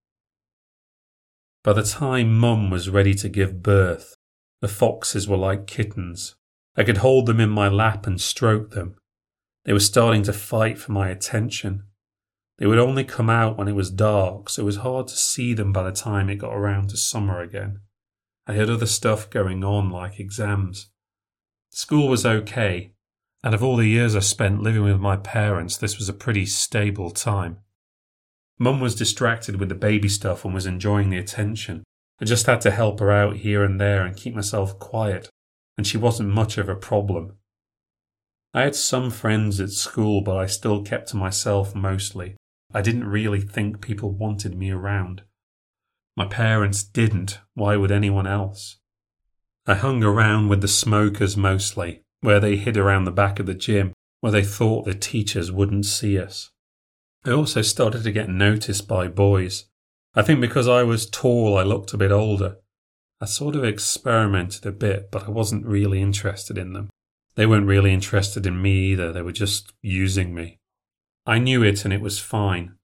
By 1.64 1.72
the 1.74 1.82
time 1.82 2.38
Mum 2.38 2.70
was 2.70 2.90
ready 2.90 3.14
to 3.14 3.28
give 3.28 3.62
birth, 3.62 4.16
The 4.62 4.68
foxes 4.68 5.28
were 5.28 5.36
like 5.36 5.66
kittens. 5.66 6.36
I 6.76 6.84
could 6.84 6.98
hold 6.98 7.26
them 7.26 7.40
in 7.40 7.50
my 7.50 7.68
lap 7.68 8.06
and 8.06 8.20
stroke 8.20 8.70
them. 8.70 8.94
They 9.64 9.72
were 9.72 9.80
starting 9.80 10.22
to 10.22 10.32
fight 10.32 10.78
for 10.78 10.92
my 10.92 11.08
attention. 11.08 11.82
They 12.58 12.66
would 12.66 12.78
only 12.78 13.02
come 13.02 13.28
out 13.28 13.58
when 13.58 13.66
it 13.66 13.74
was 13.74 13.90
dark, 13.90 14.48
so 14.48 14.62
it 14.62 14.66
was 14.66 14.76
hard 14.76 15.08
to 15.08 15.16
see 15.16 15.52
them 15.52 15.72
by 15.72 15.82
the 15.82 15.92
time 15.92 16.30
it 16.30 16.36
got 16.36 16.54
around 16.54 16.90
to 16.90 16.96
summer 16.96 17.40
again. 17.40 17.80
I 18.46 18.52
had 18.52 18.70
other 18.70 18.86
stuff 18.86 19.28
going 19.28 19.64
on, 19.64 19.90
like 19.90 20.20
exams. 20.20 20.90
School 21.70 22.08
was 22.08 22.24
okay, 22.24 22.92
and 23.42 23.54
of 23.54 23.64
all 23.64 23.76
the 23.76 23.88
years 23.88 24.14
I 24.14 24.20
spent 24.20 24.62
living 24.62 24.84
with 24.84 25.00
my 25.00 25.16
parents, 25.16 25.76
this 25.76 25.98
was 25.98 26.08
a 26.08 26.14
pretty 26.14 26.46
stable 26.46 27.10
time. 27.10 27.58
Mum 28.62 28.78
was 28.78 28.94
distracted 28.94 29.58
with 29.58 29.70
the 29.70 29.74
baby 29.74 30.08
stuff 30.08 30.44
and 30.44 30.54
was 30.54 30.66
enjoying 30.66 31.10
the 31.10 31.18
attention. 31.18 31.82
I 32.20 32.24
just 32.24 32.46
had 32.46 32.60
to 32.60 32.70
help 32.70 33.00
her 33.00 33.10
out 33.10 33.38
here 33.38 33.64
and 33.64 33.80
there 33.80 34.06
and 34.06 34.16
keep 34.16 34.36
myself 34.36 34.78
quiet, 34.78 35.28
and 35.76 35.84
she 35.84 35.98
wasn't 35.98 36.28
much 36.28 36.58
of 36.58 36.68
a 36.68 36.76
problem. 36.76 37.38
I 38.54 38.62
had 38.62 38.76
some 38.76 39.10
friends 39.10 39.58
at 39.58 39.70
school, 39.70 40.20
but 40.20 40.36
I 40.36 40.46
still 40.46 40.84
kept 40.84 41.08
to 41.08 41.16
myself 41.16 41.74
mostly. 41.74 42.36
I 42.72 42.82
didn't 42.82 43.08
really 43.08 43.40
think 43.40 43.80
people 43.80 44.12
wanted 44.12 44.56
me 44.56 44.70
around. 44.70 45.22
My 46.16 46.26
parents 46.26 46.84
didn't. 46.84 47.40
Why 47.54 47.74
would 47.74 47.90
anyone 47.90 48.28
else? 48.28 48.78
I 49.66 49.74
hung 49.74 50.04
around 50.04 50.50
with 50.50 50.60
the 50.60 50.68
smokers 50.68 51.36
mostly, 51.36 52.02
where 52.20 52.38
they 52.38 52.54
hid 52.54 52.76
around 52.76 53.06
the 53.06 53.10
back 53.10 53.40
of 53.40 53.46
the 53.46 53.54
gym, 53.54 53.92
where 54.20 54.30
they 54.30 54.44
thought 54.44 54.84
the 54.84 54.94
teachers 54.94 55.50
wouldn't 55.50 55.86
see 55.86 56.16
us. 56.16 56.51
I 57.24 57.30
also 57.30 57.62
started 57.62 58.02
to 58.02 58.12
get 58.12 58.28
noticed 58.28 58.88
by 58.88 59.06
boys. 59.06 59.66
I 60.14 60.22
think 60.22 60.40
because 60.40 60.66
I 60.66 60.82
was 60.82 61.08
tall, 61.08 61.56
I 61.56 61.62
looked 61.62 61.92
a 61.92 61.98
bit 61.98 62.10
older. 62.10 62.56
I 63.20 63.26
sort 63.26 63.54
of 63.54 63.62
experimented 63.62 64.66
a 64.66 64.72
bit, 64.72 65.10
but 65.12 65.28
I 65.28 65.30
wasn't 65.30 65.64
really 65.64 66.02
interested 66.02 66.58
in 66.58 66.72
them. 66.72 66.90
They 67.36 67.46
weren't 67.46 67.68
really 67.68 67.94
interested 67.94 68.44
in 68.44 68.60
me 68.60 68.92
either, 68.92 69.12
they 69.12 69.22
were 69.22 69.32
just 69.32 69.72
using 69.80 70.34
me. 70.34 70.58
I 71.24 71.38
knew 71.38 71.62
it 71.62 71.84
and 71.84 71.94
it 71.94 72.00
was 72.00 72.18
fine. 72.18 72.74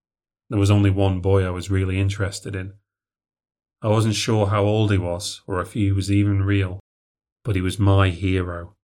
There 0.48 0.58
was 0.58 0.70
only 0.70 0.90
one 0.90 1.20
boy 1.20 1.44
I 1.44 1.50
was 1.50 1.70
really 1.70 1.98
interested 1.98 2.54
in. 2.54 2.74
I 3.82 3.88
wasn't 3.88 4.14
sure 4.14 4.46
how 4.46 4.62
old 4.62 4.92
he 4.92 4.98
was 4.98 5.42
or 5.46 5.60
if 5.60 5.72
he 5.72 5.90
was 5.90 6.10
even 6.10 6.42
real, 6.42 6.78
but 7.44 7.56
he 7.56 7.60
was 7.60 7.78
my 7.78 8.10
hero. 8.10 8.76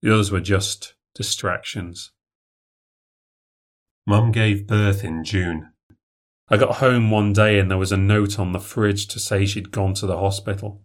The 0.00 0.14
others 0.14 0.30
were 0.30 0.40
just 0.40 0.94
distractions. 1.14 2.12
Mum 4.06 4.32
gave 4.32 4.66
birth 4.66 5.04
in 5.04 5.22
June. 5.22 5.70
I 6.48 6.56
got 6.56 6.76
home 6.76 7.10
one 7.10 7.32
day 7.32 7.58
and 7.58 7.70
there 7.70 7.78
was 7.78 7.92
a 7.92 7.96
note 7.96 8.38
on 8.38 8.52
the 8.52 8.60
fridge 8.60 9.06
to 9.08 9.20
say 9.20 9.46
she'd 9.46 9.70
gone 9.70 9.94
to 9.94 10.06
the 10.06 10.18
hospital. 10.18 10.82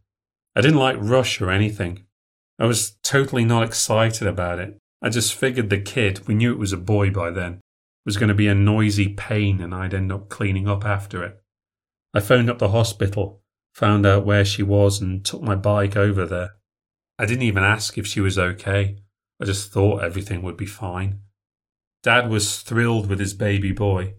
I 0.55 0.61
didn't 0.61 0.77
like 0.77 0.97
rush 0.99 1.41
or 1.41 1.49
anything. 1.49 2.05
I 2.59 2.65
was 2.65 2.97
totally 3.03 3.43
not 3.43 3.63
excited 3.63 4.27
about 4.27 4.59
it. 4.59 4.77
I 5.01 5.09
just 5.09 5.33
figured 5.33 5.69
the 5.69 5.79
kid, 5.79 6.27
we 6.27 6.35
knew 6.35 6.51
it 6.51 6.59
was 6.59 6.73
a 6.73 6.77
boy 6.77 7.11
by 7.11 7.31
then, 7.31 7.59
was 8.05 8.17
going 8.17 8.29
to 8.29 8.35
be 8.35 8.47
a 8.47 8.55
noisy 8.55 9.09
pain 9.09 9.61
and 9.61 9.73
I'd 9.73 9.93
end 9.93 10.11
up 10.11 10.29
cleaning 10.29 10.67
up 10.67 10.85
after 10.85 11.23
it. 11.23 11.41
I 12.13 12.19
phoned 12.19 12.49
up 12.49 12.59
the 12.59 12.69
hospital, 12.69 13.41
found 13.73 14.05
out 14.05 14.25
where 14.25 14.45
she 14.45 14.63
was, 14.63 15.01
and 15.01 15.25
took 15.25 15.41
my 15.41 15.55
bike 15.55 15.97
over 15.97 16.25
there. 16.25 16.51
I 17.19 17.25
didn't 17.25 17.43
even 17.43 17.63
ask 17.63 17.97
if 17.97 18.07
she 18.07 18.21
was 18.21 18.39
okay. 18.39 18.97
I 19.41 19.45
just 19.45 19.71
thought 19.71 20.03
everything 20.03 20.41
would 20.43 20.57
be 20.57 20.65
fine. 20.65 21.19
Dad 22.03 22.29
was 22.29 22.61
thrilled 22.61 23.09
with 23.09 23.19
his 23.19 23.33
baby 23.33 23.71
boy. 23.71 24.13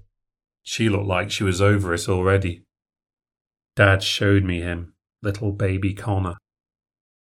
She 0.63 0.89
looked 0.89 1.07
like 1.07 1.31
she 1.31 1.45
was 1.45 1.61
over 1.61 1.95
it 1.95 2.09
already. 2.09 2.65
Dad 3.77 4.03
showed 4.03 4.45
me 4.45 4.61
him, 4.61 4.95
little 5.23 5.53
baby 5.53 5.95
Connor. 5.95 6.37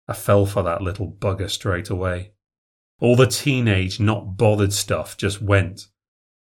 I 0.07 0.13
fell 0.13 0.47
for 0.47 0.63
that 0.63 0.83
little 0.83 1.11
bugger 1.11 1.51
straight 1.51 1.91
away. 1.91 2.33
All 3.01 3.17
the 3.17 3.27
teenage, 3.27 3.99
not 3.99 4.37
bothered 4.37 4.73
stuff 4.73 5.17
just 5.17 5.43
went. 5.43 5.89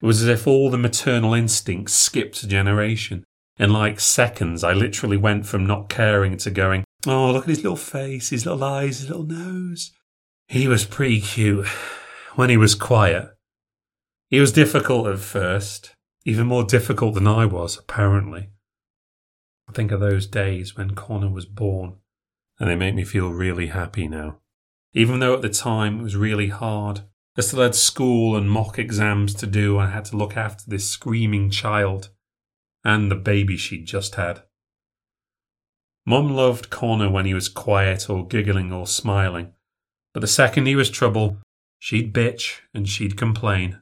It 0.02 0.06
was 0.06 0.22
as 0.22 0.28
if 0.28 0.46
all 0.46 0.70
the 0.70 0.76
maternal 0.76 1.32
instincts 1.32 1.94
skipped 1.94 2.42
a 2.42 2.48
generation. 2.48 3.24
In 3.58 3.72
like 3.72 4.00
seconds, 4.00 4.64
I 4.64 4.72
literally 4.72 5.16
went 5.16 5.46
from 5.46 5.66
not 5.66 5.88
caring 5.88 6.36
to 6.38 6.50
going, 6.50 6.84
Oh, 7.06 7.32
look 7.32 7.44
at 7.44 7.50
his 7.50 7.62
little 7.62 7.76
face, 7.76 8.30
his 8.30 8.44
little 8.44 8.64
eyes, 8.64 9.00
his 9.00 9.08
little 9.08 9.26
nose. 9.26 9.92
He 10.48 10.68
was 10.68 10.84
pretty 10.84 11.20
cute 11.20 11.66
when 12.34 12.50
he 12.50 12.56
was 12.56 12.74
quiet. 12.74 13.30
He 14.32 14.40
was 14.40 14.50
difficult 14.50 15.08
at 15.08 15.18
first, 15.18 15.94
even 16.24 16.46
more 16.46 16.64
difficult 16.64 17.12
than 17.12 17.26
I 17.26 17.44
was, 17.44 17.78
apparently. 17.78 18.48
I 19.68 19.72
think 19.72 19.92
of 19.92 20.00
those 20.00 20.26
days 20.26 20.74
when 20.74 20.94
Connor 20.94 21.28
was 21.28 21.44
born 21.44 21.96
and 22.58 22.70
they 22.70 22.74
make 22.74 22.94
me 22.94 23.04
feel 23.04 23.28
really 23.28 23.66
happy 23.66 24.08
now. 24.08 24.38
Even 24.94 25.20
though 25.20 25.34
at 25.34 25.42
the 25.42 25.50
time 25.50 26.00
it 26.00 26.02
was 26.02 26.16
really 26.16 26.48
hard. 26.48 27.02
I 27.36 27.42
still 27.42 27.60
had 27.60 27.74
school 27.74 28.34
and 28.34 28.50
mock 28.50 28.78
exams 28.78 29.34
to 29.34 29.46
do, 29.46 29.78
and 29.78 29.88
I 29.88 29.92
had 29.92 30.06
to 30.06 30.16
look 30.16 30.34
after 30.34 30.64
this 30.66 30.88
screaming 30.88 31.50
child 31.50 32.08
and 32.82 33.10
the 33.10 33.16
baby 33.16 33.58
she'd 33.58 33.84
just 33.84 34.14
had. 34.14 34.44
Mum 36.06 36.34
loved 36.34 36.70
Connor 36.70 37.10
when 37.10 37.26
he 37.26 37.34
was 37.34 37.50
quiet 37.50 38.08
or 38.08 38.26
giggling 38.26 38.72
or 38.72 38.86
smiling, 38.86 39.52
but 40.14 40.20
the 40.20 40.26
second 40.26 40.64
he 40.64 40.74
was 40.74 40.88
trouble, 40.88 41.36
she'd 41.78 42.14
bitch 42.14 42.60
and 42.72 42.88
she'd 42.88 43.18
complain 43.18 43.81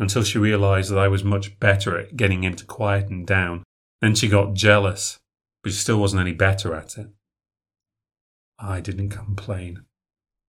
until 0.00 0.24
she 0.24 0.38
realised 0.38 0.90
that 0.90 0.98
I 0.98 1.08
was 1.08 1.22
much 1.22 1.60
better 1.60 1.98
at 1.98 2.16
getting 2.16 2.42
him 2.42 2.54
to 2.54 2.64
quieten 2.64 3.26
down. 3.26 3.62
Then 4.00 4.14
she 4.14 4.28
got 4.28 4.54
jealous, 4.54 5.18
but 5.62 5.72
she 5.72 5.78
still 5.78 6.00
wasn't 6.00 6.22
any 6.22 6.32
better 6.32 6.74
at 6.74 6.96
it. 6.96 7.08
I 8.58 8.80
didn't 8.80 9.10
complain. 9.10 9.84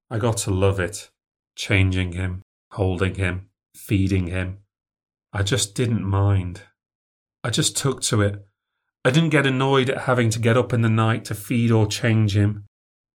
I 0.10 0.20
got 0.20 0.38
to 0.38 0.52
love 0.52 0.80
it, 0.80 1.12
changing 1.58 2.14
him, 2.14 2.42
holding 2.72 3.16
him, 3.16 3.50
feeding 3.76 4.28
him. 4.28 4.60
I 5.34 5.44
just 5.44 5.76
didn't 5.76 6.04
mind. 6.04 6.62
I 7.44 7.50
just 7.50 7.76
took 7.76 8.02
to 8.04 8.22
it. 8.22 8.46
I 9.04 9.12
didn't 9.12 9.30
get 9.32 9.46
annoyed 9.46 9.90
at 9.90 10.04
having 10.04 10.30
to 10.30 10.40
get 10.40 10.58
up 10.58 10.72
in 10.72 10.82
the 10.82 10.90
night 10.90 11.26
to 11.26 11.36
feed 11.36 11.72
or 11.72 11.88
change 11.88 12.38
him. 12.38 12.66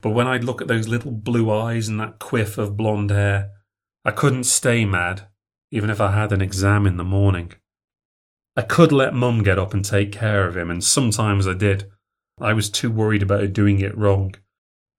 But 0.03 0.11
when 0.11 0.27
I'd 0.27 0.45
look 0.45 0.61
at 0.61 0.69
those 0.69 0.89
little 0.89 1.13
blue 1.13 1.51
eyes 1.51 1.89
and 1.89 1.99
that 2.01 2.19
quiff 2.19 2.59
of 2.59 2.77
blonde 2.77 3.11
hair, 3.11 3.53
I 4.05 4.11
couldn't 4.11 4.45
stay 4.45 4.85
mad, 4.85 5.29
even 5.71 5.91
if 5.91 6.01
I 6.01 6.13
had 6.13 6.33
an 6.33 6.41
exam 6.41 6.87
in 6.87 6.97
the 6.97 7.05
morning. 7.05 7.53
I 8.57 8.63
could 8.63 8.93
let 8.93 9.15
Mum 9.15 9.43
get 9.43 9.59
up 9.59 9.75
and 9.75 9.85
take 9.85 10.13
care 10.13 10.47
of 10.47 10.57
him, 10.57 10.71
and 10.71 10.83
sometimes 10.83 11.47
I 11.47 11.55
did. 11.55 11.91
I 12.41 12.53
was 12.53 12.71
too 12.71 12.91
worried 12.91 13.23
about 13.23 13.41
her 13.41 13.47
doing 13.47 13.81
it 13.81 13.97
wrong. 13.97 14.35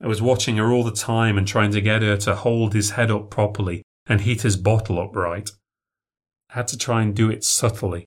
I 0.01 0.07
was 0.07 0.21
watching 0.21 0.57
her 0.57 0.71
all 0.71 0.83
the 0.83 0.91
time 0.91 1.37
and 1.37 1.47
trying 1.47 1.71
to 1.71 1.81
get 1.81 2.03
her 2.03 2.17
to 2.17 2.35
hold 2.35 2.73
his 2.73 2.91
head 2.91 3.09
up 3.09 3.31
properly 3.31 3.83
and 4.05 4.21
heat 4.21 4.43
his 4.43 4.57
bottle 4.57 4.99
up 4.99 5.15
right. 5.15 5.49
I 6.51 6.55
had 6.55 6.67
to 6.69 6.77
try 6.77 7.01
and 7.01 7.15
do 7.15 7.29
it 7.31 7.43
subtly, 7.43 8.05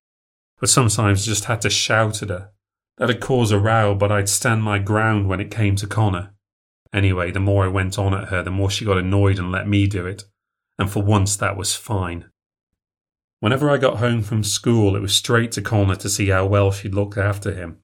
but 0.61 0.69
sometimes 0.69 1.27
just 1.27 1.45
had 1.45 1.61
to 1.63 1.71
shout 1.71 2.23
at 2.23 2.31
her. 2.31 2.51
That'd 2.99 3.21
cause 3.21 3.51
a 3.51 3.59
row, 3.59 3.95
but 3.95 4.13
I'd 4.13 4.29
stand 4.29 4.63
my 4.63 4.79
ground 4.79 5.29
when 5.29 5.41
it 5.41 5.51
came 5.51 5.75
to 5.77 5.87
Connor. 5.87 6.33
Anyway, 6.93 7.31
the 7.31 7.41
more 7.41 7.65
I 7.65 7.69
went 7.69 7.99
on 7.99 8.15
at 8.15 8.29
her, 8.29 8.43
the 8.43 8.51
more 8.51 8.71
she 8.71 8.85
got 8.85 8.99
annoyed 8.99 9.39
and 9.39 9.51
let 9.51 9.67
me 9.67 9.87
do 9.87 10.07
it, 10.07 10.25
and 10.79 10.91
for 10.91 11.03
once 11.03 11.37
that 11.37 11.57
was 11.57 11.75
fine. 11.75 12.27
Whenever 13.41 13.71
I 13.71 13.79
got 13.79 13.99
home 13.99 14.23
from 14.23 14.45
school, 14.45 14.95
it 14.95 15.01
was 15.01 15.15
straight 15.15 15.51
to 15.53 15.63
Connor 15.63 15.97
to 15.97 16.11
see 16.11 16.29
how 16.29 16.47
well 16.47 16.71
she'd 16.71 16.95
looked 16.95 17.17
after 17.17 17.53
him. 17.53 17.79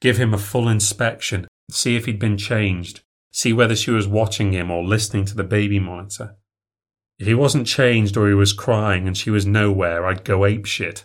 Give 0.00 0.16
him 0.16 0.32
a 0.32 0.38
full 0.38 0.68
inspection, 0.68 1.46
see 1.70 1.96
if 1.96 2.06
he'd 2.06 2.20
been 2.20 2.38
changed, 2.38 3.02
see 3.32 3.52
whether 3.52 3.74
she 3.74 3.90
was 3.90 4.06
watching 4.06 4.52
him 4.52 4.70
or 4.70 4.84
listening 4.84 5.24
to 5.26 5.34
the 5.34 5.44
baby 5.44 5.80
monitor. 5.80 6.36
If 7.18 7.26
he 7.26 7.34
wasn't 7.34 7.66
changed 7.66 8.16
or 8.16 8.28
he 8.28 8.34
was 8.34 8.52
crying 8.52 9.06
and 9.06 9.16
she 9.16 9.30
was 9.30 9.44
nowhere, 9.44 10.06
I'd 10.06 10.24
go 10.24 10.44
ape 10.46 10.66
shit. 10.66 11.04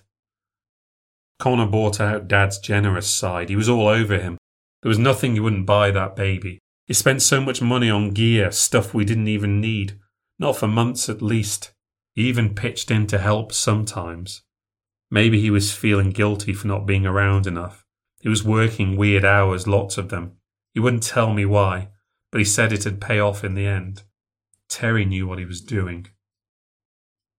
Connor 1.40 1.68
brought 1.68 2.00
out 2.00 2.28
Dad's 2.28 2.60
generous 2.60 3.08
side. 3.08 3.50
He 3.50 3.56
was 3.56 3.70
all 3.70 3.88
over 3.88 4.18
him. 4.18 4.38
There 4.82 4.90
was 4.90 5.00
nothing 5.00 5.34
he 5.34 5.40
wouldn't 5.40 5.66
buy 5.66 5.92
that 5.92 6.16
baby. 6.16 6.60
He 6.86 6.94
spent 6.94 7.22
so 7.22 7.42
much 7.42 7.62
money 7.62 7.90
on 7.90 8.12
gear, 8.12 8.52
stuff 8.52 8.94
we 8.94 9.06
didn't 9.06 9.28
even 9.28 9.60
need. 9.60 10.00
Not 10.40 10.56
for 10.56 10.68
months 10.68 11.10
at 11.10 11.22
least. 11.22 11.72
Even 12.18 12.56
pitched 12.56 12.90
in 12.90 13.06
to 13.08 13.20
help 13.20 13.54
sometimes. 13.54 14.42
Maybe 15.12 15.40
he 15.40 15.52
was 15.52 15.72
feeling 15.72 16.10
guilty 16.10 16.52
for 16.52 16.68
not 16.68 16.88
being 16.88 17.06
around 17.06 17.46
enough. 17.46 17.86
He 18.20 18.28
was 18.28 18.44
working 18.44 18.98
weird 18.98 19.24
hours, 19.24 19.68
lots 19.68 20.00
of 20.00 20.10
them. 20.10 20.34
He 20.74 20.80
wouldn't 20.80 21.04
tell 21.04 21.32
me 21.32 21.46
why, 21.46 21.90
but 22.32 22.40
he 22.40 22.46
said 22.46 22.74
it'd 22.74 23.00
pay 23.00 23.20
off 23.20 23.44
in 23.44 23.54
the 23.54 23.68
end. 23.68 24.02
Terry 24.68 25.06
knew 25.06 25.28
what 25.28 25.38
he 25.38 25.46
was 25.46 25.62
doing. 25.62 26.08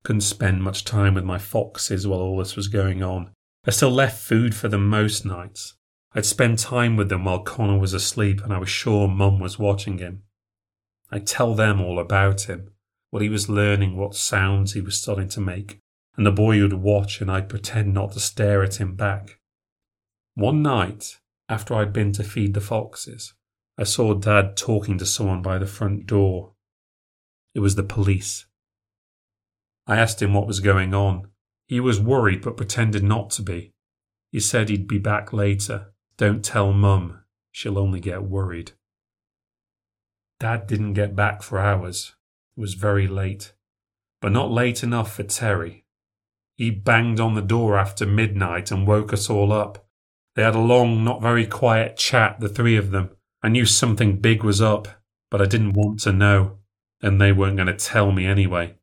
Couldn't 0.05 0.21
spend 0.21 0.63
much 0.63 0.85
time 0.85 1.15
with 1.15 1.25
my 1.25 1.39
foxes 1.39 2.07
while 2.07 2.21
all 2.21 2.39
this 2.39 2.55
was 2.55 2.69
going 2.69 3.03
on. 3.03 3.33
I 3.67 3.73
still 3.73 3.91
left 3.91 4.23
food 4.23 4.55
for 4.55 4.69
them 4.69 4.89
most 4.89 5.27
nights. 5.27 5.75
I'd 6.13 6.25
spend 6.25 6.61
time 6.61 6.97
with 6.97 7.09
them 7.09 7.25
while 7.25 7.43
Connor 7.43 7.79
was 7.79 7.95
asleep 7.95 8.43
and 8.45 8.53
I 8.53 8.59
was 8.59 8.71
sure 8.71 9.09
Mum 9.09 9.41
was 9.41 9.59
watching 9.59 9.99
him. 9.99 10.23
I'd 11.11 11.27
tell 11.27 11.57
them 11.57 11.81
all 11.81 11.99
about 11.99 12.43
him, 12.43 12.71
what 13.11 13.23
he 13.23 13.29
was 13.29 13.49
learning, 13.49 13.97
what 13.97 14.15
sounds 14.15 14.73
he 14.73 14.81
was 14.81 15.01
starting 15.01 15.29
to 15.29 15.41
make, 15.41 15.79
and 16.17 16.27
the 16.27 16.33
boy 16.33 16.61
would 16.61 16.75
watch 16.75 17.21
and 17.21 17.31
I'd 17.31 17.49
pretend 17.49 17.95
not 17.95 18.13
to 18.13 18.21
stare 18.21 18.63
at 18.63 18.81
him 18.81 18.95
back. 18.95 19.39
One 20.35 20.63
night, 20.63 21.19
after 21.49 21.75
I'd 21.75 21.93
been 21.93 22.13
to 22.13 22.25
feed 22.25 22.55
the 22.55 22.61
foxes, 22.61 23.35
I 23.79 23.85
saw 23.85 24.15
Dad 24.15 24.57
talking 24.57 24.99
to 24.99 25.07
someone 25.07 25.43
by 25.43 25.59
the 25.59 25.67
front 25.67 26.07
door. 26.07 26.53
It 27.55 27.61
was 27.61 27.77
the 27.77 27.83
police. 27.83 28.47
I 29.87 29.97
asked 29.97 30.21
him 30.21 30.35
what 30.35 30.47
was 30.47 30.61
going 30.61 30.93
on. 30.93 31.29
He 31.67 31.81
was 31.81 32.01
worried 32.01 32.43
but 32.43 32.57
pretended 32.57 33.03
not 33.03 33.31
to 33.31 33.43
be. 33.43 33.73
He 34.31 34.41
said 34.41 34.69
he'd 34.69 34.87
be 34.87 34.99
back 34.99 35.33
later. 35.33 35.93
Don't 36.17 36.45
tell 36.45 36.73
Mum, 36.73 37.21
she'll 37.53 37.79
only 37.79 38.01
get 38.01 38.25
worried. 38.25 38.73
Dad 40.41 40.67
didn't 40.67 40.93
get 40.93 41.17
back 41.17 41.43
for 41.43 41.59
hours. 41.59 42.15
Was 42.59 42.75
very 42.75 43.07
late, 43.07 43.53
but 44.21 44.33
not 44.33 44.51
late 44.51 44.83
enough 44.83 45.15
for 45.15 45.23
Terry. 45.23 45.85
He 46.57 46.73
banged 46.73 47.21
on 47.21 47.35
the 47.35 47.41
door 47.41 47.79
after 47.79 48.05
midnight 48.05 48.73
and 48.73 48.85
woke 48.85 49.13
us 49.13 49.31
all 49.31 49.53
up. 49.53 49.87
They 50.35 50.43
had 50.43 50.57
a 50.57 50.59
long, 50.59 51.05
not 51.05 51.23
very 51.23 51.47
quiet 51.47 51.97
chat, 51.97 52.41
the 52.41 52.49
three 52.49 52.77
of 52.77 52.91
them. 52.91 53.11
I 53.45 53.49
knew 53.49 53.65
something 53.65 54.17
big 54.17 54.43
was 54.43 54.61
up, 54.61 54.89
but 55.31 55.41
I 55.41 55.45
didn't 55.45 55.75
want 55.75 56.01
to 56.01 56.13
know, 56.13 56.59
and 57.01 57.21
they 57.21 57.31
weren't 57.31 57.55
going 57.55 57.69
to 57.69 57.75
tell 57.75 58.11
me 58.11 58.27
anyway. 58.27 58.75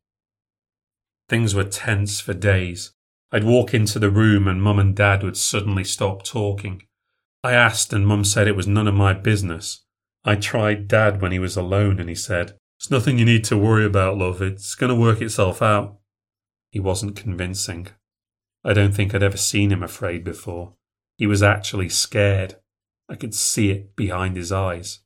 Things 1.27 1.53
were 1.53 1.65
tense 1.65 2.21
for 2.21 2.33
days. 2.33 2.93
I'd 3.29 3.43
walk 3.43 3.73
into 3.73 3.99
the 3.99 4.09
room 4.09 4.47
and 4.47 4.63
Mum 4.63 4.79
and 4.79 4.95
Dad 4.95 5.21
would 5.21 5.35
suddenly 5.35 5.83
stop 5.83 6.23
talking. 6.23 6.83
I 7.43 7.51
asked, 7.51 7.91
and 7.91 8.07
Mum 8.07 8.23
said 8.23 8.47
it 8.47 8.55
was 8.55 8.67
none 8.67 8.87
of 8.87 8.95
my 8.95 9.11
business. 9.11 9.83
I 10.23 10.35
tried 10.35 10.87
Dad 10.87 11.21
when 11.21 11.33
he 11.33 11.39
was 11.39 11.57
alone, 11.57 11.99
and 11.99 12.07
he 12.07 12.15
said, 12.15 12.57
It's 12.85 12.91
nothing 12.91 13.17
you 13.17 13.25
need 13.25 13.43
to 13.45 13.57
worry 13.57 13.83
about, 13.83 14.19
love. 14.19 14.43
It's 14.43 14.75
going 14.75 14.91
to 14.91 14.95
work 14.95 15.19
itself 15.19 15.59
out. 15.59 15.97
He 16.69 16.79
wasn't 16.79 17.15
convincing. 17.15 17.87
I 18.63 18.73
don't 18.73 18.93
think 18.93 19.15
I'd 19.15 19.23
ever 19.23 19.37
seen 19.37 19.71
him 19.71 19.81
afraid 19.81 20.23
before. 20.23 20.75
He 21.17 21.25
was 21.25 21.41
actually 21.41 21.89
scared. 21.89 22.57
I 23.09 23.15
could 23.15 23.33
see 23.33 23.71
it 23.71 23.95
behind 23.95 24.37
his 24.37 24.51
eyes. 24.51 24.99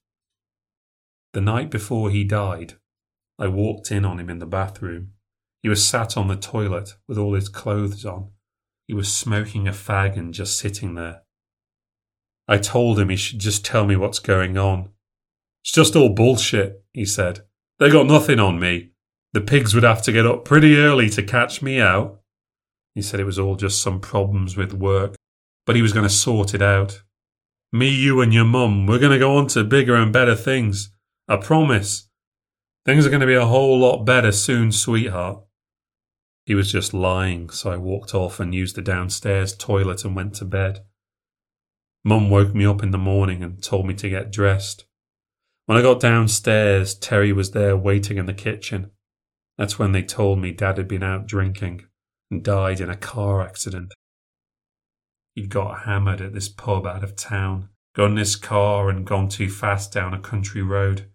The 1.32 1.40
night 1.40 1.72
before 1.72 2.10
he 2.10 2.26
died, 2.26 2.74
I 3.38 3.48
walked 3.48 3.94
in 3.94 4.04
on 4.04 4.20
him 4.20 4.30
in 4.30 4.40
the 4.40 4.46
bathroom. 4.46 5.12
He 5.64 5.70
was 5.70 5.88
sat 5.88 6.18
on 6.18 6.28
the 6.28 6.36
toilet 6.36 6.98
with 7.08 7.18
all 7.18 7.34
his 7.34 7.48
clothes 7.48 8.04
on. 8.04 8.32
He 8.88 8.94
was 8.94 9.10
smoking 9.10 9.70
a 9.70 9.72
fag 9.72 10.18
and 10.18 10.34
just 10.34 10.58
sitting 10.58 10.96
there. 10.96 11.22
I 12.46 12.58
told 12.58 13.00
him 13.00 13.08
he 13.08 13.16
should 13.16 13.40
just 13.40 13.64
tell 13.64 13.86
me 13.86 13.96
what's 13.96 14.20
going 14.20 14.58
on. 14.58 14.90
It's 15.64 15.72
just 15.72 15.96
all 15.96 16.10
bullshit, 16.10 16.84
he 16.92 17.06
said. 17.06 17.46
They 17.80 17.90
got 17.90 18.08
nothing 18.08 18.40
on 18.40 18.60
me. 18.60 18.92
The 19.32 19.42
pigs 19.42 19.74
would 19.74 19.84
have 19.84 20.02
to 20.04 20.12
get 20.12 20.26
up 20.26 20.44
pretty 20.44 20.78
early 20.78 21.10
to 21.12 21.24
catch 21.24 21.62
me 21.62 21.80
out. 21.80 22.20
He 22.94 23.02
said 23.02 23.20
it 23.20 23.26
was 23.26 23.40
all 23.40 23.56
just 23.56 23.82
some 23.82 24.02
problems 24.02 24.58
with 24.58 24.74
work, 24.74 25.16
but 25.66 25.76
he 25.76 25.82
was 25.82 25.94
going 25.94 26.08
to 26.08 26.14
sort 26.14 26.54
it 26.54 26.62
out. 26.62 27.04
Me, 27.72 27.88
you, 27.88 28.20
and 28.20 28.34
your 28.34 28.46
mum, 28.46 28.88
we're 28.88 29.00
going 29.00 29.12
to 29.12 29.20
go 29.20 29.38
on 29.38 29.48
to 29.48 29.64
bigger 29.64 29.96
and 29.96 30.12
better 30.12 30.36
things. 30.36 30.92
I 31.28 31.38
promise. 31.38 32.10
Things 32.86 33.06
are 33.06 33.10
going 33.10 33.22
to 33.22 33.28
be 33.28 33.36
a 33.36 33.46
whole 33.46 33.80
lot 33.80 34.04
better 34.04 34.32
soon, 34.32 34.72
sweetheart. 34.72 35.44
He 36.46 36.56
was 36.56 36.72
just 36.72 36.94
lying, 36.94 37.52
so 37.52 37.72
I 37.72 37.78
walked 37.78 38.16
off 38.16 38.40
and 38.40 38.56
used 38.56 38.76
the 38.76 38.82
downstairs 38.82 39.56
toilet 39.56 40.04
and 40.04 40.16
went 40.16 40.34
to 40.36 40.46
bed. 40.46 40.84
Mum 42.04 42.32
woke 42.32 42.56
me 42.56 42.66
up 42.66 42.82
in 42.82 42.90
the 42.90 42.98
morning 42.98 43.44
and 43.44 43.62
told 43.62 43.86
me 43.86 43.94
to 43.94 44.10
get 44.10 44.32
dressed. 44.32 44.86
When 45.70 45.78
I 45.78 45.84
got 45.84 46.00
downstairs, 46.00 46.96
Terry 46.96 47.32
was 47.32 47.52
there 47.52 47.78
waiting 47.78 48.18
in 48.18 48.26
the 48.26 48.34
kitchen. 48.34 48.90
That's 49.56 49.78
when 49.78 49.92
they 49.92 50.02
told 50.02 50.40
me 50.40 50.52
Dad 50.52 50.78
had 50.78 50.88
been 50.88 51.04
out 51.04 51.28
drinking 51.28 51.86
and 52.32 52.44
died 52.44 52.82
in 52.82 52.90
a 52.90 52.98
car 52.98 53.44
accident. 53.44 53.94
He'd 55.36 55.52
got 55.52 55.82
hammered 55.82 56.22
at 56.22 56.34
this 56.34 56.50
pub 56.50 56.88
out 56.88 57.04
of 57.04 57.16
town, 57.16 57.70
got 57.96 58.10
in 58.10 58.18
his 58.18 58.36
car 58.36 58.90
and 58.90 59.06
gone 59.06 59.30
too 59.30 59.48
fast 59.48 59.94
down 59.94 60.12
a 60.16 60.20
country 60.20 60.64
road. 60.64 61.12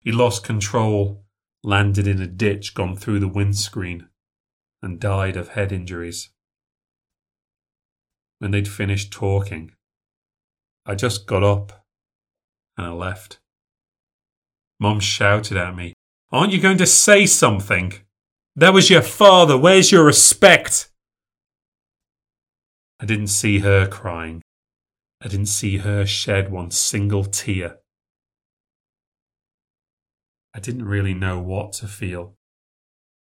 He 0.00 0.10
lost 0.10 0.42
control, 0.42 1.26
landed 1.62 2.06
in 2.06 2.22
a 2.22 2.26
ditch, 2.26 2.72
gone 2.72 2.96
through 2.96 3.20
the 3.20 3.28
windscreen, 3.28 4.08
and 4.80 4.98
died 4.98 5.36
of 5.36 5.48
head 5.48 5.70
injuries. 5.70 6.30
When 8.38 8.52
they'd 8.52 8.68
finished 8.68 9.12
talking, 9.12 9.72
I 10.86 10.94
just 10.94 11.26
got 11.26 11.42
up 11.42 11.84
and 12.78 12.86
I 12.86 12.90
left. 12.92 13.38
Mum 14.78 15.00
shouted 15.00 15.56
at 15.56 15.74
me, 15.74 15.94
Aren't 16.30 16.52
you 16.52 16.60
going 16.60 16.78
to 16.78 16.86
say 16.86 17.24
something? 17.26 17.92
That 18.56 18.74
was 18.74 18.90
your 18.90 19.02
father. 19.02 19.56
Where's 19.56 19.92
your 19.92 20.04
respect? 20.04 20.90
I 23.00 23.06
didn't 23.06 23.28
see 23.28 23.60
her 23.60 23.86
crying. 23.86 24.42
I 25.22 25.28
didn't 25.28 25.46
see 25.46 25.78
her 25.78 26.04
shed 26.06 26.50
one 26.50 26.70
single 26.70 27.24
tear. 27.24 27.78
I 30.54 30.60
didn't 30.60 30.86
really 30.86 31.14
know 31.14 31.38
what 31.38 31.72
to 31.74 31.86
feel. 31.86 32.34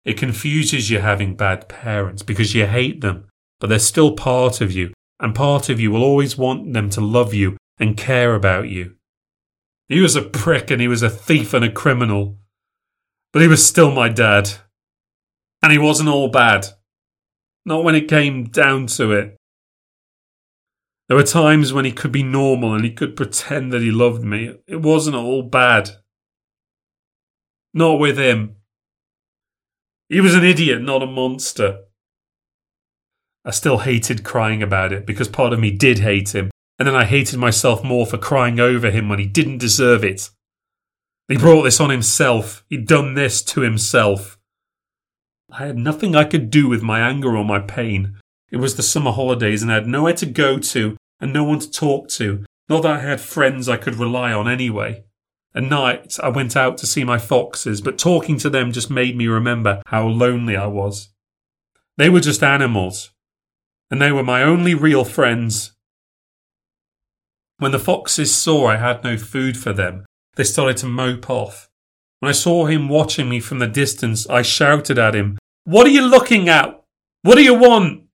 It 0.05 0.19
confuses 0.19 0.91
you 0.91 0.99
having 0.99 1.37
bad 1.37 1.69
parents 1.69 2.23
because 2.23 2.55
you 2.55 2.67
hate 2.67 3.01
them, 3.01 3.29
but 3.61 3.69
they're 3.69 3.79
still 3.79 4.13
part 4.13 4.61
of 4.61 4.73
you, 4.73 4.93
and 5.21 5.35
part 5.35 5.71
of 5.71 5.81
you 5.81 5.91
will 5.91 6.05
always 6.05 6.37
want 6.37 6.75
them 6.75 6.91
to 6.91 7.01
love 7.01 7.33
you 7.33 7.57
and 7.79 7.97
care 7.97 8.35
about 8.35 8.69
you. 8.69 8.97
He 9.89 10.01
was 10.01 10.17
a 10.17 10.23
prick 10.23 10.71
and 10.71 10.81
he 10.81 10.89
was 10.89 11.03
a 11.03 11.11
thief 11.11 11.53
and 11.53 11.65
a 11.65 11.71
criminal, 11.71 12.39
but 13.33 13.43
he 13.43 13.49
was 13.49 13.67
still 13.67 13.91
my 13.91 14.09
dad. 14.09 14.51
And 15.63 15.73
he 15.73 15.79
wasn't 15.79 16.09
all 16.09 16.29
bad. 16.29 16.67
Not 17.65 17.85
when 17.85 17.95
it 17.95 18.09
came 18.09 18.45
down 18.45 18.87
to 18.89 19.13
it. 19.13 19.37
There 21.09 21.17
were 21.17 21.23
times 21.23 21.73
when 21.73 21.85
he 21.85 21.93
could 21.93 22.13
be 22.13 22.23
normal 22.23 22.75
and 22.75 22.85
he 22.85 22.91
could 22.91 23.17
pretend 23.17 23.73
that 23.73 23.83
he 23.83 23.91
loved 23.91 24.23
me. 24.23 24.57
It 24.67 24.81
wasn't 24.81 25.17
all 25.17 25.43
bad. 25.43 25.91
Not 27.73 27.99
with 27.99 28.19
him. 28.19 28.57
He 30.09 30.21
was 30.21 30.35
an 30.35 30.45
idiot, 30.45 30.81
not 30.83 31.03
a 31.03 31.07
monster. 31.07 31.81
I 33.45 33.51
still 33.51 33.79
hated 33.79 34.25
crying 34.25 34.63
about 34.63 34.93
it 34.93 35.05
because 35.05 35.29
part 35.29 35.53
of 35.53 35.61
me 35.61 35.71
did 35.71 35.99
hate 35.99 36.35
him, 36.35 36.51
and 36.79 36.89
then 36.89 36.95
I 36.95 37.05
hated 37.05 37.39
myself 37.39 37.85
more 37.85 38.07
for 38.07 38.19
crying 38.19 38.59
over 38.59 38.91
him 38.91 39.09
when 39.09 39.19
he 39.19 39.27
didn't 39.27 39.59
deserve 39.59 40.05
it. 40.05 40.31
He 41.29 41.37
brought 41.37 41.63
this 41.63 41.81
on 41.81 41.91
himself. 41.91 42.65
He'd 42.69 42.87
done 42.87 43.15
this 43.15 43.43
to 43.45 43.61
himself. 43.61 44.39
I 45.51 45.67
had 45.67 45.79
nothing 45.79 46.15
I 46.15 46.25
could 46.25 46.51
do 46.51 46.69
with 46.69 46.83
my 46.83 47.01
anger 47.01 47.37
or 47.37 47.45
my 47.45 47.61
pain. 47.61 48.17
It 48.51 48.57
was 48.57 48.75
the 48.75 48.83
summer 48.83 49.13
holidays 49.13 49.63
and 49.63 49.71
I 49.71 49.77
had 49.77 49.87
nowhere 49.87 50.15
to 50.15 50.27
go 50.27 50.59
to 50.59 50.97
and 51.21 51.33
no 51.33 51.45
one 51.45 51.61
to 51.61 51.71
talk 51.71 52.09
to. 52.11 52.45
Not 52.69 52.83
that 52.83 52.97
I 52.97 53.01
had 53.01 53.21
friends 53.21 53.69
I 53.69 53.77
could 53.77 53.97
rely 53.97 54.33
on 54.33 54.49
anyway. 54.49 55.05
At 55.55 55.63
night, 55.63 56.17
I 56.21 56.31
went 56.31 56.57
out 56.57 56.79
to 56.79 56.87
see 56.87 57.05
my 57.05 57.19
foxes, 57.19 57.81
but 57.81 57.99
talking 57.99 58.39
to 58.39 58.51
them 58.51 58.73
just 58.73 58.91
made 58.91 59.17
me 59.17 59.29
remember 59.29 59.83
how 59.87 60.09
lonely 60.09 60.57
I 60.57 60.67
was. 60.67 61.11
They 61.97 62.09
were 62.09 62.21
just 62.21 62.43
animals, 62.43 63.13
and 63.89 64.03
they 64.03 64.11
were 64.11 64.25
my 64.25 64.43
only 64.43 64.75
real 64.75 65.05
friends. 65.05 65.74
When 67.59 67.73
the 67.73 67.79
foxes 67.79 68.35
saw 68.35 68.67
I 68.67 68.77
had 68.77 69.05
no 69.05 69.17
food 69.17 69.57
for 69.57 69.73
them, 69.73 70.05
they 70.37 70.45
started 70.45 70.77
to 70.79 70.87
mope 70.87 71.31
off. 71.31 71.69
When 72.21 72.29
I 72.29 72.33
saw 72.33 72.67
him 72.67 72.89
watching 72.89 73.29
me 73.29 73.39
from 73.41 73.59
the 73.59 73.67
distance, 73.67 74.29
I 74.29 74.43
shouted 74.43 74.99
at 74.99 75.15
him, 75.15 75.39
What 75.65 75.87
are 75.87 75.91
you 75.91 76.03
looking 76.03 76.49
at? 76.49 76.83
What 77.23 77.37
do 77.37 77.45
you 77.45 77.55
want? 77.55 78.05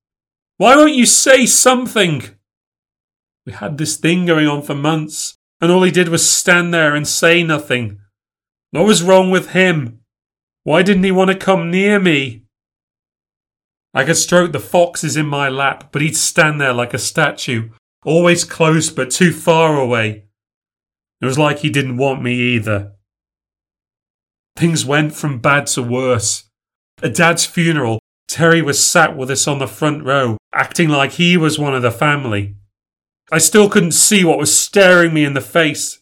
Why 0.59 0.77
won't 0.77 0.95
you 0.95 1.07
say 1.07 1.47
something? 1.47 2.23
We 3.47 3.53
had 3.53 3.79
this 3.79 3.97
thing 3.97 4.27
going 4.27 4.47
on 4.47 4.63
for 4.63 4.75
months, 4.75 5.37
and 5.61 5.73
all 5.73 5.83
he 5.83 5.91
did 5.91 6.09
was 6.09 6.29
stand 6.29 6.75
there 6.75 6.95
and 6.95 7.09
say 7.09 7.43
nothing. 7.43 7.99
What 8.73 8.87
was 8.87 9.03
wrong 9.03 9.31
with 9.31 9.51
him? 9.51 10.01
Why 10.65 10.83
didn't 10.83 11.05
he 11.05 11.11
want 11.11 11.31
to 11.31 11.37
come 11.37 11.71
near 11.71 11.99
me? 11.99 12.43
I 13.95 14.05
could 14.05 14.17
stroke 14.17 14.53
the 14.53 14.61
foxes 14.61 15.17
in 15.17 15.27
my 15.27 15.49
lap, 15.49 15.89
but 15.91 16.03
he'd 16.03 16.17
stand 16.17 16.61
there 16.61 16.73
like 16.73 16.95
a 16.95 16.99
statue, 16.99 17.71
always 18.05 18.45
close 18.45 18.91
but 18.91 19.11
too 19.11 19.33
far 19.33 19.79
away. 19.79 20.25
It 21.21 21.27
was 21.27 21.39
like 21.39 21.59
he 21.59 21.71
didn't 21.71 21.99
want 21.99 22.23
me 22.23 22.35
either. 22.35 22.93
Things 24.57 24.85
went 24.85 25.15
from 25.15 25.39
bad 25.39 25.67
to 25.69 25.83
worse. 25.83 26.45
At 27.03 27.15
Dad's 27.15 27.47
funeral, 27.47 28.01
Terry 28.29 28.63
was 28.63 28.85
sat 28.85 29.17
with 29.17 29.31
us 29.31 29.47
on 29.47 29.59
the 29.59 29.67
front 29.67 30.05
row, 30.05 30.39
acting 30.53 30.89
like 30.89 31.13
he 31.13 31.37
was 31.37 31.59
one 31.59 31.75
of 31.75 31.83
the 31.83 31.91
family. 31.91 32.55
I 33.33 33.39
still 33.39 33.69
couldn't 33.69 33.93
see 33.93 34.25
what 34.25 34.39
was 34.39 34.57
staring 34.57 35.15
me 35.15 35.25
in 35.25 35.35
the 35.35 35.41
face. 35.41 36.01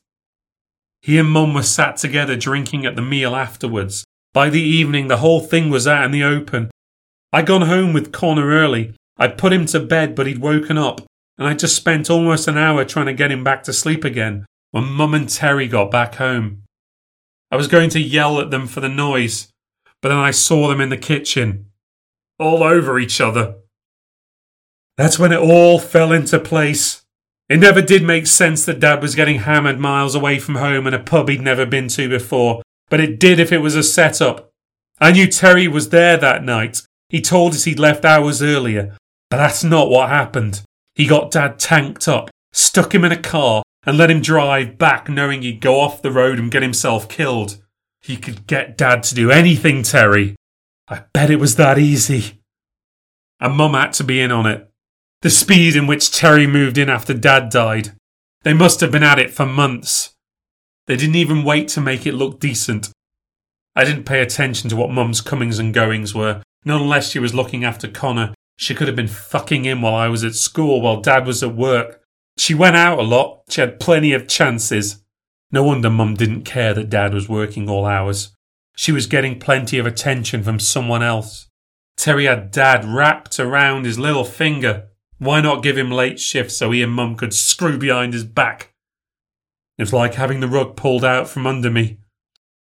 He 1.01 1.19
and 1.19 1.31
Mum 1.31 1.55
were 1.55 1.63
sat 1.63 1.97
together 1.97 2.37
drinking 2.37 2.87
at 2.87 2.97
the 2.97 3.03
meal 3.03 3.35
afterwards. 3.35 4.05
By 4.33 4.51
the 4.51 4.63
evening, 4.63 5.09
the 5.09 5.19
whole 5.19 5.41
thing 5.41 5.71
was 5.71 5.87
out 5.87 6.05
in 6.05 6.11
the 6.11 6.25
open. 6.25 6.71
I'd 7.33 7.47
gone 7.47 7.63
home 7.63 7.93
with 7.93 8.13
Connor 8.13 8.49
early. 8.49 8.95
I'd 9.17 9.39
put 9.39 9.53
him 9.53 9.67
to 9.67 9.81
bed, 9.81 10.15
but 10.15 10.27
he'd 10.27 10.39
woken 10.39 10.79
up, 10.79 11.03
and 11.39 11.47
I 11.47 11.55
just 11.55 11.77
spent 11.77 12.11
almost 12.11 12.49
an 12.49 12.59
hour 12.59 12.85
trying 12.85 13.07
to 13.07 13.15
get 13.15 13.31
him 13.31 13.45
back 13.45 13.63
to 13.65 13.73
sleep 13.73 14.05
again 14.05 14.45
when 14.73 14.85
Mum 14.85 15.15
and 15.15 15.29
Terry 15.29 15.69
got 15.69 15.91
back 15.91 16.17
home. 16.17 16.65
I 17.51 17.57
was 17.57 17.69
going 17.69 17.91
to 17.91 18.01
yell 18.01 18.41
at 18.41 18.51
them 18.51 18.67
for 18.67 18.81
the 18.81 18.89
noise, 18.89 19.49
but 20.03 20.11
then 20.11 20.19
I 20.19 20.33
saw 20.33 20.69
them 20.69 20.81
in 20.81 20.91
the 20.91 20.97
kitchen, 20.97 21.67
all 22.39 22.63
over 22.63 22.99
each 22.99 23.21
other. 23.21 23.57
That's 24.97 25.19
when 25.19 25.33
it 25.33 25.41
all 25.41 25.79
fell 25.79 26.13
into 26.13 26.39
place. 26.41 27.03
It 27.49 27.59
never 27.61 27.81
did 27.81 28.03
make 28.03 28.27
sense 28.27 28.67
that 28.67 28.81
Dad 28.81 29.01
was 29.01 29.15
getting 29.15 29.39
hammered 29.39 29.79
miles 29.79 30.15
away 30.15 30.39
from 30.39 30.57
home 30.57 30.87
in 30.87 30.93
a 30.93 30.99
pub 30.99 31.29
he'd 31.29 31.41
never 31.41 31.65
been 31.65 31.89
to 31.89 32.09
before, 32.09 32.63
but 32.91 33.01
it 33.01 33.21
did 33.21 33.39
if 33.41 33.53
it 33.53 33.59
was 33.59 33.77
a 33.77 33.83
setup. 33.83 34.51
I 35.01 35.13
knew 35.13 35.29
Terry 35.29 35.69
was 35.69 35.91
there 35.91 36.17
that 36.17 36.45
night. 36.45 36.83
He 37.09 37.21
told 37.21 37.55
us 37.55 37.65
he'd 37.65 37.79
left 37.79 38.05
hours 38.05 38.43
earlier, 38.43 38.97
but 39.31 39.39
that's 39.39 39.65
not 39.65 39.89
what 39.89 40.11
happened. 40.11 40.63
He 40.99 41.07
got 41.07 41.31
Dad 41.31 41.61
tanked 41.61 42.09
up, 42.09 42.29
stuck 42.53 42.93
him 42.93 43.05
in 43.05 43.13
a 43.13 43.17
car, 43.17 43.63
and 43.87 43.97
let 43.97 44.11
him 44.11 44.21
drive 44.21 44.77
back 44.77 45.09
knowing 45.09 45.43
he'd 45.43 45.61
go 45.61 45.81
off 45.81 46.03
the 46.03 46.11
road 46.11 46.41
and 46.41 46.51
get 46.51 46.61
himself 46.61 47.09
killed. 47.09 47.63
He 48.03 48.17
could 48.17 48.49
get 48.49 48.77
Dad 48.77 49.05
to 49.05 49.15
do 49.15 49.31
anything, 49.31 49.85
Terry. 49.85 50.35
I 50.89 51.05
bet 51.13 51.31
it 51.31 51.37
was 51.39 51.55
that 51.55 51.79
easy. 51.79 52.41
And 53.39 53.55
Mum 53.55 53.75
had 53.75 53.93
to 53.95 54.05
be 54.05 54.21
in 54.21 54.33
on 54.33 54.47
it. 54.47 54.69
The 55.23 55.31
speed 55.31 55.77
in 55.77 55.87
which 55.87 56.11
Terry 56.11 56.49
moved 56.49 56.77
in 56.77 56.89
after 56.89 57.15
Dad 57.15 57.49
died. 57.49 57.93
They 58.43 58.53
must 58.53 58.81
have 58.81 58.91
been 58.91 59.05
at 59.05 59.21
it 59.21 59.31
for 59.31 59.47
months. 59.47 60.15
They 60.89 60.97
didn't 60.97 61.17
even 61.17 61.45
wait 61.45 61.69
to 61.69 61.81
make 61.81 62.07
it 62.07 62.15
look 62.15 62.41
decent. 62.41 62.91
I 63.77 63.85
didn't 63.85 64.05
pay 64.05 64.21
attention 64.21 64.69
to 64.71 64.77
what 64.77 64.91
Mum's 64.91 65.21
comings 65.21 65.61
and 65.61 65.73
goings 65.73 66.13
were, 66.13 66.43
not 66.65 66.81
unless 66.81 67.11
she 67.11 67.21
was 67.21 67.35
looking 67.35 67.65
after 67.65 67.87
Connor. 67.87 68.35
She 68.61 68.75
could 68.75 68.89
have 68.89 68.97
been 68.97 69.07
fucking 69.07 69.65
him 69.65 69.83
while 69.83 69.95
I 69.95 70.09
was 70.09 70.25
at 70.25 70.35
school 70.35 70.81
while 70.81 71.01
Dad 71.01 71.27
was 71.27 71.45
at 71.45 71.55
work. 71.55 72.03
She 72.37 72.55
went 72.55 72.75
out 72.75 72.99
a 72.99 73.03
lot. 73.03 73.43
She 73.49 73.61
had 73.61 73.79
plenty 73.79 74.13
of 74.13 74.27
chances. 74.27 75.01
No 75.53 75.63
wonder 75.63 75.89
Mum 75.89 76.15
didn't 76.15 76.43
care 76.43 76.75
that 76.75 76.91
Dad 76.91 77.15
was 77.15 77.29
working 77.29 77.71
all 77.71 77.87
hours. 77.87 78.33
She 78.77 78.91
was 78.91 79.07
getting 79.07 79.39
plenty 79.39 79.79
of 79.79 79.87
attention 79.87 80.43
from 80.43 80.59
someone 80.59 81.05
else. 81.05 81.49
Terry 81.97 82.25
had 82.25 82.51
Dad 82.51 82.85
wrapped 82.85 83.39
around 83.39 83.85
his 83.85 83.99
little 83.99 84.25
finger. 84.25 84.89
Why 85.19 85.41
not 85.41 85.63
give 85.63 85.79
him 85.79 85.93
late 85.93 86.19
shifts 86.19 86.57
so 86.57 86.73
he 86.73 86.83
and 86.83 86.93
Mum 86.93 87.15
could 87.15 87.35
screw 87.35 87.79
behind 87.79 88.13
his 88.13 88.25
back? 88.25 88.75
It 89.79 89.83
was 89.83 89.93
like 89.93 90.15
having 90.15 90.41
the 90.41 90.49
rug 90.49 90.77
pulled 90.77 91.05
out 91.05 91.29
from 91.29 91.47
under 91.47 91.71
me. 91.71 91.99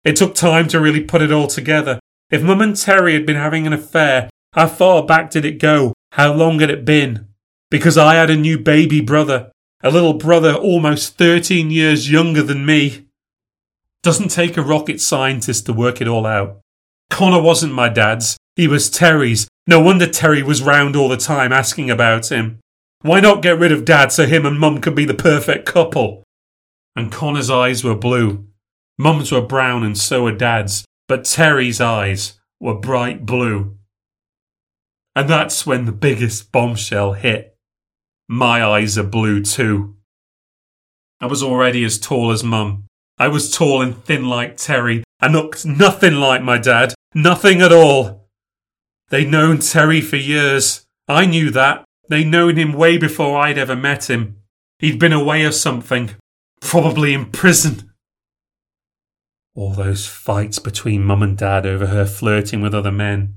It 0.03 0.17
took 0.17 0.35
time 0.35 0.67
to 0.69 0.81
really 0.81 1.03
put 1.03 1.23
it 1.23 1.31
all 1.31 1.47
together. 1.47 2.01
If 2.31 2.43
Mum 2.43 2.61
and 2.61 2.77
Terry 2.77 3.15
had 3.15 3.27
been 3.27 3.37
having 3.37 3.65
an 3.65 3.73
affair, 3.73 4.29
how 4.55 4.69
far 4.69 5.05
back 5.05 5.31
did 5.31 5.45
it 5.45 5.59
go? 5.59 5.93
How 6.13 6.33
long 6.33 6.61
had 6.61 6.71
it 6.71 6.85
been? 6.85 7.27
Because 7.71 7.99
I 7.99 8.15
had 8.15 8.31
a 8.31 8.37
new 8.37 8.57
baby 8.57 9.01
brother, 9.01 9.51
a 9.83 9.91
little 9.91 10.15
brother 10.15 10.55
almost 10.55 11.19
13 11.19 11.71
years 11.71 12.09
younger 12.11 12.43
than 12.43 12.65
me. 12.65 13.07
Doesn't 14.05 14.31
take 14.31 14.57
a 14.57 14.63
rocket 14.63 15.01
scientist 15.01 15.67
to 15.67 15.73
work 15.73 16.01
it 16.01 16.07
all 16.07 16.25
out. 16.25 16.61
Connor 17.11 17.43
wasn't 17.43 17.75
my 17.75 17.89
dad's, 17.89 18.37
he 18.55 18.69
was 18.69 18.91
Terry's, 18.91 19.49
no 19.67 19.81
wonder 19.81 20.07
Terry 20.07 20.43
was 20.43 20.63
round 20.63 20.95
all 20.95 21.09
the 21.09 21.17
time 21.17 21.53
asking 21.53 21.91
about 21.91 22.31
him. 22.31 22.61
Why 23.03 23.19
not 23.19 23.43
get 23.43 23.59
rid 23.59 23.73
of 23.73 23.85
Dad 23.85 24.13
so 24.13 24.25
him 24.25 24.47
and 24.47 24.59
Mum 24.59 24.81
could 24.81 24.95
be 24.95 25.05
the 25.05 25.15
perfect 25.15 25.67
couple? 25.67 26.23
And 26.95 27.11
Connor's 27.11 27.51
eyes 27.51 27.83
were 27.83 27.97
blue. 27.97 28.47
Mum's 28.99 29.33
were 29.33 29.41
brown 29.41 29.83
and 29.83 29.99
so 29.99 30.23
were 30.23 30.33
Dad's, 30.33 30.85
but 31.09 31.25
Terry's 31.25 31.81
eyes 31.81 32.39
were 32.61 32.75
bright 32.75 33.27
blue. 33.27 33.74
And 35.17 35.29
that's 35.29 35.65
when 35.65 35.85
the 35.85 35.93
biggest 35.93 36.51
bombshell 36.51 37.13
hit. 37.13 37.57
My 38.29 38.65
eyes 38.65 38.99
are 38.99 39.05
blue 39.05 39.43
too. 39.43 39.97
I 41.21 41.27
was 41.27 41.43
already 41.43 41.85
as 41.85 41.99
tall 41.99 42.31
as 42.33 42.43
Mum. 42.43 42.85
I 43.19 43.29
was 43.29 43.55
tall 43.55 43.81
and 43.81 44.03
thin 44.05 44.29
like 44.29 44.57
Terry, 44.57 45.05
and 45.21 45.33
looked 45.33 45.65
nothing 45.65 46.15
like 46.15 46.43
my 46.43 46.59
dad. 46.59 46.95
Nothing 47.15 47.63
at 47.63 47.73
all. 47.73 48.29
They'd 49.11 49.31
known 49.31 49.59
Terry 49.59 50.01
for 50.01 50.17
years. 50.17 50.85
I 51.07 51.27
knew 51.27 51.51
that. 51.51 51.85
They'd 52.09 52.27
known 52.27 52.57
him 52.57 52.73
way 52.73 52.99
before 52.99 53.39
I'd 53.39 53.59
ever 53.59 53.77
met 53.77 54.11
him. 54.11 54.39
He'd 54.81 54.99
been 54.99 55.13
away 55.13 55.45
or 55.45 55.53
something. 55.53 56.11
Probably 56.61 57.15
in 57.15 57.27
prison. 57.31 57.93
All 59.55 59.73
those 59.73 60.09
fights 60.09 60.59
between 60.59 61.05
Mum 61.05 61.23
and 61.23 61.39
Dad 61.39 61.65
over 61.65 61.87
her 61.87 62.07
flirting 62.07 62.61
with 62.61 62.75
other 62.75 62.91
men. 62.91 63.37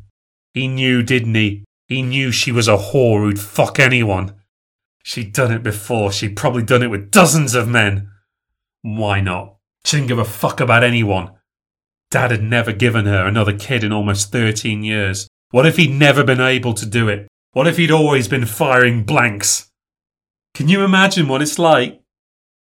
He 0.55 0.67
knew, 0.67 1.03
didn't 1.03 1.35
he? 1.35 1.63
He 1.87 2.01
knew 2.01 2.31
she 2.31 2.51
was 2.51 2.67
a 2.67 2.77
whore 2.77 3.21
who'd 3.21 3.39
fuck 3.39 3.79
anyone. 3.79 4.35
She'd 5.03 5.33
done 5.33 5.53
it 5.53 5.63
before. 5.63 6.11
She'd 6.11 6.35
probably 6.35 6.63
done 6.63 6.83
it 6.83 6.89
with 6.89 7.11
dozens 7.11 7.55
of 7.55 7.67
men. 7.67 8.09
Why 8.81 9.21
not? 9.21 9.55
She 9.85 9.97
didn't 9.97 10.09
give 10.09 10.19
a 10.19 10.25
fuck 10.25 10.59
about 10.59 10.83
anyone. 10.83 11.31
Dad 12.11 12.31
had 12.31 12.43
never 12.43 12.73
given 12.73 13.05
her 13.05 13.25
another 13.25 13.57
kid 13.57 13.83
in 13.83 13.91
almost 13.91 14.31
13 14.31 14.83
years. 14.83 15.27
What 15.51 15.65
if 15.65 15.77
he'd 15.77 15.91
never 15.93 16.23
been 16.23 16.41
able 16.41 16.73
to 16.73 16.85
do 16.85 17.07
it? 17.07 17.27
What 17.53 17.67
if 17.67 17.77
he'd 17.77 17.91
always 17.91 18.27
been 18.27 18.45
firing 18.45 19.03
blanks? 19.03 19.69
Can 20.53 20.67
you 20.67 20.83
imagine 20.83 21.27
what 21.27 21.41
it's 21.41 21.57
like? 21.57 22.01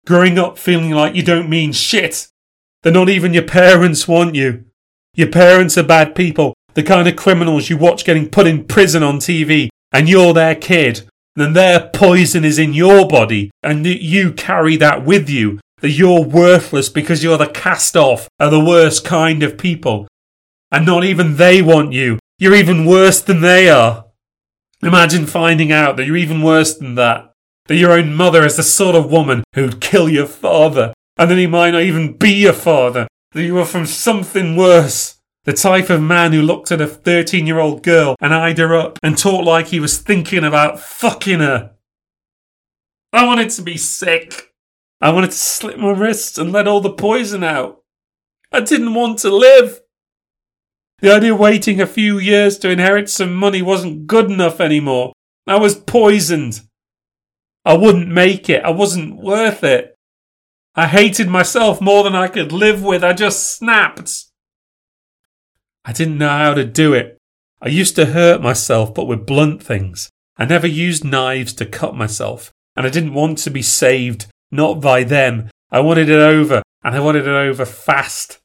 Growing 0.07 0.39
up 0.39 0.59
feeling 0.59 0.91
like 0.91 1.15
you 1.15 1.23
don't 1.23 1.49
mean 1.49 1.73
shit. 1.73 2.29
That 2.83 2.93
not 2.93 3.09
even 3.09 3.33
your 3.33 3.45
parents 3.45 4.07
want 4.07 4.35
you. 4.35 4.65
Your 5.15 5.31
parents 5.31 5.79
are 5.79 5.83
bad 5.83 6.15
people, 6.15 6.53
the 6.75 6.83
kind 6.83 7.09
of 7.09 7.17
criminals 7.17 7.71
you 7.71 7.77
watch 7.77 8.05
getting 8.05 8.29
put 8.29 8.47
in 8.47 8.65
prison 8.65 9.03
on 9.03 9.19
TV, 9.19 9.69
and 9.93 10.09
you're 10.09 10.35
their 10.35 10.55
kid. 10.55 11.09
Then 11.37 11.53
their 11.53 11.91
poison 11.93 12.45
is 12.45 12.59
in 12.59 12.75
your 12.75 13.09
body, 13.09 13.51
and 13.63 13.85
you 13.87 14.33
carry 14.33 14.77
that 14.77 15.05
with 15.05 15.29
you. 15.29 15.61
That 15.81 15.91
you're 15.91 16.23
worthless 16.23 16.89
because 16.89 17.23
you're 17.23 17.37
the 17.37 17.47
cast 17.47 17.97
off 17.97 18.29
of 18.39 18.51
the 18.51 18.65
worst 18.65 19.05
kind 19.05 19.43
of 19.43 19.59
people. 19.59 20.09
And 20.71 20.87
not 20.87 21.05
even 21.05 21.37
they 21.37 21.61
want 21.61 21.93
you. 21.93 22.19
You're 22.39 22.55
even 22.55 22.87
worse 22.87 23.21
than 23.21 23.43
they 23.43 23.69
are. 23.69 24.07
Imagine 24.83 25.27
finding 25.27 25.73
out 25.73 25.97
that 25.97 26.07
you're 26.07 26.17
even 26.17 26.43
worse 26.43 26.75
than 26.75 26.95
that. 26.95 27.33
That 27.67 27.77
your 27.77 27.93
own 27.93 28.15
mother 28.15 28.45
is 28.45 28.57
the 28.57 28.63
sort 28.63 28.95
of 28.97 29.11
woman 29.11 29.45
who'd 29.55 29.81
kill 29.81 30.09
your 30.09 30.27
father, 30.27 30.95
and 31.17 31.31
that 31.31 31.39
he 31.39 31.47
might 31.47 31.71
not 31.71 31.83
even 31.83 32.17
be 32.17 32.33
your 32.33 32.53
father. 32.53 33.07
That 33.33 33.43
you 33.43 33.55
were 33.55 33.65
from 33.65 33.87
something 33.87 34.57
worse. 34.57 35.14
The 35.45 35.53
type 35.53 35.91
of 35.91 36.01
man 36.01 36.33
who 36.33 36.41
looked 36.41 36.73
at 36.73 36.81
a 36.81 36.87
13 36.87 37.47
year 37.47 37.59
old 37.59 37.83
girl 37.83 38.16
and 38.21 38.33
eyed 38.33 38.59
her 38.59 38.75
up 38.75 38.99
and 39.03 39.16
talked 39.16 39.45
like 39.45 39.66
he 39.66 39.81
was 39.81 39.99
thinking 39.99 40.43
about 40.43 40.81
fucking 40.81 41.41
her. 41.41 41.73
I 43.12 43.27
wanted 43.27 43.51
to 43.51 43.62
be 43.62 43.77
sick. 43.77 44.55
I 45.01 45.11
wanted 45.11 45.31
to 45.31 45.37
slit 45.37 45.79
my 45.79 45.91
wrists 45.91 46.39
and 46.39 46.51
let 46.51 46.66
all 46.66 46.81
the 46.81 46.93
poison 46.93 47.45
out. 47.45 47.83
I 48.51 48.61
didn't 48.61 48.95
want 48.95 49.19
to 49.21 49.31
live. 49.31 49.81
The 51.01 51.15
idea 51.15 51.35
of 51.35 51.41
waiting 51.41 51.81
a 51.81 51.87
few 51.87 52.19
years 52.19 52.59
to 52.59 52.71
inherit 52.71 53.11
some 53.11 53.35
money 53.35 53.61
wasn't 53.61 54.07
good 54.07 54.31
enough 54.31 54.61
anymore. 54.61 55.12
I 55.47 55.59
was 55.59 55.75
poisoned. 55.75 56.62
I 57.66 57.75
wouldn't 57.75 58.09
make 58.09 58.49
it. 58.49 58.65
I 58.65 58.71
wasn't 58.71 59.16
worth 59.16 59.62
it. 59.62 59.95
I 60.75 60.87
hated 60.87 61.29
myself 61.29 61.81
more 61.81 62.03
than 62.03 62.15
I 62.15 62.29
could 62.29 62.51
live 62.53 62.83
with. 62.83 63.05
I 63.05 63.12
just 63.12 63.57
snapped. 63.57 64.25
I 65.85 65.93
didn't 65.93 66.19
know 66.19 66.28
how 66.28 66.55
to 66.55 66.65
do 66.65 66.94
it. 66.94 67.19
I 67.61 67.69
used 67.69 67.97
to 67.97 68.06
hurt 68.06 68.43
myself, 68.43 68.94
but 68.94 69.06
with 69.06 69.27
blunt 69.27 69.62
things. 69.62 70.11
I 70.36 70.44
never 70.44 70.66
used 70.66 71.05
knives 71.05 71.52
to 71.55 71.66
cut 71.66 71.94
myself, 71.94 72.52
and 72.77 72.86
I 72.86 72.90
didn't 72.90 73.15
want 73.15 73.39
to 73.39 73.51
be 73.51 73.62
saved, 73.62 74.27
not 74.51 74.81
by 74.81 75.05
them. 75.05 75.51
I 75.70 75.81
wanted 75.81 76.09
it 76.09 76.19
over, 76.19 76.62
and 76.82 76.94
I 76.94 77.01
wanted 77.01 77.27
it 77.27 77.35
over 77.35 77.65
fast. 77.65 78.40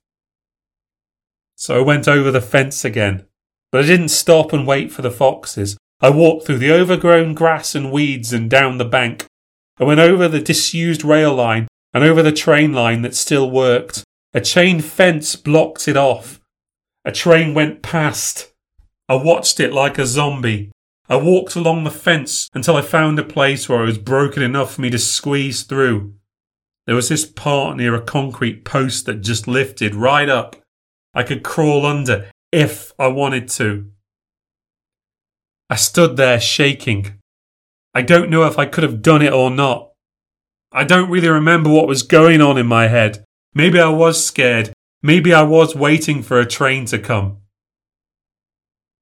So 1.56 1.78
I 1.78 1.82
went 1.82 2.08
over 2.08 2.32
the 2.32 2.42
fence 2.42 2.86
again. 2.86 3.26
But 3.72 3.84
I 3.84 3.88
didn't 3.88 4.10
stop 4.10 4.54
and 4.54 4.66
wait 4.66 4.92
for 4.92 5.02
the 5.02 5.12
foxes. 5.12 5.78
I 6.02 6.10
walked 6.10 6.46
through 6.46 6.60
the 6.60 6.72
overgrown 6.72 7.34
grass 7.34 7.76
and 7.76 7.92
weeds 7.92 8.34
and 8.34 8.50
down 8.50 8.78
the 8.78 8.86
bank. 8.86 9.26
I 9.80 9.84
went 9.84 10.00
over 10.00 10.28
the 10.28 10.42
disused 10.42 11.04
rail 11.04 11.34
line 11.34 11.68
and 11.94 12.04
over 12.04 12.24
the 12.24 12.32
train 12.32 12.74
line 12.74 13.02
that 13.02 13.16
still 13.16 13.52
worked. 13.52 14.04
A 14.34 14.42
chain 14.42 14.80
fence 14.82 15.36
blocked 15.36 15.88
it 15.88 15.98
off. 15.98 16.39
A 17.06 17.12
train 17.12 17.54
went 17.54 17.82
past. 17.82 18.54
I 19.08 19.16
watched 19.16 19.60
it 19.60 19.74
like 19.74 19.98
a 19.98 20.06
zombie. 20.06 20.72
I 21.08 21.16
walked 21.16 21.56
along 21.56 21.84
the 21.84 21.92
fence 21.92 22.50
until 22.54 22.76
I 22.76 22.82
found 22.82 23.18
a 23.18 23.24
place 23.24 23.68
where 23.68 23.82
it 23.82 23.88
was 23.88 23.98
broken 23.98 24.44
enough 24.44 24.76
for 24.76 24.82
me 24.82 24.90
to 24.92 25.00
squeeze 25.00 25.64
through. 25.64 26.14
There 26.86 26.96
was 26.96 27.10
this 27.10 27.26
part 27.26 27.78
near 27.78 27.96
a 27.96 28.02
concrete 28.02 28.66
post 28.66 29.06
that 29.06 29.22
just 29.22 29.48
lifted 29.48 29.96
right 29.96 30.30
up 30.30 30.56
I 31.14 31.24
could 31.24 31.44
crawl 31.44 31.86
under 31.86 32.30
if 32.52 32.94
I 33.00 33.08
wanted 33.08 33.48
to. 33.50 33.90
I 35.70 35.76
stood 35.76 36.18
there 36.18 36.40
shaking. 36.40 37.20
I 37.94 38.02
don't 38.02 38.30
know 38.30 38.44
if 38.46 38.60
I 38.60 38.66
could 38.66 38.84
have 38.84 39.02
done 39.02 39.22
it 39.22 39.34
or 39.34 39.50
not. 39.50 39.92
I 40.72 40.84
don't 40.84 41.10
really 41.10 41.30
remember 41.30 41.70
what 41.70 41.88
was 41.88 42.04
going 42.04 42.42
on 42.42 42.58
in 42.58 42.68
my 42.68 42.88
head. 42.88 43.24
Maybe 43.54 43.80
I 43.80 43.90
was 43.90 44.24
scared. 44.24 44.72
Maybe 45.02 45.34
I 45.34 45.44
was 45.44 45.76
waiting 45.76 46.22
for 46.22 46.40
a 46.40 46.46
train 46.46 46.86
to 46.86 47.00
come. 47.00 47.38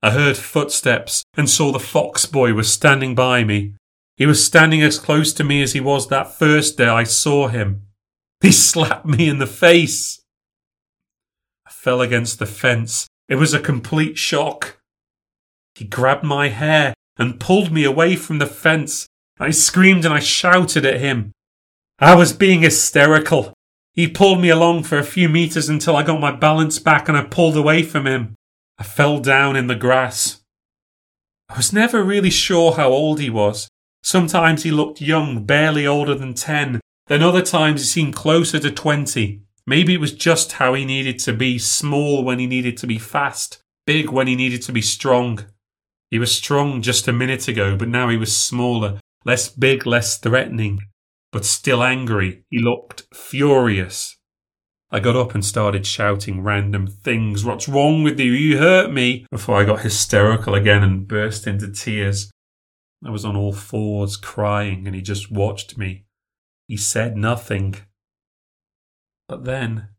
I 0.03 0.11
heard 0.11 0.37
footsteps 0.37 1.23
and 1.35 1.49
saw 1.49 1.71
the 1.71 1.79
fox 1.79 2.25
boy 2.25 2.53
was 2.53 2.71
standing 2.71 3.15
by 3.15 3.43
me. 3.43 3.73
He 4.15 4.25
was 4.25 4.45
standing 4.45 4.83
as 4.83 4.99
close 4.99 5.33
to 5.33 5.43
me 5.43 5.63
as 5.63 5.73
he 5.73 5.79
was 5.79 6.07
that 6.07 6.33
first 6.33 6.77
day 6.77 6.87
I 6.87 7.03
saw 7.03 7.47
him. 7.47 7.83
He 8.41 8.51
slapped 8.51 9.07
me 9.07 9.27
in 9.27 9.39
the 9.39 9.47
face 9.47 10.21
I 11.65 11.71
fell 11.71 12.01
against 12.01 12.37
the 12.37 12.45
fence. 12.45 13.07
It 13.27 13.35
was 13.35 13.53
a 13.53 13.59
complete 13.59 14.17
shock. 14.17 14.77
He 15.73 15.85
grabbed 15.85 16.23
my 16.23 16.49
hair 16.49 16.93
and 17.17 17.39
pulled 17.39 17.71
me 17.71 17.83
away 17.83 18.15
from 18.15 18.37
the 18.37 18.45
fence. 18.45 19.07
I 19.39 19.49
screamed 19.49 20.05
and 20.05 20.13
I 20.13 20.19
shouted 20.19 20.85
at 20.85 21.01
him. 21.01 21.33
I 21.99 22.15
was 22.15 22.31
being 22.31 22.61
hysterical. 22.61 23.53
He 23.97 24.07
pulled 24.07 24.39
me 24.39 24.49
along 24.49 24.83
for 24.83 24.99
a 24.99 25.03
few 25.03 25.27
meters 25.27 25.69
until 25.69 25.95
I 25.95 26.03
got 26.03 26.21
my 26.21 26.31
balance 26.31 26.77
back 26.77 27.09
and 27.09 27.17
I 27.17 27.23
pulled 27.23 27.57
away 27.57 27.81
from 27.81 28.05
him. 28.05 28.35
I 28.77 28.83
fell 28.83 29.19
down 29.19 29.55
in 29.55 29.65
the 29.65 29.75
grass. 29.75 30.43
I 31.49 31.57
was 31.57 31.73
never 31.73 32.03
really 32.03 32.29
sure 32.29 32.73
how 32.73 32.89
old 32.89 33.19
he 33.19 33.31
was. 33.31 33.67
Sometimes 34.03 34.61
he 34.61 34.69
looked 34.69 35.01
young, 35.01 35.45
barely 35.45 35.87
older 35.87 36.13
than 36.13 36.35
10. 36.35 36.79
Then 37.07 37.23
other 37.23 37.41
times 37.41 37.81
he 37.81 37.87
seemed 37.87 38.15
closer 38.15 38.59
to 38.59 38.69
20. 38.69 39.41
Maybe 39.65 39.95
it 39.95 39.99
was 39.99 40.13
just 40.13 40.53
how 40.53 40.75
he 40.75 40.85
needed 40.85 41.17
to 41.21 41.33
be 41.33 41.57
small 41.57 42.23
when 42.23 42.37
he 42.37 42.45
needed 42.45 42.77
to 42.77 42.87
be 42.87 42.99
fast, 42.99 43.63
big 43.87 44.11
when 44.11 44.27
he 44.27 44.35
needed 44.35 44.61
to 44.61 44.71
be 44.71 44.81
strong. 44.81 45.43
He 46.11 46.19
was 46.19 46.31
strong 46.31 46.83
just 46.83 47.07
a 47.07 47.13
minute 47.13 47.47
ago, 47.47 47.75
but 47.75 47.89
now 47.89 48.09
he 48.09 48.17
was 48.17 48.37
smaller, 48.37 48.99
less 49.25 49.49
big, 49.49 49.87
less 49.87 50.19
threatening, 50.19 50.81
but 51.31 51.45
still 51.45 51.83
angry. 51.83 52.43
He 52.49 52.59
looked 52.59 53.03
furious. 53.13 54.17
I 54.89 54.99
got 55.01 55.17
up 55.17 55.35
and 55.35 55.43
started 55.43 55.85
shouting 55.85 56.41
random 56.41 56.87
things. 56.87 57.43
What's 57.43 57.67
wrong 57.67 58.03
with 58.03 58.19
you? 58.19 58.31
You 58.31 58.57
hurt 58.57 58.91
me. 58.91 59.25
Before 59.29 59.59
I 59.59 59.65
got 59.65 59.81
hysterical 59.81 60.55
again 60.55 60.81
and 60.83 61.07
burst 61.07 61.45
into 61.45 61.71
tears. 61.71 62.31
I 63.05 63.09
was 63.09 63.25
on 63.25 63.35
all 63.35 63.53
fours 63.53 64.15
crying 64.15 64.87
and 64.87 64.95
he 64.95 65.01
just 65.01 65.29
watched 65.31 65.77
me. 65.77 66.05
He 66.67 66.77
said 66.77 67.17
nothing. 67.17 67.75
But 69.27 69.43
then 69.43 69.89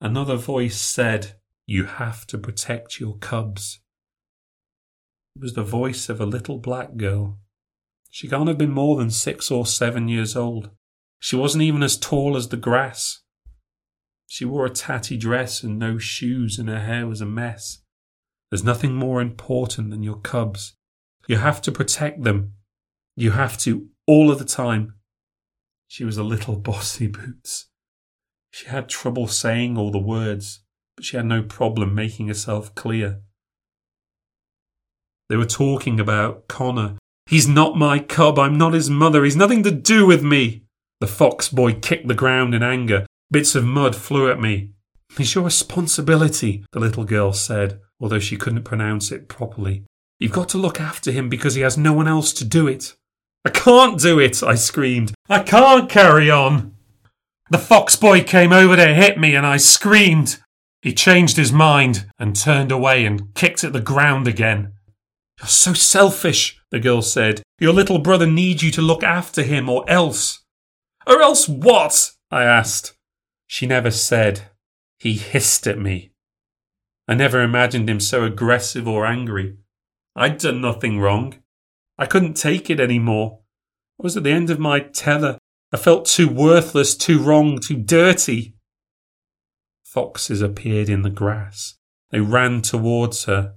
another 0.00 0.36
voice 0.36 0.80
said, 0.80 1.34
You 1.66 1.84
have 1.84 2.26
to 2.28 2.38
protect 2.38 3.00
your 3.00 3.18
cubs. 3.18 3.80
It 5.34 5.42
was 5.42 5.54
the 5.54 5.64
voice 5.64 6.08
of 6.08 6.20
a 6.20 6.26
little 6.26 6.58
black 6.58 6.96
girl. 6.96 7.38
She 8.10 8.28
can't 8.28 8.48
have 8.48 8.58
been 8.58 8.70
more 8.70 8.96
than 8.96 9.10
six 9.10 9.50
or 9.50 9.66
seven 9.66 10.08
years 10.08 10.36
old. 10.36 10.70
She 11.18 11.36
wasn't 11.36 11.62
even 11.62 11.82
as 11.82 11.96
tall 11.96 12.36
as 12.36 12.48
the 12.48 12.56
grass. 12.56 13.20
She 14.26 14.44
wore 14.44 14.66
a 14.66 14.70
tatty 14.70 15.16
dress 15.16 15.62
and 15.62 15.78
no 15.78 15.98
shoes, 15.98 16.58
and 16.58 16.68
her 16.68 16.80
hair 16.80 17.06
was 17.06 17.20
a 17.20 17.26
mess. 17.26 17.82
There's 18.50 18.64
nothing 18.64 18.94
more 18.94 19.20
important 19.20 19.90
than 19.90 20.02
your 20.02 20.18
cubs. 20.18 20.76
You 21.26 21.36
have 21.36 21.60
to 21.62 21.72
protect 21.72 22.22
them. 22.22 22.54
You 23.16 23.32
have 23.32 23.58
to 23.58 23.88
all 24.06 24.30
of 24.30 24.38
the 24.38 24.44
time. 24.44 24.94
She 25.86 26.04
was 26.04 26.16
a 26.16 26.22
little 26.22 26.56
bossy 26.70 27.06
boots. 27.06 27.68
She 28.50 28.66
had 28.66 28.88
trouble 28.88 29.26
saying 29.26 29.76
all 29.76 29.90
the 29.90 29.98
words, 29.98 30.62
but 30.96 31.04
she 31.04 31.16
had 31.16 31.26
no 31.26 31.42
problem 31.42 31.94
making 31.94 32.28
herself 32.28 32.74
clear. 32.74 33.20
They 35.28 35.36
were 35.36 35.44
talking 35.44 36.00
about 36.00 36.48
Connor. 36.48 36.96
He's 37.28 37.46
not 37.46 37.76
my 37.76 37.98
cub. 37.98 38.38
I'm 38.38 38.56
not 38.56 38.72
his 38.72 38.88
mother. 38.88 39.22
He's 39.22 39.36
nothing 39.36 39.62
to 39.64 39.70
do 39.70 40.06
with 40.06 40.22
me. 40.22 40.62
The 41.00 41.06
fox 41.06 41.50
boy 41.50 41.74
kicked 41.74 42.08
the 42.08 42.14
ground 42.14 42.54
in 42.54 42.62
anger. 42.62 43.04
Bits 43.30 43.54
of 43.54 43.64
mud 43.64 43.94
flew 43.94 44.30
at 44.30 44.40
me. 44.40 44.70
It's 45.18 45.34
your 45.34 45.44
responsibility, 45.44 46.64
the 46.72 46.80
little 46.80 47.04
girl 47.04 47.34
said, 47.34 47.80
although 48.00 48.18
she 48.18 48.38
couldn't 48.38 48.62
pronounce 48.62 49.12
it 49.12 49.28
properly. 49.28 49.84
You've 50.18 50.32
got 50.32 50.48
to 50.50 50.58
look 50.58 50.80
after 50.80 51.10
him 51.12 51.28
because 51.28 51.54
he 51.54 51.60
has 51.60 51.76
no 51.76 51.92
one 51.92 52.08
else 52.08 52.32
to 52.32 52.46
do 52.46 52.66
it. 52.66 52.94
I 53.44 53.50
can't 53.50 54.00
do 54.00 54.18
it, 54.18 54.42
I 54.42 54.54
screamed. 54.54 55.12
I 55.28 55.40
can't 55.40 55.90
carry 55.90 56.30
on. 56.30 56.74
The 57.50 57.58
fox 57.58 57.94
boy 57.94 58.22
came 58.22 58.52
over 58.52 58.74
to 58.76 58.94
hit 58.94 59.18
me 59.18 59.34
and 59.34 59.46
I 59.46 59.58
screamed. 59.58 60.38
He 60.80 60.94
changed 60.94 61.36
his 61.36 61.52
mind 61.52 62.06
and 62.18 62.34
turned 62.34 62.72
away 62.72 63.04
and 63.04 63.34
kicked 63.34 63.64
at 63.64 63.74
the 63.74 63.80
ground 63.80 64.26
again. 64.26 64.72
You're 65.38 65.48
so 65.48 65.72
selfish, 65.72 66.60
the 66.70 66.80
girl 66.80 67.02
said. 67.02 67.42
Your 67.60 67.72
little 67.72 67.98
brother 67.98 68.26
needs 68.26 68.62
you 68.62 68.70
to 68.72 68.82
look 68.82 69.02
after 69.02 69.42
him 69.42 69.68
or 69.68 69.88
else. 69.88 70.44
Or 71.06 71.22
else 71.22 71.48
what? 71.48 72.12
I 72.30 72.44
asked. 72.44 72.94
She 73.46 73.66
never 73.66 73.90
said. 73.90 74.48
He 74.98 75.14
hissed 75.14 75.66
at 75.66 75.78
me. 75.78 76.10
I 77.06 77.14
never 77.14 77.40
imagined 77.40 77.88
him 77.88 78.00
so 78.00 78.24
aggressive 78.24 78.86
or 78.86 79.06
angry. 79.06 79.56
I'd 80.14 80.38
done 80.38 80.60
nothing 80.60 80.98
wrong. 80.98 81.42
I 81.96 82.06
couldn't 82.06 82.34
take 82.34 82.68
it 82.68 82.80
any 82.80 82.98
more. 82.98 83.40
I 83.98 84.02
was 84.02 84.16
at 84.16 84.24
the 84.24 84.32
end 84.32 84.50
of 84.50 84.58
my 84.58 84.80
tether. 84.80 85.38
I 85.72 85.76
felt 85.76 86.06
too 86.06 86.28
worthless, 86.28 86.96
too 86.96 87.20
wrong, 87.20 87.58
too 87.60 87.76
dirty. 87.76 88.54
Foxes 89.84 90.42
appeared 90.42 90.88
in 90.88 91.02
the 91.02 91.10
grass. 91.10 91.78
They 92.10 92.20
ran 92.20 92.62
towards 92.62 93.24
her. 93.24 93.54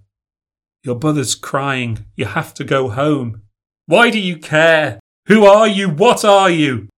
Your 0.84 0.96
brother's 0.96 1.36
crying. 1.36 2.06
You 2.16 2.26
have 2.26 2.54
to 2.56 2.64
go 2.64 2.90
home. 2.90 3.44
Why 3.86 4.10
do 4.10 4.20
you 4.20 4.38
care? 4.38 5.00
Who 5.28 5.46
are 5.46 5.68
you? 5.68 5.90
What 5.90 6.26
are 6.26 6.50
you? 6.50 6.90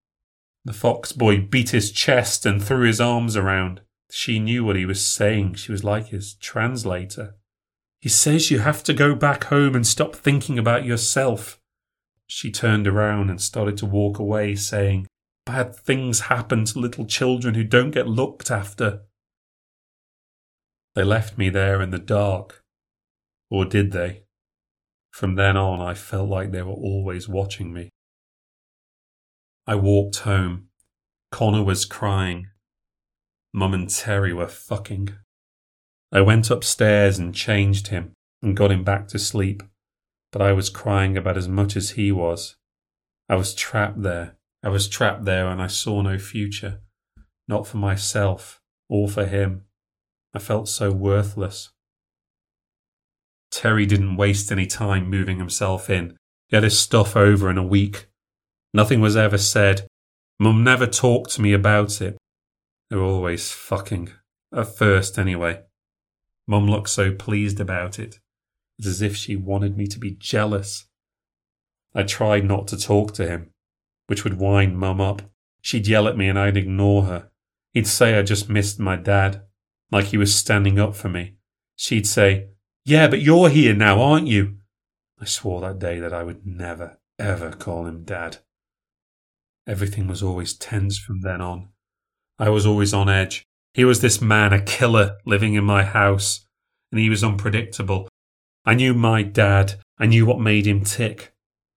The 0.64 0.72
fox 0.72 1.12
boy 1.12 1.40
beat 1.40 1.70
his 1.70 1.92
chest 1.92 2.46
and 2.46 2.62
threw 2.62 2.86
his 2.86 3.00
arms 3.00 3.36
around. 3.36 3.82
She 4.10 4.38
knew 4.38 4.64
what 4.64 4.76
he 4.76 4.86
was 4.86 5.06
saying. 5.06 5.54
She 5.54 5.72
was 5.72 5.84
like 5.84 6.08
his 6.08 6.34
translator. 6.34 7.36
He 8.00 8.08
says 8.08 8.50
you 8.50 8.60
have 8.60 8.82
to 8.84 8.94
go 8.94 9.14
back 9.14 9.44
home 9.44 9.74
and 9.74 9.86
stop 9.86 10.16
thinking 10.16 10.58
about 10.58 10.84
yourself. 10.84 11.60
She 12.26 12.50
turned 12.50 12.86
around 12.86 13.28
and 13.28 13.40
started 13.40 13.76
to 13.78 13.86
walk 13.86 14.18
away, 14.18 14.54
saying, 14.54 15.06
Bad 15.44 15.76
things 15.76 16.20
happen 16.20 16.64
to 16.66 16.78
little 16.78 17.04
children 17.04 17.54
who 17.54 17.64
don't 17.64 17.90
get 17.90 18.08
looked 18.08 18.50
after. 18.50 19.02
They 20.94 21.04
left 21.04 21.36
me 21.36 21.50
there 21.50 21.82
in 21.82 21.90
the 21.90 21.98
dark. 21.98 22.63
Or 23.54 23.64
did 23.64 23.92
they? 23.92 24.24
From 25.12 25.36
then 25.36 25.56
on, 25.56 25.80
I 25.80 25.94
felt 25.94 26.28
like 26.28 26.50
they 26.50 26.62
were 26.62 26.72
always 26.72 27.28
watching 27.28 27.72
me. 27.72 27.88
I 29.64 29.76
walked 29.76 30.16
home. 30.30 30.70
Connor 31.30 31.62
was 31.62 31.84
crying. 31.84 32.48
Mum 33.52 33.72
and 33.72 33.88
Terry 33.88 34.34
were 34.34 34.48
fucking. 34.48 35.10
I 36.10 36.20
went 36.20 36.50
upstairs 36.50 37.20
and 37.20 37.32
changed 37.32 37.86
him 37.88 38.14
and 38.42 38.56
got 38.56 38.72
him 38.72 38.82
back 38.82 39.06
to 39.10 39.20
sleep, 39.20 39.62
but 40.32 40.42
I 40.42 40.50
was 40.52 40.68
crying 40.68 41.16
about 41.16 41.36
as 41.36 41.46
much 41.46 41.76
as 41.76 41.90
he 41.90 42.10
was. 42.10 42.56
I 43.28 43.36
was 43.36 43.54
trapped 43.54 44.02
there. 44.02 44.36
I 44.64 44.68
was 44.68 44.88
trapped 44.88 45.26
there 45.26 45.46
and 45.46 45.62
I 45.62 45.68
saw 45.68 46.02
no 46.02 46.18
future. 46.18 46.80
Not 47.46 47.68
for 47.68 47.76
myself 47.76 48.60
or 48.88 49.08
for 49.08 49.26
him. 49.26 49.66
I 50.34 50.40
felt 50.40 50.66
so 50.66 50.90
worthless. 50.90 51.70
Terry 53.54 53.86
didn't 53.86 54.16
waste 54.16 54.50
any 54.50 54.66
time 54.66 55.08
moving 55.08 55.38
himself 55.38 55.88
in. 55.88 56.16
He 56.48 56.56
had 56.56 56.64
his 56.64 56.76
stuff 56.76 57.16
over 57.16 57.48
in 57.48 57.56
a 57.56 57.62
week. 57.62 58.06
Nothing 58.72 59.00
was 59.00 59.16
ever 59.16 59.38
said. 59.38 59.86
Mum 60.40 60.64
never 60.64 60.88
talked 60.88 61.30
to 61.34 61.40
me 61.40 61.52
about 61.52 62.02
it. 62.02 62.18
They 62.90 62.96
were 62.96 63.04
always 63.04 63.52
fucking. 63.52 64.10
At 64.52 64.76
first, 64.76 65.20
anyway. 65.20 65.62
Mum 66.48 66.68
looked 66.68 66.88
so 66.88 67.12
pleased 67.12 67.60
about 67.60 68.00
it. 68.00 68.18
It's 68.80 68.88
as 68.88 69.00
if 69.00 69.14
she 69.14 69.36
wanted 69.36 69.76
me 69.76 69.86
to 69.86 70.00
be 70.00 70.16
jealous. 70.18 70.86
I 71.94 72.02
tried 72.02 72.44
not 72.44 72.66
to 72.68 72.76
talk 72.76 73.14
to 73.14 73.28
him, 73.28 73.52
which 74.08 74.24
would 74.24 74.40
wind 74.40 74.76
Mum 74.76 75.00
up. 75.00 75.22
She'd 75.62 75.86
yell 75.86 76.08
at 76.08 76.16
me 76.16 76.28
and 76.28 76.38
I'd 76.38 76.56
ignore 76.56 77.04
her. 77.04 77.30
He'd 77.72 77.86
say 77.86 78.18
I 78.18 78.22
just 78.22 78.48
missed 78.48 78.80
my 78.80 78.96
dad, 78.96 79.42
like 79.92 80.06
he 80.06 80.16
was 80.16 80.34
standing 80.34 80.80
up 80.80 80.96
for 80.96 81.08
me. 81.08 81.36
She'd 81.76 82.06
say, 82.08 82.48
Yeah, 82.84 83.08
but 83.08 83.22
you're 83.22 83.48
here 83.48 83.74
now, 83.74 84.00
aren't 84.00 84.26
you? 84.26 84.58
I 85.20 85.24
swore 85.24 85.60
that 85.62 85.78
day 85.78 86.00
that 86.00 86.12
I 86.12 86.22
would 86.22 86.46
never, 86.46 86.98
ever 87.18 87.50
call 87.52 87.86
him 87.86 88.04
dad. 88.04 88.38
Everything 89.66 90.06
was 90.06 90.22
always 90.22 90.52
tense 90.52 90.98
from 90.98 91.22
then 91.22 91.40
on. 91.40 91.70
I 92.38 92.50
was 92.50 92.66
always 92.66 92.92
on 92.92 93.08
edge. 93.08 93.42
He 93.72 93.84
was 93.84 94.00
this 94.00 94.20
man, 94.20 94.52
a 94.52 94.60
killer, 94.60 95.16
living 95.24 95.54
in 95.54 95.64
my 95.64 95.82
house, 95.82 96.46
and 96.92 97.00
he 97.00 97.08
was 97.08 97.24
unpredictable. 97.24 98.08
I 98.64 98.74
knew 98.74 98.94
my 98.94 99.22
dad. 99.22 99.80
I 99.98 100.06
knew 100.06 100.26
what 100.26 100.40
made 100.40 100.66
him 100.66 100.84
tick. 100.84 101.32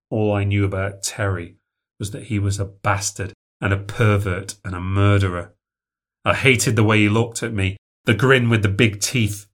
All 0.09 0.33
I 0.33 0.43
knew 0.43 0.65
about 0.65 1.03
Terry 1.03 1.55
was 1.99 2.11
that 2.11 2.25
he 2.25 2.37
was 2.37 2.59
a 2.59 2.65
bastard 2.65 3.33
and 3.61 3.73
a 3.73 3.77
pervert 3.77 4.55
and 4.63 4.75
a 4.75 4.79
murderer. 4.79 5.53
I 6.23 6.33
hated 6.33 6.75
the 6.75 6.83
way 6.83 6.99
he 6.99 7.09
looked 7.09 7.41
at 7.41 7.53
me, 7.53 7.77
the 8.03 8.13
grin 8.13 8.49
with 8.49 8.61
the 8.61 8.69
big 8.69 8.99
teeth. 8.99 9.46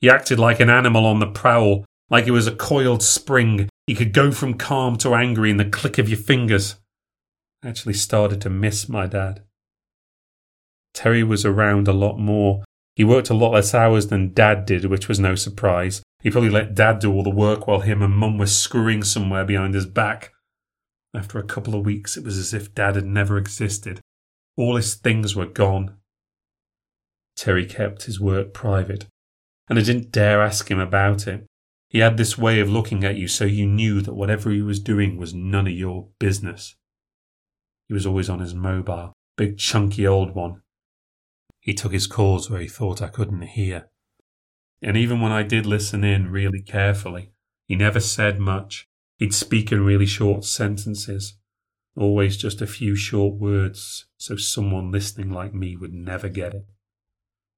He 0.00 0.10
acted 0.10 0.38
like 0.38 0.60
an 0.60 0.70
animal 0.70 1.06
on 1.06 1.20
the 1.20 1.26
prowl, 1.26 1.84
like 2.10 2.24
he 2.24 2.30
was 2.30 2.46
a 2.46 2.54
coiled 2.54 3.02
spring. 3.02 3.68
He 3.86 3.94
could 3.94 4.12
go 4.12 4.30
from 4.32 4.54
calm 4.54 4.96
to 4.98 5.14
angry 5.14 5.50
in 5.50 5.56
the 5.56 5.64
click 5.64 5.98
of 5.98 6.08
your 6.08 6.18
fingers 6.18 6.76
I 7.66 7.68
actually 7.68 7.94
started 7.94 8.40
to 8.42 8.50
miss 8.50 8.88
my 8.88 9.06
dad. 9.06 9.42
Terry 10.94 11.24
was 11.24 11.44
around 11.44 11.88
a 11.88 11.92
lot 11.92 12.16
more. 12.16 12.62
He 12.94 13.04
worked 13.04 13.28
a 13.28 13.34
lot 13.34 13.52
less 13.52 13.74
hours 13.74 14.06
than 14.06 14.32
Dad 14.32 14.66
did, 14.66 14.84
which 14.84 15.08
was 15.08 15.18
no 15.18 15.34
surprise. 15.34 16.00
He 16.22 16.30
probably 16.30 16.50
let 16.50 16.74
Dad 16.74 17.00
do 17.00 17.12
all 17.12 17.22
the 17.22 17.30
work 17.30 17.66
while 17.66 17.80
him 17.80 18.02
and 18.02 18.14
Mum 18.14 18.38
were 18.38 18.46
screwing 18.46 19.02
somewhere 19.02 19.44
behind 19.44 19.74
his 19.74 19.84
back. 19.84 20.32
After 21.12 21.38
a 21.38 21.44
couple 21.44 21.74
of 21.74 21.84
weeks, 21.84 22.16
it 22.16 22.24
was 22.24 22.38
as 22.38 22.54
if 22.54 22.74
Dad 22.74 22.94
had 22.94 23.04
never 23.04 23.36
existed. 23.36 24.00
All 24.56 24.76
his 24.76 24.94
things 24.94 25.34
were 25.34 25.46
gone. 25.46 25.96
Terry 27.36 27.66
kept 27.66 28.04
his 28.04 28.20
work 28.20 28.54
private, 28.54 29.06
and 29.68 29.78
I 29.78 29.82
didn't 29.82 30.12
dare 30.12 30.42
ask 30.42 30.70
him 30.70 30.78
about 30.78 31.26
it. 31.26 31.46
He 31.88 31.98
had 31.98 32.16
this 32.16 32.36
way 32.36 32.60
of 32.60 32.68
looking 32.68 33.04
at 33.04 33.16
you 33.16 33.28
so 33.28 33.44
you 33.44 33.66
knew 33.66 34.00
that 34.00 34.14
whatever 34.14 34.50
he 34.50 34.62
was 34.62 34.80
doing 34.80 35.16
was 35.16 35.34
none 35.34 35.66
of 35.66 35.72
your 35.72 36.08
business. 36.18 36.76
He 37.88 37.94
was 37.94 38.06
always 38.06 38.28
on 38.28 38.40
his 38.40 38.54
mobile, 38.54 39.12
big 39.36 39.58
chunky 39.58 40.06
old 40.06 40.34
one. 40.34 40.62
He 41.60 41.74
took 41.74 41.92
his 41.92 42.06
calls 42.06 42.50
where 42.50 42.60
he 42.60 42.68
thought 42.68 43.02
I 43.02 43.08
couldn't 43.08 43.42
hear. 43.42 43.88
And 44.82 44.96
even 44.96 45.20
when 45.20 45.32
I 45.32 45.42
did 45.42 45.66
listen 45.66 46.04
in 46.04 46.30
really 46.30 46.62
carefully, 46.62 47.32
he 47.66 47.76
never 47.76 48.00
said 48.00 48.38
much. 48.38 48.88
He'd 49.18 49.34
speak 49.34 49.72
in 49.72 49.84
really 49.84 50.06
short 50.06 50.44
sentences, 50.44 51.38
always 51.96 52.36
just 52.36 52.60
a 52.60 52.66
few 52.66 52.94
short 52.94 53.34
words, 53.36 54.06
so 54.18 54.36
someone 54.36 54.92
listening 54.92 55.30
like 55.30 55.54
me 55.54 55.76
would 55.76 55.94
never 55.94 56.28
get 56.28 56.54
it. 56.54 56.66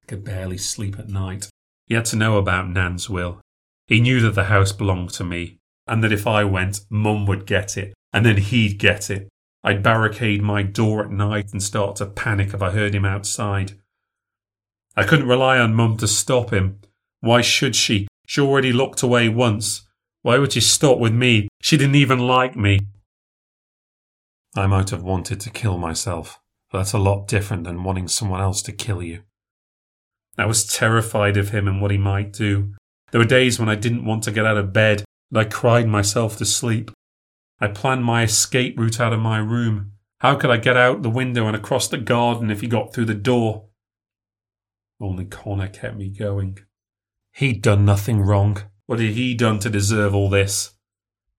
I 0.05 0.07
could 0.07 0.25
barely 0.25 0.59
sleep 0.59 0.99
at 0.99 1.09
night. 1.09 1.49
He 1.89 1.95
had 1.95 2.05
to 2.07 2.17
know 2.17 2.37
about 2.37 2.69
Nan's 2.69 3.09
will. 3.09 3.41
He 3.87 4.01
knew 4.01 4.21
that 4.21 4.35
the 4.35 4.45
house 4.45 4.73
belonged 4.73 5.11
to 5.15 5.25
me, 5.25 5.59
and 5.87 6.05
that 6.05 6.13
if 6.13 6.27
I 6.27 6.45
went, 6.45 6.83
Mum 6.91 7.25
would 7.27 7.47
get 7.47 7.79
it, 7.79 7.95
and 8.13 8.27
then 8.27 8.37
he'd 8.37 8.79
get 8.79 9.09
it. 9.09 9.29
I'd 9.65 9.83
barricade 9.83 10.43
my 10.43 10.63
door 10.63 11.03
at 11.03 11.11
night 11.11 11.53
and 11.53 11.63
start 11.63 11.97
to 11.97 12.07
panic 12.07 12.53
if 12.53 12.61
I 12.61 12.71
heard 12.71 12.95
him 12.95 13.07
outside. 13.07 13.73
I 14.95 15.05
couldn't 15.05 15.29
rely 15.29 15.59
on 15.59 15.75
Mum 15.75 15.97
to 15.97 16.07
stop 16.07 16.53
him. 16.53 16.81
Why 17.21 17.41
should 17.41 17.75
she? 17.75 18.07
She 18.27 18.43
already 18.43 18.73
looked 18.73 19.03
away 19.03 19.31
once. 19.31 19.89
Why 20.23 20.39
would 20.39 20.53
she 20.53 20.61
stop 20.61 20.99
with 20.99 21.15
me? 21.15 21.49
She 21.63 21.79
didn't 21.79 21.95
even 21.95 22.19
like 22.19 22.55
me. 22.55 22.81
I 24.55 24.67
might 24.67 24.91
have 24.91 25.03
wanted 25.03 25.41
to 25.41 25.51
kill 25.51 25.79
myself, 25.79 26.39
but 26.71 26.79
that's 26.79 26.93
a 26.93 26.99
lot 26.99 27.29
different 27.29 27.65
than 27.65 27.85
wanting 27.85 28.09
someone 28.09 28.41
else 28.41 28.61
to 28.63 28.73
kill 28.73 29.03
you. 29.03 29.23
I 30.39 30.47
was 30.47 30.65
terrified 30.65 31.37
of 31.37 31.51
him 31.51 31.67
and 31.67 31.83
what 31.83 31.91
he 31.91 31.99
might 31.99 32.33
do. 32.33 32.75
There 33.11 33.21
were 33.21 33.27
days 33.27 33.59
when 33.59 33.69
I 33.69 33.75
didn't 33.75 34.05
want 34.05 34.23
to 34.25 34.31
get 34.31 34.47
out 34.47 34.57
of 34.57 34.73
bed, 34.73 35.05
and 35.31 35.39
I 35.39 35.45
cried 35.45 35.89
myself 35.89 36.37
to 36.39 36.45
sleep. 36.45 36.93
I 37.61 37.67
planned 37.67 38.05
my 38.05 38.23
escape 38.23 38.79
route 38.79 39.01
out 39.01 39.13
of 39.13 39.19
my 39.19 39.39
room. 39.39 39.93
How 40.21 40.37
could 40.37 40.51
I 40.51 40.57
get 40.57 40.77
out 40.77 41.03
the 41.03 41.11
window 41.11 41.47
and 41.47 41.57
across 41.57 41.89
the 41.89 41.99
garden 41.99 42.51
if 42.51 42.61
he 42.61 42.69
got 42.69 42.95
through 42.95 43.07
the 43.07 43.15
door? 43.15 43.67
Only 45.01 45.25
Connor 45.25 45.69
kept 45.69 45.97
me 45.97 46.09
going. 46.09 46.59
He'd 47.33 47.63
done 47.63 47.85
nothing 47.85 48.21
wrong. 48.21 48.63
What 48.87 49.01
had 49.01 49.11
he 49.11 49.35
done 49.35 49.59
to 49.61 49.71
deserve 49.71 50.15
all 50.15 50.29
this? 50.29 50.73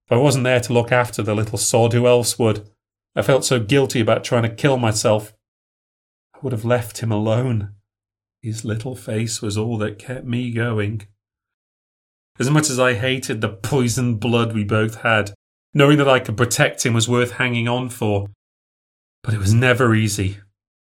If 0.06 0.12
I 0.12 0.16
wasn't 0.16 0.44
there 0.44 0.60
to 0.60 0.72
look 0.72 0.92
after 0.92 1.22
the 1.22 1.34
little 1.34 1.58
sod, 1.58 1.92
who 1.92 2.06
else 2.06 2.38
would? 2.38 2.68
I 3.16 3.22
felt 3.22 3.44
so 3.44 3.60
guilty 3.60 4.00
about 4.00 4.24
trying 4.24 4.42
to 4.44 4.54
kill 4.54 4.76
myself. 4.76 5.34
I 6.34 6.38
would 6.42 6.52
have 6.52 6.64
left 6.64 6.98
him 6.98 7.12
alone. 7.12 7.74
His 8.42 8.64
little 8.64 8.96
face 8.96 9.42
was 9.42 9.58
all 9.58 9.76
that 9.78 9.98
kept 9.98 10.24
me 10.24 10.50
going. 10.50 11.02
As 12.38 12.48
much 12.48 12.70
as 12.70 12.78
I 12.78 12.94
hated 12.94 13.40
the 13.40 13.50
poisoned 13.50 14.18
blood 14.18 14.54
we 14.54 14.64
both 14.64 15.02
had, 15.02 15.34
knowing 15.74 15.98
that 15.98 16.08
I 16.08 16.20
could 16.20 16.38
protect 16.38 16.86
him 16.86 16.94
was 16.94 17.08
worth 17.08 17.32
hanging 17.32 17.68
on 17.68 17.90
for. 17.90 18.28
But 19.22 19.34
it 19.34 19.38
was 19.38 19.52
never 19.52 19.94
easy. 19.94 20.38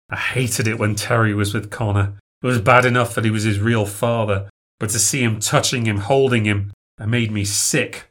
I 0.08 0.16
hated 0.16 0.66
it 0.66 0.78
when 0.78 0.94
Terry 0.94 1.34
was 1.34 1.52
with 1.52 1.70
Connor. 1.70 2.14
It 2.42 2.46
was 2.46 2.60
bad 2.60 2.86
enough 2.86 3.14
that 3.14 3.24
he 3.24 3.30
was 3.30 3.44
his 3.44 3.60
real 3.60 3.84
father, 3.84 4.48
but 4.80 4.90
to 4.90 4.98
see 4.98 5.22
him 5.22 5.38
touching 5.38 5.84
him, 5.84 5.98
holding 5.98 6.46
him, 6.46 6.72
it 6.98 7.06
made 7.06 7.30
me 7.30 7.44
sick. 7.44 8.10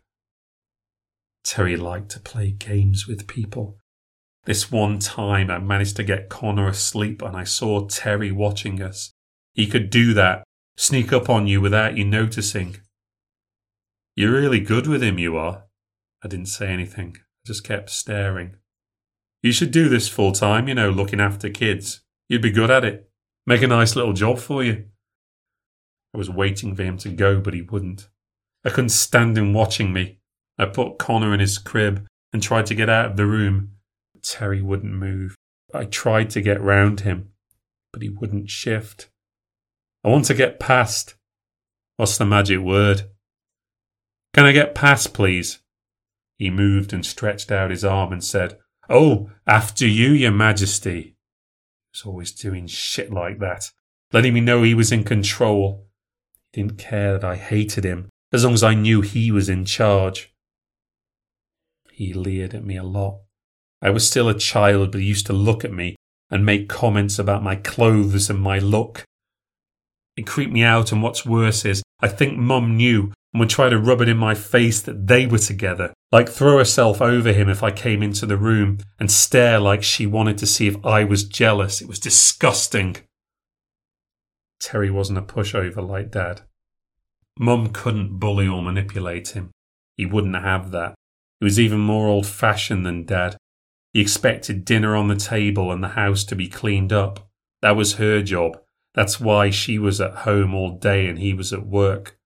Terry 1.44 1.76
liked 1.76 2.10
to 2.12 2.20
play 2.20 2.52
games 2.52 3.08
with 3.08 3.28
people. 3.28 3.78
This 4.46 4.72
one 4.72 5.00
time 5.00 5.50
I 5.50 5.58
managed 5.58 5.96
to 5.98 6.04
get 6.04 6.30
Connor 6.30 6.68
asleep 6.68 7.22
and 7.22 7.36
I 7.36 7.44
saw 7.44 7.88
Terry 7.88 8.32
watching 8.32 8.82
us. 8.82 9.12
He 9.54 9.68
could 9.68 9.90
do 9.90 10.14
that, 10.14 10.44
sneak 10.78 11.12
up 11.12 11.30
on 11.30 11.48
you 11.48 11.62
without 11.62 11.98
you 11.98 12.06
noticing. 12.06 12.78
You're 14.16 14.32
really 14.32 14.60
good 14.60 14.88
with 14.88 15.04
him, 15.04 15.18
you 15.20 15.38
are. 15.38 15.64
I 16.24 16.28
didn't 16.28 16.48
say 16.48 16.68
anything. 16.68 17.16
I 17.18 17.48
just 17.48 17.64
kept 17.64 17.90
staring. 17.90 18.56
You 19.42 19.52
should 19.52 19.72
do 19.72 19.90
this 19.90 20.08
full 20.08 20.32
time, 20.32 20.68
you 20.68 20.76
know, 20.76 20.90
looking 20.90 21.20
after 21.20 21.50
kids. 21.50 22.02
You'd 22.30 22.42
be 22.42 22.52
good 22.52 22.70
at 22.70 22.86
it. 22.86 23.10
Make 23.48 23.64
a 23.64 23.68
nice 23.68 23.96
little 23.96 24.14
job 24.14 24.40
for 24.40 24.64
you. 24.64 24.86
I 26.14 26.18
was 26.18 26.30
waiting 26.30 26.76
for 26.76 26.84
him 26.84 26.98
to 27.00 27.10
go, 27.10 27.40
but 27.40 27.54
he 27.54 27.62
wouldn't. 27.62 28.10
I 28.64 28.70
couldn't 28.70 28.90
stand 28.90 29.38
him 29.38 29.54
watching 29.54 29.92
me. 29.92 30.20
I 30.58 30.66
put 30.66 31.00
Connor 31.00 31.34
in 31.34 31.40
his 31.40 31.58
crib 31.58 32.06
and 32.32 32.44
tried 32.44 32.68
to 32.68 32.76
get 32.76 32.90
out 32.90 33.12
of 33.12 33.18
the 33.18 33.26
room. 33.26 33.72
But 34.14 34.24
Terry 34.24 34.62
wouldn't 34.62 34.94
move. 34.94 35.36
I 35.74 35.86
tried 35.86 36.30
to 36.32 36.42
get 36.42 36.62
round 36.62 37.02
him, 37.02 37.30
but 37.92 38.02
he 38.02 38.10
wouldn't 38.10 38.50
shift. 38.50 39.10
I 40.04 40.10
want 40.10 40.26
to 40.26 40.34
get 40.34 40.60
past. 40.60 41.16
What's 41.98 42.18
the 42.18 42.26
magic 42.26 42.60
word? 42.60 43.10
Can 44.34 44.46
I 44.46 44.52
get 44.52 44.74
past, 44.74 45.14
please? 45.14 45.60
He 46.38 46.50
moved 46.50 46.92
and 46.94 47.06
stretched 47.06 47.52
out 47.52 47.70
his 47.70 47.86
arm 47.86 48.12
and 48.12 48.24
said, 48.24 48.58
Oh, 48.90 49.30
after 49.46 49.86
you, 49.86 50.12
your 50.12 50.32
majesty. 50.32 51.02
He 51.02 51.16
was 51.94 52.04
always 52.06 52.32
doing 52.32 52.66
shit 52.68 53.12
like 53.12 53.40
that, 53.40 53.70
letting 54.12 54.34
me 54.34 54.42
know 54.42 54.64
he 54.64 54.74
was 54.74 54.92
in 54.92 55.04
control. 55.04 55.88
Didn't 56.54 56.78
care 56.78 57.14
that 57.14 57.24
I 57.24 57.36
hated 57.36 57.84
him, 57.84 58.10
as 58.34 58.44
long 58.44 58.54
as 58.54 58.64
I 58.64 58.74
knew 58.74 59.02
he 59.02 59.32
was 59.32 59.50
in 59.50 59.66
charge. 59.66 60.34
He 61.92 62.14
leered 62.14 62.56
at 62.56 62.66
me 62.66 62.78
a 62.78 62.84
lot. 62.84 63.22
I 63.82 63.92
was 63.92 64.08
still 64.08 64.28
a 64.28 64.38
child, 64.38 64.92
but 64.92 65.02
he 65.02 65.08
used 65.08 65.28
to 65.28 65.34
look 65.34 65.64
at 65.64 65.72
me 65.72 65.96
and 66.32 66.46
make 66.46 66.68
comments 66.68 67.20
about 67.20 67.44
my 67.44 67.56
clothes 67.56 68.30
and 68.30 68.40
my 68.40 68.58
look. 68.58 69.04
It 70.18 70.28
creeped 70.28 70.52
me 70.52 70.64
out, 70.64 70.92
and 70.92 71.02
what's 71.02 71.26
worse 71.26 71.66
is, 71.66 71.84
I 72.02 72.08
think 72.08 72.38
Mum 72.38 72.76
knew 72.76 73.14
and 73.34 73.40
would 73.40 73.50
try 73.50 73.70
to 73.70 73.80
rub 73.80 74.02
it 74.02 74.10
in 74.10 74.18
my 74.18 74.36
face 74.36 74.82
that 74.82 75.08
they 75.08 75.26
were 75.26 75.38
together, 75.38 75.94
like 76.12 76.28
throw 76.28 76.58
herself 76.58 77.02
over 77.02 77.32
him 77.32 77.50
if 77.50 77.64
I 77.64 77.72
came 77.72 78.04
into 78.04 78.26
the 78.26 78.38
room 78.38 78.80
and 79.00 79.10
stare 79.10 79.60
like 79.60 79.84
she 79.84 80.06
wanted 80.06 80.38
to 80.40 80.48
see 80.48 80.68
if 80.68 80.86
I 80.86 81.04
was 81.04 81.24
jealous. 81.24 81.82
It 81.82 81.88
was 81.88 82.00
disgusting. 82.00 82.98
Terry 84.60 84.92
wasn't 84.92 85.20
a 85.20 85.22
pushover 85.22 85.88
like 85.88 86.12
Dad. 86.12 86.42
Mum 87.40 87.70
couldn't 87.70 88.20
bully 88.20 88.48
or 88.48 88.62
manipulate 88.62 89.30
him. 89.30 89.52
He 89.96 90.06
wouldn't 90.06 90.36
have 90.36 90.72
that. 90.72 90.96
He 91.40 91.46
was 91.46 91.60
even 91.60 91.80
more 91.80 92.08
old 92.08 92.28
fashioned 92.28 92.86
than 92.86 93.06
Dad. 93.06 93.38
He 93.94 94.02
expected 94.02 94.66
dinner 94.66 94.96
on 94.96 95.08
the 95.08 95.16
table 95.16 95.72
and 95.72 95.84
the 95.84 95.90
house 95.90 96.24
to 96.26 96.36
be 96.36 96.48
cleaned 96.48 96.94
up. 96.94 97.28
That 97.62 97.76
was 97.76 97.96
her 97.96 98.22
job. 98.22 98.60
That's 98.94 99.20
why 99.20 99.50
she 99.50 99.80
was 99.80 100.02
at 100.02 100.16
home 100.16 100.54
all 100.54 100.72
day 100.78 101.08
and 101.08 101.20
he 101.20 101.34
was 101.34 101.54
at 101.54 101.66
work. 101.66 102.18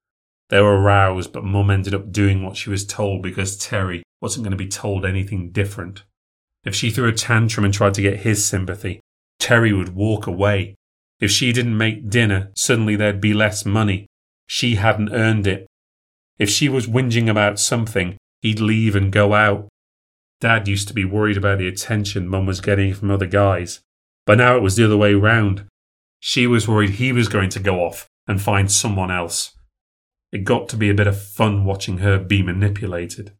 They 0.50 0.62
were 0.62 0.82
rows, 0.82 1.28
but 1.28 1.44
Mum 1.44 1.70
ended 1.70 1.94
up 1.94 2.12
doing 2.12 2.44
what 2.44 2.58
she 2.58 2.70
was 2.70 2.86
told 2.86 3.22
because 3.22 3.58
Terry 3.58 4.04
wasn't 4.22 4.44
going 4.44 4.52
to 4.52 4.58
be 4.58 4.68
told 4.68 5.06
anything 5.06 5.52
different. 5.52 6.04
If 6.64 6.76
she 6.76 6.90
threw 6.90 7.08
a 7.08 7.14
tantrum 7.14 7.66
and 7.66 7.74
tried 7.74 7.94
to 7.96 8.02
get 8.02 8.22
his 8.22 8.44
sympathy, 8.44 9.00
Terry 9.40 9.74
would 9.74 9.96
walk 9.96 10.28
away. 10.28 10.76
If 11.20 11.32
she 11.32 11.52
didn't 11.52 11.78
make 11.78 12.10
dinner, 12.10 12.52
suddenly 12.56 12.96
there'd 12.96 13.22
be 13.22 13.34
less 13.34 13.66
money. 13.66 14.08
She 14.48 14.76
hadn't 14.76 15.14
earned 15.14 15.48
it. 15.48 15.68
If 16.38 16.50
she 16.50 16.68
was 16.68 16.88
whinging 16.88 17.30
about 17.30 17.60
something, 17.60 18.18
he'd 18.42 18.60
leave 18.60 18.96
and 18.96 19.12
go 19.12 19.34
out. 19.34 19.68
Dad 20.42 20.68
used 20.68 20.88
to 20.90 20.94
be 20.94 21.06
worried 21.06 21.38
about 21.38 21.60
the 21.60 21.68
attention 21.68 22.28
Mum 22.28 22.46
was 22.46 22.62
getting 22.62 22.94
from 22.94 23.10
other 23.10 23.26
guys, 23.26 23.80
but 24.26 24.38
now 24.38 24.58
it 24.58 24.62
was 24.62 24.76
the 24.76 24.86
other 24.86 24.98
way 24.98 25.14
round. 25.14 25.66
She 26.28 26.48
was 26.48 26.68
worried 26.68 26.90
he 26.90 27.12
was 27.12 27.28
going 27.28 27.50
to 27.50 27.60
go 27.60 27.86
off 27.86 28.10
and 28.26 28.42
find 28.42 28.72
someone 28.72 29.12
else. 29.12 29.56
It 30.32 30.44
got 30.44 30.68
to 30.70 30.76
be 30.76 30.90
a 30.90 30.96
bit 30.96 31.06
of 31.06 31.22
fun 31.22 31.66
watching 31.66 32.00
her 32.00 32.18
be 32.18 32.42
manipulated. 32.42 33.34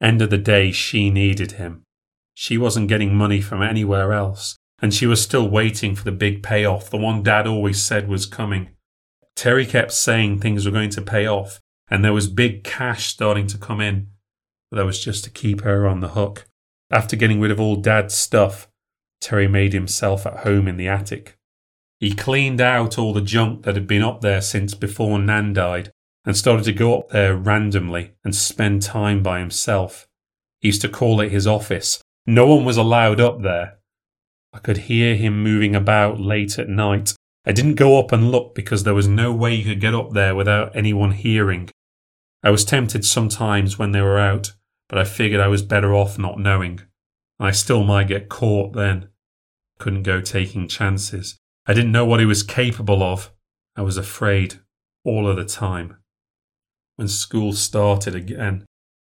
End 0.00 0.22
of 0.22 0.30
the 0.30 0.38
day, 0.38 0.70
she 0.70 1.10
needed 1.10 1.52
him. 1.52 1.82
She 2.34 2.56
wasn't 2.56 2.86
getting 2.86 3.16
money 3.16 3.40
from 3.40 3.64
anywhere 3.64 4.12
else, 4.12 4.56
and 4.80 4.94
she 4.94 5.08
was 5.08 5.20
still 5.20 5.50
waiting 5.50 5.96
for 5.96 6.04
the 6.04 6.12
big 6.12 6.40
payoff, 6.40 6.88
the 6.88 6.96
one 6.96 7.24
Dad 7.24 7.48
always 7.48 7.82
said 7.82 8.06
was 8.06 8.26
coming. 8.26 8.68
Terry 9.34 9.66
kept 9.66 9.90
saying 9.90 10.38
things 10.38 10.64
were 10.64 10.70
going 10.70 10.90
to 10.90 11.02
pay 11.02 11.26
off, 11.26 11.58
and 11.90 12.04
there 12.04 12.12
was 12.12 12.28
big 12.28 12.62
cash 12.62 13.08
starting 13.08 13.48
to 13.48 13.58
come 13.58 13.80
in, 13.80 14.06
but 14.70 14.76
that 14.76 14.86
was 14.86 15.02
just 15.02 15.24
to 15.24 15.30
keep 15.30 15.62
her 15.62 15.88
on 15.88 15.98
the 15.98 16.10
hook. 16.10 16.46
After 16.92 17.16
getting 17.16 17.40
rid 17.40 17.50
of 17.50 17.58
all 17.58 17.74
Dad's 17.74 18.14
stuff, 18.14 18.68
Terry 19.20 19.48
made 19.48 19.72
himself 19.72 20.26
at 20.26 20.44
home 20.44 20.68
in 20.68 20.76
the 20.76 20.86
attic. 20.86 21.37
He 22.00 22.14
cleaned 22.14 22.60
out 22.60 22.96
all 22.96 23.12
the 23.12 23.20
junk 23.20 23.64
that 23.64 23.74
had 23.74 23.86
been 23.86 24.02
up 24.02 24.20
there 24.20 24.40
since 24.40 24.74
before 24.74 25.18
Nan 25.18 25.52
died 25.52 25.90
and 26.24 26.36
started 26.36 26.64
to 26.64 26.72
go 26.72 26.98
up 26.98 27.08
there 27.08 27.34
randomly 27.34 28.12
and 28.24 28.34
spend 28.34 28.82
time 28.82 29.22
by 29.22 29.40
himself. 29.40 30.06
He 30.60 30.68
used 30.68 30.82
to 30.82 30.88
call 30.88 31.20
it 31.20 31.32
his 31.32 31.46
office. 31.46 32.00
No 32.26 32.46
one 32.46 32.64
was 32.64 32.76
allowed 32.76 33.20
up 33.20 33.42
there. 33.42 33.78
I 34.52 34.58
could 34.58 34.76
hear 34.76 35.16
him 35.16 35.42
moving 35.42 35.74
about 35.74 36.20
late 36.20 36.58
at 36.58 36.68
night. 36.68 37.14
I 37.44 37.52
didn't 37.52 37.74
go 37.74 37.98
up 37.98 38.12
and 38.12 38.30
look 38.30 38.54
because 38.54 38.84
there 38.84 38.94
was 38.94 39.08
no 39.08 39.32
way 39.32 39.54
you 39.54 39.64
could 39.64 39.80
get 39.80 39.94
up 39.94 40.12
there 40.12 40.34
without 40.34 40.76
anyone 40.76 41.12
hearing. 41.12 41.70
I 42.42 42.50
was 42.50 42.64
tempted 42.64 43.04
sometimes 43.04 43.78
when 43.78 43.92
they 43.92 44.02
were 44.02 44.18
out, 44.18 44.52
but 44.88 44.98
I 44.98 45.04
figured 45.04 45.40
I 45.40 45.48
was 45.48 45.62
better 45.62 45.94
off 45.94 46.18
not 46.18 46.38
knowing. 46.38 46.80
I 47.40 47.50
still 47.50 47.84
might 47.84 48.08
get 48.08 48.28
caught 48.28 48.74
then. 48.74 49.08
Couldn't 49.78 50.02
go 50.02 50.20
taking 50.20 50.68
chances. 50.68 51.38
I 51.68 51.74
didn't 51.74 51.92
know 51.92 52.06
what 52.06 52.18
he 52.18 52.26
was 52.26 52.42
capable 52.42 53.02
of. 53.02 53.30
I 53.76 53.82
was 53.82 53.98
afraid 53.98 54.60
all 55.04 55.28
of 55.28 55.36
the 55.36 55.44
time. 55.44 55.96
when 56.96 57.06
school 57.06 57.52
started 57.52 58.14
again. 58.14 58.64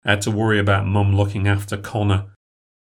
I 0.05 0.11
had 0.11 0.21
to 0.23 0.31
worry 0.31 0.59
about 0.59 0.85
Mum 0.85 1.15
looking 1.15 1.47
after 1.47 1.75
Connor. 1.75 2.27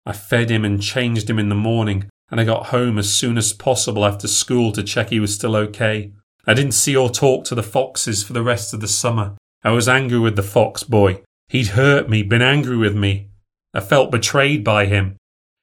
I 0.05 0.13
fed 0.13 0.51
him 0.51 0.65
and 0.65 0.83
changed 0.83 1.31
him 1.31 1.39
in 1.39 1.49
the 1.49 1.55
morning, 1.55 2.11
and 2.31 2.39
I 2.39 2.45
got 2.45 2.67
home 2.67 2.99
as 2.99 3.11
soon 3.11 3.39
as 3.39 3.55
possible 3.55 4.05
after 4.05 4.29
school 4.29 4.73
to 4.73 4.83
check 4.83 5.09
he 5.09 5.21
was 5.21 5.35
still 5.35 5.57
okay. 5.57 6.13
I 6.47 6.53
didn't 6.53 6.73
see 6.73 6.95
or 6.95 7.09
talk 7.09 7.45
to 7.45 7.55
the 7.55 7.63
foxes 7.63 8.23
for 8.23 8.35
the 8.35 8.43
rest 8.43 8.75
of 8.75 8.81
the 8.81 8.89
summer. 8.89 9.37
I 9.63 9.71
was 9.71 9.89
angry 9.89 10.19
with 10.19 10.37
the 10.37 10.43
fox 10.43 10.83
boy. 10.83 11.23
He'd 11.49 11.69
hurt 11.69 12.11
me, 12.11 12.23
been 12.23 12.43
angry 12.43 12.77
with 12.77 12.95
me. 12.95 13.29
I 13.73 13.81
felt 13.81 14.11
betrayed 14.11 14.65
by 14.65 14.85
him. 14.87 15.17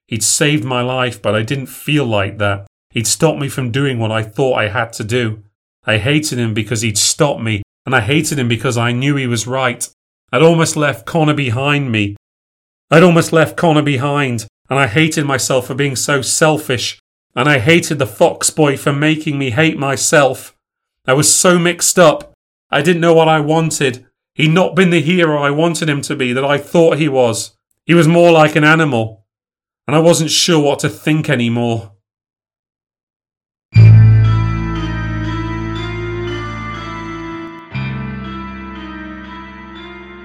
He'd 0.08 0.24
saved 0.24 0.64
my 0.64 0.82
life, 0.82 1.22
but 1.22 1.36
I 1.36 1.44
didn't 1.44 1.68
feel 1.68 2.06
like 2.06 2.38
that. 2.38 2.66
He'd 2.98 3.06
stopped 3.06 3.38
me 3.38 3.48
from 3.48 3.70
doing 3.70 4.00
what 4.00 4.12
I 4.12 4.24
thought 4.24 4.58
I 4.58 4.70
had 4.70 4.92
to 4.94 5.04
do. 5.04 5.44
I 5.86 6.00
hated 6.00 6.40
him 6.40 6.56
because 6.56 6.82
he'd 6.82 6.98
stopped 6.98 7.44
me, 7.44 7.62
and 7.86 7.94
I 7.94 8.02
hated 8.02 8.40
him 8.40 8.48
because 8.48 8.76
I 8.76 8.92
knew 8.92 9.16
he 9.16 9.28
was 9.28 9.46
right. 9.46 9.88
I'd 10.32 10.42
almost 10.42 10.76
left 10.76 11.06
Connor 11.06 11.36
behind 11.36 11.92
me. 11.92 12.16
I'd 12.90 13.04
almost 13.04 13.32
left 13.32 13.56
Connor 13.56 13.84
behind, 13.84 14.48
and 14.68 14.80
I 14.80 14.88
hated 14.88 15.26
myself 15.26 15.68
for 15.68 15.76
being 15.76 15.96
so 15.96 16.24
selfish, 16.24 17.00
and 17.36 17.48
I 17.48 17.60
hated 17.60 18.00
the 18.00 18.08
fox 18.08 18.50
boy 18.50 18.78
for 18.78 18.92
making 18.92 19.38
me 19.38 19.52
hate 19.52 19.78
myself. 19.78 20.56
I 21.06 21.14
was 21.14 21.32
so 21.32 21.60
mixed 21.60 22.00
up. 22.00 22.34
I 22.72 22.82
didn't 22.82 23.02
know 23.02 23.14
what 23.14 23.30
I 23.30 23.42
wanted. 23.42 24.08
He'd 24.34 24.50
not 24.50 24.76
been 24.76 24.90
the 24.90 25.02
hero 25.02 25.40
I 25.40 25.52
wanted 25.52 25.88
him 25.88 26.02
to 26.02 26.16
be 26.16 26.34
that 26.34 26.44
I 26.44 26.58
thought 26.58 26.98
he 26.98 27.10
was. 27.10 27.56
He 27.86 27.94
was 27.94 28.08
more 28.08 28.32
like 28.32 28.56
an 28.56 28.64
animal, 28.64 29.24
and 29.86 29.96
I 29.96 30.00
wasn't 30.00 30.32
sure 30.32 30.60
what 30.60 30.80
to 30.80 30.90
think 30.90 31.30
anymore. 31.30 31.92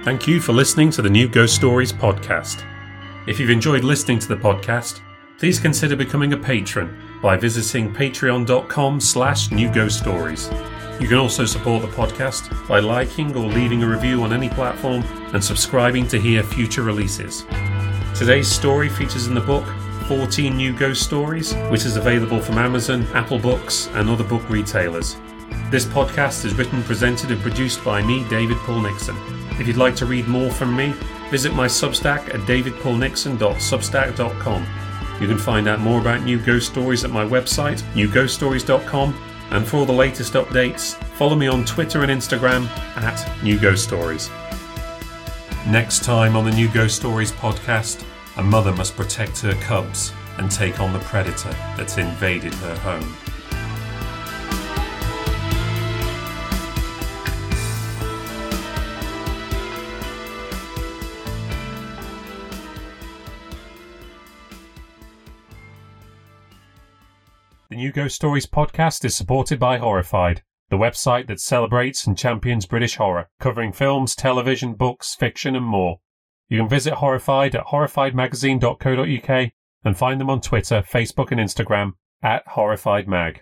Thank 0.03 0.27
you 0.27 0.41
for 0.41 0.51
listening 0.51 0.91
to 0.91 1.01
the 1.01 1.09
New 1.09 1.29
Ghost 1.29 1.55
Stories 1.55 1.93
podcast. 1.93 2.65
If 3.25 3.39
you've 3.39 3.49
enjoyed 3.49 3.85
listening 3.85 4.19
to 4.19 4.27
the 4.27 4.35
podcast, 4.35 4.99
please 5.37 5.59
consider 5.59 5.95
becoming 5.95 6.33
a 6.33 6.37
patron 6.37 6.97
by 7.21 7.37
visiting 7.37 7.93
patreon.com 7.93 8.99
slash 8.99 9.49
new 9.51 9.71
ghost 9.73 9.99
stories. 9.99 10.49
You 10.99 11.07
can 11.07 11.19
also 11.19 11.45
support 11.45 11.83
the 11.83 11.87
podcast 11.87 12.67
by 12.67 12.79
liking 12.79 13.33
or 13.33 13.47
leaving 13.47 13.81
a 13.81 13.87
review 13.87 14.23
on 14.23 14.33
any 14.33 14.49
platform 14.49 15.03
and 15.33 15.41
subscribing 15.41 16.05
to 16.09 16.19
hear 16.19 16.43
future 16.43 16.83
releases. 16.83 17.45
Today's 18.13 18.49
story 18.49 18.89
features 18.89 19.27
in 19.27 19.33
the 19.33 19.39
book 19.39 19.65
14 20.09 20.57
New 20.57 20.77
Ghost 20.77 21.01
Stories, 21.01 21.53
which 21.69 21.85
is 21.85 21.95
available 21.95 22.41
from 22.41 22.57
Amazon, 22.57 23.07
Apple 23.13 23.39
Books, 23.39 23.87
and 23.93 24.09
other 24.09 24.25
book 24.25 24.49
retailers. 24.49 25.15
This 25.71 25.85
podcast 25.85 26.43
is 26.43 26.55
written, 26.55 26.83
presented, 26.83 27.31
and 27.31 27.41
produced 27.41 27.81
by 27.85 28.01
me, 28.01 28.27
David 28.27 28.57
Paul 28.57 28.81
Nixon. 28.81 29.42
If 29.59 29.67
you'd 29.67 29.77
like 29.77 29.95
to 29.97 30.05
read 30.05 30.27
more 30.27 30.51
from 30.51 30.75
me, 30.75 30.93
visit 31.29 31.53
my 31.53 31.67
Substack 31.67 32.33
at 32.33 32.41
davidpaulnixon.substack.com. 32.41 34.67
You 35.21 35.27
can 35.27 35.37
find 35.37 35.67
out 35.67 35.79
more 35.79 36.01
about 36.01 36.23
New 36.23 36.39
Ghost 36.39 36.71
Stories 36.71 37.03
at 37.03 37.11
my 37.11 37.23
website, 37.23 37.81
newghoststories.com, 37.93 39.23
and 39.51 39.67
for 39.67 39.77
all 39.77 39.85
the 39.85 39.93
latest 39.93 40.33
updates, 40.33 40.95
follow 41.15 41.35
me 41.35 41.45
on 41.47 41.65
Twitter 41.65 42.01
and 42.01 42.11
Instagram 42.11 42.65
at 42.97 43.43
New 43.43 43.59
Ghost 43.59 43.83
Stories. 43.83 44.31
Next 45.67 46.03
time 46.03 46.35
on 46.35 46.45
the 46.45 46.51
New 46.51 46.67
Ghost 46.67 46.95
Stories 46.95 47.31
podcast, 47.31 48.03
a 48.37 48.43
mother 48.43 48.73
must 48.73 48.95
protect 48.95 49.39
her 49.41 49.53
cubs 49.61 50.11
and 50.37 50.51
take 50.51 50.79
on 50.79 50.91
the 50.91 50.99
predator 50.99 51.51
that's 51.77 51.97
invaded 51.97 52.53
her 52.55 52.75
home. 52.77 53.15
The 67.73 67.77
New 67.77 67.91
Ghost 67.91 68.13
Stories 68.13 68.45
podcast 68.45 69.03
is 69.03 69.15
supported 69.15 69.57
by 69.57 69.79
Horrified, 69.79 70.43
the 70.69 70.77
website 70.77 71.25
that 71.25 71.39
celebrates 71.39 72.05
and 72.05 72.15
champions 72.15 72.67
British 72.67 72.97
horror, 72.97 73.31
covering 73.39 73.71
films, 73.71 74.15
television, 74.15 74.75
books, 74.75 75.15
fiction, 75.15 75.55
and 75.55 75.65
more. 75.65 75.99
You 76.49 76.59
can 76.59 76.69
visit 76.69 76.93
Horrified 76.93 77.55
at 77.55 77.65
horrifiedmagazine.co.uk 77.65 79.51
and 79.83 79.97
find 79.97 80.21
them 80.21 80.29
on 80.29 80.39
Twitter, 80.41 80.83
Facebook, 80.83 81.31
and 81.31 81.41
Instagram 81.41 81.93
at 82.21 82.45
HorrifiedMag. 82.45 83.39